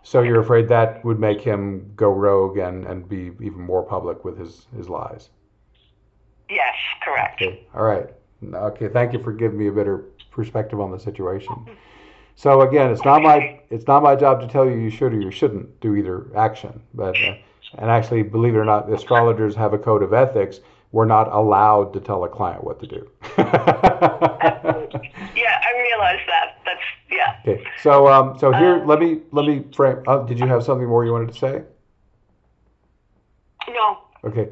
So 0.03 0.21
you're 0.21 0.41
afraid 0.41 0.67
that 0.67 1.03
would 1.05 1.19
make 1.19 1.41
him 1.41 1.91
go 1.95 2.11
rogue 2.11 2.57
and, 2.57 2.85
and 2.85 3.07
be 3.07 3.31
even 3.39 3.61
more 3.61 3.83
public 3.83 4.25
with 4.25 4.37
his, 4.37 4.67
his 4.75 4.89
lies? 4.89 5.29
Yes, 6.49 6.75
correct. 7.01 7.41
Okay. 7.41 7.65
All 7.73 7.83
right. 7.83 8.09
Okay. 8.53 8.89
Thank 8.89 9.13
you 9.13 9.23
for 9.23 9.31
giving 9.31 9.57
me 9.57 9.67
a 9.67 9.71
better 9.71 10.03
perspective 10.29 10.79
on 10.79 10.91
the 10.91 10.99
situation. 10.99 11.55
So 12.35 12.61
again, 12.61 12.91
it's 12.91 13.05
not 13.05 13.21
my 13.21 13.61
it's 13.69 13.87
not 13.87 14.03
my 14.03 14.15
job 14.15 14.41
to 14.41 14.47
tell 14.47 14.65
you 14.65 14.75
you 14.75 14.89
should 14.89 15.13
or 15.13 15.21
you 15.21 15.31
shouldn't 15.31 15.79
do 15.79 15.95
either 15.95 16.25
action. 16.35 16.81
But 16.93 17.15
uh, 17.15 17.35
and 17.77 17.89
actually, 17.89 18.23
believe 18.23 18.55
it 18.55 18.57
or 18.57 18.65
not, 18.65 18.91
astrologers 18.91 19.55
have 19.55 19.73
a 19.73 19.77
code 19.77 20.03
of 20.03 20.13
ethics. 20.13 20.59
We're 20.91 21.05
not 21.05 21.31
allowed 21.31 21.93
to 21.93 21.99
tell 21.99 22.23
a 22.23 22.29
client 22.29 22.63
what 22.63 22.79
to 22.81 22.87
do. 22.87 23.09
yeah, 23.37 23.45
I 23.47 24.89
realize 25.81 26.19
that. 26.27 26.42
That's 26.73 26.81
yeah. 27.45 27.53
Okay. 27.53 27.63
So 27.81 28.07
um, 28.07 28.37
so 28.37 28.51
here, 28.51 28.81
um, 28.81 28.87
let 28.87 28.99
me 28.99 29.21
let 29.31 29.45
me 29.45 29.63
frame. 29.75 30.03
Uh, 30.07 30.19
did 30.19 30.39
you 30.39 30.47
have 30.47 30.63
something 30.63 30.87
more 30.87 31.05
you 31.05 31.11
wanted 31.11 31.31
to 31.31 31.37
say? 31.37 31.63
No. 33.69 33.99
Okay. 34.23 34.49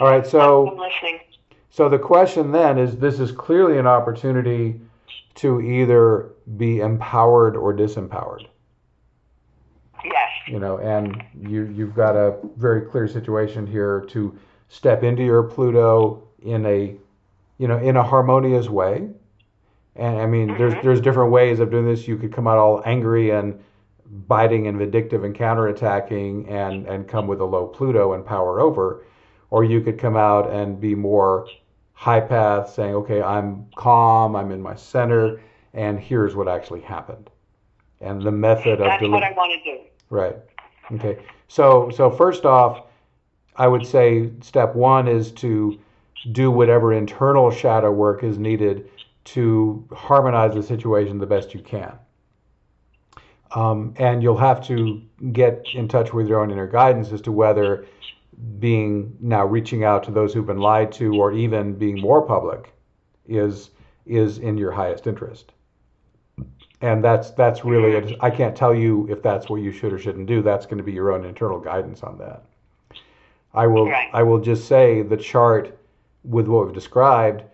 All 0.00 0.08
right. 0.08 0.26
So. 0.26 0.70
I'm 0.70 0.78
listening. 0.78 1.20
So 1.70 1.88
the 1.88 1.98
question 1.98 2.52
then 2.52 2.78
is: 2.78 2.96
This 2.96 3.18
is 3.18 3.32
clearly 3.32 3.78
an 3.78 3.86
opportunity 3.86 4.80
to 5.36 5.60
either 5.60 6.30
be 6.56 6.80
empowered 6.80 7.56
or 7.56 7.74
disempowered. 7.74 8.46
Yes. 10.04 10.30
You 10.46 10.60
know, 10.60 10.78
and 10.78 11.22
you 11.40 11.64
you've 11.64 11.94
got 11.94 12.14
a 12.14 12.36
very 12.56 12.82
clear 12.82 13.08
situation 13.08 13.66
here 13.66 14.04
to 14.10 14.38
step 14.68 15.02
into 15.02 15.24
your 15.24 15.42
Pluto 15.42 16.28
in 16.42 16.64
a 16.66 16.94
you 17.58 17.66
know 17.66 17.78
in 17.78 17.96
a 17.96 18.02
harmonious 18.02 18.68
way 18.68 19.08
and 19.96 20.18
I 20.18 20.26
mean, 20.26 20.56
there's 20.58 20.74
mm-hmm. 20.74 20.86
there's 20.86 21.00
different 21.00 21.30
ways 21.30 21.60
of 21.60 21.70
doing 21.70 21.86
this. 21.86 22.08
You 22.08 22.16
could 22.16 22.32
come 22.32 22.46
out 22.46 22.58
all 22.58 22.82
angry 22.84 23.30
and 23.30 23.62
biting 24.28 24.66
and 24.66 24.78
vindictive 24.78 25.24
and 25.24 25.34
counterattacking 25.34 26.50
and 26.50 26.86
and 26.86 27.06
come 27.06 27.26
with 27.26 27.40
a 27.40 27.44
low 27.44 27.66
Pluto 27.66 28.14
and 28.14 28.24
power 28.24 28.60
over, 28.60 29.04
or 29.50 29.64
you 29.64 29.80
could 29.80 29.98
come 29.98 30.16
out 30.16 30.50
and 30.50 30.80
be 30.80 30.94
more 30.94 31.46
high 31.92 32.20
path, 32.20 32.72
saying, 32.72 32.94
okay, 32.94 33.22
I'm 33.22 33.66
calm, 33.76 34.34
I'm 34.34 34.50
in 34.50 34.60
my 34.60 34.74
center, 34.74 35.40
and 35.74 35.98
here's 35.98 36.34
what 36.34 36.48
actually 36.48 36.80
happened, 36.80 37.30
and 38.00 38.20
the 38.20 38.32
method 38.32 38.80
of. 38.80 38.86
That's 38.86 39.00
deli- 39.00 39.12
what 39.12 39.22
I 39.22 39.32
want 39.32 39.52
to 39.62 39.72
do. 39.72 39.80
Right. 40.10 40.36
Okay. 40.92 41.18
So 41.46 41.88
so 41.94 42.10
first 42.10 42.44
off, 42.44 42.86
I 43.54 43.68
would 43.68 43.86
say 43.86 44.32
step 44.40 44.74
one 44.74 45.06
is 45.06 45.30
to 45.32 45.78
do 46.32 46.50
whatever 46.50 46.92
internal 46.92 47.50
shadow 47.50 47.92
work 47.92 48.24
is 48.24 48.38
needed 48.38 48.90
to 49.24 49.88
harmonize 49.92 50.54
the 50.54 50.62
situation 50.62 51.18
the 51.18 51.26
best 51.26 51.54
you 51.54 51.60
can. 51.60 51.98
Um, 53.52 53.94
and 53.98 54.22
you'll 54.22 54.36
have 54.36 54.66
to 54.66 55.00
get 55.32 55.66
in 55.74 55.88
touch 55.88 56.12
with 56.12 56.26
your 56.26 56.40
own 56.40 56.50
inner 56.50 56.66
guidance 56.66 57.12
as 57.12 57.20
to 57.22 57.32
whether 57.32 57.86
being 58.58 59.16
now 59.20 59.46
reaching 59.46 59.84
out 59.84 60.02
to 60.04 60.10
those 60.10 60.34
who've 60.34 60.46
been 60.46 60.58
lied 60.58 60.90
to 60.92 61.14
or 61.14 61.32
even 61.32 61.74
being 61.74 62.00
more 62.00 62.20
public 62.22 62.72
is 63.26 63.70
is 64.06 64.38
in 64.38 64.58
your 64.58 64.72
highest 64.72 65.06
interest. 65.06 65.52
And 66.80 67.02
that's 67.02 67.30
that's 67.30 67.64
really 67.64 68.16
I 68.20 68.30
can't 68.30 68.56
tell 68.56 68.74
you 68.74 69.06
if 69.08 69.22
that's 69.22 69.48
what 69.48 69.62
you 69.62 69.72
should 69.72 69.92
or 69.92 69.98
shouldn't 69.98 70.26
do. 70.26 70.42
That's 70.42 70.66
going 70.66 70.78
to 70.78 70.84
be 70.84 70.92
your 70.92 71.12
own 71.12 71.24
internal 71.24 71.60
guidance 71.60 72.02
on 72.02 72.18
that. 72.18 72.44
I 73.54 73.68
will 73.68 73.92
i 74.12 74.22
will 74.22 74.40
just 74.40 74.66
say 74.66 75.02
the 75.02 75.16
chart 75.16 75.78
with 76.24 76.48
what 76.48 76.66
we've 76.66 76.74
described 76.74 77.44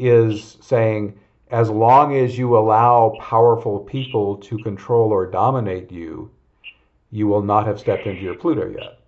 is 0.00 0.56
saying 0.60 1.18
as 1.50 1.68
long 1.68 2.16
as 2.16 2.38
you 2.38 2.56
allow 2.56 3.16
powerful 3.20 3.80
people 3.80 4.36
to 4.36 4.56
control 4.58 5.10
or 5.10 5.26
dominate 5.26 5.90
you, 5.90 6.30
you 7.10 7.26
will 7.26 7.42
not 7.42 7.66
have 7.66 7.78
stepped 7.78 8.06
into 8.06 8.22
your 8.22 8.34
Pluto 8.34 8.68
yet. 8.68 9.00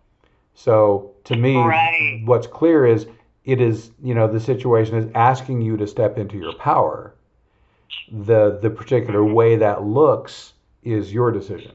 So 0.54 1.12
to 1.24 1.36
me, 1.36 1.56
right. 1.56 2.22
what's 2.24 2.46
clear 2.46 2.84
is 2.84 3.06
it 3.44 3.60
is, 3.60 3.90
you 4.02 4.14
know, 4.14 4.28
the 4.28 4.40
situation 4.40 4.96
is 4.96 5.10
asking 5.14 5.62
you 5.62 5.76
to 5.76 5.86
step 5.86 6.18
into 6.18 6.36
your 6.36 6.54
power. 6.54 7.14
The 8.10 8.58
the 8.60 8.70
particular 8.70 9.20
mm-hmm. 9.20 9.34
way 9.34 9.56
that 9.56 9.84
looks 9.84 10.52
is 10.82 11.12
your 11.12 11.30
decision. 11.30 11.72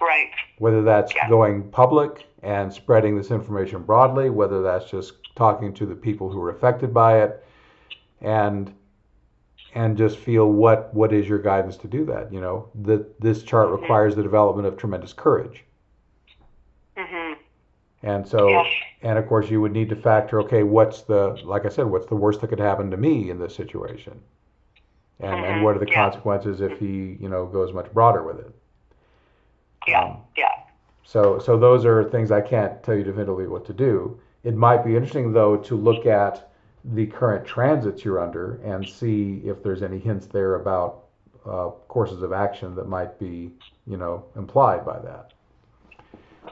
Right. 0.00 0.30
Whether 0.58 0.82
that's 0.82 1.14
yeah. 1.14 1.28
going 1.28 1.70
public 1.70 2.26
and 2.42 2.72
spreading 2.72 3.16
this 3.16 3.30
information 3.30 3.82
broadly, 3.82 4.30
whether 4.30 4.62
that's 4.62 4.90
just 4.90 5.14
talking 5.34 5.72
to 5.74 5.86
the 5.86 5.94
people 5.94 6.30
who 6.30 6.40
are 6.42 6.50
affected 6.50 6.92
by 6.92 7.22
it, 7.22 7.44
and 8.20 8.72
and 9.74 9.96
just 9.96 10.18
feel 10.18 10.50
what 10.50 10.92
what 10.94 11.12
is 11.12 11.28
your 11.28 11.38
guidance 11.38 11.76
to 11.78 11.88
do 11.88 12.04
that. 12.06 12.32
You 12.32 12.40
know, 12.40 12.68
that 12.82 13.20
this 13.20 13.42
chart 13.42 13.68
mm-hmm. 13.68 13.82
requires 13.82 14.14
the 14.16 14.22
development 14.22 14.66
of 14.66 14.76
tremendous 14.76 15.12
courage. 15.12 15.64
Mm-hmm. 16.96 17.34
And 18.02 18.26
so, 18.26 18.48
yes. 18.48 18.66
and 19.02 19.18
of 19.18 19.26
course, 19.26 19.50
you 19.50 19.60
would 19.60 19.72
need 19.72 19.88
to 19.90 19.96
factor. 19.96 20.40
Okay, 20.40 20.62
what's 20.62 21.02
the 21.02 21.38
like 21.44 21.66
I 21.66 21.68
said, 21.68 21.86
what's 21.86 22.06
the 22.06 22.16
worst 22.16 22.40
that 22.40 22.48
could 22.48 22.60
happen 22.60 22.90
to 22.90 22.96
me 22.96 23.30
in 23.30 23.38
this 23.38 23.54
situation, 23.54 24.20
and 25.20 25.32
mm-hmm. 25.32 25.44
and 25.44 25.64
what 25.64 25.76
are 25.76 25.80
the 25.80 25.88
yeah. 25.88 26.04
consequences 26.04 26.60
if 26.60 26.78
he 26.78 27.16
you 27.20 27.28
know 27.28 27.46
goes 27.46 27.72
much 27.72 27.92
broader 27.92 28.22
with 28.22 28.38
it. 28.40 28.54
Yeah. 29.86 30.02
Um, 30.02 30.18
yeah. 30.36 30.46
So 31.04 31.38
so 31.38 31.58
those 31.58 31.84
are 31.84 32.04
things 32.04 32.30
I 32.30 32.40
can't 32.40 32.82
tell 32.82 32.94
you 32.94 33.04
definitively 33.04 33.46
what 33.46 33.64
to 33.66 33.72
do. 33.72 34.20
It 34.44 34.54
might 34.54 34.84
be 34.84 34.94
interesting 34.94 35.32
though 35.32 35.56
to 35.56 35.74
look 35.74 36.06
at 36.06 36.47
the 36.84 37.06
current 37.06 37.46
transits 37.46 38.04
you're 38.04 38.20
under 38.20 38.60
and 38.64 38.88
see 38.88 39.42
if 39.44 39.62
there's 39.62 39.82
any 39.82 39.98
hints 39.98 40.26
there 40.26 40.56
about 40.56 41.04
uh, 41.44 41.70
courses 41.88 42.22
of 42.22 42.32
action 42.32 42.74
that 42.74 42.88
might 42.88 43.18
be, 43.18 43.50
you 43.86 43.96
know, 43.96 44.24
implied 44.36 44.84
by 44.84 44.98
that. 45.00 45.32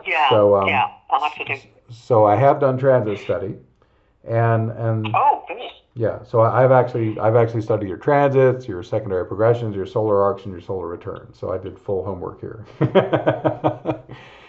Yeah. 0.07 0.29
So 0.31 0.57
um, 0.57 0.69
yeah, 0.69 0.89
I'll 1.11 1.23
have 1.23 1.35
to 1.37 1.45
do. 1.45 1.61
So 1.91 2.27
I 2.27 2.37
have 2.37 2.61
done 2.61 2.77
transit 2.79 3.19
study, 3.21 3.55
and 4.25 4.71
and 4.73 5.09
oh, 5.15 5.45
good. 5.49 5.59
Yeah, 5.95 6.23
so 6.25 6.43
I've 6.43 6.73
actually 6.73 7.19
I've 7.19 7.37
actually 7.37 7.63
studied 7.63 7.89
your 7.89 7.97
transits, 7.97 8.69
your 8.69 8.83
secondary 8.83 9.25
progressions, 9.27 9.75
your 9.75 9.87
solar 9.87 10.23
arcs, 10.23 10.43
and 10.45 10.53
your 10.53 10.61
solar 10.61 10.87
returns. 10.87 11.39
So 11.39 11.53
I 11.53 11.59
did 11.59 11.79
full 11.79 12.05
homework 12.05 12.39
here. 12.41 12.67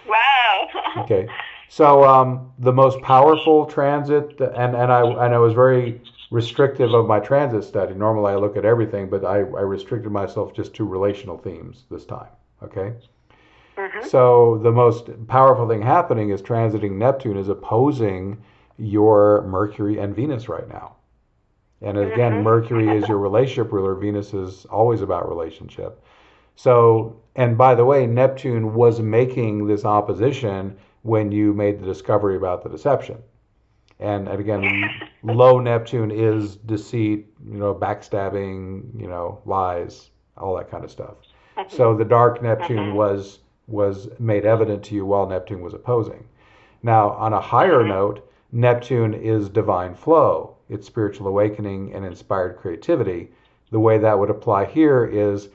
wow. 0.08 0.68
okay. 0.98 1.30
So 1.69 2.03
um, 2.03 2.52
the 2.60 2.72
most 2.72 3.02
powerful 3.02 3.65
transit, 3.65 4.39
and, 4.39 4.76
and 4.76 4.91
I 4.91 5.02
and 5.02 5.35
I 5.35 5.38
was 5.38 5.53
very 5.53 6.02
restrictive 6.31 6.94
of 6.94 7.07
my 7.07 7.19
transit 7.19 7.64
study. 7.64 7.94
Normally 7.94 8.34
I 8.34 8.35
look 8.35 8.57
at 8.57 8.65
everything, 8.65 9.10
but 9.10 9.26
I, 9.26 9.38
I 9.38 9.61
restricted 9.61 10.11
myself 10.11 10.53
just 10.53 10.73
to 10.76 10.85
relational 10.85 11.38
themes 11.38 11.85
this 11.89 12.06
time. 12.06 12.30
Okay. 12.64 12.94
Mm-hmm. 13.77 14.07
So 14.07 14.60
the 14.64 14.72
most 14.72 15.10
powerful 15.27 15.68
thing 15.68 15.81
happening 15.81 16.30
is 16.30 16.41
transiting 16.41 16.94
Neptune 16.94 17.38
is 17.38 17.49
opposing 17.49 18.41
your 18.77 19.44
Mercury 19.44 19.99
and 19.99 20.15
Venus 20.15 20.49
right 20.49 20.68
now. 20.68 20.95
And 21.81 21.98
again, 21.98 22.34
mm-hmm. 22.34 22.44
Mercury 22.44 22.98
is 22.98 23.07
your 23.07 23.19
relationship 23.19 23.72
ruler. 23.72 23.94
Venus 23.94 24.34
is 24.34 24.65
always 24.65 25.02
about 25.02 25.30
relationship. 25.30 26.03
So, 26.56 27.22
and 27.35 27.56
by 27.56 27.76
the 27.76 27.85
way, 27.85 28.07
Neptune 28.07 28.73
was 28.73 28.99
making 28.99 29.68
this 29.68 29.85
opposition 29.85 30.76
when 31.08 31.32
you 31.32 31.54
made 31.54 31.80
the 31.80 31.86
discovery 31.86 32.36
about 32.36 32.62
the 32.62 32.70
deception. 32.70 33.18
And, 34.00 34.28
and 34.28 34.42
again, 34.42 34.92
low 35.24 35.58
Neptune 35.58 36.12
is 36.12 36.58
deceit, 36.58 37.28
you 37.50 37.58
know, 37.58 37.74
backstabbing, 37.74 39.00
you 39.00 39.08
know, 39.08 39.42
lies, 39.46 40.10
all 40.36 40.58
that 40.58 40.70
kind 40.70 40.84
of 40.84 40.92
stuff. 40.92 41.16
Mm-hmm. 41.58 41.74
So 41.74 41.96
the 41.96 42.04
dark 42.04 42.44
Neptune 42.44 42.90
mm-hmm. 42.90 42.98
was 42.98 43.40
was 43.68 44.10
made 44.20 44.46
evident 44.46 44.84
to 44.84 44.96
you 44.96 45.06
while 45.06 45.26
Neptune 45.28 45.62
was 45.62 45.74
opposing. 45.74 46.26
Now, 46.84 47.12
on 47.12 47.32
a 47.32 47.40
higher 47.40 47.80
mm-hmm. 47.80 47.90
note, 47.90 48.30
Neptune 48.52 49.14
is 49.14 49.48
divine 49.48 49.96
flow, 49.96 50.58
it's 50.70 50.88
spiritual 50.88 51.28
awakening 51.28 51.94
and 51.94 52.06
inspired 52.06 52.58
creativity. 52.58 53.30
The 53.72 53.80
way 53.80 53.98
that 53.98 54.20
would 54.20 54.30
apply 54.30 54.66
here 54.66 55.06
is 55.06 55.48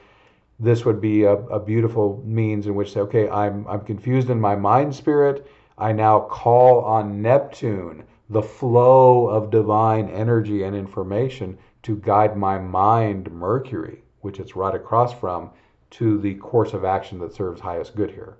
this 0.62 0.84
would 0.84 1.00
be 1.00 1.24
a, 1.24 1.32
a 1.32 1.58
beautiful 1.58 2.22
means 2.24 2.66
in 2.66 2.74
which 2.76 2.92
say, 2.92 3.00
okay, 3.00 3.28
I'm 3.28 3.66
I'm 3.66 3.80
confused 3.80 4.30
in 4.30 4.40
my 4.40 4.54
mind 4.54 4.94
spirit. 4.94 5.46
I 5.76 5.92
now 5.92 6.20
call 6.20 6.82
on 6.84 7.20
Neptune, 7.20 8.04
the 8.30 8.42
flow 8.42 9.26
of 9.26 9.50
divine 9.50 10.08
energy 10.08 10.62
and 10.62 10.76
information, 10.76 11.58
to 11.82 11.96
guide 11.96 12.36
my 12.36 12.58
mind, 12.58 13.32
Mercury, 13.32 14.04
which 14.20 14.38
it's 14.38 14.54
right 14.54 14.74
across 14.74 15.12
from, 15.12 15.50
to 15.90 16.18
the 16.20 16.34
course 16.36 16.74
of 16.74 16.84
action 16.84 17.18
that 17.18 17.34
serves 17.34 17.60
highest 17.60 17.96
good 17.96 18.12
here. 18.12 18.36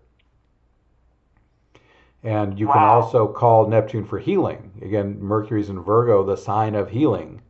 And 2.23 2.57
you 2.57 2.69
wow. 2.69 2.75
can 2.75 2.83
also 2.85 3.27
call 3.27 3.67
Neptune 3.67 4.05
for 4.05 4.21
healing. 4.21 4.71
Again, 4.81 5.21
Mercury's 5.21 5.71
in 5.71 5.83
Virgo, 5.83 6.25
the 6.25 6.37
sign 6.37 6.77
of 6.77 6.89
healing. 6.89 7.43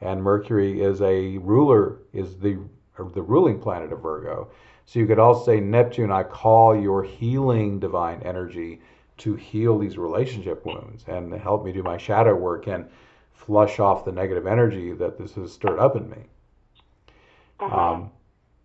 And 0.00 0.22
Mercury 0.22 0.80
is 0.80 1.02
a 1.02 1.36
ruler, 1.38 1.98
is 2.14 2.36
the 2.38 2.58
the 2.96 3.22
ruling 3.22 3.60
planet 3.60 3.92
of 3.92 4.00
Virgo. 4.00 4.48
So 4.86 4.98
you 4.98 5.06
could 5.06 5.18
also 5.18 5.44
say, 5.46 5.60
Neptune, 5.60 6.12
I 6.12 6.22
call 6.22 6.78
your 6.78 7.02
healing 7.02 7.80
divine 7.80 8.20
energy 8.22 8.80
to 9.18 9.34
heal 9.34 9.78
these 9.78 9.96
relationship 9.96 10.64
wounds 10.66 11.04
and 11.06 11.32
help 11.32 11.64
me 11.64 11.72
do 11.72 11.82
my 11.82 11.96
shadow 11.96 12.34
work 12.34 12.66
and 12.66 12.86
flush 13.32 13.78
off 13.78 14.04
the 14.04 14.12
negative 14.12 14.46
energy 14.46 14.92
that 14.92 15.18
this 15.18 15.34
has 15.34 15.52
stirred 15.52 15.78
up 15.78 15.96
in 15.96 16.10
me. 16.10 16.24
Uh-huh. 17.60 17.76
Um, 17.76 18.10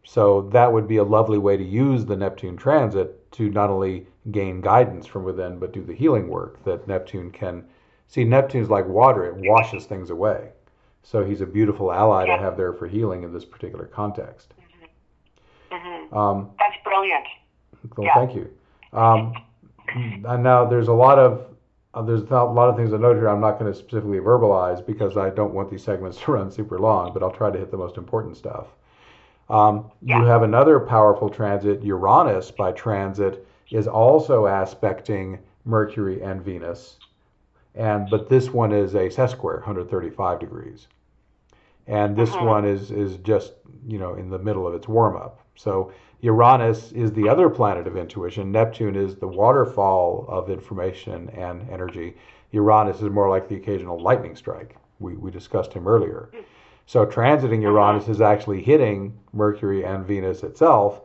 so 0.04 0.50
that 0.54 0.72
would 0.72 0.88
be 0.88 0.98
a 0.98 1.04
lovely 1.04 1.38
way 1.38 1.56
to 1.58 1.64
use 1.64 2.06
the 2.06 2.16
Neptune 2.16 2.58
transit 2.58 3.32
to 3.34 3.50
not 3.50 3.70
only 3.70 4.08
gain 4.32 4.62
guidance 4.62 5.06
from 5.06 5.24
within, 5.24 5.60
but 5.60 5.74
do 5.74 5.84
the 5.84 5.94
healing 5.94 6.28
work 6.28 6.64
that 6.64 6.88
Neptune 6.88 7.32
can. 7.32 7.66
See, 8.08 8.24
Neptune's 8.24 8.70
like 8.70 8.88
water, 8.88 9.26
it 9.26 9.36
washes 9.36 9.86
things 9.86 10.10
away. 10.10 10.50
So 11.04 11.24
he's 11.24 11.42
a 11.42 11.46
beautiful 11.46 11.92
ally 11.92 12.26
yeah. 12.26 12.38
to 12.38 12.44
have 12.44 12.58
there 12.58 12.74
for 12.74 12.88
healing 12.88 13.24
in 13.24 13.34
this 13.34 13.46
particular 13.46 13.86
context. 13.86 14.54
Mm-hmm. 15.72 15.76
Mm-hmm. 15.76 16.18
Um, 16.18 16.52
That's 16.60 16.76
brilliant. 16.84 17.26
Well, 17.96 18.06
yeah. 18.06 18.16
thank 18.16 18.36
you. 18.36 18.50
Um, 18.98 19.34
and 19.96 20.44
now 20.44 20.66
there's 20.66 20.88
a 20.88 20.94
lot 20.94 21.18
of 21.18 21.46
uh, 21.94 22.04
there's 22.04 22.22
a 22.22 22.36
lot 22.36 22.70
of 22.70 22.76
things 22.76 22.94
I 22.94 22.98
note 22.98 23.16
here. 23.16 23.28
I'm 23.28 23.42
not 23.42 23.58
going 23.58 23.72
to 23.72 23.78
specifically 23.78 24.20
verbalize 24.20 24.86
because 24.86 25.18
I 25.18 25.32
don't 25.32 25.54
want 25.54 25.72
these 25.72 25.84
segments 25.84 26.18
to 26.22 26.32
run 26.32 26.52
super 26.52 26.78
long, 26.80 27.14
but 27.14 27.24
I'll 27.24 27.32
try 27.32 27.50
to 27.50 27.58
hit 27.58 27.72
the 27.72 27.78
most 27.78 27.98
important 27.98 28.38
stuff. 28.38 28.68
Um, 29.50 29.92
yeah. 30.04 30.20
You 30.20 30.26
have 30.26 30.44
another 30.44 30.80
powerful 30.80 31.30
transit, 31.30 31.82
Uranus 31.82 32.52
by 32.52 32.72
transit 32.72 33.48
is 33.72 33.88
also 33.88 34.46
aspecting 34.46 35.40
Mercury 35.66 36.22
and 36.22 36.42
Venus, 36.42 36.98
and 37.76 38.10
but 38.10 38.30
this 38.30 38.50
one 38.50 38.72
is 38.72 38.96
a 38.96 39.10
sesquare, 39.10 39.58
135 39.58 40.40
degrees 40.40 40.88
and 41.90 42.16
this 42.16 42.30
uh-huh. 42.30 42.46
one 42.46 42.66
is 42.66 42.92
is 42.92 43.18
just 43.18 43.54
you 43.88 43.98
know 43.98 44.14
in 44.14 44.30
the 44.30 44.40
middle 44.40 44.66
of 44.66 44.74
its 44.74 44.88
warm 44.88 45.18
up. 45.18 45.42
So 45.56 45.92
Uranus 46.22 46.92
is 46.94 47.12
the 47.12 47.28
other 47.28 47.50
planet 47.50 47.88
of 47.88 47.98
intuition. 47.98 48.52
Neptune 48.52 48.96
is 48.96 49.16
the 49.16 49.28
waterfall 49.28 50.26
of 50.30 50.50
information 50.50 51.30
and 51.32 51.68
energy. 51.70 52.16
Uranus 52.52 53.02
is 53.02 53.10
more 53.10 53.30
like 53.30 53.50
the 53.50 53.56
occasional 53.56 54.00
lightning 54.00 54.36
strike. 54.36 54.78
We 55.00 55.16
we 55.16 55.32
discussed 55.32 55.74
him 55.74 55.88
earlier. 55.88 56.30
So 56.86 57.06
transiting 57.06 57.64
uh-huh. 57.64 57.72
Uranus 57.72 58.08
is 58.08 58.22
actually 58.22 58.62
hitting 58.62 59.20
Mercury 59.34 59.84
and 59.84 60.06
Venus 60.06 60.44
itself, 60.44 61.02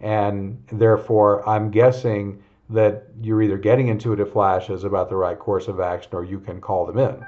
and 0.00 0.62
therefore 0.70 1.46
I'm 1.48 1.70
guessing 1.70 2.42
that 2.70 3.04
you're 3.22 3.42
either 3.42 3.58
getting 3.58 3.88
intuitive 3.88 4.32
flashes 4.32 4.84
about 4.84 5.08
the 5.08 5.16
right 5.16 5.38
course 5.38 5.68
of 5.68 5.80
action 5.80 6.10
or 6.12 6.24
you 6.24 6.38
can 6.38 6.60
call 6.60 6.86
them 6.86 6.98
in 6.98 7.24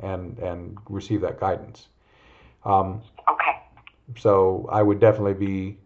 and 0.00 0.38
and 0.38 0.78
receive 0.88 1.20
that 1.20 1.38
guidance. 1.38 1.88
Um, 2.64 3.02
okay. 3.30 3.62
So 4.16 4.68
I 4.70 4.82
would 4.82 5.00
definitely 5.00 5.34
be, 5.34 5.78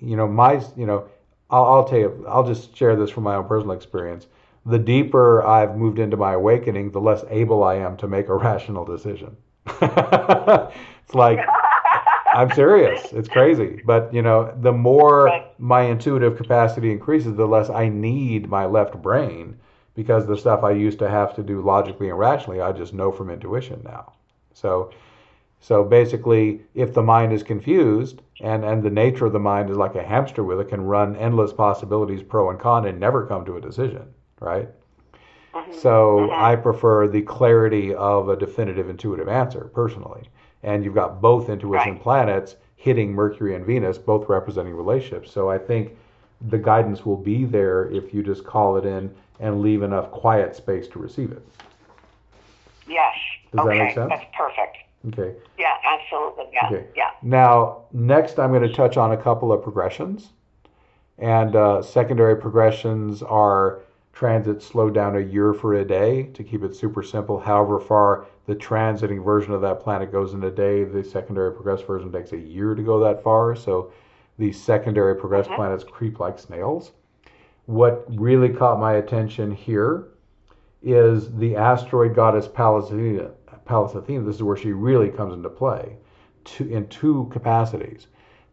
you 0.00 0.16
know, 0.16 0.28
my, 0.28 0.62
you 0.76 0.86
know, 0.86 1.08
I'll, 1.50 1.64
I'll 1.64 1.84
tell 1.84 1.98
you, 1.98 2.24
I'll 2.28 2.46
just 2.46 2.76
share 2.76 2.96
this 2.96 3.10
from 3.10 3.24
my 3.24 3.36
own 3.36 3.46
personal 3.46 3.74
experience. 3.74 4.26
The 4.66 4.78
deeper 4.78 5.44
I've 5.46 5.76
moved 5.76 5.98
into 5.98 6.16
my 6.16 6.34
awakening, 6.34 6.90
the 6.90 7.00
less 7.00 7.24
able 7.30 7.64
I 7.64 7.76
am 7.76 7.96
to 7.98 8.08
make 8.08 8.28
a 8.28 8.34
rational 8.48 8.84
decision. 8.84 9.36
it's 9.66 11.14
like, 11.14 11.38
I'm 12.40 12.54
serious. 12.54 13.12
It's 13.12 13.28
crazy. 13.28 13.82
But, 13.84 14.12
you 14.12 14.22
know, 14.22 14.54
the 14.60 14.72
more 14.72 15.24
right. 15.24 15.60
my 15.60 15.82
intuitive 15.82 16.36
capacity 16.36 16.90
increases, 16.90 17.36
the 17.36 17.46
less 17.46 17.70
I 17.70 17.88
need 17.88 18.48
my 18.48 18.66
left 18.66 19.00
brain 19.00 19.58
because 19.94 20.26
the 20.26 20.36
stuff 20.36 20.64
I 20.64 20.70
used 20.70 20.98
to 21.00 21.10
have 21.10 21.34
to 21.36 21.42
do 21.42 21.60
logically 21.60 22.08
and 22.08 22.18
rationally, 22.18 22.60
I 22.60 22.72
just 22.72 22.94
know 22.94 23.12
from 23.12 23.30
intuition 23.30 23.82
now. 23.84 24.12
So 24.54 24.90
so 25.60 25.84
basically, 25.84 26.62
if 26.74 26.94
the 26.94 27.02
mind 27.02 27.34
is 27.34 27.42
confused 27.42 28.22
and, 28.40 28.64
and 28.64 28.82
the 28.82 28.90
nature 28.90 29.26
of 29.26 29.34
the 29.34 29.38
mind 29.38 29.68
is 29.68 29.76
like 29.76 29.94
a 29.94 30.02
hamster 30.02 30.42
wheel, 30.42 30.60
it 30.60 30.68
can 30.68 30.80
run 30.80 31.16
endless 31.16 31.52
possibilities, 31.52 32.22
pro 32.22 32.48
and 32.48 32.58
con, 32.58 32.86
and 32.86 32.98
never 32.98 33.26
come 33.26 33.44
to 33.44 33.56
a 33.56 33.60
decision, 33.60 34.06
right? 34.40 34.68
Mm-hmm. 35.52 35.72
So 35.74 36.20
mm-hmm. 36.20 36.44
I 36.44 36.56
prefer 36.56 37.08
the 37.08 37.20
clarity 37.22 37.94
of 37.94 38.30
a 38.30 38.36
definitive 38.36 38.88
intuitive 38.88 39.28
answer 39.28 39.70
personally. 39.74 40.30
And 40.62 40.84
you've 40.84 40.94
got 40.94 41.20
both 41.20 41.48
intuition 41.48 41.92
right. 41.92 42.02
planets 42.02 42.56
hitting 42.76 43.12
Mercury 43.12 43.54
and 43.54 43.64
Venus, 43.64 43.98
both 43.98 44.28
representing 44.28 44.74
relationships. 44.74 45.30
So 45.30 45.50
I 45.50 45.58
think 45.58 45.96
the 46.48 46.58
guidance 46.58 47.04
will 47.04 47.16
be 47.16 47.44
there 47.44 47.90
if 47.90 48.14
you 48.14 48.22
just 48.22 48.44
call 48.44 48.76
it 48.76 48.84
in 48.84 49.14
and 49.38 49.60
leave 49.60 49.82
enough 49.82 50.10
quiet 50.10 50.54
space 50.56 50.88
to 50.88 50.98
receive 50.98 51.32
it. 51.32 51.46
Yes. 52.88 53.14
Does 53.52 53.66
okay. 53.66 53.78
that 53.78 53.84
make 53.84 53.94
sense? 53.94 54.10
That's 54.10 54.36
perfect. 54.36 54.76
Okay. 55.08 55.34
Yeah, 55.58 55.74
absolutely. 55.86 56.44
Yeah. 56.52 56.66
Okay. 56.66 56.86
Yeah. 56.94 57.10
Now, 57.22 57.82
next, 57.92 58.38
I'm 58.38 58.50
going 58.50 58.62
to 58.62 58.72
touch 58.72 58.96
on 58.96 59.12
a 59.12 59.16
couple 59.16 59.52
of 59.52 59.62
progressions. 59.62 60.30
And 61.18 61.56
uh, 61.56 61.82
secondary 61.82 62.36
progressions 62.36 63.22
are 63.22 63.80
transit 64.12 64.62
slowed 64.62 64.94
down 64.94 65.16
a 65.16 65.20
year 65.20 65.54
for 65.54 65.74
a 65.74 65.84
day 65.84 66.24
to 66.34 66.42
keep 66.42 66.62
it 66.62 66.74
super 66.74 67.02
simple. 67.02 67.38
However 67.38 67.78
far 67.78 68.26
the 68.50 68.56
transiting 68.56 69.24
version 69.24 69.52
of 69.52 69.60
that 69.60 69.78
planet 69.78 70.10
goes 70.10 70.34
in 70.34 70.42
a 70.42 70.50
day, 70.50 70.82
the 70.82 71.04
secondary 71.04 71.52
progress 71.52 71.82
version 71.82 72.10
takes 72.10 72.32
a 72.32 72.36
year 72.36 72.74
to 72.74 72.82
go 72.82 72.98
that 72.98 73.22
far. 73.22 73.54
So 73.54 73.92
these 74.38 74.60
secondary 74.60 75.14
progress 75.14 75.46
mm-hmm. 75.46 75.54
planets 75.54 75.84
creep 75.84 76.18
like 76.18 76.36
snails. 76.36 76.90
What 77.66 78.04
really 78.08 78.48
caught 78.48 78.80
my 78.80 78.94
attention 78.94 79.52
here 79.52 80.08
is 80.82 81.32
the 81.36 81.54
asteroid 81.54 82.16
goddess 82.16 82.48
Pallas 82.48 82.90
Athena 82.90 83.30
Pallas 83.64 83.94
Athena, 83.94 84.24
this 84.24 84.34
is 84.34 84.42
where 84.42 84.56
she 84.56 84.72
really 84.72 85.10
comes 85.10 85.32
into 85.32 85.48
play 85.48 85.96
to, 86.44 86.68
in 86.68 86.88
two 86.88 87.28
capacities. 87.30 88.08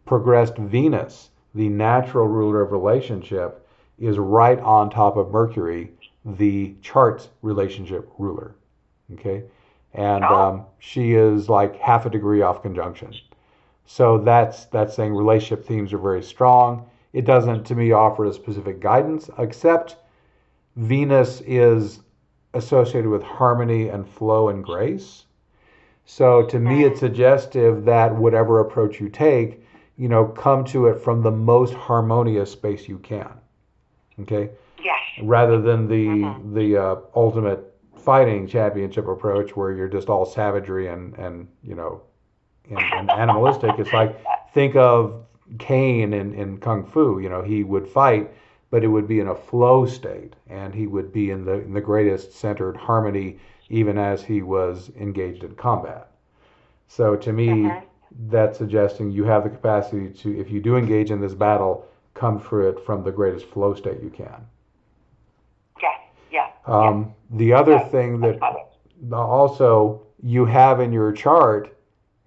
Progressed 0.06 0.56
Venus, 0.58 1.30
the 1.56 1.68
natural 1.68 2.28
ruler 2.28 2.60
of 2.60 2.70
relationship, 2.70 3.66
is 3.98 4.16
right 4.16 4.60
on 4.60 4.90
top 4.90 5.16
of 5.16 5.32
Mercury, 5.32 5.90
the 6.24 6.76
chart's 6.82 7.30
relationship 7.42 8.08
ruler. 8.16 8.54
Okay? 9.14 9.42
And 9.94 10.24
oh. 10.24 10.34
um, 10.34 10.66
she 10.78 11.14
is 11.14 11.48
like 11.48 11.78
half 11.78 12.06
a 12.06 12.10
degree 12.10 12.42
off 12.42 12.62
conjunction. 12.62 13.14
So 13.86 14.18
that's 14.18 14.66
that's 14.66 14.94
saying 14.94 15.14
relationship 15.14 15.66
themes 15.66 15.92
are 15.92 15.98
very 15.98 16.22
strong. 16.22 16.88
It 17.14 17.24
doesn't, 17.24 17.64
to 17.64 17.74
me, 17.74 17.92
offer 17.92 18.26
a 18.26 18.32
specific 18.32 18.80
guidance, 18.80 19.30
except 19.38 19.96
Venus 20.76 21.40
is 21.46 22.00
associated 22.54 23.08
with 23.08 23.22
harmony 23.22 23.88
and 23.88 24.06
flow 24.06 24.50
and 24.50 24.62
grace. 24.62 25.24
So 26.04 26.44
to 26.46 26.58
me, 26.58 26.84
it's 26.84 27.00
suggestive 27.00 27.84
that 27.84 28.14
whatever 28.14 28.60
approach 28.60 29.00
you 29.00 29.08
take, 29.08 29.62
you 29.96 30.08
know, 30.08 30.26
come 30.26 30.64
to 30.66 30.86
it 30.86 31.00
from 31.00 31.22
the 31.22 31.30
most 31.30 31.74
harmonious 31.74 32.50
space 32.52 32.88
you 32.88 32.98
can. 32.98 33.32
Okay. 34.20 34.50
Yes. 34.82 35.00
Rather 35.22 35.60
than 35.60 35.88
the 35.88 36.06
mm-hmm. 36.06 36.54
the 36.54 36.76
uh, 36.76 36.96
ultimate 37.14 37.67
fighting 38.08 38.46
championship 38.46 39.06
approach 39.06 39.54
where 39.54 39.72
you're 39.72 39.94
just 39.98 40.08
all 40.08 40.24
savagery 40.24 40.88
and 40.88 41.14
and 41.18 41.46
you 41.62 41.74
know 41.74 42.00
and, 42.70 42.78
and 42.98 43.10
animalistic. 43.10 43.72
it's 43.78 43.92
like 43.92 44.18
think 44.54 44.74
of 44.76 45.26
Caine 45.58 46.14
in, 46.14 46.32
in 46.32 46.58
Kung 46.58 46.86
Fu. 46.86 47.20
You 47.20 47.28
know, 47.28 47.42
he 47.42 47.64
would 47.64 47.86
fight 47.86 48.30
but 48.70 48.84
it 48.84 48.88
would 48.88 49.08
be 49.08 49.20
in 49.20 49.28
a 49.28 49.34
flow 49.34 49.86
state, 49.86 50.34
and 50.48 50.74
he 50.74 50.86
would 50.86 51.12
be 51.12 51.30
in 51.30 51.44
the 51.44 51.54
in 51.54 51.72
the 51.72 51.80
greatest 51.80 52.32
centered 52.32 52.76
harmony, 52.76 53.38
even 53.70 53.98
as 53.98 54.22
he 54.22 54.42
was 54.42 54.90
engaged 54.98 55.44
in 55.44 55.54
combat. 55.54 56.10
So 56.86 57.16
to 57.16 57.32
me, 57.32 57.48
mm-hmm. 57.48 57.86
that's 58.30 58.58
suggesting 58.58 59.10
you 59.10 59.24
have 59.24 59.44
the 59.44 59.50
capacity 59.50 60.10
to, 60.20 60.38
if 60.38 60.50
you 60.50 60.60
do 60.60 60.76
engage 60.76 61.10
in 61.10 61.20
this 61.20 61.34
battle, 61.34 61.86
come 62.14 62.40
through 62.40 62.70
it 62.70 62.84
from 62.84 63.04
the 63.04 63.12
greatest 63.12 63.46
flow 63.46 63.74
state 63.74 64.02
you 64.02 64.10
can. 64.10 64.46
Um. 66.68 67.14
The 67.30 67.52
other 67.52 67.78
thing 67.78 68.20
that 68.20 68.38
also 69.12 70.02
you 70.22 70.46
have 70.46 70.80
in 70.80 70.92
your 70.92 71.12
chart 71.12 71.76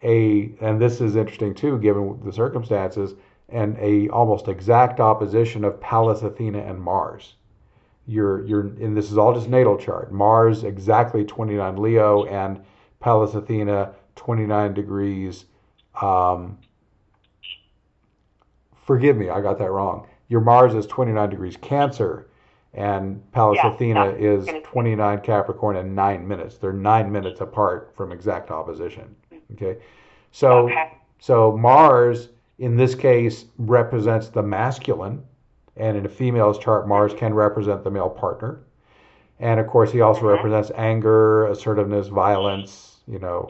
a, 0.04 0.54
and 0.62 0.82
this 0.82 1.02
is 1.02 1.16
interesting 1.16 1.54
too, 1.54 1.78
given 1.80 2.20
the 2.24 2.32
circumstances 2.32 3.16
and 3.50 3.78
a 3.80 4.10
almost 4.10 4.48
exact 4.48 5.00
opposition 5.00 5.64
of 5.64 5.80
Pallas, 5.82 6.22
Athena, 6.22 6.60
and 6.60 6.80
Mars. 6.80 7.36
you're 8.08 8.46
you're 8.46 8.62
and 8.62 8.96
this 8.96 9.12
is 9.12 9.18
all 9.18 9.34
just 9.34 9.50
natal 9.50 9.78
chart. 9.78 10.12
Mars 10.12 10.64
exactly 10.64 11.24
29 11.24 11.78
Leo 11.78 12.26
and 12.26 12.62
Pallas 13.00 13.36
Athena 13.36 13.94
29 14.16 14.74
degrees. 14.74 15.46
Um, 16.02 16.58
forgive 18.86 19.18
me, 19.18 19.30
I 19.30 19.42
got 19.42 19.58
that 19.60 19.72
wrong. 19.72 20.08
Your 20.30 20.42
Mars 20.42 20.74
is 20.74 20.86
29 20.88 21.30
degrees 21.30 21.58
Cancer, 21.58 22.28
and 22.74 23.32
Pallas 23.32 23.60
yeah, 23.62 23.74
Athena 23.74 24.12
is 24.12 24.48
29 24.64 25.22
Capricorn 25.22 25.76
and 25.78 25.96
nine 25.96 26.28
minutes. 26.28 26.58
They're 26.58 26.72
nine 26.72 27.12
minutes 27.12 27.42
apart 27.42 27.94
from 27.96 28.12
exact 28.12 28.50
opposition. 28.50 29.16
Okay, 29.54 29.78
so 30.32 30.70
okay. 30.70 30.94
so 31.20 31.58
Mars 31.58 32.30
in 32.60 32.78
this 32.78 32.96
case 32.96 33.46
represents 33.58 34.30
the 34.30 34.42
masculine 34.42 35.24
and 35.78 35.98
in 35.98 36.06
a 36.06 36.10
female's 36.10 36.60
chart, 36.60 36.88
Mars 36.88 37.14
can 37.14 37.34
represent 37.34 37.84
the 37.84 37.92
male 37.92 38.10
partner. 38.10 38.62
And 39.40 39.60
of 39.60 39.68
course, 39.68 39.92
he 39.92 40.02
also 40.02 40.22
mm-hmm. 40.22 40.36
represents 40.36 40.72
anger, 40.76 41.48
assertiveness, 41.48 42.08
violence, 42.08 42.98
you 43.08 43.20
know, 43.20 43.50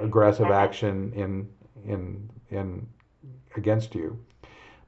aggressive 0.00 0.46
mm-hmm. 0.46 0.52
action 0.52 1.12
in 1.14 1.48
in 1.90 2.30
in 2.50 2.86
against 3.56 3.94
you. 3.94 4.18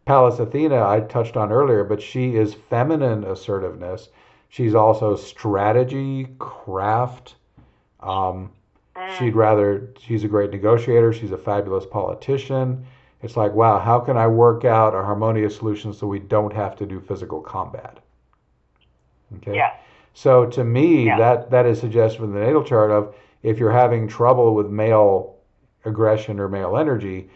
Pallas 0.06 0.38
Athena, 0.38 0.86
I 0.88 1.00
touched 1.00 1.36
on 1.36 1.50
earlier, 1.52 1.82
but 1.82 2.00
she 2.00 2.36
is 2.36 2.54
feminine 2.54 3.24
assertiveness. 3.24 4.08
She's 4.48 4.74
also 4.74 5.16
strategy, 5.16 6.28
craft. 6.38 7.34
Um, 7.98 8.52
she'd 9.18 9.34
mm. 9.34 9.34
rather, 9.34 9.92
she's 9.98 10.22
a 10.22 10.28
great 10.28 10.52
negotiator. 10.52 11.12
She's 11.12 11.32
a 11.32 11.38
fabulous 11.38 11.84
politician. 11.84 12.86
It's 13.22 13.36
like, 13.36 13.52
wow, 13.52 13.80
how 13.80 13.98
can 13.98 14.16
I 14.16 14.28
work 14.28 14.64
out 14.64 14.94
a 14.94 15.02
harmonious 15.02 15.56
solution 15.56 15.92
so 15.92 16.06
we 16.06 16.20
don't 16.20 16.54
have 16.54 16.76
to 16.76 16.86
do 16.86 17.00
physical 17.00 17.40
combat? 17.40 17.98
Okay. 19.38 19.56
Yeah. 19.56 19.72
So 20.14 20.46
to 20.46 20.62
me, 20.62 21.06
yeah. 21.06 21.18
that 21.18 21.50
that 21.50 21.66
is 21.66 21.80
suggestive 21.80 22.22
in 22.22 22.32
the 22.32 22.40
natal 22.40 22.62
chart 22.62 22.92
of 22.92 23.14
if 23.42 23.58
you're 23.58 23.72
having 23.72 24.06
trouble 24.06 24.54
with 24.54 24.68
male 24.68 25.36
aggression 25.84 26.38
or 26.38 26.48
male 26.48 26.76
energy, 26.76 27.28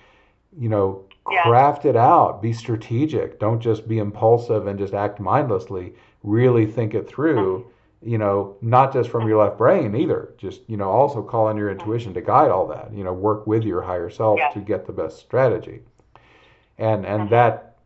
you 0.57 0.69
know, 0.69 1.05
yeah. 1.31 1.43
craft 1.43 1.85
it 1.85 1.97
out, 1.97 2.43
be 2.43 2.53
strategic. 2.53 3.39
Don't 3.39 3.61
just 3.61 3.89
be 3.89 3.99
impulsive 3.99 4.67
and 4.67 4.79
just 4.79 4.95
act 4.95 5.21
mindlessly. 5.21 5.95
Really 6.23 6.67
think 6.67 6.95
it 6.95 7.09
through. 7.09 7.61
Mm-hmm 7.61 7.69
you 8.03 8.17
know, 8.17 8.57
not 8.63 8.93
just 8.93 9.11
from 9.11 9.29
your 9.29 9.43
left 9.45 9.59
brain 9.59 9.95
either. 9.95 10.33
Just, 10.39 10.63
you 10.69 10.77
know, 10.77 10.91
also 10.91 11.23
call 11.23 11.47
on 11.47 11.57
your 11.57 11.71
intuition 11.71 12.15
to 12.15 12.21
guide 12.21 12.51
all 12.51 12.67
that. 12.69 12.93
You 12.95 13.05
know, 13.05 13.13
work 13.13 13.47
with 13.47 13.63
your 13.63 13.83
higher 13.83 14.09
self 14.09 14.39
yeah. 14.39 14.49
to 14.51 14.61
get 14.61 14.87
the 14.87 14.93
best 14.93 15.19
strategy. 15.19 15.81
And 16.79 17.05
and 17.05 17.29
that 17.29 17.77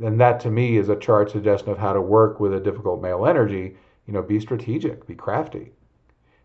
and 0.00 0.20
that 0.20 0.38
to 0.40 0.50
me 0.50 0.76
is 0.76 0.88
a 0.88 0.96
chart 0.96 1.30
suggestion 1.30 1.70
of 1.70 1.78
how 1.78 1.92
to 1.92 2.00
work 2.00 2.38
with 2.38 2.54
a 2.54 2.60
difficult 2.60 3.02
male 3.02 3.26
energy. 3.26 3.76
You 4.06 4.12
know, 4.12 4.22
be 4.22 4.38
strategic, 4.38 5.06
be 5.08 5.16
crafty. 5.16 5.72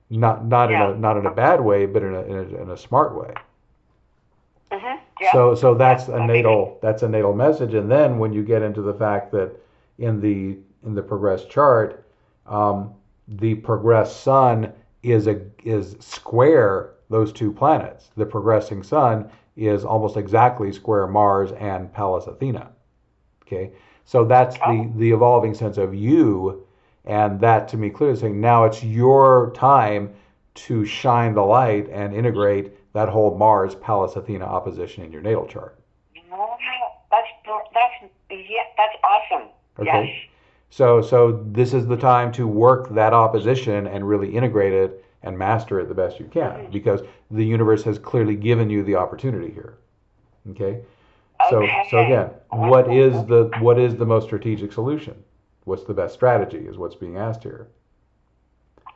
Not 0.10 0.45
not 0.45 0.72
yeah. 0.72 0.90
in 0.90 0.95
a 0.95 0.99
not 0.99 1.18
in 1.18 1.27
a 1.27 1.34
bad 1.34 1.61
way, 1.61 1.86
but 1.86 2.02
in 2.02 2.15
a 2.15 2.22
in 2.22 2.36
a, 2.36 2.61
in 2.64 2.69
a 2.72 2.77
smart 2.77 3.15
way. 3.15 3.34
Mm-hmm. 4.72 5.03
Yeah. 5.22 5.32
So 5.32 5.56
so 5.56 5.74
that's 5.76 6.08
a 6.08 6.26
natal 6.26 6.78
that's 6.82 7.04
a 7.04 7.10
natal 7.10 7.34
message. 7.34 7.74
And 7.74 7.91
then 7.91 8.20
when 8.20 8.34
you 8.34 8.44
get 8.44 8.62
into 8.62 8.82
the 8.82 8.94
fact 8.94 9.32
that 9.34 9.52
in 9.98 10.20
the 10.20 10.58
in 10.86 10.96
the 10.96 11.02
progress 11.02 11.46
chart, 11.46 12.06
um, 12.46 12.94
the 13.28 13.56
progressed 13.56 14.24
sun 14.24 14.74
is 15.04 15.28
a 15.28 15.41
is 15.64 15.96
square 16.00 16.91
those 17.10 17.32
two 17.32 17.52
planets. 17.52 18.10
The 18.16 18.26
progressing 18.26 18.84
sun 18.84 19.30
is 19.56 19.84
almost 19.84 20.16
exactly 20.18 20.72
square 20.72 21.08
Mars 21.08 21.52
and 21.54 21.91
Pallas 21.94 22.28
Athena. 22.28 22.72
Okay, 23.44 23.72
so 24.06 24.26
that's 24.26 24.58
the 24.58 24.66
oh. 24.66 24.94
the 24.96 25.12
evolving 25.12 25.54
sense 25.54 25.78
of 25.78 25.94
you, 25.94 26.66
and 27.06 27.40
that 27.41 27.68
to 27.70 27.78
me 27.78 27.90
clearly 27.90 28.18
saying 28.18 28.40
now 28.40 28.66
it's 28.66 28.84
your 28.84 29.52
time 29.56 30.14
to 30.56 30.86
shine 30.86 31.34
the 31.34 31.41
light 31.41 31.90
and 31.90 32.14
integrate 32.14 32.74
that 32.94 33.10
whole 33.10 33.38
Mars 33.38 33.76
Pallas 33.76 34.16
Athena 34.16 34.45
opposition 34.45 35.03
in 35.03 35.11
your 35.11 35.22
natal 35.22 35.45
chart. 35.45 35.80
No. 36.30 36.57
That's 37.11 37.28
that's 37.74 38.11
yeah, 38.30 38.64
that's 38.78 38.95
awesome. 39.03 39.49
Okay. 39.80 40.07
Yes. 40.07 40.30
So, 40.70 41.02
so 41.02 41.44
this 41.48 41.74
is 41.74 41.88
the 41.88 41.98
time 41.98 42.32
to 42.34 42.48
work 42.48 42.94
that 42.94 43.14
opposition 43.14 43.88
and 43.88 44.07
really 44.07 44.36
integrate 44.36 44.74
it 44.74 45.03
and 45.24 45.38
master 45.38 45.80
it 45.80 45.88
the 45.88 45.95
best 45.95 46.20
you 46.20 46.26
can 46.26 46.52
mm-hmm. 46.52 46.72
because 46.72 47.02
the 47.32 47.44
universe 47.44 47.84
has 47.84 47.98
clearly 47.98 48.36
given 48.36 48.70
you 48.70 48.84
the 48.84 48.95
opportunity 48.95 49.52
here. 49.52 49.78
Okay? 50.52 50.82
So, 51.49 51.64
okay. 51.64 51.88
so 51.90 51.99
again, 51.99 52.30
what 52.49 52.94
is 52.94 53.14
the 53.26 53.49
what 53.60 53.80
is 53.80 53.95
the 53.95 54.06
most 54.06 54.26
strategic 54.26 54.72
solution? 54.72 55.16
What's 55.64 55.84
the 55.86 55.94
best 55.94 56.14
strategy 56.14 56.60
is 56.60 56.78
what's 56.78 56.95
being 56.95 57.18
asked 57.18 57.44
here. 57.44 57.68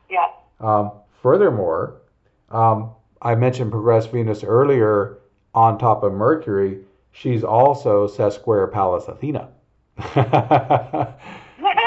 Yeah. 0.10 0.28
Um, 0.60 0.92
furthermore, 1.22 2.02
um, 2.50 2.92
I 3.24 3.36
mentioned 3.36 3.72
progress 3.72 4.06
Venus 4.06 4.44
earlier 4.44 5.18
on 5.56 5.78
top 5.78 6.04
of 6.04 6.12
Mercury. 6.14 6.80
She's 7.12 7.44
also 7.44 8.06
sesquare 8.08 8.68
Pallas 8.68 9.08
Athena. 9.08 9.50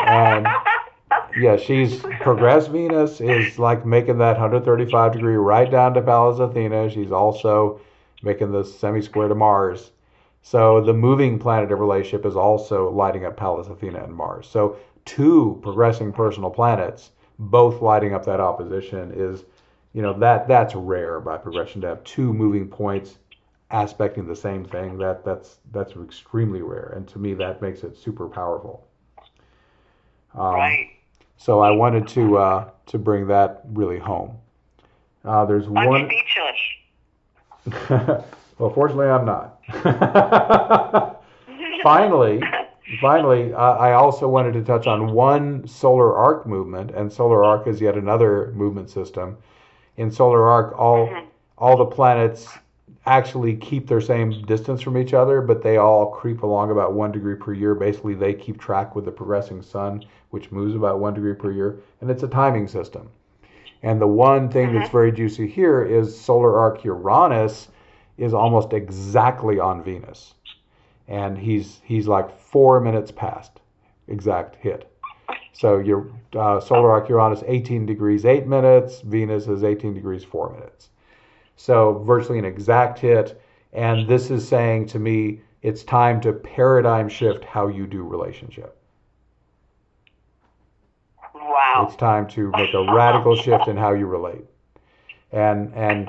and 0.06 0.48
yeah, 1.38 1.56
she's 1.56 2.00
progress 2.20 2.68
Venus 2.68 3.20
is 3.20 3.58
like 3.58 3.84
making 3.84 4.18
that 4.18 4.38
135 4.38 5.12
degree 5.12 5.36
right 5.36 5.70
down 5.70 5.92
to 5.94 6.00
Pallas 6.00 6.38
Athena. 6.38 6.88
She's 6.88 7.12
also 7.12 7.80
making 8.22 8.52
the 8.52 8.64
semi 8.64 9.02
square 9.02 9.28
to 9.28 9.34
Mars. 9.34 9.90
So 10.40 10.80
the 10.80 10.94
moving 10.94 11.38
planet 11.38 11.70
of 11.72 11.80
relationship 11.80 12.24
is 12.24 12.36
also 12.36 12.90
lighting 12.90 13.26
up 13.26 13.36
Pallas 13.36 13.66
Athena 13.66 14.04
and 14.04 14.14
Mars. 14.14 14.48
So 14.48 14.76
two 15.04 15.58
progressing 15.62 16.12
personal 16.12 16.50
planets, 16.50 17.10
both 17.38 17.82
lighting 17.82 18.14
up 18.14 18.24
that 18.24 18.40
opposition 18.40 19.12
is, 19.14 19.44
you 19.96 20.02
know, 20.02 20.12
that 20.18 20.46
that's 20.46 20.74
rare 20.74 21.20
by 21.20 21.38
progression 21.38 21.80
to 21.80 21.86
have 21.86 22.04
two 22.04 22.30
moving 22.34 22.68
points 22.68 23.16
aspecting 23.70 24.26
the 24.26 24.36
same 24.36 24.62
thing. 24.62 24.98
That 24.98 25.24
that's 25.24 25.56
that's 25.72 25.94
extremely 25.96 26.60
rare, 26.60 26.92
and 26.94 27.08
to 27.08 27.18
me 27.18 27.32
that 27.32 27.62
makes 27.62 27.82
it 27.82 27.96
super 27.96 28.28
powerful. 28.28 28.86
Um, 30.34 30.54
right. 30.54 30.90
So 31.38 31.60
I 31.60 31.70
wanted 31.70 32.06
to 32.08 32.36
uh, 32.36 32.70
to 32.88 32.98
bring 32.98 33.26
that 33.28 33.62
really 33.72 33.98
home. 33.98 34.36
Uh, 35.24 35.46
there's 35.46 35.64
I'm 35.66 35.72
one. 35.72 36.10
speechless. 36.10 36.58
well, 38.58 38.70
fortunately, 38.74 39.06
I'm 39.06 39.24
not. 39.24 39.62
finally, 41.82 42.42
finally, 43.00 43.54
uh, 43.54 43.58
I 43.76 43.92
also 43.94 44.28
wanted 44.28 44.52
to 44.52 44.62
touch 44.62 44.86
on 44.86 45.14
one 45.14 45.66
solar 45.66 46.14
arc 46.14 46.46
movement, 46.46 46.90
and 46.90 47.10
solar 47.10 47.42
arc 47.42 47.66
is 47.66 47.80
yet 47.80 47.96
another 47.96 48.52
movement 48.54 48.90
system. 48.90 49.38
In 49.96 50.10
solar 50.10 50.48
arc, 50.48 50.78
all 50.78 51.06
mm-hmm. 51.06 51.26
all 51.58 51.76
the 51.76 51.86
planets 51.86 52.48
actually 53.06 53.54
keep 53.56 53.86
their 53.86 54.00
same 54.00 54.42
distance 54.46 54.82
from 54.82 54.98
each 54.98 55.14
other, 55.14 55.40
but 55.40 55.62
they 55.62 55.76
all 55.76 56.10
creep 56.10 56.42
along 56.42 56.70
about 56.70 56.92
one 56.92 57.12
degree 57.12 57.36
per 57.36 57.52
year. 57.52 57.74
Basically, 57.74 58.14
they 58.14 58.34
keep 58.34 58.60
track 58.60 58.94
with 58.96 59.04
the 59.04 59.12
progressing 59.12 59.62
sun, 59.62 60.04
which 60.30 60.50
moves 60.50 60.74
about 60.74 60.98
one 60.98 61.14
degree 61.14 61.34
per 61.34 61.52
year, 61.52 61.78
and 62.00 62.10
it's 62.10 62.24
a 62.24 62.28
timing 62.28 62.66
system. 62.66 63.08
And 63.82 64.00
the 64.00 64.06
one 64.06 64.48
thing 64.48 64.72
that's 64.72 64.88
mm-hmm. 64.88 64.96
very 64.96 65.12
juicy 65.12 65.46
here 65.46 65.84
is 65.84 66.18
solar 66.18 66.58
arc 66.58 66.84
Uranus 66.84 67.68
is 68.18 68.34
almost 68.34 68.72
exactly 68.72 69.60
on 69.60 69.84
Venus, 69.84 70.34
and 71.06 71.38
he's 71.38 71.80
he's 71.84 72.08
like 72.08 72.36
four 72.36 72.80
minutes 72.80 73.10
past 73.10 73.60
exact 74.08 74.56
hit. 74.56 74.90
So 75.52 75.78
your 75.78 76.10
uh, 76.34 76.60
solar 76.60 76.90
arc 76.90 77.08
Uranus 77.08 77.42
18 77.46 77.86
degrees 77.86 78.24
8 78.24 78.46
minutes, 78.46 79.00
Venus 79.00 79.46
is 79.46 79.64
18 79.64 79.94
degrees 79.94 80.22
4 80.22 80.52
minutes. 80.52 80.90
So 81.56 82.02
virtually 82.06 82.38
an 82.38 82.44
exact 82.44 82.98
hit. 82.98 83.40
And 83.72 84.08
this 84.08 84.30
is 84.30 84.46
saying 84.46 84.86
to 84.88 84.98
me, 84.98 85.40
it's 85.62 85.82
time 85.82 86.20
to 86.20 86.32
paradigm 86.32 87.08
shift 87.08 87.44
how 87.44 87.68
you 87.68 87.86
do 87.86 88.02
relationship. 88.02 88.76
Wow. 91.34 91.86
It's 91.86 91.96
time 91.96 92.28
to 92.28 92.50
make 92.52 92.72
a 92.74 92.92
radical 92.94 93.34
shift 93.34 93.68
in 93.68 93.76
how 93.76 93.92
you 93.92 94.06
relate. 94.06 94.44
And 95.32 95.74
and 95.74 96.08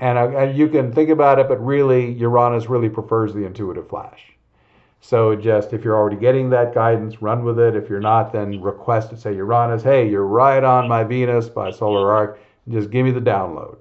and, 0.00 0.16
uh, 0.16 0.28
and 0.28 0.56
you 0.56 0.68
can 0.68 0.92
think 0.92 1.10
about 1.10 1.38
it, 1.38 1.48
but 1.48 1.64
really 1.64 2.12
Uranus 2.12 2.68
really 2.68 2.88
prefers 2.88 3.34
the 3.34 3.44
intuitive 3.44 3.88
flash. 3.88 4.20
So 5.00 5.36
just 5.36 5.72
if 5.72 5.84
you're 5.84 5.96
already 5.96 6.16
getting 6.16 6.50
that 6.50 6.74
guidance, 6.74 7.22
run 7.22 7.44
with 7.44 7.58
it. 7.58 7.76
If 7.76 7.88
you're 7.88 8.00
not, 8.00 8.32
then 8.32 8.60
request 8.60 9.12
it. 9.12 9.20
Say 9.20 9.34
Uranus, 9.36 9.82
hey, 9.82 10.08
you're 10.08 10.26
right 10.26 10.62
on 10.62 10.88
my 10.88 11.04
Venus 11.04 11.48
by 11.48 11.70
solar 11.70 12.10
arc. 12.12 12.40
Just 12.68 12.90
give 12.90 13.04
me 13.04 13.12
the 13.12 13.20
download. 13.20 13.78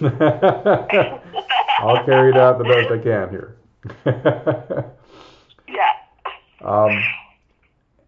I'll 1.80 2.04
carry 2.04 2.30
it 2.30 2.36
out 2.36 2.58
the 2.58 2.64
best 2.64 2.90
I 2.90 2.98
can 2.98 3.30
here. 3.30 3.56
yeah. 5.68 5.92
Um, 6.60 7.02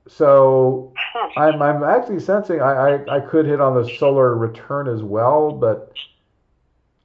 so 0.07 0.93
I'm, 1.37 1.63
I'm 1.63 1.83
actually 1.85 2.21
sensing 2.21 2.61
I, 2.61 2.97
I, 3.07 3.17
I 3.17 3.21
could 3.21 3.47
hit 3.47 3.61
on 3.61 3.81
the 3.81 3.89
solar 3.97 4.37
return 4.37 4.89
as 4.89 5.03
well, 5.03 5.53
but 5.53 5.93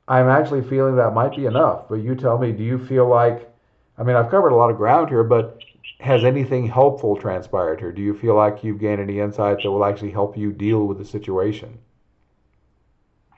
I'm 0.07 0.27
actually 0.27 0.61
feeling 0.61 0.95
that 0.97 1.13
might 1.13 1.35
be 1.35 1.45
enough. 1.45 1.87
But 1.89 1.95
you 1.95 2.15
tell 2.15 2.37
me, 2.37 2.51
do 2.51 2.63
you 2.63 2.77
feel 2.77 3.07
like, 3.07 3.51
I 3.97 4.03
mean, 4.03 4.15
I've 4.15 4.29
covered 4.29 4.51
a 4.51 4.55
lot 4.55 4.69
of 4.69 4.77
ground 4.77 5.09
here, 5.09 5.23
but 5.23 5.59
has 5.99 6.23
anything 6.23 6.67
helpful 6.67 7.15
transpired 7.15 7.79
here? 7.79 7.91
Do 7.91 8.01
you 8.01 8.17
feel 8.17 8.35
like 8.35 8.63
you've 8.63 8.79
gained 8.79 8.99
any 8.99 9.19
insight 9.19 9.63
that 9.63 9.71
will 9.71 9.85
actually 9.85 10.11
help 10.11 10.37
you 10.37 10.51
deal 10.51 10.85
with 10.85 10.97
the 10.97 11.05
situation? 11.05 11.79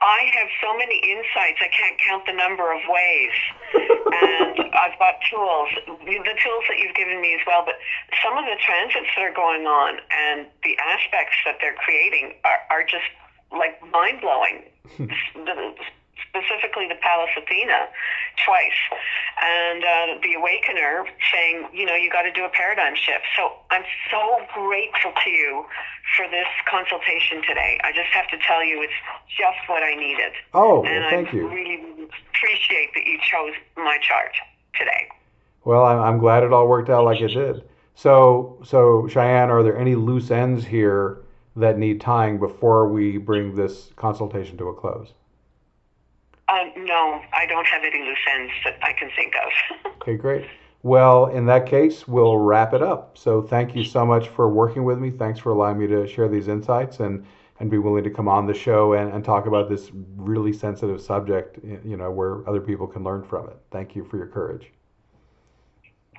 I 0.01 0.29
have 0.39 0.49
so 0.61 0.77
many 0.77 0.97
insights, 0.99 1.59
I 1.59 1.69
can't 1.73 1.99
count 1.99 2.25
the 2.25 2.33
number 2.33 2.71
of 2.71 2.81
ways. 2.87 3.33
and 3.73 4.73
I've 4.77 4.97
got 4.99 5.15
tools, 5.29 5.69
the 5.85 6.37
tools 6.43 6.63
that 6.69 6.77
you've 6.77 6.95
given 6.95 7.21
me 7.21 7.33
as 7.33 7.41
well, 7.45 7.63
but 7.65 7.75
some 8.23 8.37
of 8.37 8.45
the 8.45 8.57
transits 8.63 9.09
that 9.15 9.23
are 9.23 9.33
going 9.33 9.65
on 9.65 9.97
and 10.11 10.47
the 10.63 10.77
aspects 10.77 11.35
that 11.45 11.57
they're 11.61 11.75
creating 11.75 12.35
are, 12.45 12.61
are 12.69 12.83
just 12.83 13.09
like 13.51 13.81
mind 13.91 14.21
blowing. 14.21 14.63
specifically 16.37 16.87
the 16.87 16.95
Pallas 17.01 17.29
Athena 17.37 17.89
twice, 18.45 18.81
and 19.41 19.83
uh, 19.83 20.21
the 20.21 20.37
Awakener 20.37 21.05
saying, 21.33 21.67
you 21.73 21.85
know, 21.85 21.95
you 21.95 22.09
got 22.11 22.23
to 22.23 22.31
do 22.31 22.45
a 22.45 22.49
paradigm 22.49 22.95
shift. 22.95 23.25
So 23.35 23.51
I'm 23.71 23.83
so 24.11 24.21
grateful 24.53 25.11
to 25.23 25.29
you 25.29 25.65
for 26.15 26.27
this 26.29 26.47
consultation 26.69 27.41
today. 27.47 27.79
I 27.83 27.91
just 27.91 28.09
have 28.13 28.27
to 28.29 28.37
tell 28.45 28.63
you, 28.63 28.81
it's 28.81 28.93
just 29.37 29.57
what 29.67 29.83
I 29.83 29.95
needed. 29.95 30.33
Oh, 30.53 30.83
and 30.83 31.01
well, 31.01 31.09
thank 31.09 31.29
I 31.29 31.37
you. 31.37 31.47
really 31.49 31.81
appreciate 32.29 32.93
that 32.93 33.05
you 33.05 33.19
chose 33.29 33.53
my 33.75 33.97
chart 34.01 34.31
today. 34.77 35.07
Well, 35.65 35.83
I'm 35.83 36.19
glad 36.19 36.43
it 36.43 36.53
all 36.53 36.67
worked 36.67 36.89
out 36.89 37.03
like 37.03 37.19
it 37.19 37.29
did. 37.29 37.63
So, 37.95 38.59
so 38.63 39.07
Cheyenne, 39.07 39.49
are 39.49 39.63
there 39.63 39.77
any 39.77 39.95
loose 39.95 40.31
ends 40.31 40.63
here 40.63 41.23
that 41.55 41.79
need 41.79 41.99
tying 41.99 42.37
before 42.39 42.87
we 42.87 43.17
bring 43.17 43.55
this 43.55 43.89
consultation 43.95 44.55
to 44.57 44.69
a 44.69 44.73
close? 44.73 45.13
Um, 46.49 46.71
no, 46.85 47.21
I 47.33 47.45
don't 47.45 47.67
have 47.67 47.83
any 47.83 48.03
loose 48.03 48.17
ends 48.33 48.53
that 48.63 48.77
I 48.81 48.93
can 48.93 49.09
think 49.15 49.33
of. 49.35 49.91
okay, 50.01 50.15
great. 50.15 50.45
Well, 50.83 51.25
in 51.27 51.45
that 51.47 51.65
case, 51.65 52.07
we'll 52.07 52.37
wrap 52.37 52.73
it 52.73 52.81
up. 52.81 53.17
So 53.17 53.41
thank 53.41 53.75
you 53.75 53.83
so 53.83 54.05
much 54.05 54.29
for 54.29 54.47
working 54.47 54.83
with 54.83 54.99
me. 54.99 55.11
Thanks 55.11 55.39
for 55.39 55.51
allowing 55.51 55.79
me 55.79 55.87
to 55.87 56.07
share 56.07 56.29
these 56.29 56.47
insights 56.47 57.01
and, 57.01 57.25
and 57.59 57.69
be 57.69 57.77
willing 57.77 58.03
to 58.03 58.09
come 58.09 58.29
on 58.29 58.45
the 58.45 58.53
show 58.53 58.93
and, 58.93 59.11
and 59.11 59.25
talk 59.25 59.47
about 59.47 59.67
this 59.67 59.91
really 60.15 60.53
sensitive 60.53 61.01
subject, 61.01 61.59
you 61.83 61.97
know, 61.97 62.11
where 62.11 62.47
other 62.47 62.61
people 62.61 62.87
can 62.87 63.03
learn 63.03 63.23
from 63.23 63.49
it. 63.49 63.57
Thank 63.71 63.95
you 63.95 64.05
for 64.05 64.15
your 64.17 64.27
courage. 64.27 64.71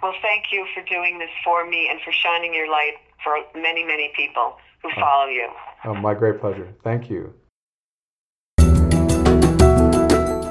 Well, 0.02 0.14
thank 0.20 0.52
you 0.52 0.66
for 0.74 0.82
doing 0.82 1.18
this 1.18 1.30
for 1.42 1.68
me 1.68 1.88
and 1.90 2.00
for 2.02 2.12
shining 2.12 2.52
your 2.52 2.70
light 2.70 2.94
for 3.24 3.38
many, 3.60 3.84
many 3.84 4.12
people 4.14 4.56
who 4.82 4.90
oh. 4.96 5.00
follow 5.00 5.28
you. 5.28 5.48
Oh, 5.84 5.94
my 5.94 6.14
great 6.14 6.40
pleasure. 6.40 6.68
Thank 6.82 7.08
you. 7.08 7.32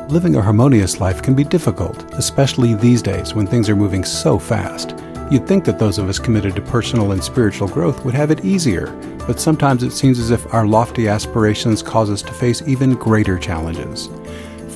Living 0.09 0.37
a 0.37 0.41
harmonious 0.41 1.01
life 1.01 1.21
can 1.21 1.35
be 1.35 1.43
difficult, 1.43 2.13
especially 2.13 2.73
these 2.73 3.01
days 3.01 3.33
when 3.33 3.45
things 3.45 3.67
are 3.67 3.75
moving 3.75 4.05
so 4.05 4.39
fast. 4.39 4.95
You'd 5.29 5.45
think 5.45 5.65
that 5.65 5.79
those 5.79 5.97
of 5.97 6.07
us 6.07 6.17
committed 6.17 6.55
to 6.55 6.61
personal 6.61 7.11
and 7.11 7.21
spiritual 7.21 7.67
growth 7.67 8.05
would 8.05 8.13
have 8.13 8.31
it 8.31 8.45
easier, 8.45 8.87
but 9.27 9.37
sometimes 9.37 9.83
it 9.83 9.91
seems 9.91 10.17
as 10.17 10.31
if 10.31 10.53
our 10.53 10.65
lofty 10.65 11.09
aspirations 11.09 11.83
cause 11.83 12.09
us 12.09 12.21
to 12.21 12.31
face 12.31 12.61
even 12.65 12.93
greater 12.93 13.37
challenges. 13.37 14.07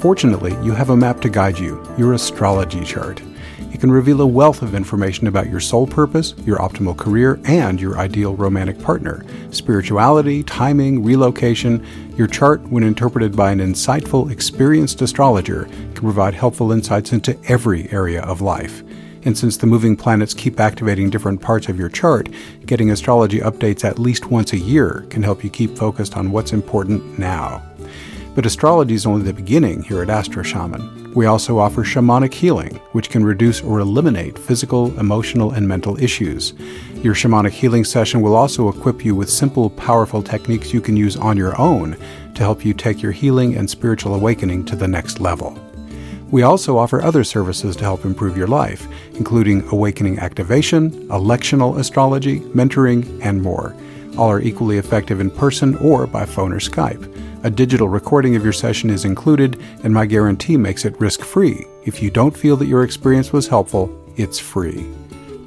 Fortunately, 0.01 0.51
you 0.65 0.73
have 0.73 0.89
a 0.89 0.97
map 0.97 1.21
to 1.21 1.29
guide 1.29 1.57
you, 1.57 1.81
your 1.97 2.11
astrology 2.11 2.83
chart. 2.83 3.21
It 3.71 3.79
can 3.79 3.91
reveal 3.91 4.19
a 4.19 4.27
wealth 4.27 4.61
of 4.61 4.75
information 4.75 5.27
about 5.27 5.49
your 5.49 5.61
soul 5.61 5.87
purpose, 5.87 6.33
your 6.45 6.57
optimal 6.57 6.97
career, 6.97 7.39
and 7.45 7.79
your 7.79 7.97
ideal 7.97 8.35
romantic 8.35 8.77
partner. 8.81 9.23
Spirituality, 9.51 10.43
timing, 10.43 11.05
relocation. 11.05 11.85
Your 12.21 12.27
chart, 12.27 12.61
when 12.69 12.83
interpreted 12.83 13.35
by 13.35 13.51
an 13.51 13.57
insightful, 13.57 14.29
experienced 14.29 15.01
astrologer, 15.01 15.65
can 15.65 16.03
provide 16.03 16.35
helpful 16.35 16.71
insights 16.71 17.13
into 17.13 17.35
every 17.47 17.91
area 17.91 18.21
of 18.21 18.41
life. 18.41 18.83
And 19.23 19.35
since 19.35 19.57
the 19.57 19.65
moving 19.65 19.95
planets 19.95 20.35
keep 20.35 20.59
activating 20.59 21.09
different 21.09 21.41
parts 21.41 21.67
of 21.67 21.79
your 21.79 21.89
chart, 21.89 22.29
getting 22.67 22.91
astrology 22.91 23.39
updates 23.39 23.83
at 23.83 23.97
least 23.97 24.29
once 24.29 24.53
a 24.53 24.59
year 24.59 25.03
can 25.09 25.23
help 25.23 25.43
you 25.43 25.49
keep 25.49 25.75
focused 25.75 26.15
on 26.15 26.29
what's 26.29 26.53
important 26.53 27.17
now. 27.17 27.63
But 28.35 28.45
astrology 28.45 28.93
is 28.93 29.07
only 29.07 29.23
the 29.23 29.33
beginning 29.33 29.81
here 29.81 30.03
at 30.03 30.11
Astro 30.11 30.43
Shaman. 30.43 31.00
We 31.13 31.25
also 31.25 31.57
offer 31.57 31.83
shamanic 31.83 32.33
healing, 32.33 32.75
which 32.93 33.09
can 33.09 33.25
reduce 33.25 33.61
or 33.61 33.79
eliminate 33.79 34.39
physical, 34.39 34.97
emotional, 34.97 35.51
and 35.51 35.67
mental 35.67 36.01
issues. 36.01 36.53
Your 37.03 37.13
shamanic 37.13 37.51
healing 37.51 37.83
session 37.83 38.21
will 38.21 38.33
also 38.33 38.69
equip 38.69 39.03
you 39.03 39.13
with 39.13 39.29
simple, 39.29 39.69
powerful 39.71 40.23
techniques 40.23 40.73
you 40.73 40.79
can 40.79 40.95
use 40.95 41.17
on 41.17 41.35
your 41.35 41.59
own 41.59 41.97
to 42.35 42.43
help 42.43 42.63
you 42.63 42.73
take 42.73 43.01
your 43.01 43.11
healing 43.11 43.57
and 43.57 43.69
spiritual 43.69 44.15
awakening 44.15 44.63
to 44.65 44.77
the 44.77 44.87
next 44.87 45.19
level. 45.19 45.57
We 46.31 46.43
also 46.43 46.77
offer 46.77 47.01
other 47.01 47.25
services 47.25 47.75
to 47.75 47.83
help 47.83 48.05
improve 48.05 48.37
your 48.37 48.47
life, 48.47 48.87
including 49.15 49.67
awakening 49.67 50.19
activation, 50.19 50.91
electional 51.09 51.77
astrology, 51.77 52.39
mentoring, 52.55 53.19
and 53.21 53.41
more. 53.41 53.75
All 54.17 54.31
are 54.31 54.39
equally 54.39 54.77
effective 54.77 55.19
in 55.19 55.29
person 55.29 55.75
or 55.77 56.07
by 56.07 56.25
phone 56.25 56.53
or 56.53 56.59
Skype. 56.59 57.05
A 57.43 57.49
digital 57.49 57.89
recording 57.89 58.35
of 58.35 58.43
your 58.43 58.53
session 58.53 58.91
is 58.91 59.03
included, 59.03 59.59
and 59.83 59.91
my 59.91 60.05
guarantee 60.05 60.57
makes 60.57 60.85
it 60.85 60.99
risk 61.01 61.21
free. 61.21 61.65
If 61.83 61.99
you 61.99 62.11
don't 62.11 62.37
feel 62.37 62.55
that 62.57 62.67
your 62.67 62.83
experience 62.83 63.33
was 63.33 63.47
helpful, 63.47 63.89
it's 64.15 64.37
free. 64.37 64.85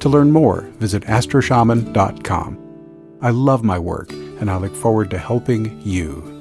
To 0.01 0.09
learn 0.09 0.29
more, 0.29 0.63
visit 0.77 1.03
astroshaman.com. 1.03 3.17
I 3.21 3.29
love 3.29 3.63
my 3.63 3.79
work, 3.79 4.11
and 4.11 4.51
I 4.51 4.57
look 4.57 4.75
forward 4.75 5.09
to 5.11 5.17
helping 5.17 5.81
you. 5.83 6.33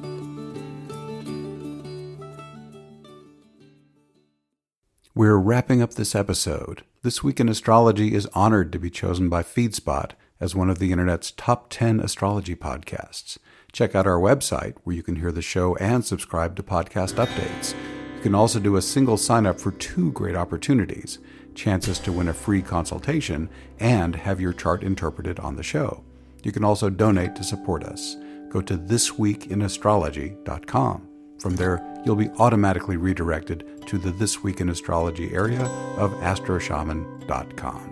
We're 5.15 5.37
wrapping 5.37 5.81
up 5.81 5.95
this 5.95 6.17
episode. 6.17 6.83
This 7.03 7.23
Week 7.23 7.39
in 7.39 7.49
Astrology 7.49 8.13
is 8.13 8.27
honored 8.35 8.73
to 8.73 8.81
be 8.81 8.91
chosen 8.91 9.29
by 9.29 9.45
FeedSpot 9.45 10.11
as 10.41 10.57
one 10.57 10.69
of 10.69 10.81
the 10.81 10.91
Internet's 10.91 11.31
top 11.31 11.71
10 11.71 12.01
astrology 12.01 12.57
podcasts. 12.57 13.39
Check 13.75 13.95
out 13.97 14.07
our 14.07 14.21
website 14.21 14.77
where 14.85 14.95
you 14.95 15.03
can 15.03 15.17
hear 15.17 15.33
the 15.33 15.43
show 15.43 15.75
and 15.77 16.05
subscribe 16.05 16.55
to 16.57 16.63
podcast 16.63 17.15
updates. 17.15 17.75
You 18.17 18.23
can 18.23 18.35
also 18.35 18.61
do 18.61 18.77
a 18.77 18.83
single 18.83 19.17
sign 19.17 19.47
up 19.47 19.59
for 19.61 19.73
two 19.73 20.13
great 20.13 20.37
opportunities 20.37 21.19
chances 21.57 21.99
to 22.01 22.13
win 22.13 22.29
a 22.29 22.35
free 22.35 22.63
consultation 22.63 23.49
and 23.81 24.15
have 24.17 24.41
your 24.41 24.53
chart 24.53 24.85
interpreted 24.85 25.41
on 25.41 25.57
the 25.57 25.63
show. 25.63 26.03
You 26.43 26.53
can 26.53 26.65
also 26.65 26.89
donate 26.89 27.37
to 27.37 27.45
support 27.45 27.85
us. 27.85 28.17
Go 28.49 28.63
to 28.63 28.79
thisweekinastrology.com. 28.79 31.09
From 31.41 31.57
there, 31.57 31.85
you'll 32.05 32.17
be 32.17 32.31
automatically 32.39 32.97
redirected 32.97 33.85
to 33.87 33.99
the 33.99 34.13
This 34.13 34.43
Week 34.43 34.61
in 34.61 34.69
Astrology 34.69 35.35
area 35.35 35.65
of 35.97 36.13
astroshaman.com. 36.15 37.91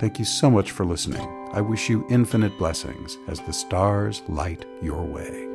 Thank 0.00 0.18
you 0.18 0.24
so 0.24 0.50
much 0.50 0.70
for 0.70 0.86
listening. 0.86 1.41
I 1.54 1.60
wish 1.60 1.90
you 1.90 2.06
infinite 2.08 2.56
blessings 2.56 3.18
as 3.28 3.38
the 3.40 3.52
stars 3.52 4.22
light 4.26 4.64
your 4.80 5.02
way. 5.02 5.48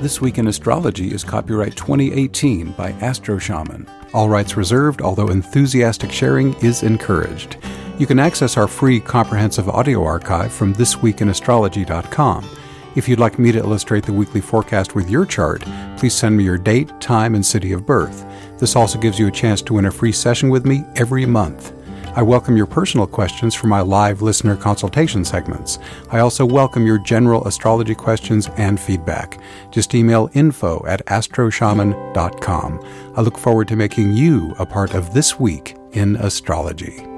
This 0.00 0.20
Week 0.20 0.38
in 0.38 0.46
Astrology 0.46 1.12
is 1.12 1.24
copyright 1.24 1.74
2018 1.74 2.70
by 2.72 2.92
Astro 3.00 3.38
Shaman. 3.38 3.88
All 4.14 4.28
rights 4.28 4.56
reserved, 4.56 5.02
although 5.02 5.28
enthusiastic 5.28 6.12
sharing 6.12 6.54
is 6.62 6.84
encouraged. 6.84 7.56
You 7.98 8.06
can 8.06 8.20
access 8.20 8.56
our 8.56 8.68
free 8.68 9.00
comprehensive 9.00 9.68
audio 9.68 10.04
archive 10.04 10.52
from 10.52 10.74
thisweekinastrology.com. 10.74 12.48
If 12.96 13.08
you'd 13.08 13.20
like 13.20 13.38
me 13.38 13.52
to 13.52 13.58
illustrate 13.58 14.04
the 14.04 14.12
weekly 14.12 14.40
forecast 14.40 14.94
with 14.94 15.08
your 15.08 15.24
chart, 15.24 15.62
please 15.96 16.14
send 16.14 16.36
me 16.36 16.44
your 16.44 16.58
date, 16.58 17.00
time, 17.00 17.34
and 17.34 17.46
city 17.46 17.72
of 17.72 17.86
birth. 17.86 18.24
This 18.60 18.76
also 18.76 18.98
gives 18.98 19.18
you 19.18 19.26
a 19.26 19.32
chance 19.32 19.62
to 19.62 19.74
win 19.74 19.86
a 19.86 19.90
free 19.90 20.12
session 20.12 20.50
with 20.50 20.66
me 20.66 20.84
every 20.94 21.24
month. 21.24 21.72
I 22.14 22.22
welcome 22.22 22.58
your 22.58 22.66
personal 22.66 23.06
questions 23.06 23.54
for 23.54 23.68
my 23.68 23.80
live 23.80 24.20
listener 24.20 24.54
consultation 24.54 25.24
segments. 25.24 25.78
I 26.10 26.18
also 26.18 26.44
welcome 26.44 26.86
your 26.86 26.98
general 26.98 27.46
astrology 27.46 27.94
questions 27.94 28.50
and 28.58 28.78
feedback. 28.78 29.40
Just 29.70 29.94
email 29.94 30.28
info 30.34 30.84
at 30.86 31.04
astroshaman.com. 31.06 32.84
I 33.16 33.20
look 33.22 33.38
forward 33.38 33.68
to 33.68 33.76
making 33.76 34.12
you 34.12 34.54
a 34.58 34.66
part 34.66 34.92
of 34.92 35.14
this 35.14 35.40
week 35.40 35.76
in 35.92 36.16
astrology. 36.16 37.09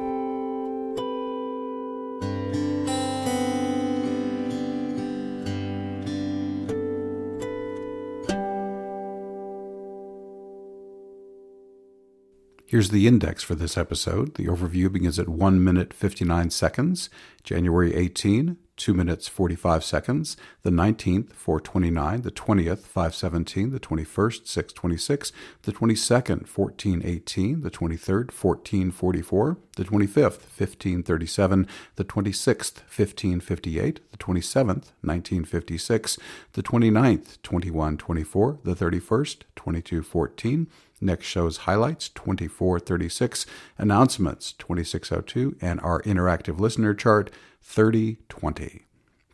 Here's 12.72 12.88
the 12.88 13.06
index 13.06 13.42
for 13.42 13.54
this 13.54 13.76
episode. 13.76 14.36
The 14.36 14.46
overview 14.46 14.90
begins 14.90 15.18
at 15.18 15.28
1 15.28 15.62
minute 15.62 15.92
59 15.92 16.48
seconds, 16.48 17.10
January 17.44 17.94
18, 17.94 18.56
2 18.78 18.94
minutes 18.94 19.28
45 19.28 19.84
seconds, 19.84 20.38
the 20.62 20.70
19th 20.70 21.34
429, 21.34 22.22
the 22.22 22.30
20th 22.30 22.78
517, 22.78 23.72
the 23.72 23.78
21st 23.78 24.46
626, 24.48 25.32
the 25.64 25.72
22nd 25.72 26.48
1418, 26.48 27.60
the 27.60 27.70
23rd 27.70 28.32
1444, 28.32 29.58
the 29.76 29.84
25th 29.84 30.40
1537, 30.56 31.68
the 31.96 32.04
26th 32.06 32.78
1558, 32.88 34.00
the 34.10 34.16
27th 34.16 34.92
1956, 35.02 36.18
the 36.54 36.62
29th 36.62 37.36
2124, 37.42 38.58
the 38.64 38.74
31st 38.74 39.42
2214, 39.56 40.66
Next 41.02 41.26
show's 41.26 41.58
highlights 41.58 42.08
2436, 42.10 43.44
announcements 43.76 44.52
2602, 44.52 45.56
and 45.60 45.80
our 45.80 46.00
interactive 46.02 46.60
listener 46.60 46.94
chart 46.94 47.28
3020. 47.60 48.82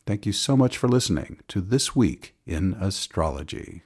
Thank 0.06 0.24
you 0.24 0.32
so 0.32 0.56
much 0.56 0.78
for 0.78 0.88
listening 0.88 1.40
to 1.48 1.60
This 1.60 1.94
Week 1.94 2.34
in 2.46 2.72
Astrology. 2.80 3.82